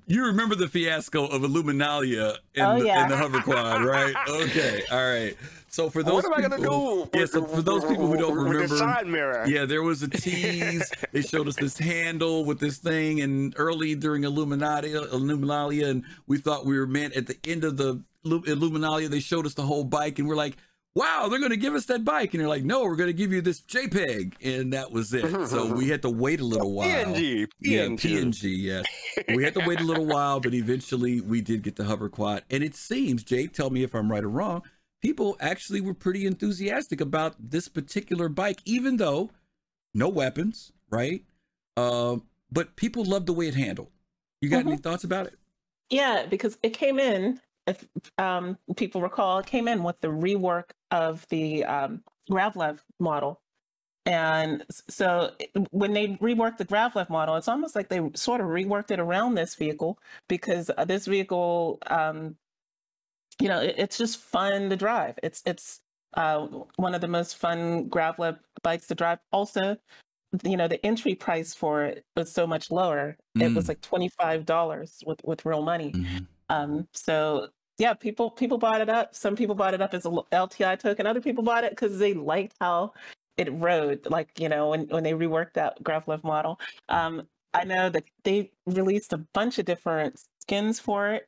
you 0.07 0.25
remember 0.27 0.55
the 0.55 0.69
fiasco 0.69 1.27
of 1.27 1.43
Illuminalia 1.43 2.37
in, 2.55 2.63
Oh, 2.63 2.79
the, 2.79 2.87
yeah. 2.87 3.03
in 3.03 3.09
the 3.09 3.17
hover 3.17 3.41
quad, 3.41 3.83
right? 3.85 4.15
Okay, 4.29 4.83
all 4.91 4.99
right. 4.99 5.37
So 5.69 5.89
for 5.91 6.03
those 6.05 6.23
what 6.23 6.27
am 6.27 6.35
I 6.35 6.41
gonna 6.43 6.57
people, 6.59 7.07
do? 7.07 7.19
yeah. 7.19 7.27
So 7.27 7.45
for 7.45 7.63
those 7.63 7.85
people 7.85 8.07
who 8.07 8.17
don't 8.17 8.37
with 8.37 8.45
the 8.47 8.53
remember, 8.53 8.77
side 8.77 9.07
mirror. 9.07 9.45
yeah, 9.49 9.65
there 9.65 9.83
was 9.83 10.03
a 10.03 10.09
tease. 10.09 10.91
they 11.13 11.23
showed 11.23 11.49
us 11.49 11.57
this 11.57 11.79
handle 11.79 12.45
with 12.45 12.59
this 12.61 12.79
thing, 12.79 13.21
and 13.21 13.55
early 13.57 13.95
during 13.95 14.25
Illuminati, 14.25 14.91
Illuminalia, 14.93 15.89
and 15.91 16.05
we 16.27 16.39
thought 16.39 16.67
we 16.67 16.77
were 16.79 16.87
meant 16.89 17.15
at 17.17 17.27
the 17.29 17.37
end 17.45 17.63
of 17.65 17.77
the 17.77 17.95
Illu- 17.95 18.05
Illuminalia. 18.25 19.09
They 19.09 19.21
showed 19.21 19.47
us 19.47 19.55
the 19.55 19.63
whole 19.63 19.85
bike, 19.85 20.19
and 20.19 20.29
we're 20.29 20.37
like, 20.37 20.57
"Wow, 20.95 21.29
they're 21.29 21.39
going 21.39 21.51
to 21.51 21.57
give 21.57 21.75
us 21.75 21.87
that 21.87 22.05
bike!" 22.05 22.35
And 22.35 22.41
they're 22.41 22.49
like, 22.49 22.65
"No, 22.65 22.83
we're 22.83 22.97
going 22.97 23.09
to 23.09 23.13
give 23.15 23.33
you 23.33 23.41
this 23.41 23.61
JPEG," 23.63 24.35
and 24.45 24.73
that 24.73 24.91
was 24.93 25.13
it. 25.15 25.49
so 25.49 25.73
we 25.75 25.89
had 25.89 26.03
to 26.03 26.11
wait 26.11 26.41
a 26.41 26.45
little 26.45 26.73
while. 26.73 26.87
PNG, 26.87 27.47
Yeah, 27.61 27.87
PNG. 27.87 27.99
PNG. 27.99 28.57
Yes, 28.59 28.85
we 29.35 29.43
had 29.45 29.55
to 29.55 29.65
wait 29.67 29.81
a 29.81 29.85
little 29.85 30.07
while, 30.07 30.41
but 30.41 30.55
eventually 30.55 31.21
we 31.21 31.41
did 31.41 31.63
get 31.63 31.77
the 31.77 31.85
hover 31.85 32.09
quad, 32.09 32.45
and 32.51 32.63
it 32.63 32.75
seems, 32.75 33.23
Jake, 33.25 33.53
tell 33.53 33.71
me 33.71 33.83
if 33.83 33.95
I'm 33.95 34.11
right 34.11 34.25
or 34.25 34.29
wrong. 34.29 34.63
People 35.03 35.37
actually 35.41 35.81
were 35.81 35.95
pretty 35.95 36.27
enthusiastic 36.27 37.01
about 37.01 37.35
this 37.39 37.69
particular 37.69 38.29
bike, 38.29 38.61
even 38.67 38.99
though 38.99 39.31
no 39.95 40.11
weapons, 40.11 40.73
right? 40.91 41.25
Um, 41.79 42.25
but 42.53 42.77
people 42.77 43.05
loved 43.05 43.27
the 43.27 43.33
way 43.33 43.49
it 43.49 43.55
handled. 43.55 43.89
You 44.43 44.51
got 44.51 44.67
any 44.67 44.77
thoughts 44.77 45.05
about 45.05 45.27
it? 45.27 45.39
Yeah, 45.89 46.27
because 46.29 46.59
it 46.63 46.71
came 46.71 46.99
in, 46.99 47.41
if 47.71 47.89
um, 48.19 48.59
people 48.77 49.01
recall, 49.01 49.39
it 49.39 49.47
came 49.47 49.69
in 49.69 49.83
with 49.83 50.01
the 50.01 50.09
rework 50.09 50.71
of 50.91 51.27
the 51.29 51.65
um, 51.65 52.03
Gravlev 52.31 52.81
model. 52.99 53.41
And 54.07 54.65
so 54.89 55.33
when 55.71 55.93
they 55.93 56.09
reworked 56.17 56.57
the 56.59 56.65
Gravlev 56.65 57.11
model, 57.11 57.37
it's 57.37 57.49
almost 57.49 57.77
like 57.77 57.89
they 57.89 58.01
sort 58.15 58.41
of 58.41 58.47
reworked 58.49 58.91
it 58.91 58.99
around 58.99 59.35
this 59.35 59.55
vehicle 59.55 59.99
because 60.29 60.71
uh, 60.77 60.85
this 60.85 61.07
vehicle, 61.07 61.79
um, 61.89 62.37
you 63.41 63.49
know, 63.49 63.61
it, 63.61 63.75
it's 63.79 63.99
just 63.99 64.19
fun 64.19 64.71
to 64.71 64.77
drive. 64.77 65.19
It's 65.23 65.43
it's 65.47 65.81
uh, 66.15 66.47
one 66.77 66.95
of 66.95 67.01
the 67.01 67.09
most 67.09 67.37
fun 67.37 67.89
Gravlev 67.89 68.39
bikes 68.63 68.87
to 68.89 68.95
drive. 68.95 69.19
Also, 69.33 69.77
you 70.45 70.57
know, 70.57 70.69
the 70.69 70.85
entry 70.85 71.15
price 71.15 71.55
for 71.55 71.85
it 71.85 72.05
was 72.17 72.33
so 72.33 72.47
much 72.47 72.71
lower. 72.71 73.17
It 73.39 73.55
was 73.55 73.67
Mm. 73.67 73.69
like 73.69 73.81
twenty 73.83 74.09
five 74.09 74.47
dollars 74.47 75.03
with 75.07 75.21
with 75.25 75.45
real 75.47 75.63
money. 75.63 75.93
Mhm. 75.93 76.27
Um, 76.49 76.89
so 76.95 77.49
yeah, 77.81 77.95
people 77.95 78.31
people 78.31 78.59
bought 78.59 78.83
it 78.83 78.91
up. 78.91 79.15
Some 79.15 79.35
people 79.35 79.55
bought 79.55 79.73
it 79.73 79.81
up 79.81 79.95
as 79.95 80.05
a 80.05 80.11
LTI 80.11 80.79
token. 80.79 81.07
Other 81.07 81.21
people 81.23 81.43
bought 81.43 81.65
it 81.65 81.71
because 81.71 81.99
they 81.99 82.13
liked 82.13 82.55
how 82.61 82.93
it 83.39 83.49
rode. 83.53 84.07
Like 84.07 84.39
you 84.39 84.51
know, 84.51 84.69
when 84.69 84.87
when 84.89 85.03
they 85.03 85.13
reworked 85.13 85.55
that 85.55 85.83
Gravlev 85.83 86.23
model. 86.23 86.61
Um, 86.91 87.27
I 87.55 87.65
know 87.65 87.89
that 87.89 88.05
they 88.23 88.53
released 88.67 89.13
a 89.15 89.19
bunch 89.19 89.59
of 89.59 89.65
different 89.65 90.21
skins 90.43 90.79
for 90.79 91.09
it. 91.09 91.27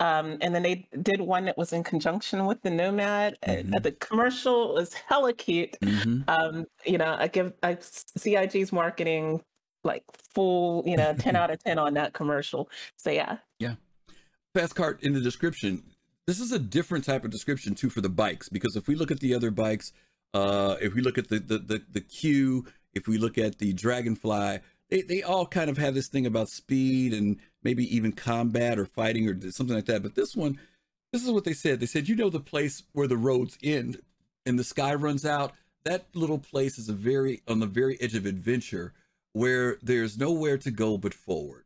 Um, 0.00 0.38
and 0.40 0.54
then 0.54 0.62
they 0.62 0.88
did 1.02 1.20
one 1.20 1.44
that 1.44 1.58
was 1.58 1.74
in 1.74 1.84
conjunction 1.84 2.46
with 2.46 2.62
the 2.62 2.70
Nomad. 2.70 3.36
Uh, 3.46 3.50
Mhm. 3.50 3.82
the 3.82 3.92
commercial 3.92 4.72
was 4.74 4.94
hella 4.94 5.34
cute. 5.34 5.78
Mhm. 5.82 6.24
Um, 6.26 6.66
you 6.86 6.96
know, 6.96 7.14
I 7.18 7.28
give 7.28 7.52
I, 7.62 7.76
CIG's 7.78 8.72
marketing 8.72 9.42
like 9.84 10.04
full, 10.34 10.82
you 10.86 10.96
know, 10.96 11.14
10 11.14 11.36
out 11.36 11.50
of 11.50 11.62
10 11.62 11.78
on 11.78 11.92
that 11.94 12.14
commercial. 12.14 12.70
So 12.96 13.10
yeah. 13.10 13.36
yeah. 13.58 13.74
fast 14.54 14.74
cart 14.74 15.00
in 15.02 15.12
the 15.12 15.20
description. 15.20 15.82
This 16.30 16.38
is 16.38 16.52
a 16.52 16.60
different 16.60 17.04
type 17.04 17.24
of 17.24 17.32
description 17.32 17.74
too 17.74 17.90
for 17.90 18.00
the 18.00 18.08
bikes 18.08 18.48
because 18.48 18.76
if 18.76 18.86
we 18.86 18.94
look 18.94 19.10
at 19.10 19.18
the 19.18 19.34
other 19.34 19.50
bikes, 19.50 19.92
uh, 20.32 20.76
if 20.80 20.94
we 20.94 21.00
look 21.00 21.18
at 21.18 21.26
the 21.26 21.40
the 21.40 21.58
the, 21.58 21.82
the 21.90 22.00
Q, 22.00 22.66
if 22.94 23.08
we 23.08 23.18
look 23.18 23.36
at 23.36 23.58
the 23.58 23.72
Dragonfly, 23.72 24.60
they 24.90 25.02
they 25.02 25.24
all 25.24 25.44
kind 25.44 25.68
of 25.68 25.76
have 25.78 25.92
this 25.92 26.06
thing 26.06 26.26
about 26.26 26.48
speed 26.48 27.12
and 27.14 27.40
maybe 27.64 27.82
even 27.96 28.12
combat 28.12 28.78
or 28.78 28.86
fighting 28.86 29.28
or 29.28 29.50
something 29.50 29.74
like 29.74 29.86
that. 29.86 30.04
But 30.04 30.14
this 30.14 30.36
one, 30.36 30.60
this 31.12 31.24
is 31.24 31.32
what 31.32 31.42
they 31.42 31.52
said. 31.52 31.80
They 31.80 31.86
said, 31.86 32.08
you 32.08 32.14
know, 32.14 32.30
the 32.30 32.38
place 32.38 32.84
where 32.92 33.08
the 33.08 33.16
roads 33.16 33.58
end 33.60 34.00
and 34.46 34.56
the 34.56 34.62
sky 34.62 34.94
runs 34.94 35.26
out. 35.26 35.52
That 35.82 36.06
little 36.14 36.38
place 36.38 36.78
is 36.78 36.88
a 36.88 36.92
very 36.92 37.42
on 37.48 37.58
the 37.58 37.66
very 37.66 38.00
edge 38.00 38.14
of 38.14 38.24
adventure 38.24 38.92
where 39.32 39.78
there's 39.82 40.16
nowhere 40.16 40.58
to 40.58 40.70
go 40.70 40.96
but 40.96 41.12
forward 41.12 41.64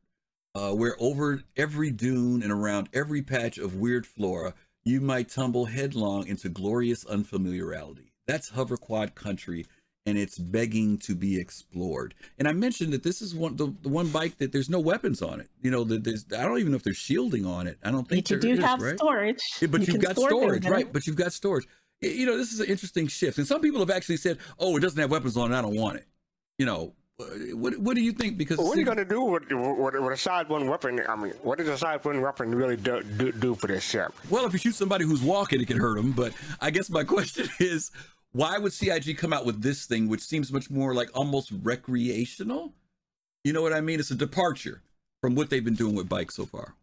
uh, 0.55 0.73
where 0.73 0.97
over 0.99 1.43
every 1.57 1.91
dune 1.91 2.43
and 2.43 2.53
around 2.53 2.89
every 2.93 3.23
patch 3.23 3.59
of 3.59 3.77
weird 3.77 4.07
flora, 4.07 4.55
you 4.85 5.01
might 5.01 5.29
tumble 5.29 5.67
headlong 5.67 6.27
into 6.27 6.49
glorious 6.49 7.05
unfamiliarity. 7.07 8.13
That's 8.27 8.51
hover 8.51 8.77
quad 8.77 9.15
country, 9.15 9.67
and 10.07 10.17
it's 10.17 10.39
begging 10.39 10.99
to 10.99 11.15
be 11.15 11.39
explored. 11.39 12.15
And 12.39 12.47
I 12.47 12.53
mentioned 12.53 12.93
that 12.93 13.03
this 13.03 13.21
is 13.21 13.35
one 13.35 13.57
the, 13.57 13.75
the 13.83 13.89
one 13.89 14.09
bike 14.09 14.39
that 14.39 14.53
there's 14.53 14.71
no 14.71 14.81
weapons 14.81 15.23
on 15.23 15.41
it. 15.41 15.49
You 15.63 15.71
know, 15.71 15.85
that 15.85 16.05
there's 16.05 16.27
I 16.37 16.45
don't 16.45 16.59
even 16.59 16.73
know 16.73 16.77
if 16.77 16.83
there's 16.85 16.97
shielding 16.97 17.45
on 17.47 17.67
it. 17.67 17.79
I 17.83 17.91
don't 17.91 18.09
think 18.09 18.25
But 18.25 18.31
you 18.31 18.41
do 18.41 18.53
is, 18.53 18.61
have 18.61 18.81
right? 18.81 18.97
storage. 18.97 19.41
Yeah, 19.61 19.69
but 19.69 19.87
You 19.87 19.95
you've 19.95 20.03
got 20.03 20.17
storage, 20.17 20.67
right? 20.67 20.91
But 20.93 21.07
you've 21.07 21.17
got 21.17 21.33
storage. 21.33 21.67
You 22.01 22.27
know, 22.27 22.37
this 22.37 22.53
is 22.53 22.61
an 22.61 22.67
interesting 22.67 23.07
shift, 23.09 23.39
and 23.39 23.47
some 23.47 23.61
people 23.63 23.81
have 23.81 23.91
actually 23.91 24.19
said, 24.19 24.39
"Oh, 24.59 24.77
it 24.77 24.81
doesn't 24.81 25.01
have 25.01 25.11
weapons 25.11 25.37
on 25.37 25.53
it. 25.53 25.59
I 25.59 25.63
don't 25.63 25.77
want 25.77 25.97
it." 25.97 26.07
You 26.59 26.67
know, 26.67 26.93
what 27.19 27.79
what 27.79 27.95
do 27.95 28.03
you 28.03 28.13
think? 28.13 28.37
Because 28.37 28.59
What 28.59 28.77
are 28.77 28.81
you 28.81 28.87
gonna 28.87 29.05
do 29.05 29.23
with, 29.23 29.45
with, 29.51 29.95
with 29.95 30.13
a 30.13 30.17
side 30.17 30.49
one 30.49 30.69
weapon? 30.69 31.01
I 31.09 31.15
mean, 31.15 31.33
what 31.43 31.59
does 31.59 31.69
a 31.69 31.79
side 31.79 32.05
one 32.05 32.21
weapon 32.21 32.55
really 32.55 32.77
do, 32.77 33.03
do, 33.03 33.31
do 33.31 33.55
for 33.55 33.69
this 33.69 33.85
ship? 33.85 34.13
Well, 34.31 34.47
if 34.47 34.53
you 34.53 34.59
shoot 34.59 34.75
somebody 34.75 35.05
who's 35.05 35.23
walking, 35.23 35.61
it 35.61 35.67
can 35.67 35.79
hurt 35.79 35.97
them. 35.97 36.13
But 36.13 36.33
I 36.61 36.71
guess 36.71 36.91
my 36.91 37.05
question 37.15 37.49
is, 37.61 37.93
why 38.33 38.59
would 38.59 38.73
CIG 38.73 39.17
come 39.17 39.33
out 39.33 39.47
with 39.47 39.63
this 39.63 39.87
thing, 39.87 40.09
which 40.09 40.23
seems 40.23 40.53
much 40.53 40.71
more 40.71 40.95
like 40.95 41.09
almost 41.15 41.53
recreational? 41.63 42.73
You 43.45 43.53
know 43.53 43.63
what 43.63 43.73
I 43.73 43.81
mean? 43.81 44.01
It's 44.01 44.11
a 44.11 44.17
departure 44.17 44.83
from 45.21 45.35
what 45.35 45.51
they've 45.51 45.65
been 45.65 45.75
doing 45.75 45.95
with 45.95 46.09
bikes 46.09 46.35
so 46.35 46.47
far. 46.47 46.75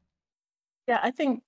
Yeah, 0.87 0.99
I 1.03 1.11
think 1.11 1.43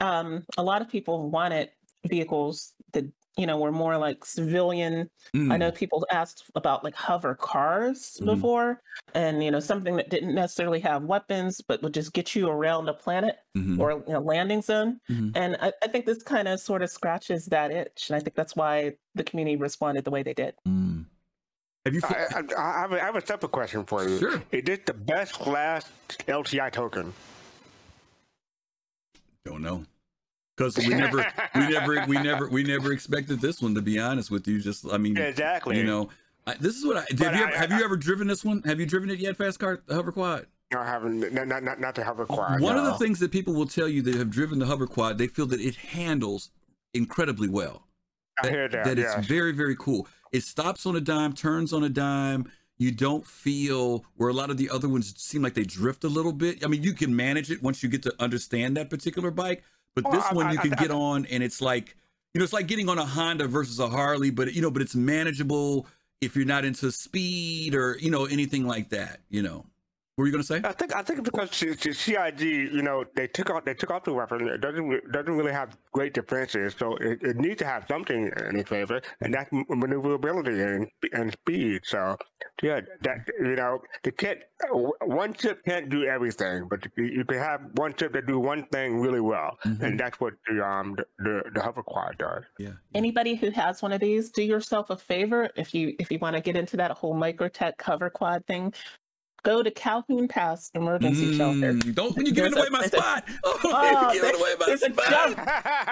um, 0.00 0.44
a 0.58 0.62
lot 0.62 0.82
of 0.82 0.88
people 0.88 1.30
wanted 1.30 1.70
vehicles 2.06 2.72
that 2.92 3.04
you 3.36 3.46
know 3.46 3.58
were 3.58 3.72
more 3.72 3.96
like 3.98 4.24
civilian. 4.24 5.10
I 5.34 5.36
Mm, 5.36 5.58
know 5.58 5.70
people 5.70 6.06
asked 6.10 6.44
about 6.54 6.82
like 6.84 6.94
hover 6.94 7.34
cars 7.34 8.18
Mhm. 8.20 8.26
before, 8.26 8.82
and 9.14 9.42
you 9.44 9.50
know 9.50 9.60
something 9.60 9.96
that 9.96 10.10
didn't 10.10 10.34
necessarily 10.34 10.80
have 10.80 11.04
weapons, 11.04 11.60
but 11.60 11.82
would 11.82 11.94
just 11.94 12.12
get 12.12 12.34
you 12.34 12.48
around 12.48 12.86
the 12.86 12.94
planet 12.94 13.36
mhm, 13.56 13.78
or 13.78 13.92
you 14.06 14.12
know 14.12 14.20
landing 14.20 14.62
zone. 14.62 15.00
mhm. 15.10 15.32
And 15.34 15.56
I, 15.60 15.72
I 15.82 15.88
think 15.88 16.06
this 16.06 16.22
kind 16.22 16.48
of 16.48 16.60
sort 16.60 16.82
of 16.82 16.90
scratches 16.90 17.46
that 17.46 17.70
itch, 17.70 18.08
and 18.08 18.16
I 18.16 18.20
think 18.20 18.34
that's 18.36 18.56
why 18.56 18.94
the 19.14 19.24
community 19.24 19.56
responded 19.56 20.04
the 20.04 20.10
way 20.10 20.22
they 20.22 20.34
did. 20.34 20.54
Mm. 20.66 21.04
Have 21.84 21.94
you? 21.94 22.00
I, 22.04 22.26
I, 22.34 22.42
I, 22.58 22.80
have 22.80 22.92
a, 22.92 23.02
I 23.02 23.04
have 23.04 23.16
a 23.16 23.24
separate 23.26 23.52
question 23.52 23.84
for 23.84 24.08
you. 24.08 24.18
Sure. 24.18 24.42
Is 24.50 24.64
this 24.64 24.80
the 24.86 24.94
best 24.94 25.46
last 25.46 25.88
LTI 26.26 26.72
token? 26.72 27.12
Don't 29.44 29.62
know. 29.62 29.84
Because 30.56 30.78
we 30.78 30.88
never, 30.88 31.26
we 31.54 31.68
never, 31.68 32.06
we 32.06 32.18
never, 32.18 32.48
we 32.48 32.62
never 32.62 32.92
expected 32.92 33.40
this 33.40 33.60
one. 33.60 33.74
To 33.74 33.82
be 33.82 33.98
honest 33.98 34.30
with 34.30 34.48
you, 34.48 34.60
just 34.60 34.86
I 34.90 34.96
mean, 34.96 35.16
Exactly. 35.16 35.76
you 35.76 35.84
know, 35.84 36.08
I, 36.46 36.54
this 36.54 36.76
is 36.76 36.86
what 36.86 36.96
I 36.96 37.00
have. 37.00 37.20
You 37.20 37.26
I- 37.26 37.48
ever, 37.48 37.56
have 37.56 37.72
I- 37.72 37.78
you 37.78 37.84
ever 37.84 37.96
driven 37.96 38.26
this 38.26 38.44
one? 38.44 38.62
Have 38.64 38.80
you 38.80 38.86
driven 38.86 39.10
it 39.10 39.18
yet, 39.18 39.36
Fast 39.36 39.58
Cart, 39.58 39.86
the 39.86 39.94
hover 39.94 40.12
quad? 40.12 40.46
No, 40.72 40.80
I 40.80 40.86
haven't. 40.86 41.32
Not 41.32 41.46
not 41.46 41.62
not, 41.62 41.80
not 41.80 41.94
the 41.94 42.04
hover 42.04 42.26
oh, 42.28 42.34
quad. 42.34 42.60
One 42.60 42.76
of 42.76 42.84
the 42.84 42.94
things 42.94 43.20
that 43.20 43.30
people 43.30 43.54
will 43.54 43.66
tell 43.66 43.88
you 43.88 44.02
that 44.02 44.14
have 44.14 44.30
driven 44.30 44.58
the 44.58 44.66
hover 44.66 44.86
quad, 44.86 45.18
they 45.18 45.28
feel 45.28 45.46
that 45.46 45.60
it 45.60 45.76
handles 45.76 46.50
incredibly 46.94 47.48
well. 47.48 47.86
I 48.42 48.48
hear 48.48 48.68
that. 48.68 48.84
that 48.84 48.98
yes. 48.98 49.18
it's 49.18 49.26
very 49.26 49.52
very 49.52 49.76
cool 49.76 50.06
it 50.32 50.42
stops 50.42 50.86
on 50.86 50.96
a 50.96 51.00
dime 51.00 51.32
turns 51.32 51.72
on 51.72 51.84
a 51.84 51.88
dime 51.88 52.50
you 52.78 52.92
don't 52.92 53.26
feel 53.26 54.04
where 54.16 54.28
a 54.28 54.34
lot 54.34 54.50
of 54.50 54.58
the 54.58 54.68
other 54.68 54.88
ones 54.88 55.14
seem 55.16 55.42
like 55.42 55.54
they 55.54 55.62
drift 55.62 56.04
a 56.04 56.08
little 56.08 56.32
bit 56.32 56.64
i 56.64 56.68
mean 56.68 56.82
you 56.82 56.92
can 56.92 57.14
manage 57.14 57.50
it 57.50 57.62
once 57.62 57.82
you 57.82 57.88
get 57.88 58.02
to 58.02 58.14
understand 58.18 58.76
that 58.76 58.90
particular 58.90 59.30
bike 59.30 59.62
but 59.96 60.10
this 60.12 60.24
I- 60.30 60.34
one 60.34 60.46
I- 60.46 60.52
you 60.52 60.58
can 60.58 60.74
I- 60.74 60.76
get 60.76 60.90
on 60.92 61.26
and 61.26 61.42
it's 61.42 61.60
like 61.60 61.96
you 62.34 62.38
know 62.38 62.44
it's 62.44 62.52
like 62.52 62.66
getting 62.68 62.88
on 62.88 62.98
a 62.98 63.04
honda 63.04 63.48
versus 63.48 63.80
a 63.80 63.88
harley 63.88 64.30
but 64.30 64.54
you 64.54 64.62
know 64.62 64.70
but 64.70 64.82
it's 64.82 64.94
manageable 64.94 65.86
if 66.20 66.36
you're 66.36 66.44
not 66.46 66.64
into 66.64 66.92
speed 66.92 67.74
or 67.74 67.96
you 68.00 68.10
know 68.10 68.26
anything 68.26 68.66
like 68.66 68.90
that 68.90 69.20
you 69.30 69.42
know 69.42 69.64
were 70.16 70.24
you 70.26 70.32
gonna 70.32 70.42
say 70.44 70.60
I 70.64 70.72
think 70.72 70.94
I 70.96 71.02
think 71.02 71.22
because 71.24 71.50
C- 71.50 71.74
C- 71.74 71.92
CIG, 71.92 72.40
you 72.40 72.80
know, 72.82 73.04
they 73.14 73.26
took 73.26 73.50
out 73.50 73.66
they 73.66 73.74
took 73.74 73.90
out 73.90 74.04
the 74.04 74.14
weapon. 74.14 74.48
It 74.48 74.62
doesn't 74.62 75.12
doesn't 75.12 75.36
really 75.36 75.52
have 75.52 75.76
great 75.92 76.14
defenses, 76.14 76.74
so 76.78 76.96
it, 76.96 77.22
it 77.22 77.36
needs 77.36 77.56
to 77.58 77.66
have 77.66 77.84
something 77.86 78.30
in 78.48 78.56
its 78.56 78.70
favor, 78.70 79.02
and 79.20 79.34
that's 79.34 79.50
maneuverability 79.52 80.62
and 80.62 80.88
and 81.12 81.32
speed. 81.32 81.82
So 81.84 82.16
yeah, 82.62 82.80
that 83.02 83.28
you 83.38 83.56
know, 83.56 83.82
the 84.04 84.10
kit 84.12 84.48
one 85.02 85.34
chip 85.34 85.62
can't 85.66 85.90
do 85.90 86.04
everything, 86.04 86.66
but 86.68 86.86
you, 86.96 87.04
you 87.04 87.24
can 87.26 87.38
have 87.38 87.60
one 87.74 87.92
chip 87.94 88.14
that 88.14 88.24
do 88.26 88.38
one 88.40 88.64
thing 88.72 89.00
really 89.00 89.20
well, 89.20 89.58
Mhm. 89.66 89.82
and 89.82 90.00
that's 90.00 90.18
what 90.18 90.32
the 90.48 90.64
um 90.66 90.94
the, 90.96 91.04
the, 91.18 91.42
the 91.56 91.62
hover 91.62 91.82
quad 91.82 92.16
does. 92.18 92.44
yeah 92.58 92.70
Anybody 92.94 93.34
who 93.34 93.50
has 93.50 93.82
one 93.82 93.92
of 93.92 94.00
these, 94.00 94.30
do 94.30 94.42
yourself 94.42 94.88
a 94.88 94.96
favor 94.96 95.50
if 95.56 95.74
you 95.74 95.94
if 95.98 96.10
you 96.10 96.18
want 96.18 96.36
to 96.36 96.40
get 96.40 96.56
into 96.56 96.78
that 96.78 96.92
whole 96.92 97.14
microtech 97.14 97.74
hover 97.82 98.08
quad 98.08 98.46
thing. 98.46 98.72
Go 99.46 99.62
to 99.62 99.70
Calhoun 99.70 100.26
Pass 100.28 100.70
Emergency 100.74 101.36
Shelter. 101.36 101.72
Mm, 101.74 101.94
don't 101.94 102.16
when 102.16 102.26
you 102.26 102.32
giving 102.32 102.50
There's 102.52 102.66
away 102.66 102.66
a- 102.68 102.70
my 102.82 102.86
spot 102.86 103.24
oh, 103.44 103.58
Oh, 103.64 104.12
you're 104.12 104.22
giving 104.22 104.40
away 104.40 104.54
my 104.58 104.66
there's 104.66 104.82
a 104.82 104.92
spot 104.92 105.08
jump. 105.08 105.38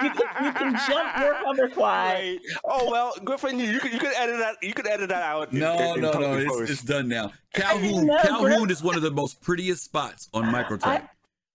You 0.03 0.09
can, 0.25 0.45
you 0.45 0.51
can 0.51 0.73
jump 0.89 1.17
your 1.19 1.33
hover 1.35 1.69
quad. 1.69 2.13
Right. 2.15 2.39
Oh 2.65 2.91
well, 2.91 3.13
good 3.23 3.39
for 3.39 3.49
you. 3.49 3.65
You 3.65 3.79
could 3.79 3.93
you 3.93 3.99
could 3.99 4.11
edit 4.17 4.37
that. 4.39 4.55
You 4.61 4.73
could 4.73 4.87
edit 4.87 5.07
that 5.09 5.23
out. 5.23 5.53
No, 5.53 5.77
in- 5.77 5.95
in 5.95 6.01
no, 6.01 6.11
no. 6.11 6.33
It's, 6.61 6.71
it's 6.71 6.83
done 6.83 7.07
now. 7.07 7.31
Calhoun, 7.53 8.05
No, 8.07 8.17
Calhoun 8.21 8.63
Griff. 8.65 8.71
is 8.71 8.83
one 8.83 8.95
of 8.97 9.01
the 9.01 9.11
most 9.11 9.41
prettiest 9.41 9.85
spots 9.85 10.27
on 10.33 10.43
Microtech. 10.45 11.07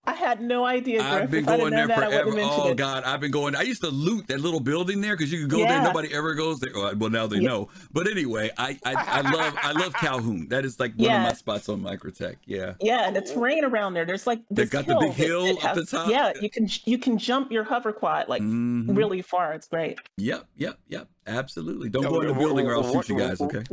I, 0.04 0.12
I 0.12 0.14
had 0.14 0.40
no 0.40 0.64
idea, 0.64 0.98
Griff. 1.00 1.12
I've 1.12 1.30
been 1.30 1.40
if 1.40 1.46
going 1.46 1.70
there 1.72 1.86
that, 1.86 1.98
forever. 1.98 2.30
Oh 2.40 2.68
it. 2.70 2.76
God, 2.76 3.04
I've 3.04 3.20
been 3.20 3.30
going. 3.30 3.54
I 3.54 3.62
used 3.62 3.82
to 3.82 3.88
loot 3.90 4.28
that 4.28 4.40
little 4.40 4.60
building 4.60 5.00
there 5.00 5.16
because 5.16 5.32
you 5.32 5.40
could 5.40 5.50
go 5.50 5.58
there. 5.58 5.82
Nobody 5.82 6.12
ever 6.14 6.34
goes 6.34 6.60
there. 6.60 6.70
Well, 6.74 6.94
well, 6.96 7.10
now 7.10 7.26
they 7.26 7.38
Yeah. 7.38 7.48
know. 7.48 7.68
But 7.92 8.08
anyway, 8.08 8.50
I, 8.56 8.78
I 8.84 8.94
I 8.94 9.20
love 9.30 9.54
I 9.62 9.72
love 9.72 9.92
Calhoun. 9.94 10.48
That 10.48 10.64
is 10.64 10.80
like 10.80 10.94
one 10.96 11.10
of 11.14 11.22
my 11.22 11.32
spots 11.34 11.68
on 11.68 11.80
Microtech. 11.82 12.36
Yeah. 12.46 12.74
Yeah, 12.80 13.06
and 13.06 13.16
the 13.16 13.20
terrain 13.22 13.64
around 13.64 13.94
there. 13.94 14.04
There's 14.04 14.26
like 14.26 14.40
They 14.50 14.62
this 14.62 14.70
got 14.70 14.86
the 14.86 14.96
big 15.00 15.10
that- 15.10 15.16
hill 15.16 15.56
that 15.56 15.64
up 15.64 15.74
the 15.76 15.84
top. 15.84 16.08
Yeah, 16.10 16.32
you 16.40 16.50
can 16.50 16.68
you 16.84 16.98
can 16.98 17.18
jump 17.18 17.52
your 17.52 17.64
hover 17.64 17.92
quad 17.92 18.28
like 18.28 18.42
Mhm. 18.42 18.96
really 18.96 19.22
far. 19.22 19.52
It's 19.52 19.68
great. 19.68 19.98
Yep. 20.16 20.46
Yep. 20.56 20.78
Yep. 20.88 21.08
Absolutely. 21.26 21.88
Don't 21.90 22.02
Yeah, 22.04 22.08
go 22.08 22.20
in 22.22 22.28
the 22.28 22.34
building 22.34 22.66
or 22.66 22.74
I'll 22.76 22.92
shoot 22.92 23.08
you 23.08 23.18
guys. 23.18 23.38
one- 23.40 23.54
Okay. 23.54 23.64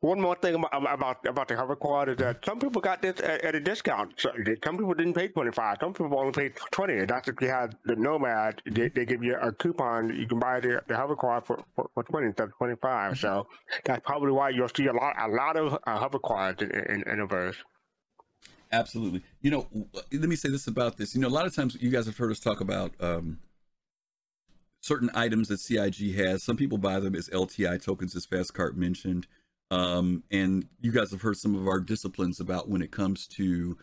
One- 0.00 0.20
more 0.20 0.36
thing 0.36 0.54
about 0.54 1.22
about, 1.24 1.48
the 1.48 1.76
quad 1.78 2.08
is 2.08 2.16
that 2.18 2.44
some 2.44 2.58
people 2.58 2.80
got 2.80 3.02
this 3.02 3.20
at, 3.20 3.42
at 3.44 3.54
a 3.54 3.60
discount. 3.60 4.12
So 4.16 4.30
some 4.64 4.78
people 4.78 4.94
didn't 4.94 5.14
pay 5.14 5.28
twenty 5.28 5.50
five. 5.52 5.78
Some 5.80 5.92
people 5.92 6.18
only 6.18 6.32
paid 6.32 6.52
twenty. 6.70 7.04
That's 7.04 7.28
if 7.28 7.40
you 7.40 7.48
had 7.48 7.74
the 7.84 7.96
Nomad. 7.96 8.62
They, 8.64 8.88
they 8.88 9.04
give 9.04 9.22
you 9.22 9.36
a 9.36 9.52
coupon. 9.52 10.14
You 10.14 10.26
can 10.26 10.38
buy 10.38 10.60
the, 10.60 10.82
the 10.86 10.94
quad 11.16 11.46
for, 11.46 11.62
for, 11.74 11.90
for 11.94 12.02
twenty 12.04 12.28
instead 12.28 12.44
of 12.44 12.56
twenty 12.58 12.76
five. 12.80 13.18
So 13.18 13.46
that's 13.84 14.02
probably 14.04 14.32
why 14.32 14.50
you'll 14.50 14.68
see 14.68 14.86
a 14.86 14.92
lot 14.92 15.14
a 15.18 15.28
lot 15.28 15.56
of 15.56 15.78
uh, 15.86 16.08
quads 16.18 16.62
in, 16.62 16.70
in, 16.70 17.02
in 17.08 17.20
a 17.20 17.26
verse. 17.26 17.56
Absolutely. 18.70 19.22
You 19.40 19.50
know, 19.50 19.66
let 20.12 20.28
me 20.28 20.36
say 20.36 20.50
this 20.50 20.66
about 20.66 20.98
this. 20.98 21.14
You 21.14 21.20
know, 21.20 21.28
a 21.28 21.30
lot 21.30 21.46
of 21.46 21.54
times 21.54 21.76
you 21.80 21.90
guys 21.90 22.06
have 22.06 22.18
heard 22.18 22.30
us 22.30 22.38
talk 22.38 22.60
about 22.60 22.92
um, 23.00 23.38
certain 24.80 25.10
items 25.14 25.48
that 25.48 25.60
CIG 25.60 26.14
has. 26.16 26.44
Some 26.44 26.56
people 26.56 26.78
buy 26.78 27.00
them 27.00 27.14
as 27.14 27.28
LTI 27.30 27.82
tokens, 27.82 28.14
as 28.14 28.26
Fast 28.26 28.54
Cart 28.54 28.76
mentioned. 28.76 29.26
Um, 29.70 30.22
and 30.30 30.66
you 30.80 30.92
guys 30.92 31.10
have 31.10 31.22
heard 31.22 31.36
some 31.36 31.54
of 31.54 31.66
our 31.66 31.80
disciplines 31.80 32.40
about 32.40 32.68
when 32.68 32.82
it 32.82 32.90
comes 32.90 33.26
to, 33.28 33.76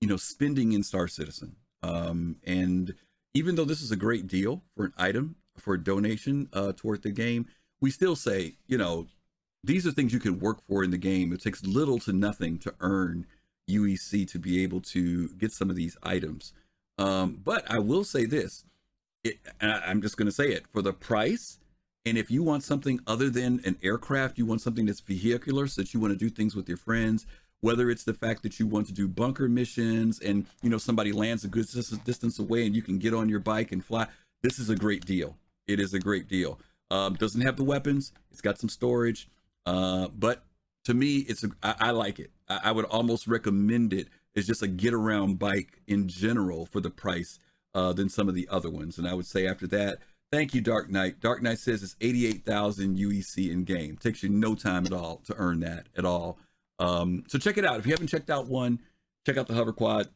you 0.00 0.08
know, 0.08 0.16
spending 0.16 0.72
in 0.72 0.82
Star 0.82 1.08
Citizen. 1.08 1.56
Um, 1.82 2.36
and 2.44 2.94
even 3.34 3.54
though 3.54 3.64
this 3.64 3.82
is 3.82 3.92
a 3.92 3.96
great 3.96 4.26
deal 4.26 4.62
for 4.74 4.86
an 4.86 4.94
item 4.96 5.36
for 5.58 5.74
a 5.74 5.82
donation 5.82 6.48
uh, 6.52 6.72
toward 6.74 7.02
the 7.02 7.10
game, 7.10 7.46
we 7.80 7.90
still 7.90 8.16
say, 8.16 8.54
you 8.66 8.78
know, 8.78 9.06
these 9.62 9.86
are 9.86 9.90
things 9.90 10.12
you 10.12 10.20
can 10.20 10.38
work 10.38 10.62
for 10.66 10.82
in 10.82 10.90
the 10.90 10.98
game. 10.98 11.32
It 11.32 11.42
takes 11.42 11.64
little 11.64 11.98
to 12.00 12.12
nothing 12.12 12.58
to 12.60 12.74
earn 12.80 13.26
UEC 13.68 14.30
to 14.30 14.38
be 14.38 14.62
able 14.62 14.80
to 14.80 15.28
get 15.30 15.52
some 15.52 15.70
of 15.70 15.76
these 15.76 15.96
items. 16.02 16.52
Um, 16.98 17.40
but 17.44 17.70
I 17.70 17.78
will 17.78 18.04
say 18.04 18.24
this, 18.24 18.64
it, 19.24 19.38
I, 19.60 19.82
I'm 19.86 20.00
just 20.00 20.16
going 20.16 20.26
to 20.26 20.32
say 20.32 20.48
it 20.48 20.66
for 20.72 20.82
the 20.82 20.92
price. 20.92 21.58
And 22.06 22.16
if 22.16 22.30
you 22.30 22.44
want 22.44 22.62
something 22.62 23.00
other 23.08 23.28
than 23.28 23.60
an 23.64 23.76
aircraft, 23.82 24.38
you 24.38 24.46
want 24.46 24.60
something 24.60 24.86
that's 24.86 25.00
vehicular, 25.00 25.66
so 25.66 25.82
that 25.82 25.92
you 25.92 25.98
want 25.98 26.12
to 26.12 26.18
do 26.18 26.30
things 26.30 26.54
with 26.54 26.68
your 26.68 26.78
friends. 26.78 27.26
Whether 27.62 27.90
it's 27.90 28.04
the 28.04 28.14
fact 28.14 28.44
that 28.44 28.60
you 28.60 28.66
want 28.66 28.86
to 28.86 28.92
do 28.92 29.08
bunker 29.08 29.48
missions, 29.48 30.20
and 30.20 30.46
you 30.62 30.70
know 30.70 30.78
somebody 30.78 31.10
lands 31.10 31.42
a 31.42 31.48
good 31.48 31.66
distance 32.04 32.38
away, 32.38 32.64
and 32.64 32.76
you 32.76 32.82
can 32.82 32.98
get 32.98 33.12
on 33.12 33.28
your 33.28 33.40
bike 33.40 33.72
and 33.72 33.84
fly. 33.84 34.06
This 34.42 34.60
is 34.60 34.70
a 34.70 34.76
great 34.76 35.04
deal. 35.04 35.36
It 35.66 35.80
is 35.80 35.92
a 35.94 35.98
great 35.98 36.28
deal. 36.28 36.60
Um, 36.92 37.14
doesn't 37.14 37.40
have 37.40 37.56
the 37.56 37.64
weapons. 37.64 38.12
It's 38.30 38.40
got 38.40 38.58
some 38.58 38.68
storage, 38.68 39.28
uh, 39.64 40.06
but 40.08 40.44
to 40.84 40.94
me, 40.94 41.16
it's 41.28 41.42
a, 41.42 41.50
I, 41.60 41.74
I 41.80 41.90
like 41.90 42.20
it. 42.20 42.30
I, 42.48 42.60
I 42.64 42.72
would 42.72 42.84
almost 42.84 43.26
recommend 43.26 43.92
it 43.92 44.06
as 44.36 44.46
just 44.46 44.62
a 44.62 44.68
get 44.68 44.94
around 44.94 45.40
bike 45.40 45.80
in 45.88 46.06
general 46.06 46.66
for 46.66 46.80
the 46.80 46.90
price 46.90 47.40
uh, 47.74 47.92
than 47.92 48.08
some 48.08 48.28
of 48.28 48.36
the 48.36 48.46
other 48.48 48.70
ones. 48.70 48.96
And 48.96 49.08
I 49.08 49.14
would 49.14 49.26
say 49.26 49.48
after 49.48 49.66
that, 49.68 49.98
thank 50.32 50.54
you, 50.54 50.60
Dark 50.60 50.90
Knight. 50.90 51.20
Dark 51.20 51.42
Knight 51.42 51.58
says 51.58 51.82
it's 51.82 51.96
88,000 52.00 52.98
UEC 52.98 53.50
in 53.50 53.64
game. 53.64 53.96
Takes 53.96 54.22
you 54.22 54.28
no 54.28 54.54
time 54.54 54.86
at 54.86 54.92
all 54.92 55.22
to 55.26 55.34
earn 55.36 55.60
that 55.60 55.86
at 55.96 56.04
all. 56.04 56.38
Um, 56.78 57.24
so 57.28 57.38
check 57.38 57.56
it 57.56 57.64
out. 57.64 57.78
If 57.78 57.86
you 57.86 57.92
haven't 57.92 58.08
checked 58.08 58.30
out 58.30 58.46
one, 58.46 58.80
check 59.24 59.36
out 59.36 59.46
the 59.46 59.54
Hover 59.54 59.72
Quad. 59.72 60.08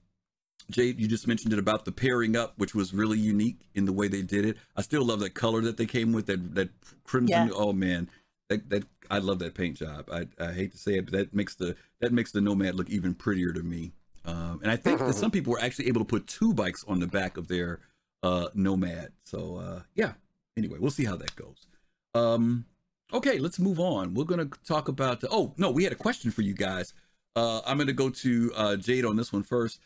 Jade, 0.70 1.00
you 1.00 1.08
just 1.08 1.26
mentioned 1.26 1.52
it 1.52 1.58
about 1.58 1.84
the 1.84 1.92
pairing 1.92 2.36
up, 2.36 2.54
which 2.56 2.74
was 2.74 2.92
really 2.92 3.18
unique 3.18 3.60
in 3.74 3.86
the 3.86 3.92
way 3.92 4.08
they 4.08 4.22
did 4.22 4.44
it. 4.44 4.56
I 4.76 4.82
still 4.82 5.04
love 5.04 5.20
that 5.20 5.34
color 5.34 5.62
that 5.62 5.76
they 5.76 5.86
came 5.86 6.12
with, 6.12 6.26
that 6.26 6.54
that 6.54 6.70
crimson. 7.04 7.48
Yeah. 7.48 7.54
Oh 7.54 7.72
man, 7.72 8.08
that 8.48 8.68
that 8.70 8.84
I 9.10 9.18
love 9.18 9.40
that 9.40 9.54
paint 9.54 9.76
job. 9.78 10.08
I, 10.12 10.26
I 10.38 10.52
hate 10.52 10.72
to 10.72 10.78
say 10.78 10.92
it, 10.92 11.06
but 11.06 11.12
that 11.14 11.34
makes 11.34 11.54
the 11.54 11.76
that 12.00 12.12
makes 12.12 12.30
the 12.30 12.40
Nomad 12.40 12.74
look 12.74 12.90
even 12.90 13.14
prettier 13.14 13.52
to 13.52 13.62
me. 13.62 13.92
Um, 14.24 14.60
and 14.62 14.70
I 14.70 14.76
think 14.76 14.98
that 14.98 15.14
some 15.14 15.30
people 15.30 15.52
were 15.52 15.60
actually 15.60 15.88
able 15.88 16.02
to 16.02 16.04
put 16.04 16.26
two 16.26 16.52
bikes 16.52 16.84
on 16.86 17.00
the 17.00 17.06
back 17.06 17.36
of 17.36 17.48
their 17.48 17.80
uh, 18.22 18.48
Nomad. 18.54 19.12
So 19.24 19.56
uh, 19.56 19.80
yeah. 19.94 20.12
Anyway, 20.56 20.78
we'll 20.78 20.90
see 20.90 21.04
how 21.04 21.16
that 21.16 21.34
goes. 21.36 21.66
Um, 22.14 22.66
okay, 23.12 23.38
let's 23.38 23.58
move 23.58 23.80
on. 23.80 24.14
We're 24.14 24.24
gonna 24.24 24.50
talk 24.66 24.88
about. 24.88 25.22
oh 25.30 25.54
no, 25.56 25.70
we 25.70 25.84
had 25.84 25.92
a 25.92 25.96
question 25.96 26.30
for 26.30 26.42
you 26.42 26.54
guys. 26.54 26.92
Uh, 27.36 27.60
I'm 27.66 27.78
gonna 27.78 27.92
go 27.92 28.10
to 28.10 28.52
uh, 28.56 28.76
Jade 28.76 29.04
on 29.04 29.16
this 29.16 29.32
one 29.32 29.42
first. 29.42 29.80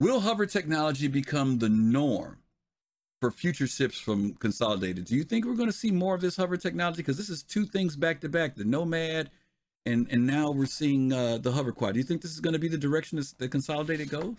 Will 0.00 0.20
hover 0.20 0.46
technology 0.46 1.08
become 1.08 1.58
the 1.58 1.68
norm 1.68 2.38
for 3.20 3.30
future 3.30 3.66
ships 3.66 3.98
from 3.98 4.34
Consolidated? 4.34 5.04
Do 5.04 5.14
you 5.14 5.24
think 5.24 5.46
we're 5.46 5.54
going 5.54 5.70
to 5.70 5.76
see 5.76 5.90
more 5.90 6.14
of 6.14 6.20
this 6.20 6.36
hover 6.36 6.56
technology? 6.56 6.98
Because 6.98 7.16
this 7.16 7.30
is 7.30 7.42
two 7.42 7.64
things 7.64 7.96
back 7.96 8.20
to 8.20 8.28
back: 8.28 8.56
the 8.56 8.64
Nomad, 8.64 9.30
and 9.86 10.06
and 10.10 10.26
now 10.26 10.50
we're 10.50 10.66
seeing 10.66 11.12
uh, 11.12 11.38
the 11.38 11.52
hover 11.52 11.72
quad. 11.72 11.94
Do 11.94 12.00
you 12.00 12.04
think 12.04 12.22
this 12.22 12.32
is 12.32 12.40
going 12.40 12.54
to 12.54 12.58
be 12.58 12.68
the 12.68 12.78
direction 12.78 13.22
that 13.38 13.50
Consolidated 13.50 14.10
goes? 14.10 14.36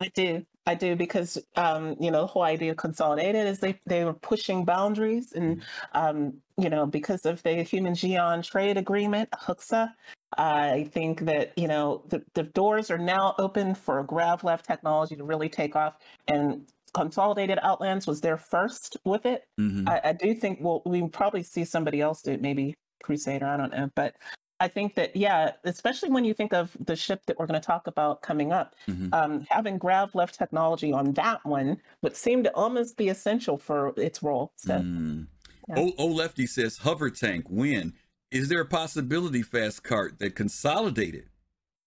I 0.00 0.08
do. 0.08 0.44
I 0.66 0.74
do 0.74 0.96
because 0.96 1.38
um, 1.56 1.96
you 1.98 2.10
know 2.10 2.20
the 2.20 2.26
whole 2.26 2.42
idea 2.42 2.72
of 2.72 2.76
consolidated 2.76 3.46
is 3.46 3.58
they 3.58 3.80
they 3.86 4.04
were 4.04 4.12
pushing 4.12 4.64
boundaries 4.64 5.32
and 5.32 5.62
um, 5.92 6.34
you 6.58 6.68
know 6.68 6.84
because 6.86 7.24
of 7.24 7.42
the 7.42 7.62
human 7.62 7.94
Xi'an 7.94 8.44
trade 8.44 8.76
agreement 8.76 9.30
HUXA, 9.32 9.92
I 10.36 10.88
think 10.92 11.20
that 11.22 11.52
you 11.56 11.68
know 11.68 12.02
the, 12.08 12.22
the 12.34 12.42
doors 12.44 12.90
are 12.90 12.98
now 12.98 13.34
open 13.38 13.74
for 13.74 14.04
Gravlev 14.04 14.62
technology 14.62 15.16
to 15.16 15.24
really 15.24 15.48
take 15.48 15.74
off 15.74 15.96
and 16.28 16.66
consolidated 16.94 17.58
outlands 17.62 18.06
was 18.06 18.20
there 18.20 18.36
first 18.36 18.96
with 19.04 19.26
it. 19.26 19.44
Mm-hmm. 19.58 19.88
I, 19.88 20.00
I 20.04 20.12
do 20.12 20.34
think 20.34 20.58
we'll 20.60 20.82
we 20.84 21.06
probably 21.08 21.42
see 21.42 21.64
somebody 21.64 22.00
else 22.00 22.22
do 22.22 22.32
it, 22.32 22.42
maybe 22.42 22.74
Crusader, 23.02 23.46
I 23.46 23.56
don't 23.56 23.72
know. 23.72 23.90
But 23.94 24.16
I 24.60 24.68
think 24.68 24.94
that 24.96 25.14
yeah, 25.14 25.52
especially 25.64 26.10
when 26.10 26.24
you 26.24 26.34
think 26.34 26.52
of 26.52 26.76
the 26.84 26.96
ship 26.96 27.22
that 27.26 27.38
we're 27.38 27.46
going 27.46 27.60
to 27.60 27.66
talk 27.66 27.86
about 27.86 28.22
coming 28.22 28.52
up, 28.52 28.74
Mhm. 28.88 29.12
um, 29.14 29.46
having 29.48 29.78
Gravlev 29.78 30.32
technology 30.32 30.92
on 30.92 31.12
that 31.12 31.44
one 31.44 31.80
would 32.02 32.16
seem 32.16 32.42
to 32.44 32.54
almost 32.54 32.96
be 32.96 33.08
essential 33.08 33.56
for 33.56 33.94
its 33.96 34.22
role. 34.22 34.52
So 34.56 34.80
Mm. 34.80 35.26
yeah. 35.68 35.74
Oh, 35.78 35.92
oh, 35.98 36.06
Lefty 36.06 36.46
says 36.46 36.78
hover 36.78 37.10
tank 37.10 37.46
win. 37.48 37.94
Is 38.30 38.48
there 38.48 38.60
a 38.60 38.66
possibility, 38.66 39.42
Fast 39.42 39.84
Cart, 39.84 40.18
that 40.18 40.34
Consolidated 40.34 41.28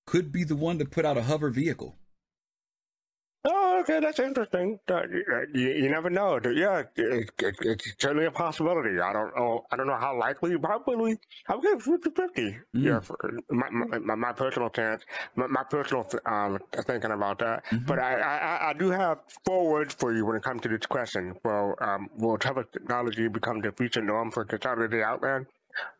could 0.07 0.31
be 0.31 0.43
the 0.43 0.55
one 0.55 0.79
to 0.79 0.85
put 0.85 1.05
out 1.05 1.17
a 1.17 1.23
hover 1.23 1.49
vehicle? 1.49 1.97
Oh, 3.43 3.79
okay, 3.79 3.99
that's 3.99 4.19
interesting. 4.19 4.79
Uh, 4.87 5.01
you, 5.07 5.23
you, 5.53 5.69
you 5.69 5.89
never 5.89 6.11
know. 6.11 6.39
Yeah, 6.43 6.83
it, 6.95 7.31
it, 7.39 7.55
it's 7.61 7.93
certainly 7.97 8.25
a 8.25 8.31
possibility. 8.31 8.99
I 8.99 9.11
don't 9.13 9.35
know. 9.35 9.65
I 9.71 9.77
don't 9.77 9.87
know 9.87 9.97
how 9.97 10.15
likely. 10.19 10.55
Probably, 10.59 11.17
I 11.47 11.55
would 11.55 11.63
give 11.63 11.81
50 11.81 12.11
50. 12.11 12.41
Mm. 12.41 12.57
Yeah, 12.75 12.99
for 12.99 13.17
my, 13.49 13.67
my, 13.71 14.15
my, 14.15 14.31
personal 14.31 14.69
chance, 14.69 15.03
my, 15.35 15.47
my 15.47 15.63
personal 15.63 16.07
um, 16.27 16.59
thinking 16.85 17.09
about 17.11 17.39
that. 17.39 17.65
Mhm. 17.65 17.87
But 17.87 17.97
I, 17.97 18.19
I, 18.19 18.69
I 18.69 18.73
do 18.73 18.91
have 18.91 19.19
four 19.43 19.71
words 19.71 19.95
for 19.95 20.13
you 20.13 20.23
when 20.23 20.35
it 20.35 20.43
comes 20.43 20.61
to 20.61 20.69
this 20.69 20.85
question. 20.85 21.33
Well, 21.43 21.73
um, 21.81 22.09
will 22.17 22.37
travel 22.37 22.63
technology 22.71 23.27
become 23.27 23.59
the 23.59 23.71
future 23.71 24.03
norm 24.03 24.29
for 24.29 24.45
consolidated 24.45 25.01
outland? 25.01 25.47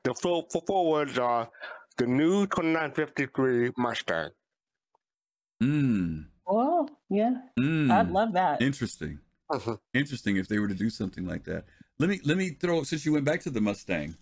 The 0.04 0.14
four, 0.14 0.46
four, 0.52 0.62
four 0.68 0.92
words 0.92 1.18
are 1.18 1.50
the 1.98 2.06
new 2.06 2.46
2953 2.46 3.72
Mustang. 3.78 4.30
Mm. 5.64 6.26
Oh, 6.48 6.88
yeah. 7.10 7.34
Mm. 7.60 7.92
I'd 7.92 8.10
love 8.12 8.34
that. 8.34 8.62
Interesting. 8.62 9.20
Mhm. 9.50 9.80
Interesting 9.94 10.38
if 10.38 10.48
they 10.48 10.60
were 10.60 10.68
to 10.68 10.74
do 10.76 10.90
something 10.90 11.26
like 11.26 11.44
that. 11.46 11.66
Let 12.00 12.10
me 12.10 12.20
let 12.24 12.38
me 12.38 12.50
throw 12.52 12.84
since 12.84 13.06
you 13.06 13.14
went 13.14 13.26
back 13.26 13.42
to 13.42 13.50
the 13.50 13.62
Mustang. 13.62 14.16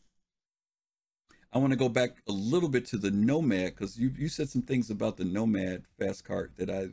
I 1.52 1.58
want 1.58 1.72
to 1.72 1.78
go 1.78 1.90
back 1.90 2.22
a 2.28 2.32
little 2.32 2.70
bit 2.70 2.86
to 2.88 2.98
the 2.98 3.12
Nomad 3.12 3.76
because 3.76 3.98
you 3.98 4.12
you 4.18 4.28
said 4.30 4.50
some 4.50 4.62
things 4.62 4.90
about 4.90 5.18
the 5.18 5.26
Nomad 5.26 5.84
fast 5.98 6.24
cart 6.26 6.52
that 6.58 6.70
I 6.70 6.90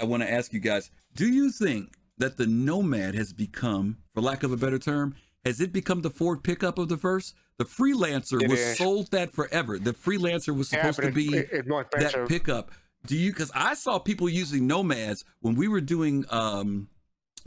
I 0.00 0.04
want 0.04 0.22
to 0.22 0.30
ask 0.30 0.52
you 0.52 0.60
guys. 0.60 0.90
Do 1.14 1.26
you 1.28 1.50
think 1.50 1.94
that 2.18 2.36
the 2.36 2.46
Nomad 2.46 3.14
has 3.14 3.32
become, 3.32 3.98
for 4.14 4.20
lack 4.20 4.42
of 4.42 4.52
a 4.52 4.56
better 4.56 4.78
term, 4.78 5.14
has 5.44 5.60
it 5.60 5.72
become 5.72 6.02
the 6.02 6.10
Ford 6.10 6.42
pickup 6.44 6.78
of 6.78 6.88
the 6.88 6.96
first? 6.98 7.34
The 7.58 7.64
Freelancer 7.64 8.42
It 8.42 8.50
was 8.50 8.58
is. 8.60 8.76
sold 8.78 9.10
that 9.12 9.32
forever. 9.32 9.78
The 9.78 9.94
Freelancer 9.94 10.54
was 10.54 10.70
Yeah, 10.72 10.80
supposed 10.90 10.96
but 10.98 11.02
to 11.02 11.08
it's- 11.08 11.30
be 11.32 11.36
it- 11.38 11.48
it's 11.52 11.68
more 11.68 11.86
that 11.92 12.02
expensive. 12.02 12.28
pickup. 12.28 12.70
Do 13.06 13.16
you? 13.16 13.32
Because 13.32 13.50
I 13.54 13.74
saw 13.74 13.98
people 13.98 14.28
using 14.28 14.66
Nomads 14.66 15.24
when 15.40 15.54
we 15.54 15.68
were 15.68 15.80
doing 15.80 16.24
um, 16.30 16.88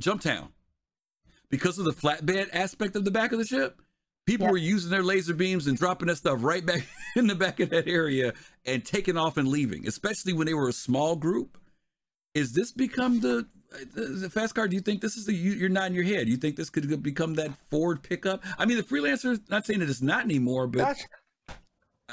Jumptown 0.02 0.50
because 1.50 1.78
of 1.80 1.86
the 1.86 1.92
flatbed 1.92 2.50
aspect 2.54 2.96
of 2.96 3.06
the 3.06 3.12
back 3.12 3.32
of 3.32 3.40
the 3.40 3.46
ship. 3.46 3.82
People 4.26 4.46
Yeah. 4.48 4.52
were 4.52 4.58
using 4.58 4.92
their 4.92 5.02
laser 5.04 5.34
beams 5.34 5.66
and 5.66 5.78
dropping 5.78 6.08
that 6.08 6.18
stuff 6.18 6.44
right 6.44 6.64
back 6.64 6.88
in 7.16 7.28
the 7.28 7.36
back 7.36 7.60
of 7.60 7.72
that 7.72 7.88
area 7.88 8.34
and 8.66 8.86
taking 8.86 9.18
off 9.18 9.38
and 9.38 9.48
leaving, 9.48 9.88
especially 9.88 10.34
when 10.34 10.46
they 10.46 10.54
were 10.54 10.70
a 10.70 10.74
small 10.74 11.16
group. 11.16 11.58
Is 12.36 12.54
this 12.54 12.72
become 12.72 13.22
the 13.22 13.48
the, 13.94 14.02
the 14.02 14.30
fast 14.30 14.56
car? 14.56 14.68
Do 14.68 14.76
you 14.76 14.82
think 14.82 15.02
this 15.02 15.16
is 15.16 15.26
the 15.26 15.34
you, 15.34 15.52
you're 15.54 15.70
in 15.70 15.94
your 15.94 16.04
head? 16.04 16.28
You 16.28 16.38
think 16.38 16.56
this 16.56 16.70
could 16.70 17.02
become 17.04 17.36
that 17.36 17.52
Ford 17.70 18.04
pickup? 18.04 18.44
I 18.58 18.66
mean, 18.66 18.78
the 18.78 18.84
freelancer. 18.84 19.40
Not 19.50 19.66
saying 19.66 19.80
that 19.80 19.90
it's 19.90 20.02
not 20.02 20.26
anymore, 20.26 20.68
but 20.68 20.80
That's 20.80 21.04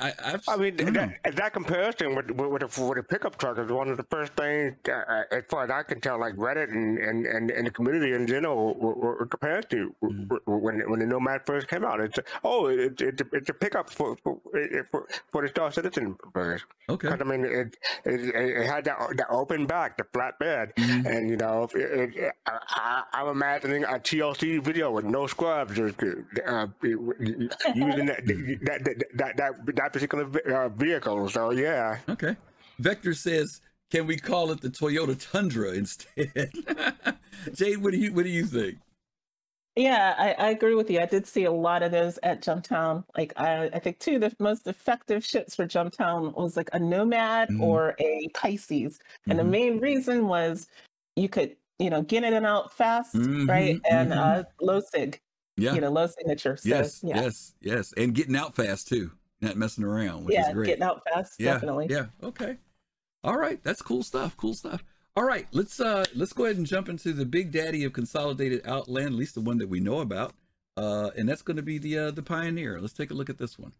I, 0.00 0.12
I've, 0.24 0.42
I 0.48 0.56
mean, 0.56 0.76
that, 0.76 1.18
that 1.36 1.52
comparison 1.52 2.14
with 2.14 2.30
with, 2.30 2.50
with, 2.50 2.78
a, 2.78 2.82
with 2.84 2.98
a 2.98 3.02
pickup 3.02 3.38
truck 3.38 3.58
is 3.58 3.70
one 3.70 3.88
of 3.88 3.96
the 3.96 4.02
first 4.04 4.32
things, 4.34 4.74
uh, 4.88 5.22
as 5.32 5.44
far 5.48 5.64
as 5.64 5.70
I 5.70 5.82
can 5.82 6.00
tell, 6.00 6.18
like 6.20 6.34
Reddit 6.36 6.70
and, 6.70 6.98
and, 6.98 7.26
and, 7.26 7.50
and 7.50 7.66
the 7.66 7.70
community 7.70 8.12
in 8.12 8.26
general 8.26 8.74
were, 8.74 8.94
were 8.94 9.26
compared 9.26 9.70
to 9.70 9.94
Mm. 10.02 10.28
when 10.46 10.80
when 10.90 10.98
the 11.00 11.06
Nomad 11.06 11.46
first 11.46 11.68
came 11.68 11.84
out. 11.84 12.00
It's 12.00 12.18
a, 12.18 12.24
oh, 12.44 12.66
it's 12.66 13.00
it's 13.00 13.20
a, 13.22 13.24
it's 13.32 13.48
a 13.50 13.54
pickup 13.54 13.88
for 13.90 14.16
for, 14.22 14.38
for, 14.90 15.06
for 15.32 15.42
the 15.42 15.48
Star 15.48 15.72
Citizen 15.72 16.16
version. 16.34 16.66
okay. 16.88 17.08
I 17.08 17.16
mean, 17.24 17.44
it, 17.44 17.76
it 18.04 18.20
it 18.34 18.66
had 18.66 18.84
that 18.84 18.98
that 19.16 19.26
open 19.30 19.66
back, 19.66 19.96
the 19.96 20.04
flat 20.12 20.38
bed, 20.38 20.72
Mhm. 20.76 21.06
and 21.06 21.30
you 21.30 21.36
know, 21.36 21.68
it, 21.74 22.32
I, 22.46 23.02
I'm 23.12 23.28
imagining 23.28 23.84
a 23.84 23.98
TLC 23.98 24.62
video 24.62 24.90
with 24.90 25.04
no 25.04 25.26
scrubs, 25.26 25.78
or, 25.78 25.88
uh, 26.46 26.66
using 27.74 28.06
that 28.06 28.22
that 28.26 29.04
that 29.14 29.36
that, 29.36 29.36
that, 29.76 29.85
that 29.86 29.92
particular 29.92 30.24
vi- 30.24 30.52
uh, 30.52 30.68
vehicle. 30.70 31.28
So 31.28 31.50
yeah, 31.52 31.98
Okay. 32.08 32.36
Vector 32.78 33.14
says, 33.14 33.60
"Can 33.90 34.06
we 34.06 34.16
call 34.16 34.50
it 34.50 34.60
the 34.60 34.68
Toyota 34.68 35.16
Tundra 35.30 35.72
instead?" 35.72 36.32
Jade, 37.54 37.78
what 37.78 37.92
do 37.92 37.98
you 37.98 38.12
what 38.12 38.24
do 38.24 38.30
you 38.30 38.44
think? 38.44 38.78
Yeah, 39.76 40.14
I, 40.16 40.32
I 40.46 40.48
agree 40.50 40.74
with 40.74 40.90
you. 40.90 41.00
I 41.00 41.06
did 41.06 41.26
see 41.26 41.44
a 41.44 41.52
lot 41.52 41.82
of 41.82 41.92
those 41.92 42.18
at 42.22 42.42
Jumptown. 42.42 43.04
Like 43.16 43.32
I, 43.36 43.66
I 43.74 43.78
think 43.78 43.98
two 43.98 44.14
of 44.16 44.22
the 44.22 44.34
most 44.38 44.66
effective 44.66 45.22
ships 45.24 45.54
for 45.54 45.66
Jumptown 45.66 46.34
was 46.34 46.56
like 46.56 46.70
a 46.72 46.78
Nomad 46.78 47.50
Mhm. 47.50 47.60
or 47.60 47.94
a 47.98 48.28
Pisces. 48.34 48.98
And 49.28 49.38
the 49.38 49.42
Mhm. 49.44 49.50
main 49.50 49.78
reason 49.78 50.26
was 50.28 50.66
you 51.14 51.28
could, 51.28 51.56
you 51.78 51.90
know, 51.90 52.02
get 52.02 52.24
in 52.24 52.32
and 52.34 52.46
out 52.46 52.72
fast, 52.72 53.14
Mhm, 53.14 53.46
right? 53.48 53.78
And 53.88 54.10
mhm. 54.12 54.16
uh 54.18 54.44
low 54.62 54.80
sig, 54.80 55.20
Yeah. 55.58 55.74
you 55.74 55.80
know, 55.82 55.90
low 55.90 56.06
signature. 56.06 56.56
So 56.56 56.68
yes. 56.70 57.00
yeah. 57.04 57.20
Yes. 57.22 57.54
Yes. 57.60 57.92
And 57.98 58.14
getting 58.14 58.34
out 58.36 58.56
fast 58.56 58.88
too, 58.88 59.10
not 59.40 59.56
messing 59.56 59.84
around, 59.84 60.24
which 60.24 60.34
yeah, 60.34 60.48
is 60.48 60.54
great. 60.54 60.66
getting 60.66 60.82
out 60.82 61.02
fast, 61.04 61.34
yeah. 61.38 61.54
definitely. 61.54 61.86
Yeah. 61.90 62.06
Okay. 62.22 62.56
All 63.24 63.36
right. 63.36 63.62
That's 63.62 63.82
cool 63.82 64.02
stuff. 64.02 64.36
Cool 64.36 64.54
stuff. 64.54 64.84
All 65.16 65.24
right. 65.24 65.46
Let's 65.52 65.80
uh 65.80 66.04
let's 66.14 66.32
go 66.32 66.44
ahead 66.44 66.56
and 66.56 66.66
jump 66.66 66.88
into 66.88 67.12
the 67.12 67.26
big 67.26 67.50
daddy 67.52 67.84
of 67.84 67.92
consolidated 67.92 68.62
outland, 68.66 69.08
at 69.08 69.12
least 69.14 69.34
the 69.34 69.40
one 69.40 69.58
that 69.58 69.68
we 69.68 69.80
know 69.80 70.00
about. 70.00 70.34
Uh, 70.76 71.10
and 71.16 71.28
that's 71.28 71.42
going 71.42 71.56
to 71.56 71.62
be 71.62 71.78
the 71.78 71.98
uh, 71.98 72.10
the 72.10 72.22
Pioneer. 72.22 72.80
Let's 72.80 72.92
take 72.92 73.10
a 73.10 73.14
look 73.14 73.30
at 73.30 73.38
this 73.38 73.58
one. 73.58 73.72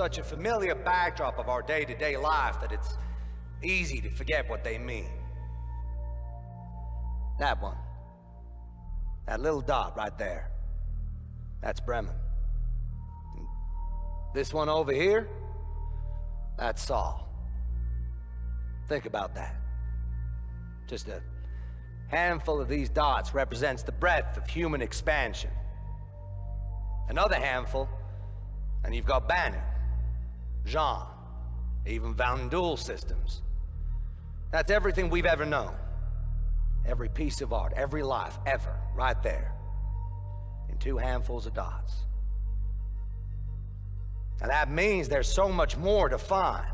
Such 0.00 0.16
a 0.16 0.22
familiar 0.22 0.74
backdrop 0.74 1.38
of 1.38 1.50
our 1.50 1.60
day 1.60 1.84
to 1.84 1.94
day 1.94 2.16
life 2.16 2.58
that 2.62 2.72
it's 2.72 2.96
easy 3.62 4.00
to 4.00 4.08
forget 4.08 4.48
what 4.48 4.64
they 4.64 4.78
mean. 4.78 5.10
That 7.38 7.60
one. 7.60 7.76
That 9.26 9.40
little 9.40 9.60
dot 9.60 9.98
right 9.98 10.16
there. 10.16 10.52
That's 11.60 11.80
Bremen. 11.80 12.14
This 14.32 14.54
one 14.54 14.70
over 14.70 14.90
here? 14.90 15.28
That's 16.56 16.82
Sol. 16.82 17.28
Think 18.88 19.04
about 19.04 19.34
that. 19.34 19.54
Just 20.88 21.08
a 21.08 21.20
handful 22.08 22.58
of 22.58 22.68
these 22.70 22.88
dots 22.88 23.34
represents 23.34 23.82
the 23.82 23.92
breadth 23.92 24.38
of 24.38 24.48
human 24.48 24.80
expansion. 24.80 25.50
Another 27.10 27.36
handful, 27.36 27.86
and 28.82 28.94
you've 28.94 29.04
got 29.04 29.28
Banu, 29.28 29.58
Xi'an, 30.70 31.06
even 31.86 32.14
Van 32.14 32.50
Vanduul 32.50 32.78
systems. 32.78 33.42
That's 34.50 34.70
everything 34.70 35.10
we've 35.10 35.26
ever 35.26 35.46
known. 35.46 35.74
Every 36.86 37.08
piece 37.08 37.40
of 37.40 37.52
art, 37.52 37.72
every 37.76 38.02
life, 38.02 38.38
ever, 38.46 38.74
right 38.94 39.20
there. 39.22 39.52
In 40.68 40.78
two 40.78 40.96
handfuls 40.96 41.46
of 41.46 41.54
dots. 41.54 42.04
Now 44.40 44.48
that 44.48 44.70
means 44.70 45.08
there's 45.08 45.28
so 45.28 45.48
much 45.48 45.76
more 45.76 46.08
to 46.08 46.18
find. 46.18 46.66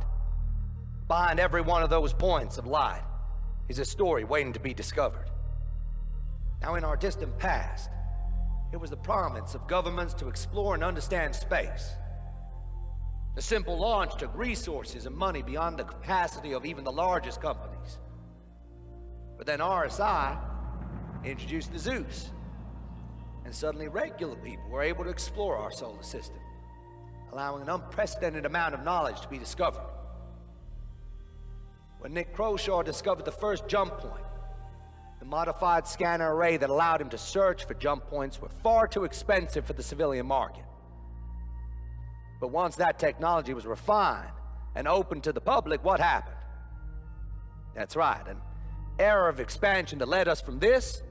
Behind 1.09 1.41
every 1.41 1.61
one 1.61 1.83
of 1.83 1.91
those 1.91 2.13
points 2.13 2.59
of 2.59 2.67
light 2.67 3.03
is 3.69 3.79
a 3.79 3.85
story 3.85 4.25
waiting 4.25 4.53
to 4.53 4.61
be 4.61 4.75
discovered. 4.75 5.31
Now, 6.63 6.75
in 6.77 6.85
our 6.85 6.97
distant 6.97 7.37
past, 7.39 7.91
it 8.73 8.77
was 8.77 8.91
the 8.91 8.97
province 8.97 9.55
of 9.55 9.67
governments 9.69 10.15
to 10.15 10.29
explore 10.29 10.75
and 10.75 10.83
understand 10.83 11.35
space. 11.35 11.91
The 13.37 13.43
simple 13.43 13.77
launch 13.79 14.17
took 14.17 14.35
resources 14.35 15.05
and 15.05 15.15
money 15.15 15.43
beyond 15.43 15.79
the 15.79 15.85
capacity 15.85 16.53
of 16.53 16.65
even 16.65 16.85
the 16.85 16.91
largest 16.91 17.43
companies. 17.43 17.99
But 19.37 19.47
then 19.47 19.59
RSI 19.59 20.39
introduced 21.23 21.71
the 21.71 21.79
Zeus, 21.79 22.31
and 23.45 23.55
suddenly 23.55 23.89
regular 23.89 24.37
people 24.37 24.71
were 24.71 24.83
able 24.83 25.05
to 25.05 25.11
explore 25.11 25.59
our 25.59 25.71
solar 25.71 26.03
system, 26.03 26.41
allowing 27.31 27.61
an 27.61 27.69
unprecedented 27.69 28.47
amount 28.47 28.75
of 28.75 28.83
knowledge 28.83 29.21
to 29.21 29.29
be 29.29 29.39
discovered. 29.39 29.85
When 31.99 32.15
Nick 32.15 32.35
Croshaw 32.35 32.83
discovered 32.83 33.27
the 33.27 33.33
first 33.33 33.69
jump 33.69 33.99
point, 33.99 34.25
the 35.19 35.27
modified 35.27 35.87
scanner 35.87 36.35
array 36.35 36.57
that 36.57 36.71
allowed 36.71 37.03
him 37.03 37.11
to 37.11 37.19
search 37.19 37.67
for 37.67 37.75
jump 37.75 38.07
points 38.07 38.41
were 38.41 38.49
far 38.49 38.89
too 38.89 39.05
expensive 39.05 39.67
for 39.67 39.75
the 39.75 39.83
civilian 39.83 40.25
market. 40.25 40.65
But 42.41 42.49
once 42.49 42.77
that 42.77 42.99
technology 42.99 43.55
was 43.55 43.67
refined 43.67 44.31
and 44.75 44.87
open 44.87 45.21
to 45.23 45.33
the 45.33 45.41
public, 45.41 45.85
what 45.85 46.01
happened? 46.01 46.37
That's 47.75 47.97
right, 47.97 48.27
an 48.27 48.39
era 48.99 49.31
of 49.31 49.41
expansion 49.41 49.99
that 49.99 50.09
led 50.09 50.29
us 50.29 50.41
from 50.41 50.59
this 50.59 51.03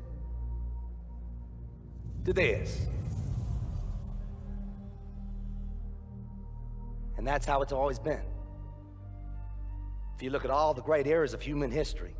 to 2.26 2.34
this. 2.34 2.85
And 7.18 7.26
that's 7.26 7.45
how 7.45 7.61
it's 7.61 7.72
always 7.72 7.99
been. 7.99 8.23
If 10.15 10.23
you 10.23 10.30
look 10.30 10.45
at 10.45 10.52
all 10.52 10.73
the 10.73 10.81
great 10.81 11.07
eras 11.07 11.34
of 11.34 11.41
human 11.41 11.72
history, 11.72 12.15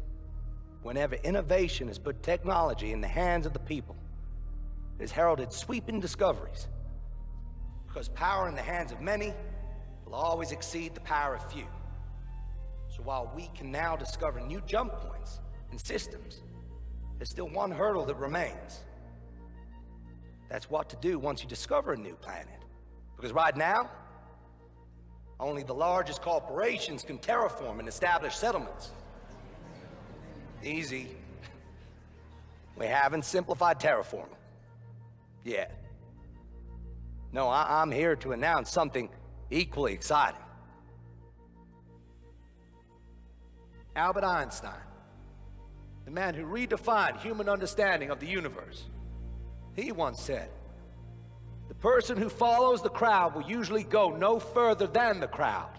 whenever 0.82 1.15
innovation 1.15 1.88
has 1.88 1.98
put 1.98 2.22
technology 2.23 2.91
in 2.91 3.02
the 3.02 3.07
hands 3.07 3.45
of 3.45 3.53
the 3.53 3.60
people, 3.60 3.95
it 4.98 5.02
has 5.02 5.11
heralded 5.11 5.52
sweeping 5.52 5.99
discoveries. 5.99 6.68
Because 7.95 8.09
power 8.09 8.49
in 8.49 8.55
the 8.55 8.61
hands 8.61 8.91
of 8.91 8.99
many 8.99 9.34
will 10.03 10.15
always 10.15 10.51
exceed 10.51 10.93
the 10.93 10.99
power 10.99 11.34
of 11.34 11.49
few. 11.49 11.65
So 12.89 13.01
while 13.01 13.31
we 13.34 13.49
can 13.55 13.72
now 13.72 13.95
discover 13.95 14.41
new 14.41 14.61
jump 14.67 14.91
points 14.91 15.39
and 15.72 15.80
systems, 15.80 16.41
there's 17.17 17.30
still 17.30 17.47
one 17.47 17.72
hurdle 17.72 18.03
that 18.07 18.17
remains. 18.17 18.81
That's 20.49 20.69
what 20.69 20.89
to 20.89 20.97
do 20.97 21.17
once 21.17 21.41
you 21.41 21.47
discover 21.47 21.93
a 21.93 21.97
new 21.97 22.15
planet. 22.15 22.59
Because 23.15 23.31
right 23.31 23.55
now, 23.55 23.89
only 25.39 25.63
the 25.63 25.73
largest 25.73 26.22
corporations 26.22 27.01
can 27.01 27.17
terraform 27.17 27.80
and 27.80 27.88
establish 27.88 28.35
settlements. 28.35 28.91
Easy. 30.61 31.15
We 32.77 32.88
haven't 32.88 33.23
simplified 33.23 33.80
terraforming. 33.80 34.35
Yet. 35.45 35.85
No, 37.36 37.49
I 37.49 37.82
am 37.82 37.91
here 37.91 38.16
to 38.16 38.32
announce 38.32 38.72
something 38.72 39.10
equally 39.52 39.91
exciting. 39.91 40.40
Albert 43.94 44.24
Einstein, 44.24 44.80
the 46.06 46.12
man 46.12 46.34
who 46.34 46.45
redefined 46.45 47.20
human 47.20 47.49
understanding 47.49 48.10
of 48.10 48.22
the 48.22 48.26
universe, 48.26 48.86
he 49.76 49.91
once 49.91 50.22
said, 50.22 50.49
the 51.68 51.76
person 51.76 52.16
who 52.16 52.30
follows 52.30 52.82
the 52.82 52.90
crowd 52.90 53.36
will 53.36 53.44
usually 53.44 53.84
go 53.84 54.16
no 54.16 54.40
further 54.40 54.88
than 54.88 55.20
the 55.20 55.28
crowd. 55.28 55.78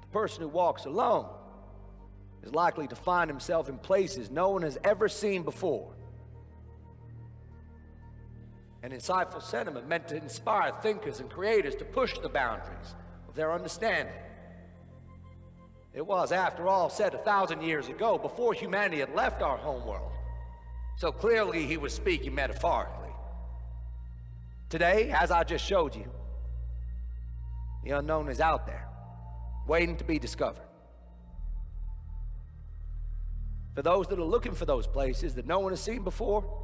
The 0.00 0.06
person 0.18 0.40
who 0.40 0.48
walks 0.48 0.86
alone 0.86 1.26
is 2.42 2.54
likely 2.54 2.88
to 2.88 2.96
find 2.96 3.28
himself 3.28 3.68
in 3.68 3.76
places 3.76 4.30
no 4.30 4.48
one 4.48 4.62
has 4.62 4.78
ever 4.82 5.10
seen 5.10 5.42
before. 5.42 5.97
An 8.82 8.92
insightful 8.92 9.42
sentiment 9.42 9.88
meant 9.88 10.08
to 10.08 10.16
inspire 10.16 10.72
thinkers 10.82 11.20
and 11.20 11.28
creators 11.28 11.74
to 11.76 11.84
push 11.84 12.18
the 12.18 12.28
boundaries 12.28 12.94
of 13.28 13.34
their 13.34 13.52
understanding. 13.52 14.14
It 15.92 16.06
was, 16.06 16.30
after 16.30 16.68
all, 16.68 16.88
said 16.88 17.14
a 17.14 17.18
thousand 17.18 17.62
years 17.62 17.88
ago, 17.88 18.18
before 18.18 18.52
humanity 18.52 18.98
had 19.00 19.14
left 19.14 19.42
our 19.42 19.56
homeworld. 19.56 20.12
So 20.96 21.10
clearly 21.10 21.66
he 21.66 21.76
was 21.76 21.92
speaking 21.92 22.34
metaphorically. 22.34 23.10
Today, 24.68 25.10
as 25.10 25.30
I 25.30 25.44
just 25.44 25.64
showed 25.64 25.96
you, 25.96 26.10
the 27.82 27.90
unknown 27.90 28.28
is 28.28 28.40
out 28.40 28.66
there, 28.66 28.86
waiting 29.66 29.96
to 29.96 30.04
be 30.04 30.18
discovered. 30.18 30.62
For 33.74 33.82
those 33.82 34.06
that 34.08 34.18
are 34.18 34.24
looking 34.24 34.54
for 34.54 34.66
those 34.66 34.86
places 34.86 35.34
that 35.36 35.46
no 35.46 35.60
one 35.60 35.72
has 35.72 35.80
seen 35.80 36.02
before, 36.02 36.57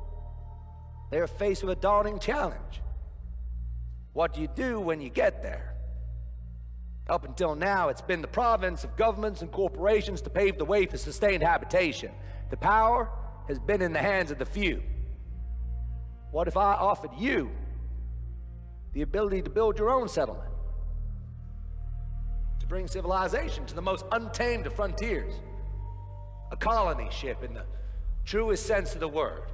they 1.14 1.20
are 1.20 1.28
faced 1.28 1.62
with 1.62 1.78
a 1.78 1.80
daunting 1.80 2.18
challenge. 2.18 2.82
What 4.14 4.34
do 4.34 4.40
you 4.40 4.48
do 4.48 4.80
when 4.80 5.00
you 5.00 5.10
get 5.10 5.44
there? 5.44 5.76
Up 7.08 7.24
until 7.24 7.54
now, 7.54 7.88
it's 7.88 8.02
been 8.02 8.20
the 8.20 8.26
province 8.26 8.82
of 8.82 8.96
governments 8.96 9.40
and 9.40 9.52
corporations 9.52 10.20
to 10.22 10.30
pave 10.30 10.58
the 10.58 10.64
way 10.64 10.86
for 10.86 10.96
sustained 10.96 11.44
habitation. 11.44 12.10
The 12.50 12.56
power 12.56 13.08
has 13.46 13.60
been 13.60 13.80
in 13.80 13.92
the 13.92 14.00
hands 14.00 14.32
of 14.32 14.40
the 14.40 14.44
few. 14.44 14.82
What 16.32 16.48
if 16.48 16.56
I 16.56 16.72
offered 16.72 17.12
you 17.16 17.48
the 18.92 19.02
ability 19.02 19.42
to 19.42 19.50
build 19.50 19.78
your 19.78 19.90
own 19.90 20.08
settlement, 20.08 20.50
to 22.58 22.66
bring 22.66 22.88
civilization 22.88 23.66
to 23.66 23.74
the 23.76 23.82
most 23.82 24.04
untamed 24.10 24.66
of 24.66 24.74
frontiers, 24.74 25.34
a 26.50 26.56
colony 26.56 27.08
ship 27.12 27.44
in 27.44 27.54
the 27.54 27.66
truest 28.24 28.66
sense 28.66 28.94
of 28.94 29.00
the 29.00 29.06
word. 29.06 29.44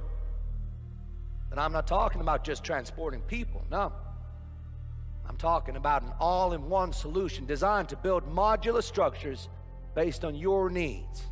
And 1.51 1.59
I'm 1.59 1.73
not 1.73 1.85
talking 1.85 2.21
about 2.21 2.43
just 2.43 2.63
transporting 2.63 3.21
people, 3.21 3.63
no. 3.69 3.91
I'm 5.27 5.37
talking 5.37 5.75
about 5.75 6.03
an 6.03 6.11
all-in-one 6.19 6.93
solution 6.93 7.45
designed 7.45 7.89
to 7.89 7.97
build 7.97 8.33
modular 8.33 8.81
structures 8.81 9.49
based 9.93 10.23
on 10.23 10.35
your 10.35 10.69
needs. 10.69 11.23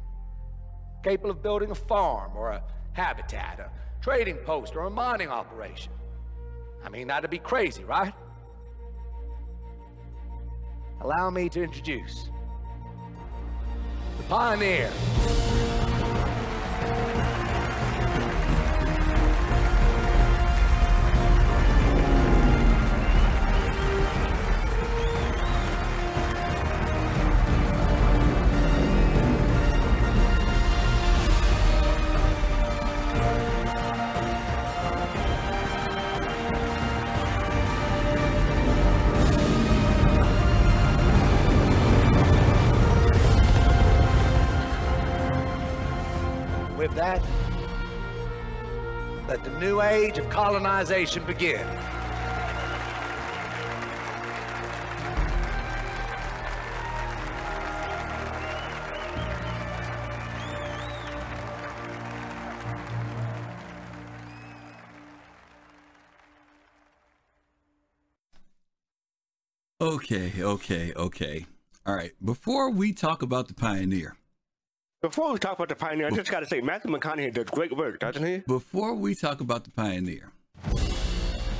Capable 1.04 1.32
of 1.32 1.42
building 1.42 1.72
a 1.72 1.76
farm 1.76 2.34
or 2.36 2.50
a 2.52 2.64
habitat, 2.92 3.60
a 3.60 3.70
trading 4.02 4.38
post 4.38 4.76
or 4.76 4.86
a 4.86 4.90
mining 4.90 5.30
operation. 5.30 5.94
I 6.84 6.90
mean, 6.90 7.08
that'd 7.08 7.30
be 7.30 7.40
crazy, 7.40 7.84
right? 7.84 8.14
Allow 11.02 11.30
me 11.30 11.48
to 11.50 11.64
introduce 11.64 12.30
the 14.18 14.24
Pioneer. 14.24 14.92
Let 49.40 49.54
the 49.54 49.60
new 49.60 49.82
age 49.82 50.18
of 50.18 50.30
colonization 50.30 51.24
begin. 51.26 51.66
Okay, 69.82 70.34
okay, 70.42 70.94
okay. 70.96 71.46
All 71.86 71.96
right. 71.96 72.12
Before 72.24 72.70
we 72.70 72.92
talk 72.92 73.22
about 73.22 73.48
the 73.48 73.54
Pioneer, 73.54 74.19
before 75.02 75.32
we 75.32 75.40
talk 75.40 75.54
about 75.54 75.70
the 75.70 75.76
Pioneer, 75.76 76.08
I 76.08 76.10
just 76.10 76.30
got 76.30 76.42
to 76.42 76.46
say 76.46 76.62
Matthew 76.62 76.92
McConaughey 76.92 77.34
does 77.34 77.46
great 77.46 77.76
work, 77.76 78.00
doesn't 78.00 78.24
he? 78.24 78.40
Before 78.40 78.94
we 78.94 79.16
talk 79.16 79.40
about 79.40 79.64
the 79.64 79.72
Pioneer, 79.72 80.32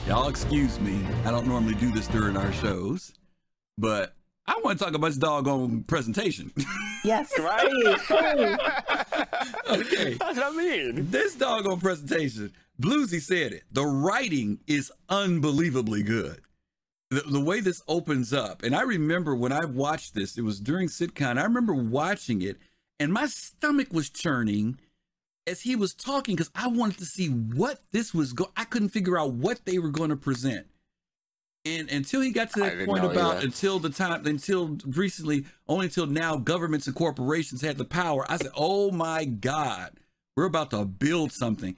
y'all 0.08 0.28
excuse 0.28 0.80
me. 0.80 1.02
I 1.26 1.32
don't 1.32 1.48
normally 1.48 1.76
do 1.76 1.92
this 1.92 2.08
during 2.08 2.36
our 2.36 2.52
shows, 2.52 3.14
but 3.78 4.14
I 4.46 4.60
want 4.64 4.78
to 4.80 4.86
talk 4.86 4.94
about 4.94 5.08
this 5.08 5.18
doggone 5.18 5.84
presentation. 5.84 6.52
Yes. 7.06 7.32
right? 7.40 7.66
okay. 9.70 10.16
That's 10.16 10.38
what 10.38 10.44
I 10.44 10.52
mean. 10.52 11.10
This 11.10 11.34
doggone 11.34 11.80
presentation, 11.80 12.52
Bluesy 12.78 13.22
said 13.22 13.54
it. 13.54 13.64
The 13.72 13.86
writing 13.86 14.60
is 14.68 14.92
unbelievably 15.08 16.04
good. 16.04 16.42
The, 17.10 17.22
the 17.22 17.40
way 17.40 17.62
this 17.62 17.82
opens 17.88 18.34
up, 18.34 18.64
and 18.64 18.76
I 18.76 18.82
remember 18.82 19.34
when 19.34 19.54
I 19.54 19.64
watched 19.64 20.14
this, 20.14 20.38
it 20.38 20.42
was 20.42 20.60
during 20.60 20.90
sitcom. 20.90 21.40
I 21.40 21.44
remember 21.44 21.74
watching 21.74 22.42
it 22.42 22.58
and 23.00 23.14
my 23.14 23.28
stomach 23.28 23.94
was 23.94 24.10
churning 24.10 24.80
as 25.48 25.62
he 25.62 25.76
was 25.76 25.94
talking 25.94 26.36
because 26.36 26.52
I 26.54 26.68
wanted 26.68 27.00
to 27.00 27.06
see 27.06 27.28
what 27.28 27.80
this 27.92 28.14
was 28.14 28.34
going. 28.34 28.52
I 28.56 28.66
couldn't 28.66 28.90
figure 28.90 29.18
out 29.18 29.34
what 29.34 29.66
they 29.66 29.80
were 29.80 29.90
going 29.90 30.10
to 30.10 30.16
present. 30.16 30.68
And 31.66 31.90
until 31.90 32.22
he 32.22 32.32
got 32.32 32.52
to 32.54 32.62
that 32.62 32.86
point 32.86 33.04
about 33.04 33.38
either. 33.38 33.46
until 33.46 33.80
the 33.80 33.90
time 33.90 34.26
until 34.26 34.78
recently, 34.86 35.46
only 35.68 35.88
until 35.88 36.06
now, 36.06 36.38
governments 36.38 36.88
and 36.88 36.96
corporations 36.96 37.62
had 37.62 37.78
the 37.78 37.86
power. 37.86 38.26
I 38.32 38.38
said, 38.38 38.52
"Oh 38.56 38.92
my 38.92 39.26
God, 39.26 40.00
we're 40.36 40.46
about 40.46 40.72
to 40.72 40.86
build 40.86 41.34
something." 41.34 41.76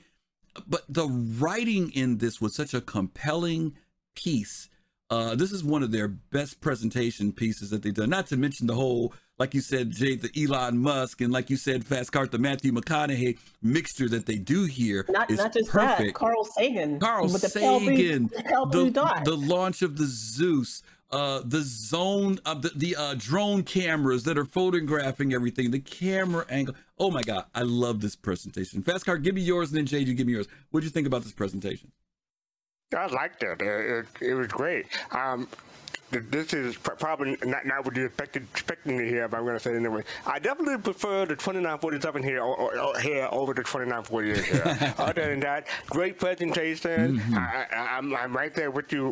But 0.67 0.83
the 0.87 1.07
writing 1.07 1.91
in 1.91 2.19
this 2.19 2.39
was 2.39 2.55
such 2.55 2.73
a 2.73 2.81
compelling 2.81 3.75
piece. 4.15 4.69
Uh, 5.11 5.35
this 5.35 5.51
is 5.51 5.63
one 5.63 5.83
of 5.83 5.91
their 5.91 6.07
best 6.07 6.61
presentation 6.61 7.33
pieces 7.33 7.69
that 7.69 7.83
they've 7.83 7.93
done. 7.93 8.09
Not 8.09 8.27
to 8.27 8.37
mention 8.37 8.65
the 8.65 8.75
whole 8.75 9.13
like 9.41 9.55
you 9.55 9.61
said, 9.61 9.89
Jay, 9.89 10.15
the 10.15 10.29
Elon 10.39 10.77
Musk, 10.77 11.19
and 11.19 11.33
like 11.33 11.49
you 11.49 11.57
said, 11.57 11.83
Fast 11.83 12.11
Cart, 12.11 12.31
the 12.31 12.37
Matthew 12.37 12.71
McConaughey 12.71 13.39
mixture 13.63 14.07
that 14.07 14.27
they 14.27 14.35
do 14.35 14.65
here 14.65 15.03
not, 15.09 15.31
is 15.31 15.39
not 15.39 15.51
just 15.51 15.71
perfect. 15.71 16.09
that, 16.09 16.13
Carl 16.13 16.45
Sagan. 16.45 16.99
Carl 16.99 17.27
Sagan, 17.27 18.27
the, 18.27 18.91
the, 18.93 19.21
the, 19.25 19.35
launch 19.35 19.81
of 19.81 19.97
the 19.97 20.05
Zeus, 20.05 20.83
uh, 21.09 21.41
the 21.43 21.61
zone 21.61 22.37
of 22.45 22.61
the, 22.61 22.69
the 22.75 22.95
uh, 22.95 23.15
drone 23.17 23.63
cameras 23.63 24.25
that 24.25 24.37
are 24.37 24.45
photographing 24.45 25.33
everything, 25.33 25.71
the 25.71 25.79
camera 25.79 26.45
angle. 26.47 26.75
Oh 26.99 27.09
my 27.09 27.23
God, 27.23 27.45
I 27.55 27.63
love 27.63 27.99
this 27.99 28.15
presentation. 28.15 28.83
Fast 28.83 29.07
Cart, 29.07 29.23
give 29.23 29.33
me 29.33 29.41
yours, 29.41 29.69
and 29.69 29.77
then 29.79 29.87
Jay, 29.87 30.01
you 30.01 30.13
give 30.13 30.27
me 30.27 30.33
yours. 30.33 30.47
What 30.69 30.81
do 30.81 30.85
you 30.85 30.91
think 30.91 31.07
about 31.07 31.23
this 31.23 31.33
presentation? 31.33 31.91
I 32.95 33.05
liked 33.07 33.43
it. 33.43 33.61
It, 33.61 34.05
it, 34.21 34.29
it 34.29 34.33
was 34.33 34.47
great. 34.47 34.87
Um, 35.11 35.47
this 36.11 36.53
is 36.53 36.77
probably 36.77 37.37
not, 37.43 37.65
not 37.65 37.85
what 37.85 37.95
you're 37.95 38.07
expected, 38.07 38.43
expecting 38.51 38.97
to 38.97 39.07
hear, 39.07 39.27
but 39.27 39.37
I'm 39.37 39.43
going 39.43 39.57
to 39.57 39.59
say 39.59 39.71
it 39.71 39.77
anyway. 39.77 40.03
I 40.25 40.39
definitely 40.39 40.77
prefer 40.77 41.25
the 41.25 41.35
2947 41.35 42.23
here 42.23 42.41
or, 42.41 42.55
or, 42.55 42.79
or 42.79 42.99
here 42.99 43.27
over 43.31 43.53
the 43.53 43.63
2948 43.63 44.43
here. 44.43 44.93
Other 44.97 45.29
than 45.29 45.39
that, 45.41 45.67
great 45.87 46.19
presentation. 46.19 47.19
Mm-hmm. 47.19 47.37
I, 47.37 47.67
am 47.71 48.13
I'm, 48.13 48.15
I'm 48.15 48.35
right 48.35 48.53
there 48.53 48.71
with 48.71 48.91
you 48.91 49.11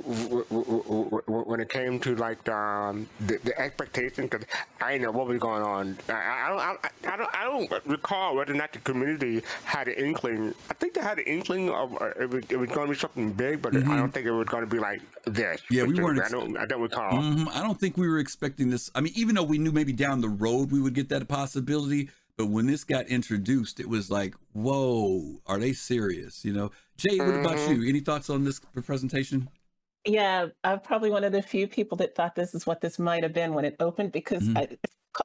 when 1.27 1.59
it 1.59 1.69
came 1.69 1.99
to 2.01 2.15
like 2.15 2.43
the, 2.43 2.55
um, 2.55 3.07
the, 3.21 3.39
the 3.43 3.57
expectation 3.59 4.25
because 4.25 4.45
I 4.81 4.93
didn't 4.93 5.03
know 5.03 5.11
what 5.11 5.27
was 5.27 5.39
going 5.39 5.63
on. 5.63 5.97
I, 6.09 6.13
I, 6.13 6.49
don't, 6.49 6.59
I, 6.59 7.13
I, 7.13 7.17
don't 7.17 7.35
I 7.35 7.43
don't 7.43 7.85
recall 7.85 8.35
whether 8.35 8.53
or 8.53 8.57
not 8.57 8.73
the 8.73 8.79
community 8.79 9.41
had 9.63 9.87
an 9.87 9.95
inkling. 9.95 10.53
I 10.69 10.73
think 10.73 10.93
they 10.93 11.01
had 11.01 11.19
an 11.19 11.25
inkling 11.25 11.69
of 11.69 11.93
uh, 12.01 12.11
it, 12.19 12.29
was, 12.29 12.43
it 12.49 12.57
was 12.57 12.69
going 12.69 12.87
to 12.87 12.93
be 12.93 12.99
something 12.99 13.31
big, 13.31 13.61
but 13.61 13.73
mm-hmm. 13.73 13.91
I 13.91 13.97
don't 13.97 14.13
think 14.13 14.25
it 14.25 14.31
was 14.31 14.47
going 14.47 14.63
to 14.63 14.69
be 14.69 14.79
like 14.79 15.01
this. 15.25 15.61
Yeah, 15.69 15.83
we 15.83 15.99
weren't. 15.99 16.19
Ex- 16.19 16.33
I 16.33 16.37
don't. 16.37 16.57
I 16.57 16.65
don't 16.65 16.81
recall. 16.89 17.11
Mm-hmm. 17.11 17.49
I 17.49 17.61
don't 17.61 17.79
think 17.79 17.97
we 17.97 18.07
were 18.07 18.19
expecting 18.19 18.69
this. 18.69 18.89
I 18.95 19.01
mean, 19.01 19.13
even 19.15 19.35
though 19.35 19.43
we 19.43 19.57
knew 19.57 19.71
maybe 19.71 19.93
down 19.93 20.21
the 20.21 20.29
road 20.29 20.71
we 20.71 20.81
would 20.81 20.93
get 20.93 21.09
that 21.09 21.27
possibility, 21.27 22.09
but 22.37 22.47
when 22.47 22.67
this 22.67 22.83
got 22.83 23.07
introduced, 23.07 23.79
it 23.79 23.89
was 23.89 24.09
like, 24.09 24.33
whoa, 24.53 25.41
are 25.45 25.57
they 25.59 25.73
serious? 25.73 26.45
You 26.45 26.53
know, 26.53 26.71
Jay, 26.97 27.17
what 27.17 27.27
mm-hmm. 27.27 27.45
about 27.45 27.69
you? 27.69 27.87
Any 27.87 27.99
thoughts 27.99 28.29
on 28.29 28.43
this 28.43 28.59
presentation? 28.85 29.49
Yeah, 30.05 30.47
I'm 30.63 30.79
probably 30.79 31.11
one 31.11 31.23
of 31.23 31.33
the 31.33 31.41
few 31.41 31.67
people 31.67 31.97
that 31.97 32.15
thought 32.15 32.35
this 32.35 32.55
is 32.55 32.65
what 32.65 32.81
this 32.81 32.97
might 32.97 33.23
have 33.23 33.33
been 33.33 33.53
when 33.53 33.65
it 33.65 33.75
opened 33.79 34.13
because 34.13 34.43
mm-hmm. 34.43 34.57
I, 34.57 34.77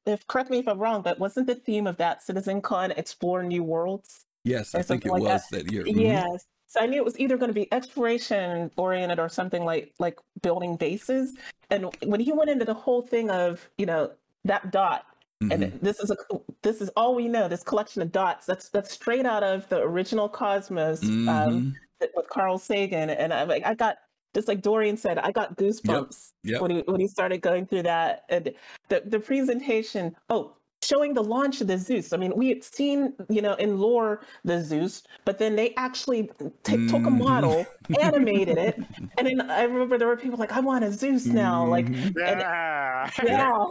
if, 0.07 0.27
correct 0.27 0.51
me 0.51 0.59
if 0.59 0.67
I'm 0.67 0.79
wrong, 0.79 1.03
but 1.03 1.19
wasn't 1.19 1.47
the 1.47 1.55
theme 1.55 1.87
of 1.87 1.97
that 1.99 2.23
Citizen 2.23 2.61
CitizenCon 2.61 2.99
explore 2.99 3.43
new 3.43 3.63
worlds? 3.63 4.27
Yes, 4.43 4.75
I 4.75 4.83
think 4.83 5.07
it 5.07 5.13
like 5.13 5.23
was 5.23 5.47
that, 5.49 5.65
that 5.65 5.73
year. 5.73 5.85
Mm-hmm. 5.85 6.01
Yes. 6.01 6.47
So 6.67 6.81
I 6.81 6.87
knew 6.87 6.97
it 6.97 7.05
was 7.05 7.19
either 7.19 7.37
going 7.37 7.51
to 7.51 7.55
be 7.55 7.73
exploration 7.73 8.71
oriented 8.77 9.19
or 9.19 9.29
something 9.29 9.65
like 9.65 9.93
like 9.99 10.19
building 10.43 10.77
bases. 10.77 11.37
And 11.71 11.95
when 12.05 12.21
he 12.21 12.33
went 12.33 12.51
into 12.51 12.65
the 12.65 12.75
whole 12.75 13.03
thing 13.03 13.31
of, 13.31 13.69
you 13.79 13.87
know, 13.87 14.11
that 14.45 14.71
dot 14.71 15.07
mm-hmm. 15.43 15.63
and 15.63 15.81
this 15.81 16.01
is 16.01 16.11
a 16.11 16.17
this 16.63 16.81
is 16.81 16.91
all 16.97 17.15
we 17.15 17.29
know, 17.29 17.49
this 17.49 17.63
collection 17.63 18.03
of 18.03 18.13
dots. 18.13 18.47
That's 18.47 18.69
that's 18.71 18.91
straight 18.91 19.27
out 19.27 19.43
of 19.43 19.69
the 19.69 19.81
original 19.81 20.29
Cosmos 20.29 21.03
um, 21.03 21.09
mm-hmm. 21.11 21.29
um, 21.29 21.77
with 22.15 22.29
Carl 22.29 22.59
Sagan. 22.59 23.11
And 23.11 23.33
I'm 23.33 23.49
like 23.49 23.65
I 23.65 23.75
got 23.75 23.97
just 24.35 24.49
like 24.49 24.63
Dorian 24.63 24.97
said, 24.97 25.19
I 25.19 25.31
got 25.31 25.57
goosebumps 25.57 26.33
yep. 26.43 26.55
Yep. 26.55 26.63
when 26.63 26.71
he 26.71 26.79
when 26.87 27.01
he 27.01 27.07
started 27.07 27.41
going 27.41 27.67
through 27.67 27.85
that. 27.85 28.25
And 28.29 28.53
the 28.89 29.03
the 29.07 29.21
presentation. 29.21 30.17
Oh, 30.29 30.57
showing 30.85 31.15
the 31.15 31.23
launch 31.23 31.61
of 31.61 31.67
the 31.67 31.79
Zeus. 31.79 32.13
I 32.13 32.17
mean, 32.17 32.33
we 32.37 32.49
had 32.49 32.63
seen, 32.63 33.15
you 33.29 33.43
know, 33.43 33.55
in 33.55 33.79
lore 33.79 34.21
the 34.45 34.61
Zeus, 34.63 35.03
but 35.25 35.39
then 35.39 35.57
they 35.57 35.75
actually 35.77 36.31
t- 36.63 36.77
mm. 36.77 36.91
took 36.91 37.07
a 37.07 37.11
model, 37.11 37.67
animated 38.01 38.59
it, 38.59 38.81
and 39.19 39.27
then 39.27 39.51
I 39.51 39.63
remember 39.63 39.99
there 39.99 40.09
were 40.09 40.17
people 40.17 40.39
like, 40.39 40.53
"I 40.53 40.61
want 40.61 40.85
a 40.85 40.93
Zeus 40.93 41.27
now!" 41.27 41.67
Like, 41.67 41.89
yeah, 42.17 43.11
and, 43.19 43.29
yeah. 43.29 43.65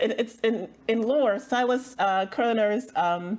and 0.00 0.12
it's 0.12 0.40
in 0.40 0.68
in 0.88 1.02
lore. 1.02 1.38
Silas 1.38 1.94
uh, 1.98 2.26
Koerner's 2.26 2.88
um, 2.96 3.38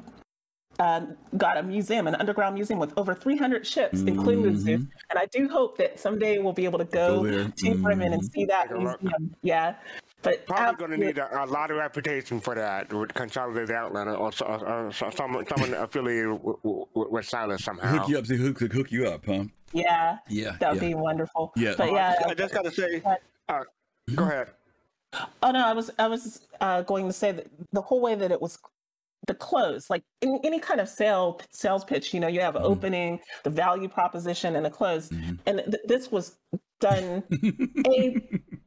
uh, 0.80 1.02
got 1.38 1.58
a 1.58 1.64
museum, 1.64 2.08
an 2.08 2.16
underground 2.16 2.56
museum 2.56 2.80
with 2.80 2.94
over 2.98 3.14
300 3.14 3.68
ships, 3.68 4.00
mm-hmm. 4.00 4.08
including 4.08 4.44
the 4.44 4.58
Zeus. 4.58 4.82
And 5.10 5.20
I 5.20 5.26
do 5.26 5.50
hope 5.50 5.78
that 5.78 6.00
someday 6.00 6.40
we'll 6.40 6.54
be 6.54 6.66
able 6.66 6.80
to 6.80 6.86
go, 6.86 7.24
go 7.24 7.30
to 7.30 7.46
mm-hmm. 7.46 7.84
Bremen 7.84 8.14
and 8.14 8.24
see 8.24 8.46
that 8.46 8.72
museum. 8.72 9.36
Yeah. 9.42 9.76
But 10.22 10.46
probably 10.46 10.76
going 10.76 11.00
to 11.00 11.06
need 11.06 11.18
a, 11.18 11.44
a, 11.44 11.46
lot 11.46 11.72
of 11.72 11.78
reputation 11.78 12.42
for 12.42 12.54
that 12.54 12.92
with 12.92 13.14
Consolidated 13.14 13.72
Outlander 13.72 14.16
or, 14.16 14.32
or, 14.46 14.88
or 14.88 14.92
someone, 14.92 15.48
someone 15.48 15.74
affiliated 15.74 16.44
with, 16.44 16.58
with, 16.64 16.88
with 16.94 17.26
Silas 17.26 17.64
somehow. 17.64 18.00
Hook 18.00 18.10
you 18.10 18.18
up, 18.18 18.26
hook, 18.26 18.60
hook, 18.60 18.74
hook 18.74 18.92
you 18.92 19.08
up, 19.08 19.26
huh? 19.26 19.46
Yeah. 19.72 20.18
Yeah. 20.28 20.58
That 20.60 20.74
would 20.74 20.82
yeah. 20.82 20.90
be 20.90 20.96
wonderful. 20.96 21.54
Yeah. 21.56 21.76
But 21.78 21.94
yeah. 21.94 22.16
I 22.28 22.34
just 22.34 22.54
got 22.54 22.66
to 22.66 22.72
say, 22.72 23.02
uh, 23.48 23.64
go 24.14 24.24
ahead. 24.26 24.50
Oh 25.42 25.52
no, 25.52 25.66
I 25.66 25.74
was 25.74 25.90
I 25.98 26.08
was 26.08 26.42
uh, 26.62 26.84
going 26.84 27.08
to 27.08 27.14
say 27.14 27.32
that 27.32 27.48
the 27.72 27.82
whole 27.82 28.00
way 28.00 28.14
that 28.14 28.32
it 28.32 28.40
was 28.40 28.60
the 29.26 29.34
close, 29.34 29.90
like 29.90 30.04
in 30.22 30.40
any 30.44 30.60
kind 30.60 30.80
of 30.80 30.88
sale 30.88 31.42
sales 31.50 31.84
pitch, 31.84 32.14
you 32.14 32.20
know, 32.20 32.28
you 32.28 32.42
have 32.42 32.56
an 32.56 32.62
mm-hmm. 32.62 32.72
opening, 32.72 33.20
the 33.44 33.50
value 33.50 33.88
proposition, 33.88 34.56
and 34.56 34.68
a 34.68 34.70
close, 34.70 35.10
mm-hmm. 35.10 35.36
and 35.48 35.64
th- 35.66 35.84
this 35.86 36.12
was 36.12 36.38
done 36.80 37.24
a 37.88 38.16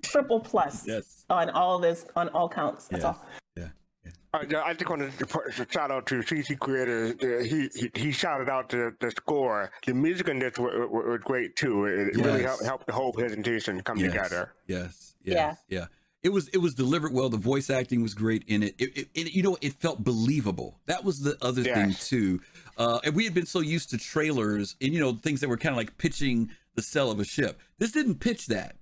triple 0.03 0.41
plus 0.41 0.87
yes. 0.87 1.25
on 1.31 1.51
all 1.51 1.79
this 1.79 2.07
on 2.17 2.29
all 2.31 2.49
counts. 2.49 2.89
That's 2.89 3.05
all. 3.05 3.25
Yeah. 3.57 3.69
yeah. 4.05 4.63
I 4.65 4.75
just 4.75 4.89
want 4.89 5.19
to 5.19 5.67
shout 5.71 5.91
out 5.91 6.07
to 6.07 6.17
CC 6.17 6.59
Creator. 6.59 7.43
He, 7.45 7.69
he, 7.75 7.91
he 7.95 8.13
shouted 8.13 8.49
out 8.49 8.69
the, 8.69 8.95
the 9.01 9.11
score. 9.11 9.71
The 9.87 9.95
music 9.95 10.29
in 10.29 10.39
this 10.39 10.59
was, 10.59 10.89
was 10.91 11.21
great 11.23 11.57
too. 11.57 11.87
It 11.87 12.17
yes. 12.17 12.27
really 12.27 12.43
helped, 12.43 12.65
helped 12.65 12.87
the 12.87 12.93
whole 12.93 13.13
presentation 13.13 13.81
come 13.83 13.99
yes. 13.99 14.13
together. 14.13 14.55
Yes. 14.67 15.15
yes. 15.25 15.57
Yeah. 15.69 15.79
Yeah. 15.81 15.87
It 16.23 16.33
was 16.33 16.47
it 16.49 16.59
was 16.59 16.75
delivered 16.75 17.13
well. 17.13 17.29
The 17.29 17.37
voice 17.37 17.69
acting 17.69 18.01
was 18.01 18.15
great 18.15 18.45
in 18.47 18.63
it. 18.63 18.77
It, 18.79 18.97
it, 18.97 19.09
it 19.15 19.33
you 19.33 19.43
know, 19.43 19.57
it 19.61 19.73
felt 19.73 20.05
believable. 20.05 20.79
That 20.87 21.03
was 21.03 21.21
the 21.21 21.37
other 21.43 21.63
yes. 21.63 21.77
thing 21.77 21.95
too. 21.95 22.41
Uh, 22.79 23.01
and 23.05 23.15
we 23.17 23.25
had 23.25 23.35
been 23.35 23.45
so 23.45 23.59
used 23.59 23.91
to 23.91 23.99
trailers 23.99 24.77
and 24.81 24.95
you 24.95 25.01
know 25.01 25.15
things 25.15 25.41
that 25.41 25.49
were 25.49 25.57
kind 25.57 25.73
of 25.73 25.77
like 25.77 25.99
pitching 25.99 26.49
the 26.75 26.83
sell 26.83 27.11
of 27.11 27.21
a 27.21 27.25
ship. 27.25 27.61
This 27.79 27.93
didn't 27.93 28.21
pitch 28.21 28.47
that. 28.47 28.77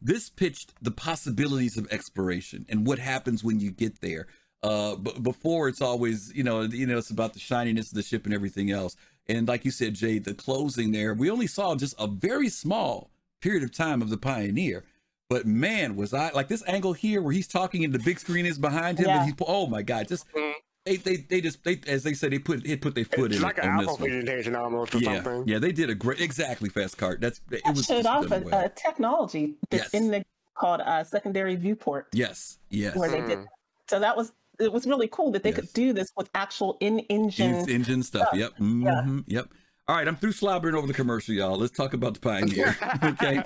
This 0.00 0.28
pitched 0.28 0.72
the 0.82 0.90
possibilities 0.90 1.76
of 1.76 1.90
exploration 1.90 2.66
and 2.68 2.86
what 2.86 2.98
happens 2.98 3.42
when 3.42 3.60
you 3.60 3.70
get 3.70 4.00
there. 4.00 4.26
Uh, 4.62 4.96
but 4.96 5.22
before 5.22 5.68
it's 5.68 5.80
always, 5.80 6.32
you 6.34 6.42
know, 6.42 6.62
you 6.62 6.86
know, 6.86 6.98
it's 6.98 7.10
about 7.10 7.32
the 7.32 7.38
shininess 7.38 7.90
of 7.90 7.94
the 7.94 8.02
ship 8.02 8.24
and 8.24 8.34
everything 8.34 8.70
else. 8.70 8.96
And 9.28 9.48
like 9.48 9.64
you 9.64 9.70
said, 9.70 9.94
Jay, 9.94 10.18
the 10.18 10.34
closing 10.34 10.92
there, 10.92 11.14
we 11.14 11.30
only 11.30 11.46
saw 11.46 11.74
just 11.74 11.94
a 11.98 12.06
very 12.06 12.48
small 12.48 13.10
period 13.40 13.62
of 13.62 13.72
time 13.72 14.02
of 14.02 14.10
the 14.10 14.16
Pioneer. 14.16 14.84
But 15.28 15.46
man, 15.46 15.96
was 15.96 16.14
I 16.14 16.30
like 16.30 16.48
this 16.48 16.62
angle 16.68 16.92
here 16.92 17.20
where 17.20 17.32
he's 17.32 17.48
talking 17.48 17.84
and 17.84 17.92
the 17.92 17.98
big 17.98 18.20
screen 18.20 18.46
is 18.46 18.58
behind 18.58 18.98
him, 18.98 19.06
yeah. 19.06 19.22
and 19.22 19.24
he's 19.24 19.34
oh 19.46 19.66
my 19.66 19.82
god, 19.82 20.06
just 20.06 20.28
mm-hmm 20.28 20.58
they 20.86 20.96
they 20.96 21.16
they 21.16 21.40
just 21.40 21.62
they 21.64 21.80
as 21.86 22.04
they 22.04 22.14
said 22.14 22.32
they 22.32 22.38
put 22.38 22.64
they 22.64 22.76
put 22.76 22.94
their 22.94 23.04
foot 23.04 23.32
it's 23.32 23.36
in 23.36 23.42
like 23.42 23.58
it, 23.58 23.64
an 23.64 23.80
Apple 23.80 23.96
presentation 23.96 24.54
almost 24.54 24.94
or 24.94 24.98
yeah, 24.98 25.22
something. 25.22 25.48
Yeah, 25.48 25.58
they 25.58 25.72
did 25.72 25.90
a 25.90 25.94
great 25.94 26.20
exactly 26.20 26.68
fast 26.68 26.96
cart. 26.96 27.20
That's 27.20 27.40
it 27.50 27.62
that 27.64 27.74
was 27.74 27.84
showed 27.84 28.06
off 28.06 28.30
a, 28.30 28.42
a, 28.52 28.68
technology 28.70 29.56
that's 29.68 29.92
yes. 29.92 29.94
in 29.94 30.10
the 30.10 30.24
called 30.54 30.80
uh, 30.80 31.04
secondary 31.04 31.56
viewport. 31.56 32.06
Yes, 32.12 32.58
yes. 32.70 32.96
Where 32.96 33.10
they 33.10 33.20
did 33.20 33.40
so 33.88 34.00
that 34.00 34.16
was 34.16 34.32
it 34.58 34.72
was 34.72 34.86
really 34.86 35.08
cool 35.08 35.32
that 35.32 35.42
they 35.42 35.50
yes. 35.50 35.60
could 35.60 35.72
do 35.72 35.92
this 35.92 36.12
with 36.16 36.30
actual 36.34 36.78
in 36.80 37.00
engine 37.00 37.68
engine 37.68 38.02
stuff. 38.02 38.28
stuff. 38.28 38.38
Yep. 38.38 38.52
Mm-hmm. 38.58 39.20
Yeah. 39.26 39.38
Yep. 39.38 39.48
All 39.88 39.94
right, 39.94 40.08
I'm 40.08 40.16
through 40.16 40.32
slobbering 40.32 40.74
over 40.74 40.88
the 40.88 40.92
commercial, 40.92 41.32
y'all. 41.32 41.56
Let's 41.56 41.70
talk 41.70 41.94
about 41.94 42.14
the 42.14 42.18
Pioneer. 42.18 42.76
okay, 43.04 43.40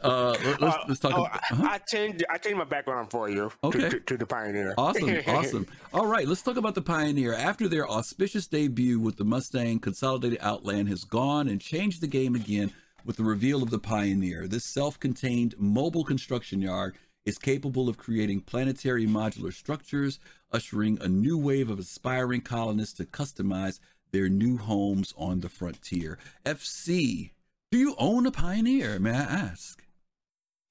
uh, 0.00 0.30
let's, 0.30 0.62
uh, 0.62 0.84
let's 0.88 1.00
talk. 1.00 1.12
Oh, 1.12 1.24
about, 1.24 1.34
uh-huh. 1.50 1.68
I 1.68 1.78
changed. 1.78 2.24
I 2.30 2.38
changed 2.38 2.56
my 2.56 2.64
background 2.64 3.10
for 3.10 3.28
you. 3.28 3.52
Okay. 3.62 3.78
To, 3.78 3.90
to, 3.90 4.00
to 4.00 4.16
the 4.16 4.24
Pioneer. 4.24 4.74
Awesome, 4.78 5.20
awesome. 5.26 5.66
All 5.92 6.06
right, 6.06 6.26
let's 6.26 6.40
talk 6.40 6.56
about 6.56 6.74
the 6.74 6.80
Pioneer. 6.80 7.34
After 7.34 7.68
their 7.68 7.86
auspicious 7.86 8.46
debut 8.46 9.00
with 9.00 9.16
the 9.16 9.24
Mustang, 9.24 9.80
Consolidated 9.80 10.38
Outland 10.40 10.88
has 10.88 11.04
gone 11.04 11.46
and 11.46 11.60
changed 11.60 12.00
the 12.00 12.06
game 12.06 12.34
again 12.34 12.72
with 13.04 13.18
the 13.18 13.24
reveal 13.24 13.62
of 13.62 13.68
the 13.68 13.78
Pioneer. 13.78 14.48
This 14.48 14.64
self-contained 14.64 15.56
mobile 15.58 16.04
construction 16.04 16.62
yard 16.62 16.96
is 17.26 17.36
capable 17.36 17.90
of 17.90 17.98
creating 17.98 18.40
planetary 18.40 19.06
modular 19.06 19.52
structures, 19.52 20.18
ushering 20.52 20.96
a 21.02 21.08
new 21.08 21.36
wave 21.36 21.68
of 21.68 21.78
aspiring 21.78 22.40
colonists 22.40 22.94
to 22.94 23.04
customize 23.04 23.78
their 24.12 24.28
new 24.28 24.58
homes 24.58 25.14
on 25.16 25.40
the 25.40 25.48
frontier. 25.48 26.18
FC, 26.44 27.30
do 27.70 27.78
you 27.78 27.94
own 27.98 28.26
a 28.26 28.30
Pioneer, 28.30 28.98
may 28.98 29.10
I 29.10 29.14
ask? 29.14 29.82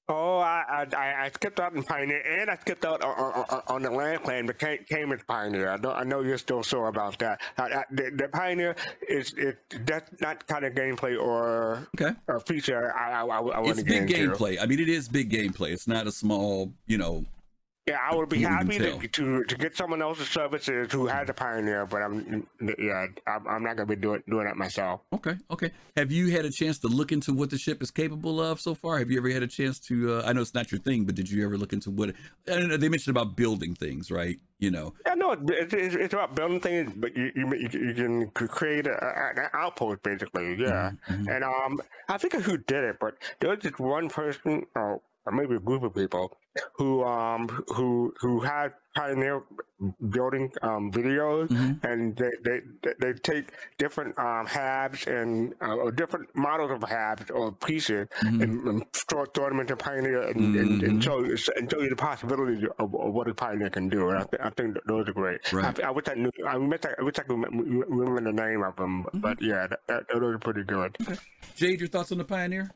Oh, 0.08 0.38
I 0.38 0.84
I, 0.94 1.24
I 1.24 1.30
skipped 1.32 1.60
out 1.60 1.74
in 1.74 1.82
Pioneer, 1.84 2.20
and 2.40 2.50
I 2.50 2.56
skipped 2.56 2.84
out 2.84 3.02
on, 3.02 3.44
on, 3.48 3.62
on 3.68 3.82
the 3.82 3.90
land 3.90 4.24
claim, 4.24 4.46
but 4.46 4.58
came, 4.58 4.78
came 4.84 5.12
as 5.12 5.20
Pioneer. 5.22 5.70
I 5.70 5.76
know, 5.76 5.92
I 5.92 6.02
know 6.02 6.20
you're 6.22 6.38
still 6.38 6.62
sore 6.62 6.88
about 6.88 7.18
that. 7.20 7.40
I, 7.56 7.84
the, 7.90 8.10
the, 8.16 8.28
Pioneer 8.28 8.74
is 9.08 9.32
it 9.36 9.58
that's 9.86 10.20
not 10.20 10.46
kind 10.48 10.64
of 10.64 10.74
gameplay 10.74 11.18
or 11.18 11.88
okay 11.96 12.14
or 12.26 12.40
feature. 12.40 12.92
I 12.94 13.22
I, 13.22 13.24
I, 13.24 13.38
I 13.38 13.62
it's 13.70 13.82
big 13.84 14.08
gameplay. 14.08 14.58
I 14.60 14.66
mean, 14.66 14.80
it 14.80 14.88
is 14.88 15.08
big 15.08 15.30
gameplay. 15.30 15.70
It's 15.70 15.88
not 15.88 16.08
a 16.08 16.12
small, 16.12 16.72
you 16.86 16.98
know, 16.98 17.24
yeah, 17.86 17.98
I 18.00 18.14
would 18.14 18.28
be 18.28 18.42
happy 18.42 18.78
to, 18.78 19.08
to, 19.08 19.42
to 19.42 19.56
get 19.56 19.76
someone 19.76 20.02
else's 20.02 20.28
services 20.28 20.92
who 20.92 21.08
has 21.08 21.28
a 21.28 21.34
pioneer, 21.34 21.84
but 21.84 22.00
I'm 22.00 22.46
yeah, 22.78 23.06
I'm, 23.26 23.48
I'm 23.48 23.62
not 23.64 23.76
gonna 23.76 23.86
be 23.86 23.96
doing 23.96 24.22
doing 24.28 24.44
that 24.44 24.56
myself. 24.56 25.00
Okay, 25.12 25.36
okay. 25.50 25.72
Have 25.96 26.12
you 26.12 26.30
had 26.30 26.44
a 26.44 26.50
chance 26.50 26.78
to 26.80 26.86
look 26.86 27.10
into 27.10 27.32
what 27.32 27.50
the 27.50 27.58
ship 27.58 27.82
is 27.82 27.90
capable 27.90 28.40
of 28.40 28.60
so 28.60 28.76
far? 28.76 29.00
Have 29.00 29.10
you 29.10 29.18
ever 29.18 29.30
had 29.30 29.42
a 29.42 29.48
chance 29.48 29.80
to? 29.80 30.14
Uh, 30.14 30.22
I 30.24 30.32
know 30.32 30.42
it's 30.42 30.54
not 30.54 30.70
your 30.70 30.80
thing, 30.80 31.06
but 31.06 31.16
did 31.16 31.28
you 31.28 31.44
ever 31.44 31.58
look 31.58 31.72
into 31.72 31.90
what? 31.90 32.14
I 32.48 32.76
they 32.76 32.88
mentioned 32.88 33.16
about 33.16 33.34
building 33.34 33.74
things, 33.74 34.12
right? 34.12 34.38
You 34.60 34.70
know. 34.70 34.94
Yeah, 35.04 35.14
no, 35.14 35.32
it's, 35.32 35.74
it's, 35.74 35.96
it's 35.96 36.14
about 36.14 36.36
building 36.36 36.60
things, 36.60 36.92
but 36.94 37.16
you 37.16 37.32
you, 37.34 37.68
you 37.72 37.94
can 37.94 38.30
create 38.30 38.86
a, 38.86 39.32
an 39.36 39.48
outpost 39.54 40.04
basically, 40.04 40.54
yeah. 40.54 40.92
Mm-hmm, 41.08 41.14
mm-hmm. 41.14 41.28
And 41.28 41.42
um, 41.42 41.80
I 42.08 42.18
forget 42.18 42.42
who 42.42 42.58
did 42.58 42.84
it, 42.84 42.98
but 43.00 43.14
there 43.40 43.50
was 43.50 43.58
just 43.58 43.80
one 43.80 44.08
person. 44.08 44.66
Oh, 44.76 45.02
or 45.26 45.32
maybe 45.32 45.54
a 45.54 45.58
group 45.60 45.82
of 45.82 45.94
people 45.94 46.36
who 46.74 47.02
um 47.04 47.48
who 47.74 48.12
who 48.20 48.40
had 48.40 48.72
pioneer 48.94 49.42
building 50.10 50.52
um, 50.62 50.92
videos 50.92 51.48
Mhm. 51.48 51.82
and 51.90 52.14
they, 52.16 52.30
they 52.44 52.60
they- 52.82 52.94
they 53.00 53.12
take 53.14 53.46
different 53.78 54.16
um 54.18 54.44
halves 54.46 55.06
and 55.06 55.54
uh, 55.62 55.74
or 55.74 55.90
different 55.90 56.28
models 56.36 56.70
of 56.70 56.82
halves 56.88 57.30
or 57.30 57.52
pieces 57.52 58.06
Mhm. 58.22 58.42
and, 58.42 58.68
and 58.68 58.92
throw, 58.92 59.24
throw 59.24 59.48
them 59.48 59.60
into 59.60 59.76
pioneer 59.76 60.20
and, 60.22 60.54
and, 60.56 60.82
Mhm. 60.82 60.88
and 60.88 61.02
show 61.02 61.24
you 61.24 61.36
and 61.56 61.70
show 61.70 61.80
you 61.80 61.88
the 61.88 61.96
possibilities 61.96 62.62
of, 62.78 62.94
of 62.94 63.12
what 63.14 63.28
a 63.28 63.34
pioneer 63.34 63.70
can 63.70 63.88
do 63.88 64.10
and 64.10 64.18
I, 64.18 64.24
th- 64.24 64.42
I 64.42 64.50
think 64.50 64.74
that 64.74 64.86
those 64.86 65.08
are 65.08 65.12
great 65.14 65.40
Right. 65.52 65.82
I, 65.82 65.88
I 65.88 65.90
wish 65.90 66.04
I 66.08 66.14
knew 66.14 66.30
I 66.46 66.56
wish 66.58 66.80
I, 66.84 66.92
I 66.98 67.02
wish 67.02 67.18
I 67.18 67.22
could 67.22 67.32
remember 67.32 68.20
the 68.30 68.32
name 68.32 68.62
of 68.62 68.76
them 68.76 69.04
Mm-hmm. 69.04 69.20
but 69.20 69.40
yeah 69.40 69.66
that, 69.68 69.80
that, 69.88 70.02
those 70.12 70.22
are 70.34 70.38
pretty 70.38 70.64
good 70.64 70.96
Jade, 71.56 71.80
your 71.80 71.88
thoughts 71.88 72.12
on 72.12 72.18
the 72.18 72.24
Pioneer? 72.24 72.70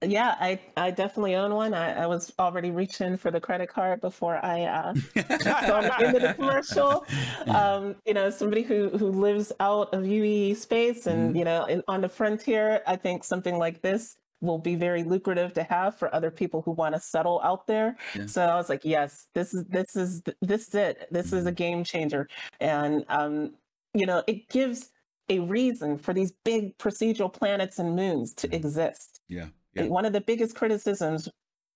Yeah, 0.00 0.36
I, 0.38 0.60
I 0.76 0.92
definitely 0.92 1.34
own 1.34 1.52
one. 1.54 1.74
I, 1.74 2.04
I 2.04 2.06
was 2.06 2.32
already 2.38 2.70
reaching 2.70 3.16
for 3.16 3.30
the 3.32 3.40
credit 3.40 3.68
card 3.68 4.00
before 4.00 4.38
I 4.44 4.62
uh, 4.62 4.94
saw 4.94 5.80
the 5.80 5.94
end 6.00 6.16
of 6.16 6.22
the 6.22 6.34
commercial. 6.34 7.04
Um, 7.48 7.96
you 8.06 8.14
know, 8.14 8.30
somebody 8.30 8.62
who 8.62 8.90
who 8.90 9.10
lives 9.10 9.52
out 9.58 9.92
of 9.92 10.06
UE 10.06 10.54
space 10.54 11.06
and 11.08 11.34
Mhm. 11.34 11.38
you 11.38 11.44
know 11.44 11.64
in, 11.64 11.82
on 11.88 12.00
the 12.00 12.08
frontier, 12.08 12.80
I 12.86 12.94
think 12.96 13.24
something 13.24 13.58
like 13.58 13.82
this 13.82 14.18
will 14.40 14.58
be 14.58 14.76
very 14.76 15.02
lucrative 15.02 15.52
to 15.54 15.64
have 15.64 15.98
for 15.98 16.14
other 16.14 16.30
people 16.30 16.62
who 16.62 16.70
want 16.70 16.94
to 16.94 17.00
settle 17.00 17.40
out 17.42 17.66
there. 17.66 17.96
Yeah. 18.14 18.26
So 18.26 18.42
I 18.42 18.54
was 18.54 18.68
like, 18.68 18.84
yes, 18.84 19.26
this 19.34 19.52
is 19.52 19.64
this 19.64 19.96
is 19.96 20.22
this 20.40 20.68
is 20.68 20.74
it. 20.76 21.08
This 21.10 21.32
is 21.32 21.44
a 21.46 21.52
game 21.52 21.82
changer, 21.82 22.28
and 22.60 23.04
um, 23.08 23.54
you 23.94 24.06
know, 24.06 24.22
it 24.28 24.48
gives 24.48 24.90
a 25.28 25.40
reason 25.40 25.98
for 25.98 26.14
these 26.14 26.32
big 26.44 26.78
procedural 26.78 27.30
planets 27.32 27.78
and 27.80 27.96
moons 27.96 28.32
to 28.34 28.46
Mhm. 28.48 28.54
exist. 28.54 29.20
Yeah. 29.28 29.48
Yeah. 29.74 29.88
One 29.88 30.04
of 30.04 30.12
the 30.12 30.20
biggest 30.20 30.56
criticisms, 30.56 31.28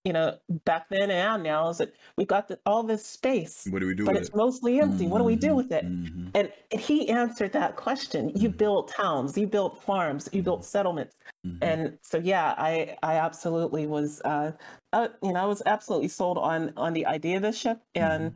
you 0.05 0.13
know, 0.13 0.39
back 0.65 0.89
then 0.91 1.11
and 1.11 1.43
now 1.43 1.69
is 1.69 1.79
that 1.79 1.95
we've 2.17 2.27
got 2.27 2.49
the, 2.49 2.59
all 2.67 2.83
this 2.83 3.05
space, 3.07 3.71
What 3.71 3.81
do 3.81 3.87
we 3.87 3.95
do 3.95 4.07
but 4.07 4.17
it's 4.17 4.31
it? 4.31 4.35
mostly 4.35 4.81
empty. 4.81 5.07
What 5.07 5.19
do 5.19 5.25
we 5.25 5.37
do 5.37 5.55
Mhm, 5.55 5.57
with 5.57 5.71
it? 5.73 5.93
mhm. 6.09 6.35
And 6.35 6.53
he 6.73 7.09
answered 7.09 7.53
that 7.53 7.77
question. 7.77 8.31
You 8.35 8.49
Mhm. 8.49 8.59
built 8.59 8.89
towns, 8.89 9.37
you 9.37 9.47
built 9.47 9.83
farms, 9.83 10.29
you 10.33 10.43
built 10.43 10.65
settlements, 10.65 11.19
Mhm. 11.45 11.83
and 11.83 11.99
so 12.03 12.19
yeah, 12.19 12.55
I 12.59 12.97
I 13.03 13.15
absolutely 13.17 13.87
was, 13.87 14.21
uh, 14.25 14.53
uh, 14.93 15.09
you 15.23 15.33
know, 15.33 15.41
I 15.43 15.47
was 15.47 15.63
absolutely 15.67 16.09
sold 16.09 16.39
on 16.39 16.73
on 16.77 16.93
the 16.95 17.07
idea 17.07 17.37
of 17.37 17.43
this 17.43 17.59
ship, 17.59 17.81
and 17.95 18.35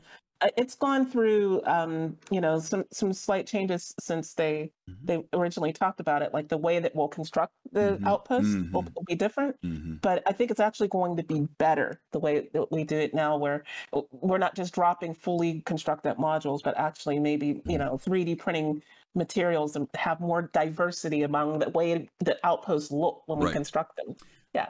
it's 0.56 0.74
gone 0.74 1.06
through, 1.06 1.62
um, 1.64 2.16
you 2.30 2.40
know, 2.40 2.58
some 2.58 2.84
some 2.92 3.12
slight 3.12 3.46
changes 3.46 3.94
since 3.98 4.34
they 4.34 4.70
Mhm. 4.88 4.96
they 5.06 5.24
originally 5.32 5.72
talked 5.72 6.00
about 6.00 6.22
it. 6.22 6.34
Like 6.34 6.48
the 6.48 6.58
way 6.58 6.78
that 6.78 6.94
we'll 6.94 7.08
construct 7.08 7.52
the 7.72 7.98
Mhm, 8.00 8.06
outpost 8.06 8.46
will, 8.72 8.82
mhm. 8.82 8.94
will 8.94 9.04
be 9.06 9.14
different 9.14 9.60
Mhm. 9.62 10.00
but 10.02 10.22
I 10.26 10.32
think 10.32 10.50
it's 10.50 10.60
actually 10.60 10.88
going 10.88 11.16
to 11.16 11.22
be 11.22 11.40
better 11.58 12.00
the 12.12 12.18
way 12.20 12.48
that 12.52 12.70
we 12.70 12.84
do 12.84 12.96
it 12.96 13.14
now, 13.14 13.36
where 13.36 13.64
uh, 13.92 14.02
we're 14.10 14.38
not 14.38 14.54
just 14.54 14.74
dropping 14.74 15.14
fully 15.14 15.62
constructed 15.62 16.16
modules, 16.16 16.62
but 16.62 16.76
actually 16.76 17.18
maybe 17.18 17.46
you 17.64 17.76
Mhm. 17.76 17.78
know 17.78 17.96
3D 17.98 18.34
printing 18.36 18.82
materials 19.14 19.74
and 19.76 19.88
have 19.94 20.20
more 20.20 20.42
diversity 20.52 21.22
among 21.22 21.58
the 21.60 21.70
way 21.70 22.08
the 22.18 22.38
outposts 22.46 22.90
look 22.92 23.22
when 23.26 23.38
we 23.38 23.50
construct 23.52 23.96
them. 23.96 24.14
Yeah 24.54 24.68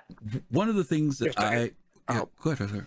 one 0.50 0.68
of 0.68 0.76
the 0.76 0.84
things 0.84 1.18
that 1.18 1.26
Yes, 1.26 1.34
I- 1.36 1.72
I. 2.08 2.20
Oh. 2.20 2.28
go 2.40 2.50
ahead, 2.52 2.68
sir. 2.70 2.86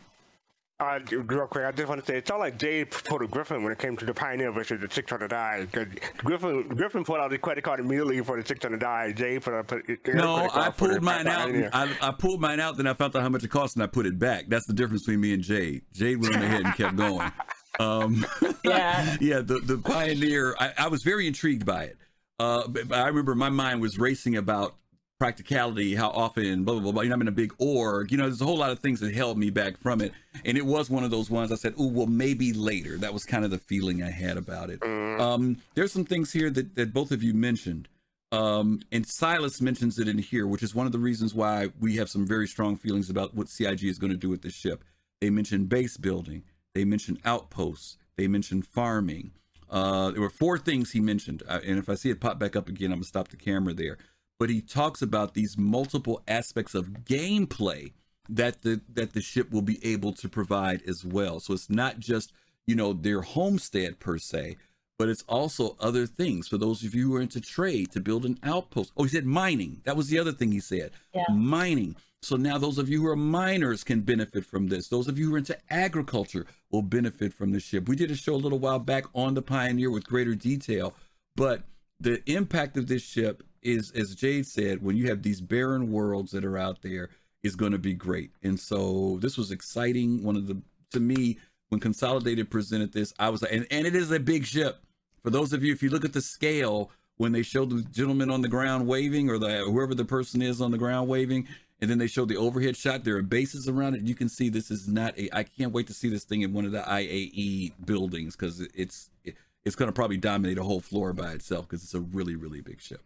Uh, 0.80 0.99
real 1.11 1.45
quick, 1.45 1.65
I 1.65 1.72
just 1.73 1.89
want 1.89 1.99
to 1.99 2.07
say 2.10 2.18
it's 2.18 2.31
all 2.31 2.39
like 2.39 2.57
Jade 2.57 2.89
pulled 2.89 3.22
a 3.22 3.27
Griffin 3.27 3.64
when 3.64 3.73
it 3.73 3.80
came 3.80 3.97
to 3.97 4.06
the 4.06 4.14
Pioneer 4.14 4.49
versus 4.53 4.80
the 4.80 4.88
600i. 4.88 5.69
Because 5.69 5.88
Griffin 6.19 6.69
Griffin 6.69 7.03
pulled 7.03 7.19
out 7.19 7.30
the 7.31 7.38
credit 7.38 7.65
card 7.65 7.81
immediately 7.81 8.23
for 8.23 8.41
the 8.41 8.56
600i. 8.56 9.14
Jade 9.14 9.41
put 9.41 9.53
up. 9.56 9.69
No, 10.14 10.49
I 10.53 10.69
pulled 10.69 11.01
mine 11.01 11.27
out. 11.27 11.49
I, 11.73 11.89
I 12.01 12.11
pulled 12.11 12.39
mine 12.39 12.61
out, 12.61 12.77
then 12.77 12.88
I 12.88 12.93
found 12.93 13.14
out 13.14 13.22
how 13.22 13.27
much 13.30 13.43
it 13.43 13.49
cost, 13.49 13.76
and 13.76 13.84
I 13.84 13.88
put 13.88 14.06
it 14.06 14.18
back. 14.18 14.45
That's 14.47 14.68
the 14.68 14.73
difference 14.73 15.03
between 15.03 15.19
me 15.19 15.34
and 15.34 15.43
Jade. 15.43 15.81
Jade 15.91 16.22
went 16.22 16.35
ahead 16.35 16.61
and 16.65 16.73
kept 16.76 16.95
going. 16.95 17.31
Um, 17.80 18.26
Yeah. 18.65 19.15
yeah. 19.22 19.39
The 19.39 19.60
the 19.60 19.77
Pioneer. 19.77 20.53
I, 20.60 20.73
I 20.77 20.88
was 20.89 21.01
very 21.03 21.27
intrigued 21.27 21.65
by 21.65 21.85
it. 21.85 21.97
Uh, 22.38 22.68
but 22.68 22.91
I 22.91 23.07
remember 23.07 23.35
my 23.35 23.49
mind 23.49 23.80
was 23.80 23.97
racing 23.97 24.35
about 24.35 24.76
practicality, 25.20 25.96
how 25.96 26.10
often, 26.10 26.64
blah 26.64 26.76
blah 26.76 26.84
blah. 26.84 26.91
blah. 26.94 27.02
You 27.04 27.10
know, 27.10 27.16
I'm 27.16 27.22
in 27.22 27.28
a 27.28 27.32
big 27.32 27.54
org. 27.60 28.12
You 28.12 28.18
know, 28.18 28.24
there's 28.24 28.41
a 28.41 28.46
whole 28.46 28.58
lot 28.58 28.72
of 28.72 28.80
things 28.80 29.02
that 29.02 29.14
held 29.14 29.38
me 29.38 29.50
back 29.50 29.78
from 29.78 30.02
it, 30.02 30.14
and 30.46 30.58
it 30.58 30.66
was 30.66 30.90
one 30.90 31.04
of 31.04 31.12
those 31.12 31.30
ones. 31.30 31.52
I 31.52 31.56
said, 31.56 31.76
"Oh, 31.78 31.88
well, 31.88 32.08
maybe 32.08 32.54
later." 32.54 32.98
That 32.98 33.14
was 33.14 33.26
kind 33.26 33.46
of 33.46 33.52
the 33.52 33.60
feeling 33.60 34.02
I 34.02 34.10
had 34.10 34.38
about 34.38 34.70
it. 34.70 34.82
Um, 35.20 35.58
there's 35.76 35.91
some 35.91 36.06
things 36.06 36.32
here 36.32 36.50
that 36.50 36.76
that 36.76 36.94
both 36.94 37.12
of 37.12 37.22
you 37.22 37.34
mentioned. 37.34 37.88
Um, 38.32 38.82
and 38.91 39.08
Silas 39.08 39.60
mentions 39.60 39.98
it 39.98 40.08
in 40.08 40.20
here, 40.20 40.46
which 40.46 40.62
is 40.62 40.76
one 40.76 40.86
of 40.86 40.91
the 40.91 41.00
reasons 41.00 41.34
why 41.34 41.70
we 41.80 41.96
have 41.96 42.10
some 42.10 42.28
very 42.28 42.48
strong 42.48 42.78
feelings 42.78 43.10
about 43.10 43.34
what 43.34 43.50
CIG 43.50 43.86
is 43.86 43.98
going 43.98 44.12
to 44.12 44.18
do 44.18 44.30
with 44.30 44.44
this 44.44 44.54
ship. 44.54 44.84
They 45.20 45.32
mentioned 45.32 45.68
base 45.68 45.98
building, 45.98 46.44
they 46.76 46.86
mentioned 46.86 47.20
outposts, 47.26 47.98
they 48.18 48.28
mentioned 48.28 48.68
farming. 48.68 49.32
Uh, 49.68 50.12
there 50.12 50.22
were 50.22 50.30
four 50.30 50.60
things 50.60 50.91
he 50.91 51.00
mentioned, 51.00 51.41
and 51.48 51.80
if 51.80 51.90
I 51.90 51.96
see 51.96 52.12
it 52.12 52.22
pop 52.22 52.38
back 52.40 52.56
up 52.56 52.70
again, 52.70 52.91
I'm 52.91 53.00
gonna 53.00 53.06
stop 53.06 53.30
the 53.30 53.38
camera 53.38 53.74
there. 53.74 53.98
But 54.40 54.49
he 54.49 54.61
talks 54.61 55.02
about 55.02 55.34
these 55.34 55.57
multiple 55.57 56.24
aspects 56.28 56.74
of 56.74 57.03
gameplay 57.03 57.91
that 58.30 58.61
the 58.61 58.82
that 58.94 59.14
the 59.14 59.22
ship 59.22 59.52
will 59.52 59.61
be 59.61 59.84
able 59.86 60.14
to 60.14 60.30
provide 60.30 60.82
as 60.88 61.03
well. 61.03 61.40
So 61.40 61.53
it's 61.53 61.70
not 61.70 61.99
just 61.99 62.32
you 62.66 62.76
know 62.76 62.94
their 62.94 63.22
homestead 63.22 63.99
per 63.99 64.18
se, 64.18 64.56
but 64.98 65.10
it's 65.10 65.24
also 65.28 65.76
other 65.80 66.06
things 66.06 66.48
for 66.48 66.57
those 66.57 66.84
of 66.84 66.94
you 66.94 67.07
who 67.07 67.16
are 67.16 67.22
into 67.22 67.41
trade 67.41 67.91
to 67.91 67.99
build 67.99 68.26
an 68.26 68.38
outpost. 68.44 68.91
Oh, 68.95 69.03
he 69.03 69.10
said 69.10 69.26
mining. 69.26 69.82
That 69.84 69.98
was 69.98 70.07
the 70.07 70.20
other 70.20 70.32
thing 70.32 70.52
he 70.52 70.60
said. 70.60 70.91
Yeah. 71.14 71.24
Mining. 71.32 71.95
So 72.22 72.36
now 72.36 72.57
those 72.57 72.78
of 72.78 72.90
you 72.90 73.02
who 73.02 73.07
are 73.07 73.16
miners 73.16 73.84
can 73.84 74.02
benefit 74.02 74.45
from 74.45 74.68
this. 74.68 74.90
Those 74.90 75.07
of 75.07 75.18
you 75.18 75.30
who 75.30 75.36
are 75.36 75.40
into 75.40 75.57
agriculture 75.70 76.45
will 76.70 76.82
benefit 76.82 77.34
from 77.34 77.52
the 77.52 77.61
ship. 77.61 77.88
We 77.88 77.95
did 77.95 78.11
a 78.11 78.16
show 78.16 78.36
a 78.36 78.36
little 78.36 78.60
while 78.60 78.80
back 78.80 79.06
on 79.16 79.36
the 79.36 79.41
Pioneer 79.41 79.90
with 79.90 80.06
greater 80.06 80.36
detail, 80.36 80.94
but 81.36 81.64
the 81.99 82.22
impact 82.30 82.76
of 82.76 82.88
this 82.88 83.02
ship 83.02 83.44
is, 83.61 83.91
as 83.91 84.15
Jade 84.15 84.45
said, 84.45 84.84
when 84.84 84.98
you 84.98 85.10
have 85.10 85.23
these 85.23 85.41
barren 85.41 85.91
worlds 85.91 86.31
that 86.31 86.45
are 86.45 86.57
out 86.57 86.81
there, 86.81 87.10
is 87.44 87.56
going 87.56 87.72
to 87.72 87.80
be 87.80 87.94
great. 87.94 88.31
And 88.44 88.60
so 88.60 89.18
this 89.22 89.38
was 89.38 89.52
exciting. 89.52 90.23
One 90.23 90.36
of 90.36 90.48
the, 90.48 90.61
to 90.91 90.99
me, 90.99 91.38
when 91.69 91.80
Consolidated 91.80 92.49
presented 92.49 92.94
this, 92.94 93.14
I 93.18 93.30
was 93.30 93.41
like, 93.41 93.53
and, 93.53 93.65
and 93.72 93.88
it 93.88 93.95
is 93.95 94.11
a 94.11 94.19
big 94.19 94.45
ship. 94.45 94.84
For 95.23 95.30
those 95.30 95.53
of 95.53 95.64
you, 95.64 95.72
if 95.72 95.84
you 95.84 95.90
look 95.90 96.06
at 96.06 96.14
the 96.14 96.22
scale, 96.22 96.91
when 97.18 97.31
they 97.34 97.44
showed 97.44 97.69
the 97.69 97.81
gentleman 97.81 98.30
on 98.30 98.41
the 98.41 98.48
ground 98.48 98.88
waving, 98.88 99.30
or 99.30 99.38
the 99.38 99.60
whoever 99.65 99.94
the 99.94 100.06
person 100.06 100.41
is 100.41 100.61
on 100.61 100.72
the 100.72 100.77
ground 100.77 101.10
waving, 101.10 101.48
and 101.81 101.90
then 101.90 101.98
they 101.98 102.07
showed 102.07 102.30
the 102.30 102.38
overhead 102.38 102.76
shot, 102.76 103.03
there 103.03 103.18
are 103.18 103.22
bases 103.22 103.68
around 103.68 103.95
it. 103.95 104.02
You 104.02 104.15
can 104.15 104.30
see 104.30 104.49
this 104.49 104.72
is 104.72 104.88
not 104.88 105.18
a. 105.18 105.30
I 105.36 105.44
can't 105.44 105.73
wait 105.73 105.88
to 105.88 105.94
see 105.94 106.10
this 106.10 106.23
thing 106.23 106.41
in 106.41 106.53
one 106.53 106.65
of 106.65 106.72
the 106.72 106.81
IAE 106.81 107.73
buildings 107.86 108.36
because 108.36 108.61
it's 108.73 109.10
it, 109.23 109.36
it's 109.65 109.76
going 109.76 109.88
to 109.88 109.94
probably 109.94 110.18
dominate 110.18 110.57
a 110.57 110.64
whole 110.64 110.80
floor 110.80 111.14
by 111.14 111.31
itself 111.31 111.68
because 111.68 111.84
it's 111.84 111.94
a 111.94 111.99
really 111.99 112.36
really 112.36 112.61
big 112.61 112.81
ship. 112.81 113.06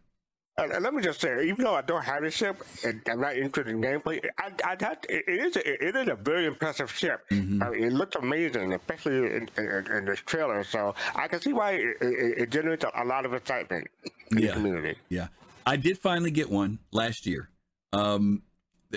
And, 0.57 0.71
and 0.71 0.83
let 0.83 0.93
me 0.93 1.01
just 1.01 1.19
say, 1.19 1.47
even 1.47 1.65
though 1.65 1.73
I 1.73 1.81
don't 1.81 2.03
have 2.03 2.23
a 2.23 2.29
ship 2.29 2.63
and 2.85 3.01
I'm 3.09 3.21
not 3.21 3.35
interested 3.35 3.73
in 3.73 3.81
gameplay, 3.81 4.23
I, 4.37 4.51
I 4.63 4.75
got, 4.75 5.03
it, 5.09 5.23
it 5.27 5.39
is 5.47 5.55
a, 5.55 5.87
it 5.87 5.95
is 5.95 6.07
a 6.07 6.15
very 6.15 6.45
impressive 6.45 6.91
ship. 6.91 7.21
Mhm. 7.31 7.63
I 7.63 7.71
mean, 7.71 7.83
it 7.85 7.93
looks 7.93 8.15
amazing, 8.15 8.71
especially 8.73 9.17
in, 9.17 9.49
in, 9.57 9.87
in 9.91 10.05
this 10.05 10.19
trailer. 10.19 10.63
So 10.63 10.93
I 11.15 11.27
can 11.27 11.41
see 11.41 11.53
why 11.53 11.71
it, 11.71 11.97
it, 12.01 12.37
it 12.37 12.49
generates 12.51 12.85
a, 12.95 13.03
lot 13.03 13.25
of 13.25 13.33
excitement 13.33 13.87
in 14.31 14.37
Yeah. 14.39 14.47
the 14.47 14.53
community. 14.53 14.95
Yeah, 15.09 15.27
I 15.65 15.75
did 15.75 15.97
finally 15.97 16.31
get 16.31 16.49
one 16.51 16.77
last 16.91 17.25
year. 17.25 17.49
Um, 17.91 18.43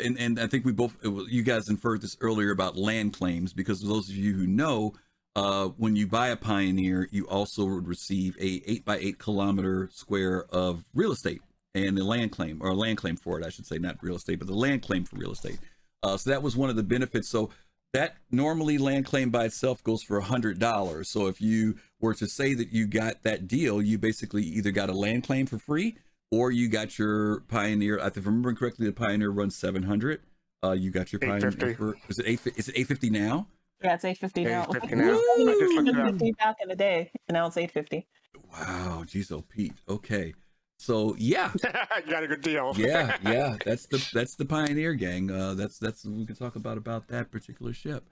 and 0.02 0.18
and 0.18 0.38
I 0.38 0.46
think 0.46 0.66
we 0.66 0.72
both 0.72 0.94
it 1.02 1.10
you 1.30 1.42
guys 1.42 1.70
inferred 1.70 2.02
this 2.02 2.16
earlier 2.20 2.50
about 2.50 2.76
land 2.76 3.14
claims 3.14 3.54
because 3.54 3.80
those 3.80 4.10
of 4.10 4.14
you 4.16 4.34
who 4.34 4.46
know, 4.46 4.92
uh, 5.36 5.68
when 5.76 5.94
you 5.94 6.06
buy 6.06 6.28
a 6.28 6.36
Pioneer, 6.36 7.08
you 7.12 7.28
also 7.28 7.66
would 7.66 7.86
receive 7.86 8.36
a 8.40 8.62
eight 8.66 8.86
by 8.86 8.96
eight 8.96 9.18
kilometer 9.18 9.90
square 9.92 10.46
of 10.46 10.82
real 10.94 11.12
estate 11.12 11.42
and 11.74 11.98
a 11.98 12.04
land 12.04 12.32
claim 12.32 12.58
or 12.62 12.70
a 12.70 12.74
land 12.74 12.96
claim 12.96 13.16
for 13.16 13.38
it, 13.38 13.44
I 13.44 13.50
should 13.50 13.66
say, 13.66 13.76
not 13.76 14.02
real 14.02 14.16
estate, 14.16 14.38
but 14.38 14.48
the 14.48 14.54
land 14.54 14.82
claim 14.82 15.04
for 15.04 15.16
real 15.16 15.32
estate. 15.32 15.58
Uh, 16.02 16.16
so 16.16 16.30
that 16.30 16.42
was 16.42 16.56
one 16.56 16.70
of 16.70 16.76
the 16.76 16.82
benefits. 16.82 17.28
So 17.28 17.50
that 17.92 18.16
normally 18.30 18.78
land 18.78 19.04
claim 19.04 19.28
by 19.28 19.44
itself 19.44 19.84
goes 19.84 20.02
for 20.02 20.16
a 20.16 20.22
hundred 20.22 20.58
dollars. 20.58 21.10
So 21.10 21.26
if 21.26 21.38
you 21.38 21.76
were 22.00 22.14
to 22.14 22.26
say 22.26 22.54
that 22.54 22.72
you 22.72 22.86
got 22.86 23.22
that 23.24 23.46
deal, 23.46 23.82
you 23.82 23.98
basically 23.98 24.42
either 24.42 24.70
got 24.70 24.88
a 24.88 24.94
land 24.94 25.24
claim 25.24 25.44
for 25.44 25.58
free 25.58 25.98
or 26.30 26.50
you 26.50 26.68
got 26.70 26.98
your 26.98 27.40
Pioneer. 27.40 27.98
If 27.98 28.16
I'm 28.16 28.24
remembering 28.24 28.56
correctly, 28.56 28.86
the 28.86 28.92
Pioneer 28.92 29.30
runs 29.30 29.54
seven 29.54 29.82
hundred. 29.82 30.22
Uh, 30.64 30.72
you 30.72 30.90
got 30.90 31.12
your 31.12 31.20
Pioneer 31.20 31.50
for 31.74 31.96
is 32.08 32.18
it 32.18 32.24
eight? 32.26 32.40
Is 32.56 32.70
it 32.70 32.78
eight 32.78 32.86
fifty 32.86 33.10
now? 33.10 33.48
Yeah, 33.82 33.94
it's 33.94 34.04
850 34.04 34.44
now. 34.44 34.62
850 34.62 34.96
now. 34.96 35.04
I 35.04 35.58
just 35.58 35.74
looked 35.74 35.88
it 35.88 36.32
up. 36.32 36.38
back 36.38 36.56
in 36.62 36.68
the 36.68 36.76
day, 36.76 37.10
and 37.28 37.34
now 37.34 37.46
it's 37.46 37.56
850. 37.56 38.06
Wow, 38.52 39.04
geez, 39.06 39.30
oh 39.30 39.42
Pete. 39.42 39.74
Okay, 39.88 40.34
so 40.78 41.14
yeah, 41.18 41.52
you 42.04 42.10
got 42.10 42.22
a 42.22 42.26
good 42.28 42.42
deal. 42.42 42.74
yeah, 42.76 43.16
yeah. 43.22 43.56
That's 43.64 43.86
the 43.86 44.08
that's 44.12 44.36
the 44.36 44.44
Pioneer 44.44 44.94
gang. 44.94 45.30
Uh, 45.30 45.54
that's 45.54 45.78
that's 45.78 46.04
we 46.04 46.26
can 46.26 46.36
talk 46.36 46.56
about 46.56 46.76
about 46.78 47.08
that 47.08 47.30
particular 47.30 47.72
ship. 47.72 48.08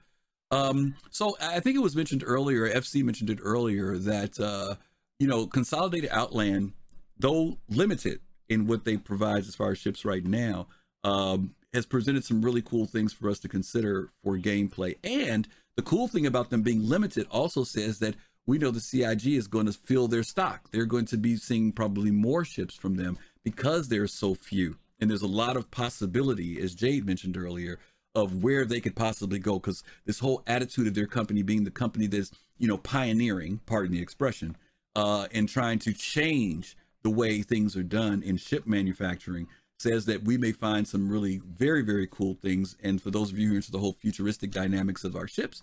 Um, 0.50 0.94
so 1.10 1.36
I 1.40 1.60
think 1.60 1.76
it 1.76 1.80
was 1.80 1.96
mentioned 1.96 2.22
earlier. 2.26 2.68
FC 2.68 3.02
mentioned 3.02 3.30
it 3.30 3.38
earlier 3.42 3.98
that 3.98 4.38
uh, 4.40 4.76
you 5.18 5.26
know 5.26 5.46
Consolidated 5.46 6.10
Outland, 6.12 6.72
though 7.18 7.58
limited 7.68 8.20
in 8.48 8.66
what 8.66 8.84
they 8.84 8.96
provide 8.96 9.40
as 9.40 9.54
far 9.54 9.72
as 9.72 9.78
ships 9.78 10.04
right 10.04 10.24
now, 10.24 10.68
um, 11.02 11.54
has 11.74 11.84
presented 11.84 12.24
some 12.24 12.40
really 12.40 12.62
cool 12.62 12.86
things 12.86 13.12
for 13.12 13.28
us 13.28 13.38
to 13.40 13.48
consider 13.48 14.10
for 14.22 14.38
gameplay. 14.38 14.96
And 15.04 15.46
the 15.76 15.82
cool 15.82 16.08
thing 16.08 16.24
about 16.24 16.50
them 16.50 16.62
being 16.62 16.88
limited 16.88 17.26
also 17.30 17.64
says 17.64 17.98
that 17.98 18.14
we 18.46 18.58
know 18.58 18.70
the 18.70 18.80
CIG 18.80 19.26
is 19.26 19.48
going 19.48 19.66
to 19.66 19.72
fill 19.72 20.06
their 20.06 20.22
stock. 20.22 20.70
They're 20.70 20.86
going 20.86 21.06
to 21.06 21.16
be 21.16 21.36
seeing 21.36 21.72
probably 21.72 22.10
more 22.10 22.44
ships 22.44 22.76
from 22.76 22.94
them 22.94 23.18
because 23.42 23.88
there's 23.88 24.12
so 24.12 24.34
few. 24.34 24.76
And 25.00 25.10
there's 25.10 25.22
a 25.22 25.26
lot 25.26 25.56
of 25.56 25.70
possibility, 25.70 26.60
as 26.60 26.74
Jade 26.74 27.06
mentioned 27.06 27.36
earlier, 27.36 27.78
of 28.14 28.44
where 28.44 28.64
they 28.64 28.80
could 28.80 28.94
possibly 28.94 29.40
go. 29.40 29.54
Because 29.54 29.82
this 30.06 30.20
whole 30.20 30.42
attitude 30.46 30.86
of 30.86 30.94
their 30.94 31.06
company 31.06 31.42
being 31.42 31.64
the 31.64 31.70
company 31.70 32.06
that's, 32.06 32.30
you 32.58 32.68
know, 32.68 32.78
pioneering, 32.78 33.60
pardon 33.66 33.92
the 33.92 34.02
expression, 34.02 34.56
uh, 34.94 35.26
and 35.32 35.48
trying 35.48 35.80
to 35.80 35.92
change 35.92 36.76
the 37.02 37.10
way 37.10 37.42
things 37.42 37.76
are 37.76 37.82
done 37.82 38.22
in 38.22 38.36
ship 38.36 38.66
manufacturing 38.66 39.48
says 39.78 40.06
that 40.06 40.24
we 40.24 40.38
may 40.38 40.52
find 40.52 40.86
some 40.86 41.08
really 41.08 41.40
very, 41.44 41.82
very 41.82 42.06
cool 42.06 42.34
things. 42.34 42.76
And 42.82 43.02
for 43.02 43.10
those 43.10 43.30
of 43.30 43.38
you 43.38 43.48
who 43.48 43.54
are 43.54 43.56
into 43.56 43.72
the 43.72 43.78
whole 43.78 43.96
futuristic 44.00 44.50
dynamics 44.50 45.04
of 45.04 45.16
our 45.16 45.26
ships, 45.26 45.62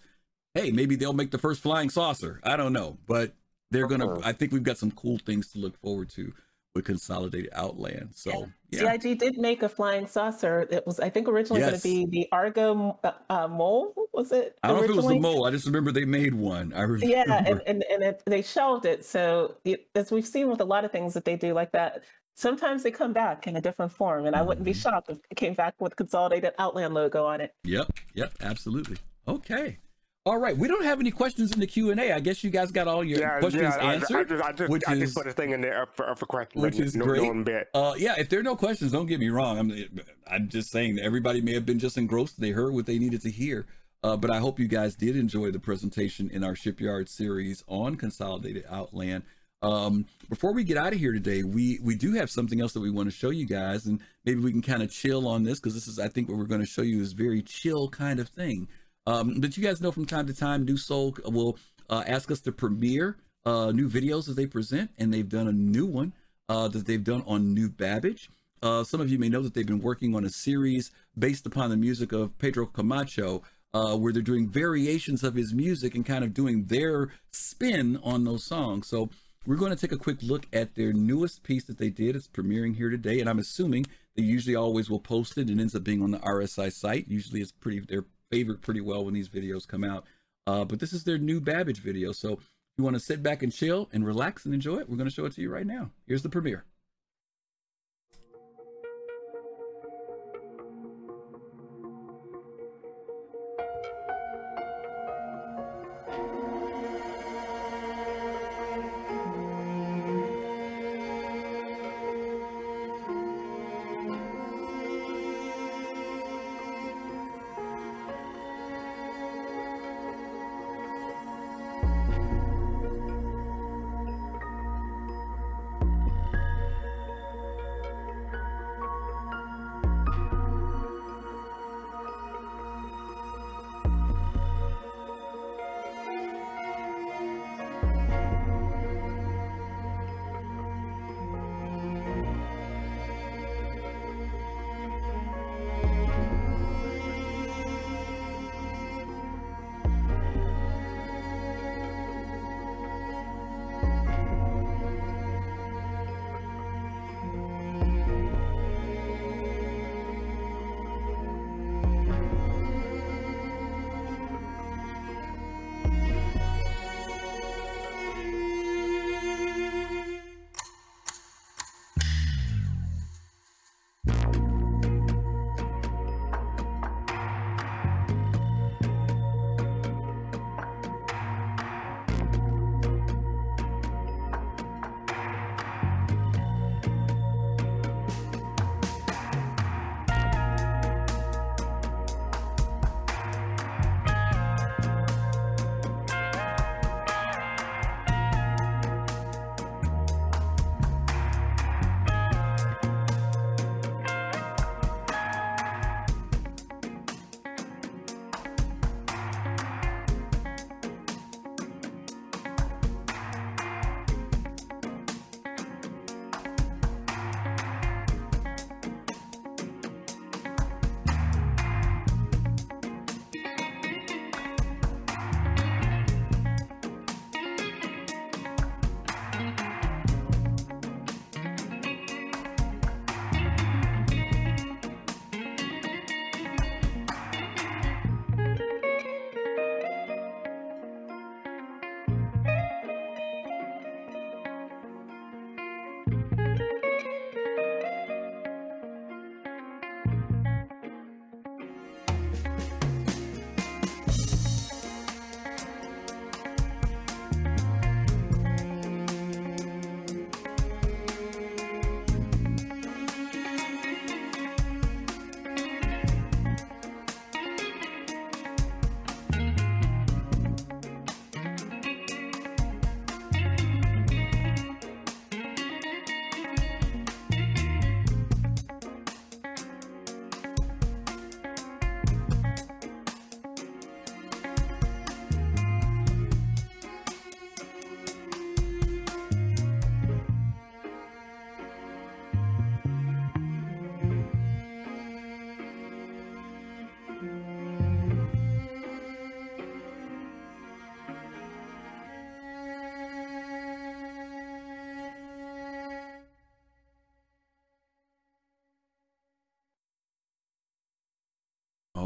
hey, 0.53 0.71
maybe 0.71 0.95
they'll 0.95 1.13
make 1.13 1.31
the 1.31 1.37
first 1.37 1.61
flying 1.61 1.89
saucer. 1.89 2.39
I 2.43 2.57
don't 2.57 2.73
know, 2.73 2.97
but 3.07 3.33
they're 3.71 3.87
gonna. 3.87 4.19
I 4.21 4.33
think 4.33 4.51
we've 4.51 4.63
got 4.63 4.77
some 4.77 4.91
cool 4.91 5.17
things 5.17 5.51
to 5.53 5.59
look 5.59 5.79
forward 5.79 6.09
to 6.11 6.33
with 6.75 6.85
Consolidated 6.85 7.49
Outland. 7.53 8.09
So 8.15 8.49
yeah. 8.69 8.91
CIG 8.91 9.19
did 9.19 9.37
make 9.37 9.63
a 9.63 9.69
flying 9.69 10.07
saucer. 10.07 10.67
It 10.69 10.85
was, 10.85 10.99
I 10.99 11.09
think, 11.09 11.27
originally 11.27 11.61
yes. 11.61 11.69
going 11.69 12.05
to 12.05 12.11
be 12.11 12.19
the 12.19 12.27
Argo 12.31 12.99
uh, 13.03 13.11
uh, 13.29 13.47
mole. 13.47 13.93
Was 14.13 14.31
it? 14.31 14.57
I 14.63 14.69
don't 14.69 14.77
know 14.77 14.83
if 14.83 14.89
it 14.89 14.95
was 14.95 15.07
the 15.07 15.19
mole. 15.19 15.45
I 15.45 15.51
just 15.51 15.65
remember 15.65 15.91
they 15.91 16.05
made 16.05 16.33
one. 16.33 16.73
I 16.73 16.81
remember. 16.81 17.05
Yeah, 17.05 17.43
and 17.45 17.61
and, 17.67 17.83
and 17.89 18.03
it, 18.03 18.23
they 18.25 18.41
shelved 18.41 18.85
it. 18.85 19.05
So 19.05 19.55
it, 19.65 19.87
as 19.95 20.11
we've 20.11 20.27
seen 20.27 20.49
with 20.49 20.61
a 20.61 20.65
lot 20.65 20.85
of 20.85 20.91
things 20.91 21.13
that 21.13 21.25
they 21.25 21.35
do 21.35 21.53
like 21.53 21.71
that, 21.73 22.03
sometimes 22.35 22.83
they 22.83 22.91
come 22.91 23.13
back 23.13 23.47
in 23.47 23.55
a 23.55 23.61
different 23.61 23.91
form, 23.91 24.25
and 24.25 24.35
I 24.35 24.41
wouldn't 24.41 24.65
be 24.65 24.71
mm-hmm. 24.71 24.79
shocked 24.79 25.09
if 25.09 25.19
it 25.29 25.35
came 25.35 25.53
back 25.53 25.75
with 25.79 25.95
Consolidated 25.95 26.53
Outland 26.59 26.93
logo 26.93 27.25
on 27.25 27.41
it. 27.41 27.53
Yep. 27.63 27.91
Yep. 28.15 28.33
Absolutely. 28.41 28.97
Okay. 29.27 29.77
All 30.23 30.37
right, 30.37 30.55
we 30.55 30.67
don't 30.67 30.83
have 30.83 30.99
any 30.99 31.09
questions 31.09 31.51
in 31.51 31.59
the 31.59 31.65
Q 31.65 31.89
and 31.89 31.99
A. 31.99 32.13
I 32.13 32.19
guess 32.19 32.43
you 32.43 32.51
guys 32.51 32.69
got 32.69 32.87
all 32.87 33.03
your 33.03 33.19
yeah, 33.19 33.39
questions 33.39 33.73
yeah, 33.75 33.91
answered. 33.91 34.17
I, 34.17 34.23
just, 34.23 34.43
I 34.43 34.51
just, 34.51 34.69
which 34.69 34.83
I 34.87 34.93
just 34.93 35.15
put 35.15 35.25
a 35.25 35.31
thing 35.31 35.49
in 35.49 35.61
there 35.61 35.87
for, 35.95 36.15
for 36.15 36.27
questions, 36.27 36.61
which 36.61 36.79
is 36.79 36.95
no, 36.95 37.05
great. 37.05 37.23
No 37.23 37.63
uh, 37.73 37.95
yeah, 37.97 38.13
if 38.19 38.29
there 38.29 38.39
are 38.39 38.43
no 38.43 38.55
questions, 38.55 38.91
don't 38.91 39.07
get 39.07 39.19
me 39.19 39.29
wrong. 39.29 39.57
I'm, 39.57 39.99
I'm 40.27 40.47
just 40.47 40.69
saying 40.69 40.99
everybody 40.99 41.41
may 41.41 41.55
have 41.55 41.65
been 41.65 41.79
just 41.79 41.97
engrossed. 41.97 42.39
They 42.39 42.51
heard 42.51 42.71
what 42.71 42.85
they 42.85 42.99
needed 42.99 43.23
to 43.23 43.31
hear. 43.31 43.65
Uh, 44.03 44.15
but 44.15 44.29
I 44.29 44.37
hope 44.37 44.59
you 44.59 44.67
guys 44.67 44.95
did 44.95 45.15
enjoy 45.15 45.49
the 45.49 45.59
presentation 45.59 46.29
in 46.29 46.43
our 46.43 46.55
shipyard 46.55 47.09
series 47.09 47.63
on 47.67 47.95
Consolidated 47.95 48.65
Outland. 48.69 49.23
Um, 49.61 50.05
before 50.29 50.53
we 50.53 50.63
get 50.63 50.77
out 50.77 50.93
of 50.93 50.99
here 50.99 51.13
today, 51.13 51.43
we 51.43 51.79
we 51.83 51.95
do 51.95 52.13
have 52.13 52.31
something 52.31 52.61
else 52.61 52.73
that 52.73 52.79
we 52.79 52.89
want 52.89 53.09
to 53.09 53.15
show 53.15 53.29
you 53.29 53.45
guys, 53.45 53.85
and 53.85 53.99
maybe 54.25 54.39
we 54.39 54.51
can 54.51 54.61
kind 54.61 54.81
of 54.81 54.91
chill 54.91 55.27
on 55.27 55.43
this 55.43 55.59
because 55.59 55.73
this 55.73 55.87
is, 55.87 55.99
I 55.99 56.07
think, 56.07 56.29
what 56.29 56.37
we're 56.37 56.45
going 56.45 56.61
to 56.61 56.67
show 56.67 56.81
you 56.81 57.01
is 57.01 57.13
very 57.13 57.41
chill 57.41 57.87
kind 57.89 58.19
of 58.19 58.29
thing. 58.29 58.67
Um, 59.07 59.39
but 59.39 59.57
you 59.57 59.63
guys 59.63 59.81
know 59.81 59.91
from 59.91 60.05
time 60.05 60.27
to 60.27 60.33
time, 60.33 60.65
New 60.65 60.77
Soul 60.77 61.15
will 61.25 61.57
uh, 61.89 62.03
ask 62.07 62.31
us 62.31 62.39
to 62.41 62.51
premiere 62.51 63.17
uh, 63.45 63.71
new 63.71 63.89
videos 63.89 64.29
as 64.29 64.35
they 64.35 64.45
present, 64.45 64.91
and 64.97 65.13
they've 65.13 65.27
done 65.27 65.47
a 65.47 65.53
new 65.53 65.85
one 65.85 66.13
uh, 66.49 66.67
that 66.67 66.85
they've 66.85 67.03
done 67.03 67.23
on 67.27 67.53
New 67.53 67.69
Babbage. 67.69 68.29
Uh, 68.63 68.83
some 68.83 69.01
of 69.01 69.09
you 69.09 69.17
may 69.17 69.29
know 69.29 69.41
that 69.41 69.53
they've 69.53 69.65
been 69.65 69.81
working 69.81 70.15
on 70.15 70.23
a 70.23 70.29
series 70.29 70.91
based 71.17 71.45
upon 71.47 71.69
the 71.69 71.77
music 71.77 72.11
of 72.11 72.37
Pedro 72.37 72.67
Camacho, 72.67 73.41
uh, 73.73 73.95
where 73.95 74.13
they're 74.13 74.21
doing 74.21 74.47
variations 74.47 75.23
of 75.23 75.33
his 75.33 75.53
music 75.53 75.95
and 75.95 76.05
kind 76.05 76.23
of 76.23 76.33
doing 76.33 76.65
their 76.65 77.09
spin 77.31 77.99
on 78.03 78.23
those 78.23 78.43
songs. 78.43 78.87
So 78.87 79.09
we're 79.45 79.55
going 79.55 79.71
to 79.71 79.77
take 79.77 79.91
a 79.91 79.97
quick 79.97 80.21
look 80.21 80.45
at 80.53 80.75
their 80.75 80.93
newest 80.93 81.43
piece 81.43 81.63
that 81.65 81.77
they 81.77 81.89
did. 81.89 82.15
It's 82.15 82.27
premiering 82.27 82.75
here 82.75 82.89
today, 82.89 83.19
and 83.19 83.29
I'm 83.29 83.39
assuming 83.39 83.85
they 84.15 84.23
usually 84.23 84.55
always 84.55 84.89
will 84.89 84.99
post 84.99 85.37
it 85.37 85.49
and 85.49 85.59
ends 85.59 85.75
up 85.75 85.83
being 85.83 86.01
on 86.01 86.11
the 86.11 86.19
RSI 86.19 86.71
site. 86.71 87.07
Usually, 87.07 87.41
it's 87.41 87.51
pretty 87.51 87.79
they're 87.79 88.05
favorite 88.29 88.61
pretty 88.61 88.81
well 88.81 89.03
when 89.03 89.13
these 89.13 89.29
videos 89.29 89.67
come 89.67 89.83
out. 89.83 90.05
Uh, 90.47 90.65
but 90.65 90.79
this 90.79 90.93
is 90.93 91.03
their 91.03 91.17
new 91.17 91.39
Babbage 91.41 91.79
video. 91.79 92.11
So 92.11 92.33
if 92.33 92.49
you 92.77 92.83
want 92.83 92.95
to 92.95 92.99
sit 92.99 93.21
back 93.21 93.43
and 93.43 93.51
chill 93.51 93.89
and 93.91 94.05
relax 94.05 94.45
and 94.45 94.53
enjoy 94.53 94.77
it, 94.77 94.89
we're 94.89 94.97
going 94.97 95.09
to 95.09 95.13
show 95.13 95.25
it 95.25 95.33
to 95.33 95.41
you 95.41 95.51
right 95.51 95.67
now. 95.67 95.91
Here's 96.07 96.23
the 96.23 96.29
premiere. 96.29 96.65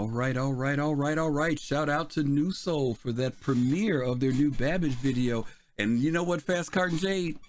All 0.05 0.11
right, 0.11 0.37
all 0.37 0.53
right, 0.53 0.77
all 0.77 0.93
right, 0.93 1.17
all 1.17 1.31
right. 1.31 1.59
Shout 1.59 1.89
out 1.89 2.11
to 2.11 2.21
New 2.21 2.51
Soul 2.51 2.93
for 2.93 3.11
that 3.13 3.41
premiere 3.41 4.03
of 4.03 4.19
their 4.19 4.31
new 4.31 4.51
Babbage 4.51 4.93
video. 4.93 5.47
And 5.79 5.97
you 5.97 6.11
know 6.11 6.21
what, 6.21 6.43
Fast 6.43 6.71
Cart 6.71 6.91
and 6.91 6.99
Jade? 6.99 7.39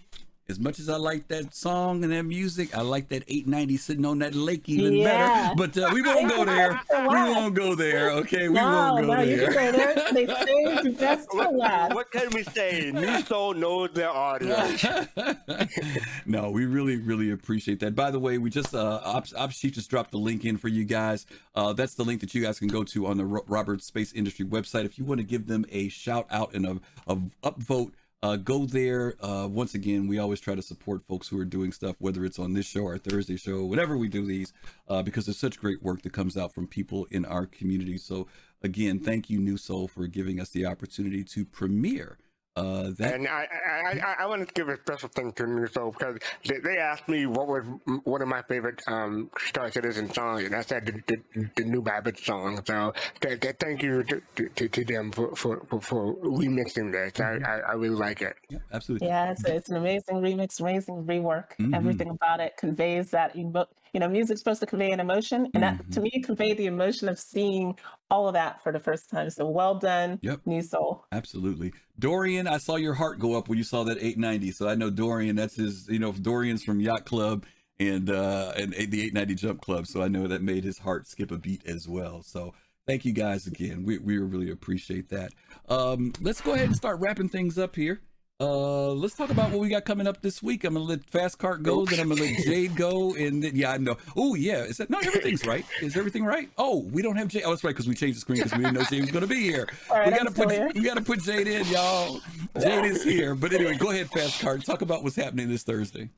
As 0.48 0.60
much 0.60 0.78
as 0.78 0.88
I 0.88 0.96
like 0.96 1.26
that 1.26 1.52
song 1.56 2.04
and 2.04 2.12
that 2.12 2.22
music, 2.22 2.76
I 2.76 2.80
like 2.82 3.08
that 3.08 3.24
890 3.26 3.76
sitting 3.78 4.04
on 4.06 4.20
that 4.20 4.32
lake 4.36 4.68
even 4.68 4.92
Yeah. 4.94 5.52
better. 5.54 5.54
But 5.56 5.76
uh, 5.76 5.90
we 5.92 6.02
won't 6.02 6.28
go 6.28 6.44
there. 6.54 6.80
We 6.92 7.06
won't 7.08 7.54
go 7.56 7.74
there. 7.74 8.10
Okay, 8.12 8.48
we 8.48 8.54
no, 8.54 8.62
won't 8.94 9.06
go 9.08 9.14
no, 9.16 9.22
you 9.22 9.38
can 9.38 9.52
go 9.52 9.72
there. 9.72 9.94
They 10.12 10.26
saved 10.26 10.84
the 10.84 10.90
best 10.98 11.28
for 11.32 11.36
What, 11.38 11.54
last. 11.56 11.94
what 11.96 12.12
can 12.12 12.28
we 12.32 12.44
say? 12.44 12.92
New 12.94 13.20
Soul 13.22 13.54
knows 13.54 13.90
their 13.92 14.08
audience. 14.10 14.84
no, 16.26 16.50
we 16.50 16.66
really, 16.66 16.96
really 16.96 17.30
appreciate 17.32 17.80
that. 17.80 17.96
By 17.96 18.12
the 18.12 18.18
way, 18.20 18.38
we 18.38 18.48
just 18.48 18.72
uh 18.72 19.00
Ops, 19.04 19.34
Ops 19.34 19.58
Chief 19.58 19.72
just 19.72 19.90
dropped 19.90 20.12
the 20.12 20.18
link 20.18 20.44
in 20.44 20.56
for 20.58 20.68
you 20.68 20.84
guys. 20.84 21.26
Uh 21.56 21.72
that's 21.72 21.94
the 21.94 22.04
link 22.04 22.20
that 22.20 22.34
you 22.36 22.42
guys 22.42 22.60
can 22.60 22.68
go 22.68 22.84
to 22.84 23.06
on 23.06 23.16
the 23.16 23.24
Ro- 23.24 23.44
Robert 23.48 23.82
Space 23.82 24.12
Industry 24.12 24.46
website 24.46 24.84
if 24.84 24.96
you 24.96 25.04
want 25.04 25.18
to 25.18 25.24
give 25.26 25.48
them 25.48 25.64
a 25.72 25.88
shout 25.88 26.26
out 26.30 26.54
and 26.54 26.66
a, 26.66 26.80
a 27.08 27.16
upvote. 27.42 27.90
Uh, 28.22 28.36
go 28.36 28.64
there. 28.64 29.14
Uh, 29.20 29.46
once 29.46 29.74
again, 29.74 30.08
we 30.08 30.18
always 30.18 30.40
try 30.40 30.54
to 30.54 30.62
support 30.62 31.02
folks 31.02 31.28
who 31.28 31.38
are 31.38 31.44
doing 31.44 31.70
stuff, 31.70 31.96
whether 31.98 32.24
it's 32.24 32.38
on 32.38 32.54
this 32.54 32.66
show 32.66 32.80
or 32.82 32.98
Thursday 32.98 33.36
show, 33.36 33.64
whenever 33.64 33.96
we 33.96 34.08
do 34.08 34.24
these, 34.24 34.52
uh, 34.88 35.02
because 35.02 35.26
there's 35.26 35.38
such 35.38 35.60
great 35.60 35.82
work 35.82 36.02
that 36.02 36.12
comes 36.12 36.36
out 36.36 36.52
from 36.52 36.66
people 36.66 37.06
in 37.10 37.24
our 37.26 37.46
community. 37.46 37.98
So, 37.98 38.26
again, 38.62 38.98
thank 38.98 39.28
you, 39.28 39.38
New 39.38 39.58
Soul, 39.58 39.86
for 39.86 40.06
giving 40.06 40.40
us 40.40 40.48
the 40.48 40.66
opportunity 40.66 41.22
to 41.24 41.44
premiere 41.44 42.18
uh, 42.56 42.90
that. 42.98 43.14
And 43.14 43.28
I, 43.28 43.46
I, 43.66 44.00
I, 44.00 44.14
I 44.20 44.26
want 44.26 44.46
to 44.46 44.54
give 44.54 44.68
a 44.68 44.76
special 44.78 45.08
thing 45.08 45.32
to 45.32 45.46
New 45.46 45.66
because 45.66 46.18
they, 46.46 46.58
they 46.58 46.78
asked 46.78 47.08
me 47.08 47.26
what 47.26 47.46
was 47.46 47.64
one 48.04 48.22
of 48.22 48.28
my 48.28 48.42
favorite 48.42 48.82
um, 48.86 49.30
Star 49.38 49.70
Citizen 49.70 50.12
songs, 50.12 50.44
and 50.44 50.54
I 50.54 50.62
said 50.62 50.86
the, 50.86 51.16
the, 51.34 51.50
the 51.56 51.64
new 51.64 51.82
Babbage 51.82 52.24
song. 52.24 52.60
So 52.64 52.94
th- 53.20 53.40
th- 53.40 53.56
thank 53.60 53.82
you 53.82 54.02
to, 54.04 54.22
to, 54.48 54.68
to 54.68 54.84
them 54.84 55.12
for, 55.12 55.34
for, 55.36 55.60
for, 55.68 55.80
for 55.80 56.14
remixing 56.16 56.92
this. 56.92 57.20
I, 57.20 57.38
I, 57.46 57.58
I 57.60 57.72
really 57.74 57.96
like 57.96 58.22
it. 58.22 58.36
Yeah, 58.48 58.58
absolutely. 58.72 59.08
Yeah, 59.08 59.32
it's, 59.32 59.44
it's 59.44 59.68
an 59.68 59.76
amazing 59.76 60.16
remix, 60.16 60.60
amazing 60.60 61.04
rework. 61.04 61.56
Mhm. 61.58 61.74
Everything 61.76 62.10
about 62.10 62.40
it 62.40 62.56
conveys 62.56 63.10
that 63.10 63.36
emo- 63.36 63.68
you 63.96 64.00
know, 64.00 64.08
music's 64.08 64.40
supposed 64.40 64.60
to 64.60 64.66
convey 64.66 64.92
an 64.92 65.00
emotion, 65.00 65.48
and 65.54 65.62
that 65.62 65.90
to 65.92 66.02
me 66.02 66.10
conveyed 66.22 66.58
the 66.58 66.66
emotion 66.66 67.08
of 67.08 67.18
seeing 67.18 67.78
all 68.10 68.28
of 68.28 68.34
that 68.34 68.62
for 68.62 68.70
the 68.70 68.78
first 68.78 69.08
time. 69.08 69.30
So 69.30 69.48
well 69.48 69.76
done, 69.76 70.18
Yep. 70.20 70.40
New 70.44 70.60
Soul. 70.60 71.06
Absolutely. 71.12 71.72
Dorian, 71.98 72.46
I 72.46 72.58
saw 72.58 72.76
your 72.76 72.92
heart 72.92 73.18
go 73.18 73.38
up 73.38 73.48
when 73.48 73.56
you 73.56 73.64
saw 73.64 73.84
that 73.84 73.96
890. 73.96 74.50
So 74.50 74.68
I 74.68 74.74
know 74.74 74.90
Dorian, 74.90 75.34
that's 75.34 75.56
his, 75.56 75.88
you 75.88 75.98
know, 75.98 76.12
Dorian's 76.12 76.62
from 76.62 76.78
Yacht 76.78 77.06
Club 77.06 77.46
and 77.80 78.10
uh 78.10 78.52
and 78.58 78.72
the 78.74 79.00
890 79.00 79.34
Jump 79.34 79.62
Club. 79.62 79.86
So 79.86 80.02
I 80.02 80.08
know 80.08 80.26
that 80.26 80.42
made 80.42 80.64
his 80.64 80.76
heart 80.76 81.06
skip 81.06 81.30
a 81.30 81.38
beat 81.38 81.66
as 81.66 81.88
well. 81.88 82.22
So 82.22 82.52
thank 82.86 83.06
you 83.06 83.14
guys 83.14 83.46
again. 83.46 83.82
We 83.82 83.96
we 83.96 84.18
really 84.18 84.50
appreciate 84.50 85.08
that. 85.08 85.32
Um 85.70 86.12
let's 86.20 86.42
go 86.42 86.52
ahead 86.52 86.66
and 86.66 86.76
start 86.76 87.00
wrapping 87.00 87.30
things 87.30 87.56
up 87.56 87.74
here. 87.74 88.02
Uh 88.38 88.92
let's 88.92 89.14
talk 89.14 89.30
about 89.30 89.50
what 89.50 89.60
we 89.60 89.70
got 89.70 89.86
coming 89.86 90.06
up 90.06 90.20
this 90.20 90.42
week. 90.42 90.64
I'm 90.64 90.74
gonna 90.74 90.84
let 90.84 91.02
Fast 91.04 91.38
Cart 91.38 91.62
go, 91.62 91.86
then 91.86 92.00
I'm 92.00 92.10
gonna 92.10 92.20
let 92.20 92.36
Jade 92.44 92.76
go, 92.76 93.14
and 93.14 93.42
then 93.42 93.56
yeah, 93.56 93.72
I 93.72 93.78
know. 93.78 93.96
Oh 94.14 94.34
yeah, 94.34 94.62
is 94.62 94.76
that 94.76 94.90
no 94.90 94.98
everything's 94.98 95.46
right? 95.46 95.64
Is 95.80 95.96
everything 95.96 96.22
right? 96.22 96.50
Oh, 96.58 96.80
we 96.92 97.00
don't 97.00 97.16
have 97.16 97.28
Jade. 97.28 97.44
Oh, 97.46 97.50
that's 97.50 97.64
right, 97.64 97.70
because 97.70 97.88
we 97.88 97.94
changed 97.94 98.16
the 98.16 98.20
screen 98.20 98.42
because 98.42 98.52
we 98.52 98.58
didn't 98.58 98.74
know 98.74 98.82
Jade 98.82 99.00
was 99.00 99.10
gonna 99.10 99.26
be 99.26 99.40
here. 99.40 99.66
Right, 99.90 100.12
we 100.12 100.18
gotta 100.18 100.30
still 100.30 100.44
put 100.44 100.52
here. 100.54 100.70
we 100.74 100.82
gotta 100.82 101.00
put 101.00 101.22
Jade 101.22 101.46
in, 101.46 101.66
y'all. 101.68 102.20
Jade 102.60 102.84
is 102.84 103.02
here. 103.02 103.34
But 103.34 103.54
anyway, 103.54 103.78
go 103.78 103.90
ahead, 103.90 104.10
Fast 104.10 104.42
Cart. 104.42 104.62
Talk 104.66 104.82
about 104.82 105.02
what's 105.02 105.16
happening 105.16 105.48
this 105.48 105.62
Thursday. 105.62 106.10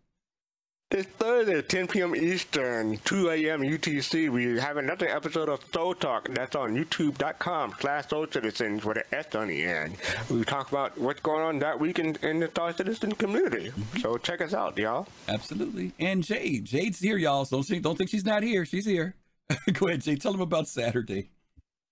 This 0.90 1.04
Thursday, 1.04 1.60
10 1.60 1.86
p.m. 1.88 2.16
Eastern, 2.16 2.96
2 3.04 3.28
a.m. 3.28 3.60
UTC, 3.60 4.30
we 4.30 4.58
have 4.58 4.78
another 4.78 5.06
episode 5.06 5.50
of 5.50 5.60
Soul 5.70 5.94
Talk. 5.94 6.30
That's 6.30 6.56
on 6.56 6.74
youtube.com 6.74 7.74
slash 7.78 8.08
Soul 8.08 8.26
Citizens 8.30 8.86
with 8.86 8.96
an 8.96 9.02
S 9.12 9.34
on 9.34 9.48
the 9.48 9.62
end. 9.64 9.96
We 10.30 10.44
talk 10.44 10.70
about 10.70 10.96
what's 10.96 11.20
going 11.20 11.42
on 11.42 11.58
that 11.58 11.78
week 11.78 11.98
in, 11.98 12.16
in 12.22 12.40
the 12.40 12.48
Star 12.48 12.72
Citizen 12.72 13.12
community. 13.12 13.70
So 14.00 14.16
check 14.16 14.40
us 14.40 14.54
out, 14.54 14.78
y'all. 14.78 15.06
Absolutely. 15.28 15.92
And 15.98 16.24
Jade. 16.24 16.64
Jade's 16.64 17.00
here, 17.00 17.18
y'all. 17.18 17.44
So 17.44 17.56
don't 17.58 17.64
think, 17.66 17.82
don't 17.82 17.98
think 17.98 18.08
she's 18.08 18.24
not 18.24 18.42
here. 18.42 18.64
She's 18.64 18.86
here. 18.86 19.14
go 19.74 19.88
ahead, 19.88 20.00
Jade. 20.00 20.22
Tell 20.22 20.32
them 20.32 20.40
about 20.40 20.68
Saturday. 20.68 21.28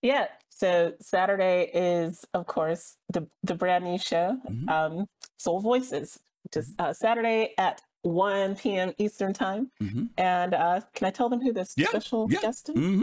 Yeah. 0.01 0.25
So 0.49 0.93
Saturday 1.01 1.69
is, 1.71 2.25
of 2.33 2.47
course, 2.47 2.95
the 3.13 3.27
the 3.43 3.53
brand 3.53 3.83
new 3.83 3.99
show, 3.99 4.39
Mhm. 4.49 4.67
um, 4.69 5.05
Soul 5.37 5.59
Voices, 5.59 6.17
which 6.45 6.57
is 6.57 6.73
uh, 6.79 6.93
Saturday 6.93 7.53
at 7.59 7.79
1 8.07 8.55
p.m. 8.55 8.93
Eastern 8.97 9.33
time. 9.33 9.69
Mm-hmm. 9.81 10.05
And 10.17 10.53
uh, 10.53 10.81
can 10.93 11.07
I 11.07 11.11
tell 11.11 11.29
them 11.29 11.41
who 11.41 11.53
this 11.53 11.73
Yeah, 11.77 11.87
special 11.89 12.27
yeah. 12.31 12.39
guest 12.41 12.69
is? 12.69 12.75
Mm-hmm. 12.75 13.01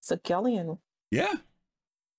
So 0.00 0.16
Gillian. 0.24 0.78
Yeah. 1.10 1.32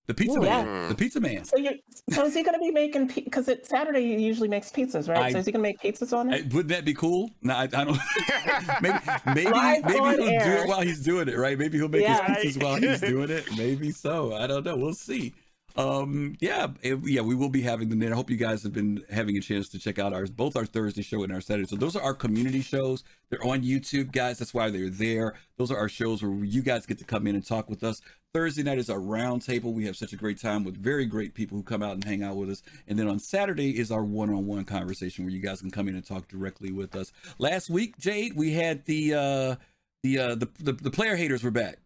The 0.07 0.13
pizza 0.13 0.39
Ooh, 0.39 0.43
man. 0.43 0.65
yeah. 0.65 0.87
The 0.87 0.95
pizza 0.95 1.19
man. 1.19 1.43
So 1.43 1.57
you 1.57 1.71
so 2.11 2.23
is 2.25 2.33
he 2.33 2.41
going 2.41 2.53
to 2.53 2.59
be 2.61 2.71
making 2.71 3.07
because 3.07 3.49
it's 3.49 3.67
Saturday? 3.67 4.15
He 4.15 4.23
usually 4.23 4.47
makes 4.47 4.71
pizzas, 4.71 5.09
right? 5.09 5.17
I- 5.17 5.31
so 5.33 5.39
is 5.39 5.45
he 5.45 5.51
going 5.51 5.61
to 5.61 5.67
make 5.69 5.81
pizzas 5.81 6.15
on 6.17 6.31
it? 6.33 6.45
wouldn't 6.53 6.69
that 6.69 6.85
be 6.85 6.93
cool? 6.93 7.29
No, 7.41 7.53
I, 7.55 7.63
I 7.63 7.65
don't. 7.67 7.97
maybe 8.81 8.97
maybe 9.35 9.51
Live 9.51 9.83
maybe 9.83 9.99
he'll 9.99 10.15
do 10.15 10.51
it 10.61 10.67
while 10.69 10.79
he's 10.81 11.01
doing 11.03 11.27
it, 11.27 11.37
right? 11.37 11.57
Maybe 11.59 11.77
he'll 11.77 11.89
make 11.89 12.03
Yeah. 12.03 12.35
his 12.35 12.55
pizzas 12.55 12.63
while 12.63 12.75
he's 12.75 13.01
doing 13.01 13.29
it. 13.29 13.43
Maybe 13.57 13.91
so. 13.91 14.33
I 14.33 14.47
don't 14.47 14.63
know. 14.65 14.77
We'll 14.77 14.93
see. 14.93 15.33
Um, 15.77 16.35
yeah, 16.39 16.67
it- 16.81 16.99
yeah, 17.05 17.21
we 17.21 17.35
will 17.35 17.49
be 17.49 17.61
having 17.61 17.89
them. 17.89 18.01
And 18.01 18.11
I 18.11 18.15
hope 18.15 18.29
you 18.31 18.37
guys 18.37 18.63
have 18.63 18.73
been 18.73 19.03
having 19.11 19.37
a 19.37 19.41
chance 19.41 19.69
to 19.69 19.79
check 19.79 19.99
out 19.99 20.11
ours, 20.11 20.31
both 20.31 20.55
our 20.55 20.65
Thursday 20.65 21.03
show 21.03 21.23
and 21.23 21.31
our 21.31 21.39
Saturday. 21.41 21.67
So 21.67 21.75
those 21.75 21.95
are 21.95 22.01
our 22.01 22.15
community 22.15 22.61
shows. 22.61 23.03
They're 23.29 23.45
on 23.45 23.61
YouTube, 23.61 24.11
guys. 24.11 24.39
That's 24.39 24.53
why 24.53 24.71
they're 24.71 24.89
there. 24.89 25.35
Those 25.57 25.71
are 25.71 25.77
our 25.77 25.89
shows 25.89 26.23
where 26.23 26.43
you 26.43 26.63
guys 26.63 26.85
get 26.87 26.97
to 26.99 27.05
come 27.05 27.27
in 27.27 27.35
and 27.35 27.45
talk 27.45 27.69
with 27.69 27.83
us. 27.83 28.01
Thursday 28.33 28.63
night 28.63 28.77
is 28.79 28.89
our 28.89 28.99
round 28.99 29.43
table. 29.43 29.73
We 29.73 29.85
have 29.85 29.95
such 29.95 30.13
a 30.13 30.17
great 30.17 30.39
time 30.39 30.63
with 30.63 30.75
very 30.77 31.05
great 31.05 31.33
people 31.33 31.57
who 31.57 31.63
come 31.63 31.83
out 31.83 31.93
and 31.93 32.03
hang 32.03 32.23
out 32.23 32.35
with 32.37 32.49
us. 32.49 32.61
And 32.87 32.97
then 32.97 33.07
on 33.07 33.19
Saturday 33.19 33.77
is 33.79 33.91
our 33.91 34.03
one-on-one 34.03 34.65
conversation 34.65 35.25
where 35.25 35.33
you 35.33 35.41
guys 35.41 35.61
can 35.61 35.71
come 35.71 35.87
in 35.87 35.95
and 35.95 36.05
talk 36.05 36.27
directly 36.27 36.71
with 36.71 36.95
us. 36.95 37.11
Last 37.37 37.69
week, 37.69 37.97
Jade, 37.97 38.35
we 38.35 38.51
had 38.53 38.85
the 38.85 39.13
uh 39.13 39.55
the 40.03 40.19
uh 40.19 40.35
the 40.35 40.49
the, 40.59 40.73
the 40.73 40.91
player 40.91 41.15
haters 41.15 41.43
were 41.43 41.51
back. 41.51 41.77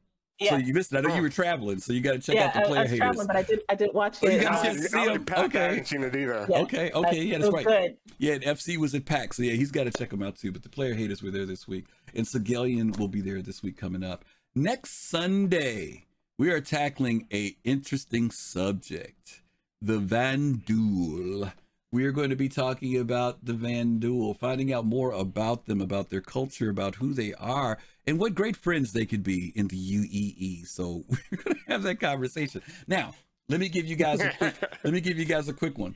So 0.49 0.57
you 0.57 0.73
missed 0.73 0.91
it. 0.93 0.97
I 0.97 1.01
know 1.01 1.15
you 1.15 1.21
were 1.21 1.29
traveling, 1.29 1.79
so 1.79 1.93
you 1.93 2.01
got 2.01 2.13
to 2.13 2.19
check 2.19 2.35
yeah, 2.35 2.45
out 2.45 2.53
the 2.53 2.61
player 2.61 2.79
I, 2.79 2.79
I 2.79 2.81
was 2.83 2.91
haters. 2.91 2.97
traveling, 2.99 3.27
but 3.27 3.35
I 3.35 3.41
did 3.43 3.59
I 3.69 3.75
did 3.75 3.93
watch 3.93 4.17
Oh, 4.23 4.27
you 4.29 4.37
it. 4.37 4.41
got 4.43 4.65
a 4.65 4.69
um, 4.69 4.75
to 4.75 4.81
see 4.81 4.97
I 4.97 5.01
was 5.07 5.15
him? 5.15 5.21
in 5.27 5.33
I 5.33 5.43
Okay. 5.45 5.83
seen 5.83 6.03
it 6.03 6.15
either. 6.15 6.45
yeah, 6.49 6.59
Okay, 6.59 6.91
okay, 6.93 7.23
yeah, 7.23 7.37
that's 7.37 7.51
right. 7.51 7.65
Good. 7.65 7.97
Yeah, 8.17 8.33
and 8.33 8.43
FC 8.43 8.77
was 8.77 8.95
at 8.95 9.05
PAX, 9.05 9.37
so 9.37 9.43
yeah, 9.43 9.53
he's 9.53 9.71
got 9.71 9.83
to 9.85 9.91
check 9.91 10.09
them 10.09 10.23
out 10.23 10.35
too. 10.35 10.51
But 10.51 10.63
the 10.63 10.69
player 10.69 10.93
haters 10.95 11.21
were 11.21 11.31
there 11.31 11.45
this 11.45 11.67
week, 11.67 11.85
and 12.15 12.25
Sigelian 12.25 12.97
will 12.97 13.07
be 13.07 13.21
there 13.21 13.41
this 13.41 13.61
week 13.61 13.77
coming 13.77 14.03
up. 14.03 14.25
Next 14.55 15.09
Sunday, 15.09 16.05
we 16.37 16.49
are 16.51 16.59
tackling 16.61 17.27
a 17.31 17.55
interesting 17.63 18.31
subject: 18.31 19.41
the 19.81 19.99
Vanduul. 19.99 21.51
We 21.93 22.05
are 22.05 22.13
going 22.13 22.29
to 22.29 22.37
be 22.37 22.47
talking 22.47 22.97
about 22.97 23.43
the 23.43 23.51
Vanduul, 23.53 24.37
finding 24.37 24.71
out 24.71 24.85
more 24.85 25.11
about 25.11 25.65
them, 25.65 25.81
about 25.81 26.09
their 26.09 26.21
culture, 26.21 26.69
about 26.69 26.95
who 26.95 27.13
they 27.13 27.33
are, 27.33 27.77
and 28.07 28.19
what 28.19 28.35
great 28.35 28.55
friends 28.55 28.93
they 28.93 29.05
could 29.05 29.23
be 29.23 29.51
in 29.55 29.67
the 29.67 29.77
UEE. 29.77 30.67
So 30.67 31.03
we're 31.31 31.37
going 31.43 31.57
to 31.57 31.71
have 31.71 31.83
that 31.83 31.99
conversation. 31.99 32.61
Now, 32.87 33.13
let 33.49 33.59
me 33.59 33.69
give 33.69 33.85
you 33.85 33.95
guys 33.95 34.21
a 34.21 34.31
quick. 34.31 34.55
let 34.83 34.93
me 34.93 35.01
give 35.01 35.19
you 35.19 35.25
guys 35.25 35.47
a 35.49 35.53
quick 35.53 35.77
one. 35.77 35.95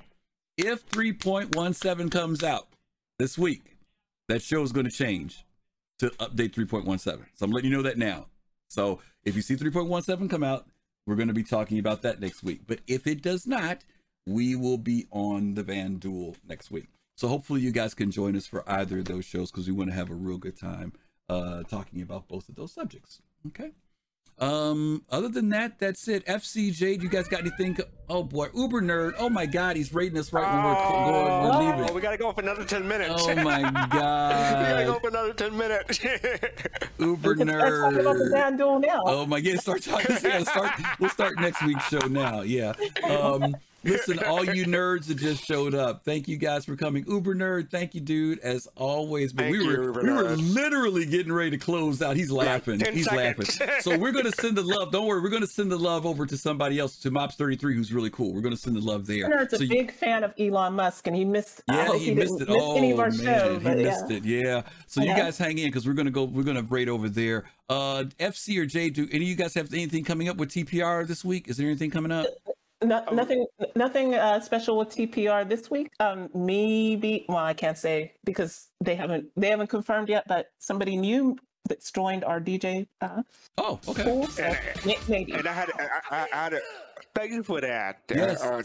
If 0.57 0.87
3.17 0.89 2.11
comes 2.11 2.43
out 2.43 2.67
this 3.19 3.37
week, 3.37 3.77
that 4.29 4.41
show 4.41 4.61
is 4.61 4.71
going 4.71 4.85
to 4.85 4.91
change 4.91 5.45
to 5.99 6.09
update 6.11 6.53
3.17. 6.53 6.99
So 6.99 7.19
I'm 7.41 7.51
letting 7.51 7.71
you 7.71 7.77
know 7.77 7.83
that 7.83 7.97
now. 7.97 8.27
So 8.67 8.99
if 9.23 9.35
you 9.35 9.41
see 9.41 9.55
3.17 9.55 10.29
come 10.29 10.43
out, 10.43 10.67
we're 11.05 11.15
going 11.15 11.27
to 11.27 11.33
be 11.33 11.43
talking 11.43 11.79
about 11.79 12.01
that 12.01 12.19
next 12.19 12.43
week. 12.43 12.61
But 12.65 12.79
if 12.87 13.05
it 13.05 13.21
does 13.21 13.45
not, 13.45 13.83
we 14.25 14.55
will 14.55 14.77
be 14.77 15.05
on 15.11 15.53
the 15.53 15.63
Vanduul 15.63 16.35
next 16.47 16.71
week. 16.71 16.87
So 17.15 17.27
hopefully 17.27 17.61
you 17.61 17.71
guys 17.71 17.93
can 17.93 18.11
join 18.11 18.35
us 18.35 18.47
for 18.47 18.69
either 18.69 18.99
of 18.99 19.05
those 19.05 19.23
shows 19.23 19.51
because 19.51 19.67
we 19.67 19.73
want 19.73 19.89
to 19.91 19.95
have 19.95 20.09
a 20.09 20.15
real 20.15 20.37
good 20.37 20.59
time 20.59 20.93
uh 21.29 21.63
talking 21.63 22.01
about 22.01 22.27
both 22.27 22.49
of 22.49 22.55
those 22.55 22.73
subjects. 22.73 23.21
Okay. 23.47 23.71
Um, 24.37 25.05
other 25.09 25.29
than 25.29 25.47
that, 25.49 25.79
that's 25.79 26.09
it. 26.09 26.25
FCJ, 26.25 26.97
do 26.97 27.03
you 27.03 27.09
guys 27.09 27.29
got 27.29 27.39
anything? 27.39 27.77
Oh 28.09 28.21
boy, 28.21 28.47
Uber 28.53 28.81
nerd. 28.81 29.13
Oh 29.17 29.29
my 29.29 29.45
god, 29.45 29.77
he's 29.77 29.93
rating 29.93 30.17
us 30.17 30.33
right 30.33 30.43
when 30.53 30.61
we're, 30.61 30.73
going, 30.73 30.85
Oh, 30.85 31.59
we're 31.59 31.77
leaving. 31.77 31.95
we 31.95 32.01
gotta 32.01 32.17
go 32.17 32.33
for 32.33 32.41
another 32.41 32.65
10 32.65 32.85
minutes. 32.85 33.13
Oh 33.15 33.35
my 33.43 33.61
god, 33.61 34.59
we 34.59 34.67
gotta 34.69 34.85
go 34.85 34.99
for 34.99 35.07
another 35.07 35.33
10 35.33 35.57
minutes. 35.57 36.03
Uber 36.99 37.29
We 37.29 37.35
can 37.37 37.47
start 37.47 37.81
talking 37.81 37.99
about 38.01 38.17
the 38.17 38.23
nerd. 38.25 38.57
Van 38.57 38.81
now. 38.81 39.01
Oh 39.05 39.25
my 39.25 39.39
god, 39.39 39.59
start 39.61 39.81
talking. 39.83 40.17
Yeah, 40.21 40.43
start. 40.43 40.71
We'll 40.99 41.09
start 41.09 41.39
next 41.39 41.63
week's 41.65 41.87
show 41.87 42.05
now. 42.07 42.41
Yeah. 42.41 42.73
Um, 43.05 43.55
Listen, 43.85 44.19
all 44.23 44.43
you 44.43 44.65
nerds 44.65 45.05
that 45.07 45.15
just 45.17 45.45
showed 45.45 45.73
up, 45.75 46.03
thank 46.03 46.27
you 46.27 46.37
guys 46.37 46.65
for 46.65 46.75
coming. 46.75 47.05
Uber 47.07 47.35
nerd, 47.35 47.69
thank 47.69 47.93
you, 47.95 48.01
dude, 48.01 48.39
as 48.39 48.67
always. 48.75 49.31
But 49.31 49.43
Thank 49.43 49.57
we 49.59 49.65
were 49.67 49.73
you, 49.73 49.83
Uber 49.87 50.01
we 50.03 50.11
were 50.11 50.35
literally 50.35 51.05
getting 51.05 51.31
ready 51.31 51.51
to 51.51 51.57
close 51.57 52.01
out. 52.01 52.15
He's 52.15 52.31
laughing. 52.31 52.79
10 52.79 52.93
He's 52.93 53.05
seconds. 53.05 53.59
laughing. 53.59 53.75
So 53.81 53.97
we're 53.97 54.11
gonna 54.11 54.31
send 54.31 54.57
the 54.57 54.63
love. 54.63 54.91
Don't 54.91 55.05
worry, 55.07 55.21
we're 55.21 55.29
gonna 55.29 55.45
send 55.47 55.71
the 55.71 55.77
love 55.77 56.05
over 56.05 56.25
to 56.25 56.37
somebody 56.37 56.79
else, 56.79 56.97
to 56.99 57.11
Mops 57.11 57.35
33, 57.35 57.75
who's 57.75 57.93
really 57.93 58.09
cool. 58.09 58.33
We're 58.33 58.41
gonna 58.41 58.57
send 58.57 58.75
the 58.75 58.81
love 58.81 59.05
there. 59.05 59.29
Nerd's 59.29 59.53
a 59.53 59.57
So 59.57 59.63
you- 59.63 59.69
big 59.69 59.91
fan 59.93 60.23
of 60.23 60.33
Elon 60.39 60.73
Musk, 60.73 61.07
and 61.07 61.15
he 61.15 61.23
missed. 61.23 61.61
I 61.69 61.75
yeah, 61.75 61.85
hope 61.85 62.01
he, 62.01 62.13
missed 62.13 62.35
it. 62.35 62.39
didn't 62.39 62.53
miss 62.55 62.63
Oh 62.63 62.77
any 62.77 62.91
of 62.91 62.99
our 62.99 63.09
man, 63.11 63.17
shows. 63.23 63.57
he 63.59 63.63
but 63.63 63.77
missed 63.77 64.09
yeah. 64.09 64.17
it. 64.17 64.25
Yeah. 64.25 64.61
So 64.87 65.01
you 65.01 65.07
guys 65.15 65.37
hang 65.37 65.57
in 65.59 65.67
because 65.67 65.85
we're 65.87 65.93
gonna 65.93 66.11
go. 66.11 66.23
We're 66.23 66.43
gonna 66.43 66.63
raid 66.63 66.89
over 66.89 67.07
there. 67.07 67.43
Uh, 67.69 68.05
FC 68.19 68.57
or 68.59 68.65
J, 68.65 68.89
do 68.89 69.07
any 69.11 69.25
of 69.25 69.29
you 69.29 69.35
guys 69.35 69.53
have 69.55 69.73
anything 69.73 70.03
coming 70.03 70.27
up 70.29 70.37
with 70.37 70.49
TPR 70.49 71.07
this 71.07 71.23
week? 71.25 71.47
Is 71.47 71.57
there 71.57 71.67
anything 71.67 71.91
coming 71.91 72.11
up? 72.11 72.27
No, 72.83 73.03
Oh. 73.07 73.13
nothing, 73.15 73.45
nothing 73.75 74.15
uh, 74.15 74.39
special 74.41 74.77
with 74.77 74.89
TPR 74.89 75.47
this 75.47 75.71
week. 75.71 75.91
Um, 75.99 76.29
maybe. 76.33 77.25
Well, 77.29 77.37
I 77.37 77.53
can't 77.53 77.77
say 77.77 78.13
because 78.25 78.67
they 78.81 78.95
haven't 78.95 79.27
they 79.37 79.49
haven't 79.49 79.67
confirmed 79.67 80.09
yet. 80.09 80.25
But 80.27 80.47
somebody 80.59 80.97
new 80.97 81.37
that's 81.67 81.91
joined 81.91 82.23
our 82.25 82.39
DJ 82.41 82.85
uh, 83.01 83.23
Oh, 83.57 83.79
okay. 83.87 84.03
pool. 84.03 84.27
So 84.27 84.53
may- 84.85 84.97
maybe. 85.07 85.31
And 85.33 85.47
I 85.47 85.53
had, 85.53 85.69
I, 85.79 85.87
I, 86.11 86.27
I 86.31 86.35
had 86.43 86.53
a, 86.53 86.59
thank 87.15 87.31
you 87.31 87.41
for 87.43 87.59
that. 87.61 88.01
Uh, 88.11 88.15
Yes. 88.15 88.43
Uh, 88.43 88.61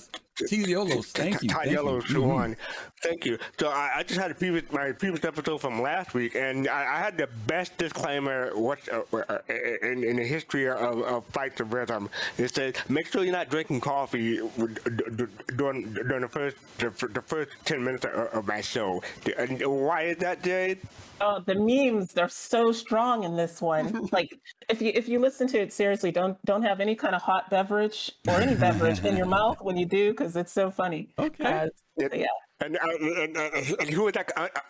T 0.46 0.64
thank 0.64 1.42
you. 1.42 1.48
Ty 1.48 1.54
thank 1.54 1.66
you. 1.66 1.72
Yellow 1.72 2.00
Mhm. 2.00 2.26
one. 2.26 2.56
Thank 3.02 3.24
you. 3.24 3.38
So 3.58 3.68
I, 3.68 3.90
I 3.96 4.02
just 4.02 4.20
had 4.20 4.30
a 4.30 4.34
previous 4.34 4.70
my 4.72 4.92
previous 4.92 5.24
episode 5.24 5.58
from 5.58 5.80
last 5.80 6.12
week, 6.14 6.34
and 6.34 6.68
I, 6.68 6.96
I 6.96 6.98
had 6.98 7.16
the 7.16 7.28
best 7.46 7.76
disclaimer 7.78 8.50
what 8.56 8.78
uh, 8.92 9.02
uh, 9.16 9.38
in, 9.82 10.04
in 10.04 10.16
the 10.16 10.24
history 10.24 10.68
of, 10.68 11.00
of 11.02 11.24
fights 11.26 11.60
of 11.60 11.72
rhythm. 11.72 12.10
It 12.38 12.54
says 12.54 12.74
make 12.88 13.06
sure 13.10 13.22
you're 13.24 13.32
not 13.32 13.48
drinking 13.50 13.80
coffee 13.80 14.40
with- 14.42 14.84
d- 14.96 15.04
d- 15.16 15.54
during 15.56 15.92
during 15.94 16.20
the 16.22 16.28
first 16.28 16.56
the, 16.78 16.90
the 17.12 17.22
first 17.22 17.50
ten 17.64 17.82
minutes 17.84 18.04
of, 18.04 18.12
of 18.12 18.46
my 18.46 18.60
show. 18.60 19.02
And 19.38 19.60
why 19.66 20.02
is 20.02 20.18
that, 20.18 20.42
Jade? 20.42 20.78
Oh, 21.22 21.38
the 21.44 21.54
memes 21.54 22.12
they're 22.14 22.28
so 22.30 22.72
strong 22.72 23.24
in 23.24 23.36
this 23.36 23.60
one. 23.60 24.08
like 24.12 24.38
if 24.68 24.80
you 24.80 24.90
if 24.94 25.08
you 25.08 25.18
listen 25.18 25.46
to 25.48 25.60
it 25.60 25.72
seriously, 25.72 26.10
don't 26.12 26.42
don't 26.44 26.62
have 26.62 26.80
any 26.80 26.94
kind 26.94 27.14
of 27.14 27.22
hot 27.22 27.50
beverage 27.50 28.10
or 28.28 28.34
any 28.34 28.54
beverage 28.66 29.04
in 29.04 29.16
your 29.16 29.26
mouth 29.26 29.58
when 29.60 29.76
you 29.76 29.86
do 29.86 30.10
because 30.12 30.29
it's 30.36 30.52
so 30.52 30.70
funny. 30.70 31.08
Okay. 31.18 31.44
Uh, 31.44 31.68
yeah. 32.12 32.26
And, 32.60 32.76
uh, 32.76 33.22
and, 33.22 33.36
uh, 33.36 33.50
and 33.80 33.88
who 33.88 34.04
was 34.04 34.12
that? 34.14 34.30
Uh, 34.36 34.48
uh, 34.54 34.60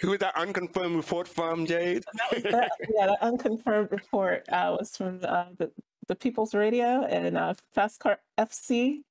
who 0.00 0.10
was 0.10 0.18
that 0.18 0.36
unconfirmed 0.36 0.96
report 0.96 1.28
from, 1.28 1.66
Jade? 1.66 2.04
That- 2.42 2.70
yeah, 2.94 3.06
the 3.06 3.18
unconfirmed 3.22 3.90
report 3.92 4.48
uh, 4.50 4.76
was 4.78 4.96
from 4.96 5.20
uh, 5.22 5.46
the 5.56 5.70
the 6.08 6.16
People's 6.16 6.54
Radio 6.54 7.04
and 7.04 7.36
uh, 7.36 7.54
Fast 7.74 8.00
Cart 8.00 8.20
FC. 8.38 9.02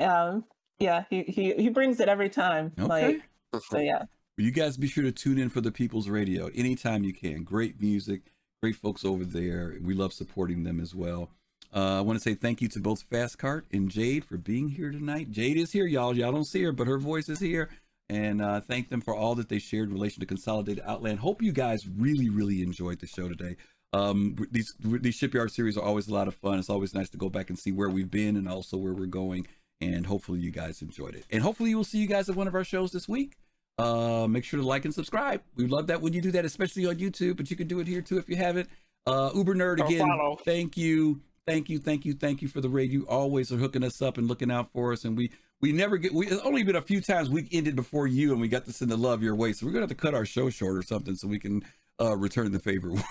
Um, 0.00 0.44
yeah, 0.78 1.04
he, 1.08 1.22
he 1.22 1.54
he 1.54 1.68
brings 1.68 2.00
it 2.00 2.08
every 2.08 2.28
time. 2.28 2.72
Okay. 2.78 3.20
Like 3.52 3.62
so, 3.62 3.78
yeah. 3.78 3.98
Well, 3.98 4.44
you 4.46 4.50
guys 4.50 4.76
be 4.76 4.88
sure 4.88 5.04
to 5.04 5.12
tune 5.12 5.38
in 5.38 5.48
for 5.48 5.60
the 5.60 5.72
People's 5.72 6.08
Radio 6.08 6.48
anytime 6.54 7.04
you 7.04 7.12
can. 7.12 7.44
Great 7.44 7.80
music, 7.80 8.22
great 8.62 8.76
folks 8.76 9.04
over 9.04 9.24
there. 9.24 9.76
We 9.80 9.94
love 9.94 10.12
supporting 10.12 10.64
them 10.64 10.80
as 10.80 10.94
well. 10.94 11.30
Uh, 11.74 11.98
I 11.98 12.00
want 12.02 12.18
to 12.18 12.22
say 12.22 12.34
thank 12.34 12.60
you 12.60 12.68
to 12.68 12.80
both 12.80 13.02
Fast 13.02 13.38
Cart 13.38 13.66
and 13.72 13.90
Jade 13.90 14.24
for 14.24 14.36
being 14.36 14.68
here 14.68 14.90
tonight. 14.90 15.30
Jade 15.30 15.56
is 15.56 15.72
here, 15.72 15.86
y'all. 15.86 16.14
Y'all 16.14 16.32
don't 16.32 16.44
see 16.44 16.62
her, 16.64 16.72
but 16.72 16.86
her 16.86 16.98
voice 16.98 17.28
is 17.28 17.40
here. 17.40 17.70
And 18.10 18.42
uh, 18.42 18.60
thank 18.60 18.90
them 18.90 19.00
for 19.00 19.14
all 19.14 19.34
that 19.36 19.48
they 19.48 19.58
shared 19.58 19.88
in 19.88 19.94
relation 19.94 20.20
to 20.20 20.26
Consolidated 20.26 20.84
Outland. 20.86 21.20
Hope 21.20 21.40
you 21.40 21.52
guys 21.52 21.88
really, 21.88 22.28
really 22.28 22.62
enjoyed 22.62 23.00
the 23.00 23.06
show 23.06 23.28
today. 23.28 23.56
Um, 23.94 24.36
these 24.50 24.74
these 24.80 25.14
shipyard 25.14 25.50
series 25.50 25.76
are 25.76 25.84
always 25.84 26.08
a 26.08 26.14
lot 26.14 26.28
of 26.28 26.34
fun. 26.34 26.58
It's 26.58 26.70
always 26.70 26.94
nice 26.94 27.08
to 27.10 27.18
go 27.18 27.28
back 27.28 27.48
and 27.48 27.58
see 27.58 27.72
where 27.72 27.88
we've 27.88 28.10
been 28.10 28.36
and 28.36 28.48
also 28.48 28.76
where 28.76 28.92
we're 28.92 29.06
going. 29.06 29.46
And 29.80 30.06
hopefully 30.06 30.40
you 30.40 30.50
guys 30.50 30.82
enjoyed 30.82 31.14
it. 31.14 31.24
And 31.30 31.42
hopefully 31.42 31.74
we'll 31.74 31.84
see 31.84 31.98
you 31.98 32.06
guys 32.06 32.28
at 32.28 32.36
one 32.36 32.48
of 32.48 32.54
our 32.54 32.64
shows 32.64 32.92
this 32.92 33.08
week. 33.08 33.36
Uh, 33.78 34.26
make 34.28 34.44
sure 34.44 34.60
to 34.60 34.66
like 34.66 34.84
and 34.84 34.94
subscribe. 34.94 35.42
We 35.56 35.66
love 35.66 35.86
that 35.88 36.00
when 36.00 36.12
you 36.12 36.20
do 36.20 36.30
that, 36.32 36.44
especially 36.44 36.86
on 36.86 36.96
YouTube, 36.96 37.36
but 37.36 37.50
you 37.50 37.56
can 37.56 37.66
do 37.66 37.80
it 37.80 37.88
here 37.88 38.02
too 38.02 38.18
if 38.18 38.28
you 38.28 38.36
haven't. 38.36 38.68
Uh, 39.06 39.30
Uber 39.34 39.54
Nerd 39.54 39.84
again. 39.84 40.06
Thank 40.44 40.76
you, 40.76 41.20
thank 41.46 41.68
you, 41.68 41.78
thank 41.78 42.04
you, 42.04 42.14
thank 42.14 42.42
you 42.42 42.48
for 42.48 42.60
the 42.60 42.68
raid. 42.68 42.90
You 42.90 43.06
always 43.08 43.52
are 43.52 43.56
hooking 43.56 43.84
us 43.84 44.02
up 44.02 44.18
and 44.18 44.28
looking 44.28 44.50
out 44.50 44.70
for 44.72 44.92
us, 44.92 45.04
and 45.04 45.16
we 45.16 45.30
we 45.60 45.72
never 45.72 45.96
get. 45.96 46.12
We 46.12 46.26
it's 46.26 46.42
only 46.42 46.62
been 46.62 46.76
a 46.76 46.82
few 46.82 47.00
times 47.00 47.30
we 47.30 47.48
ended 47.52 47.76
before 47.76 48.06
you, 48.06 48.32
and 48.32 48.40
we 48.40 48.48
got 48.48 48.64
to 48.66 48.72
send 48.72 48.90
the 48.90 48.96
love 48.96 49.22
your 49.22 49.34
way. 49.34 49.52
So 49.52 49.66
we're 49.66 49.72
gonna 49.72 49.82
have 49.82 49.90
to 49.90 49.94
cut 49.94 50.14
our 50.14 50.26
show 50.26 50.50
short 50.50 50.76
or 50.76 50.82
something 50.82 51.14
so 51.14 51.28
we 51.28 51.38
can 51.38 51.64
uh 52.00 52.16
return 52.16 52.52
the 52.52 52.58
favor. 52.58 52.92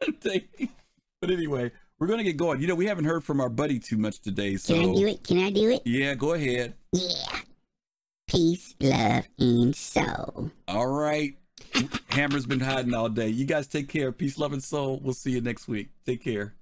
but 0.00 1.30
anyway, 1.30 1.70
we're 1.98 2.06
gonna 2.08 2.24
get 2.24 2.36
going. 2.36 2.60
You 2.60 2.66
know, 2.66 2.74
we 2.74 2.86
haven't 2.86 3.04
heard 3.04 3.24
from 3.24 3.40
our 3.40 3.48
buddy 3.48 3.78
too 3.78 3.98
much 3.98 4.20
today, 4.20 4.56
so 4.56 4.74
Can 4.74 4.90
I 4.90 4.94
do 4.94 5.06
it? 5.06 5.24
Can 5.24 5.38
I 5.38 5.50
do 5.50 5.70
it? 5.70 5.82
yeah, 5.84 6.14
go 6.14 6.32
ahead. 6.34 6.74
Yeah. 6.92 7.40
Peace, 8.26 8.74
love, 8.80 9.28
and 9.38 9.74
soul. 9.74 10.50
All 10.66 10.88
right. 10.88 11.36
Hammer's 12.08 12.44
been 12.46 12.60
hiding 12.60 12.92
all 12.92 13.08
day. 13.08 13.28
You 13.28 13.44
guys 13.44 13.68
take 13.68 13.88
care. 13.88 14.10
Peace, 14.10 14.36
love, 14.36 14.52
and 14.52 14.62
soul. 14.62 14.98
We'll 15.02 15.14
see 15.14 15.30
you 15.30 15.40
next 15.40 15.68
week. 15.68 15.90
Take 16.04 16.24
care. 16.24 16.54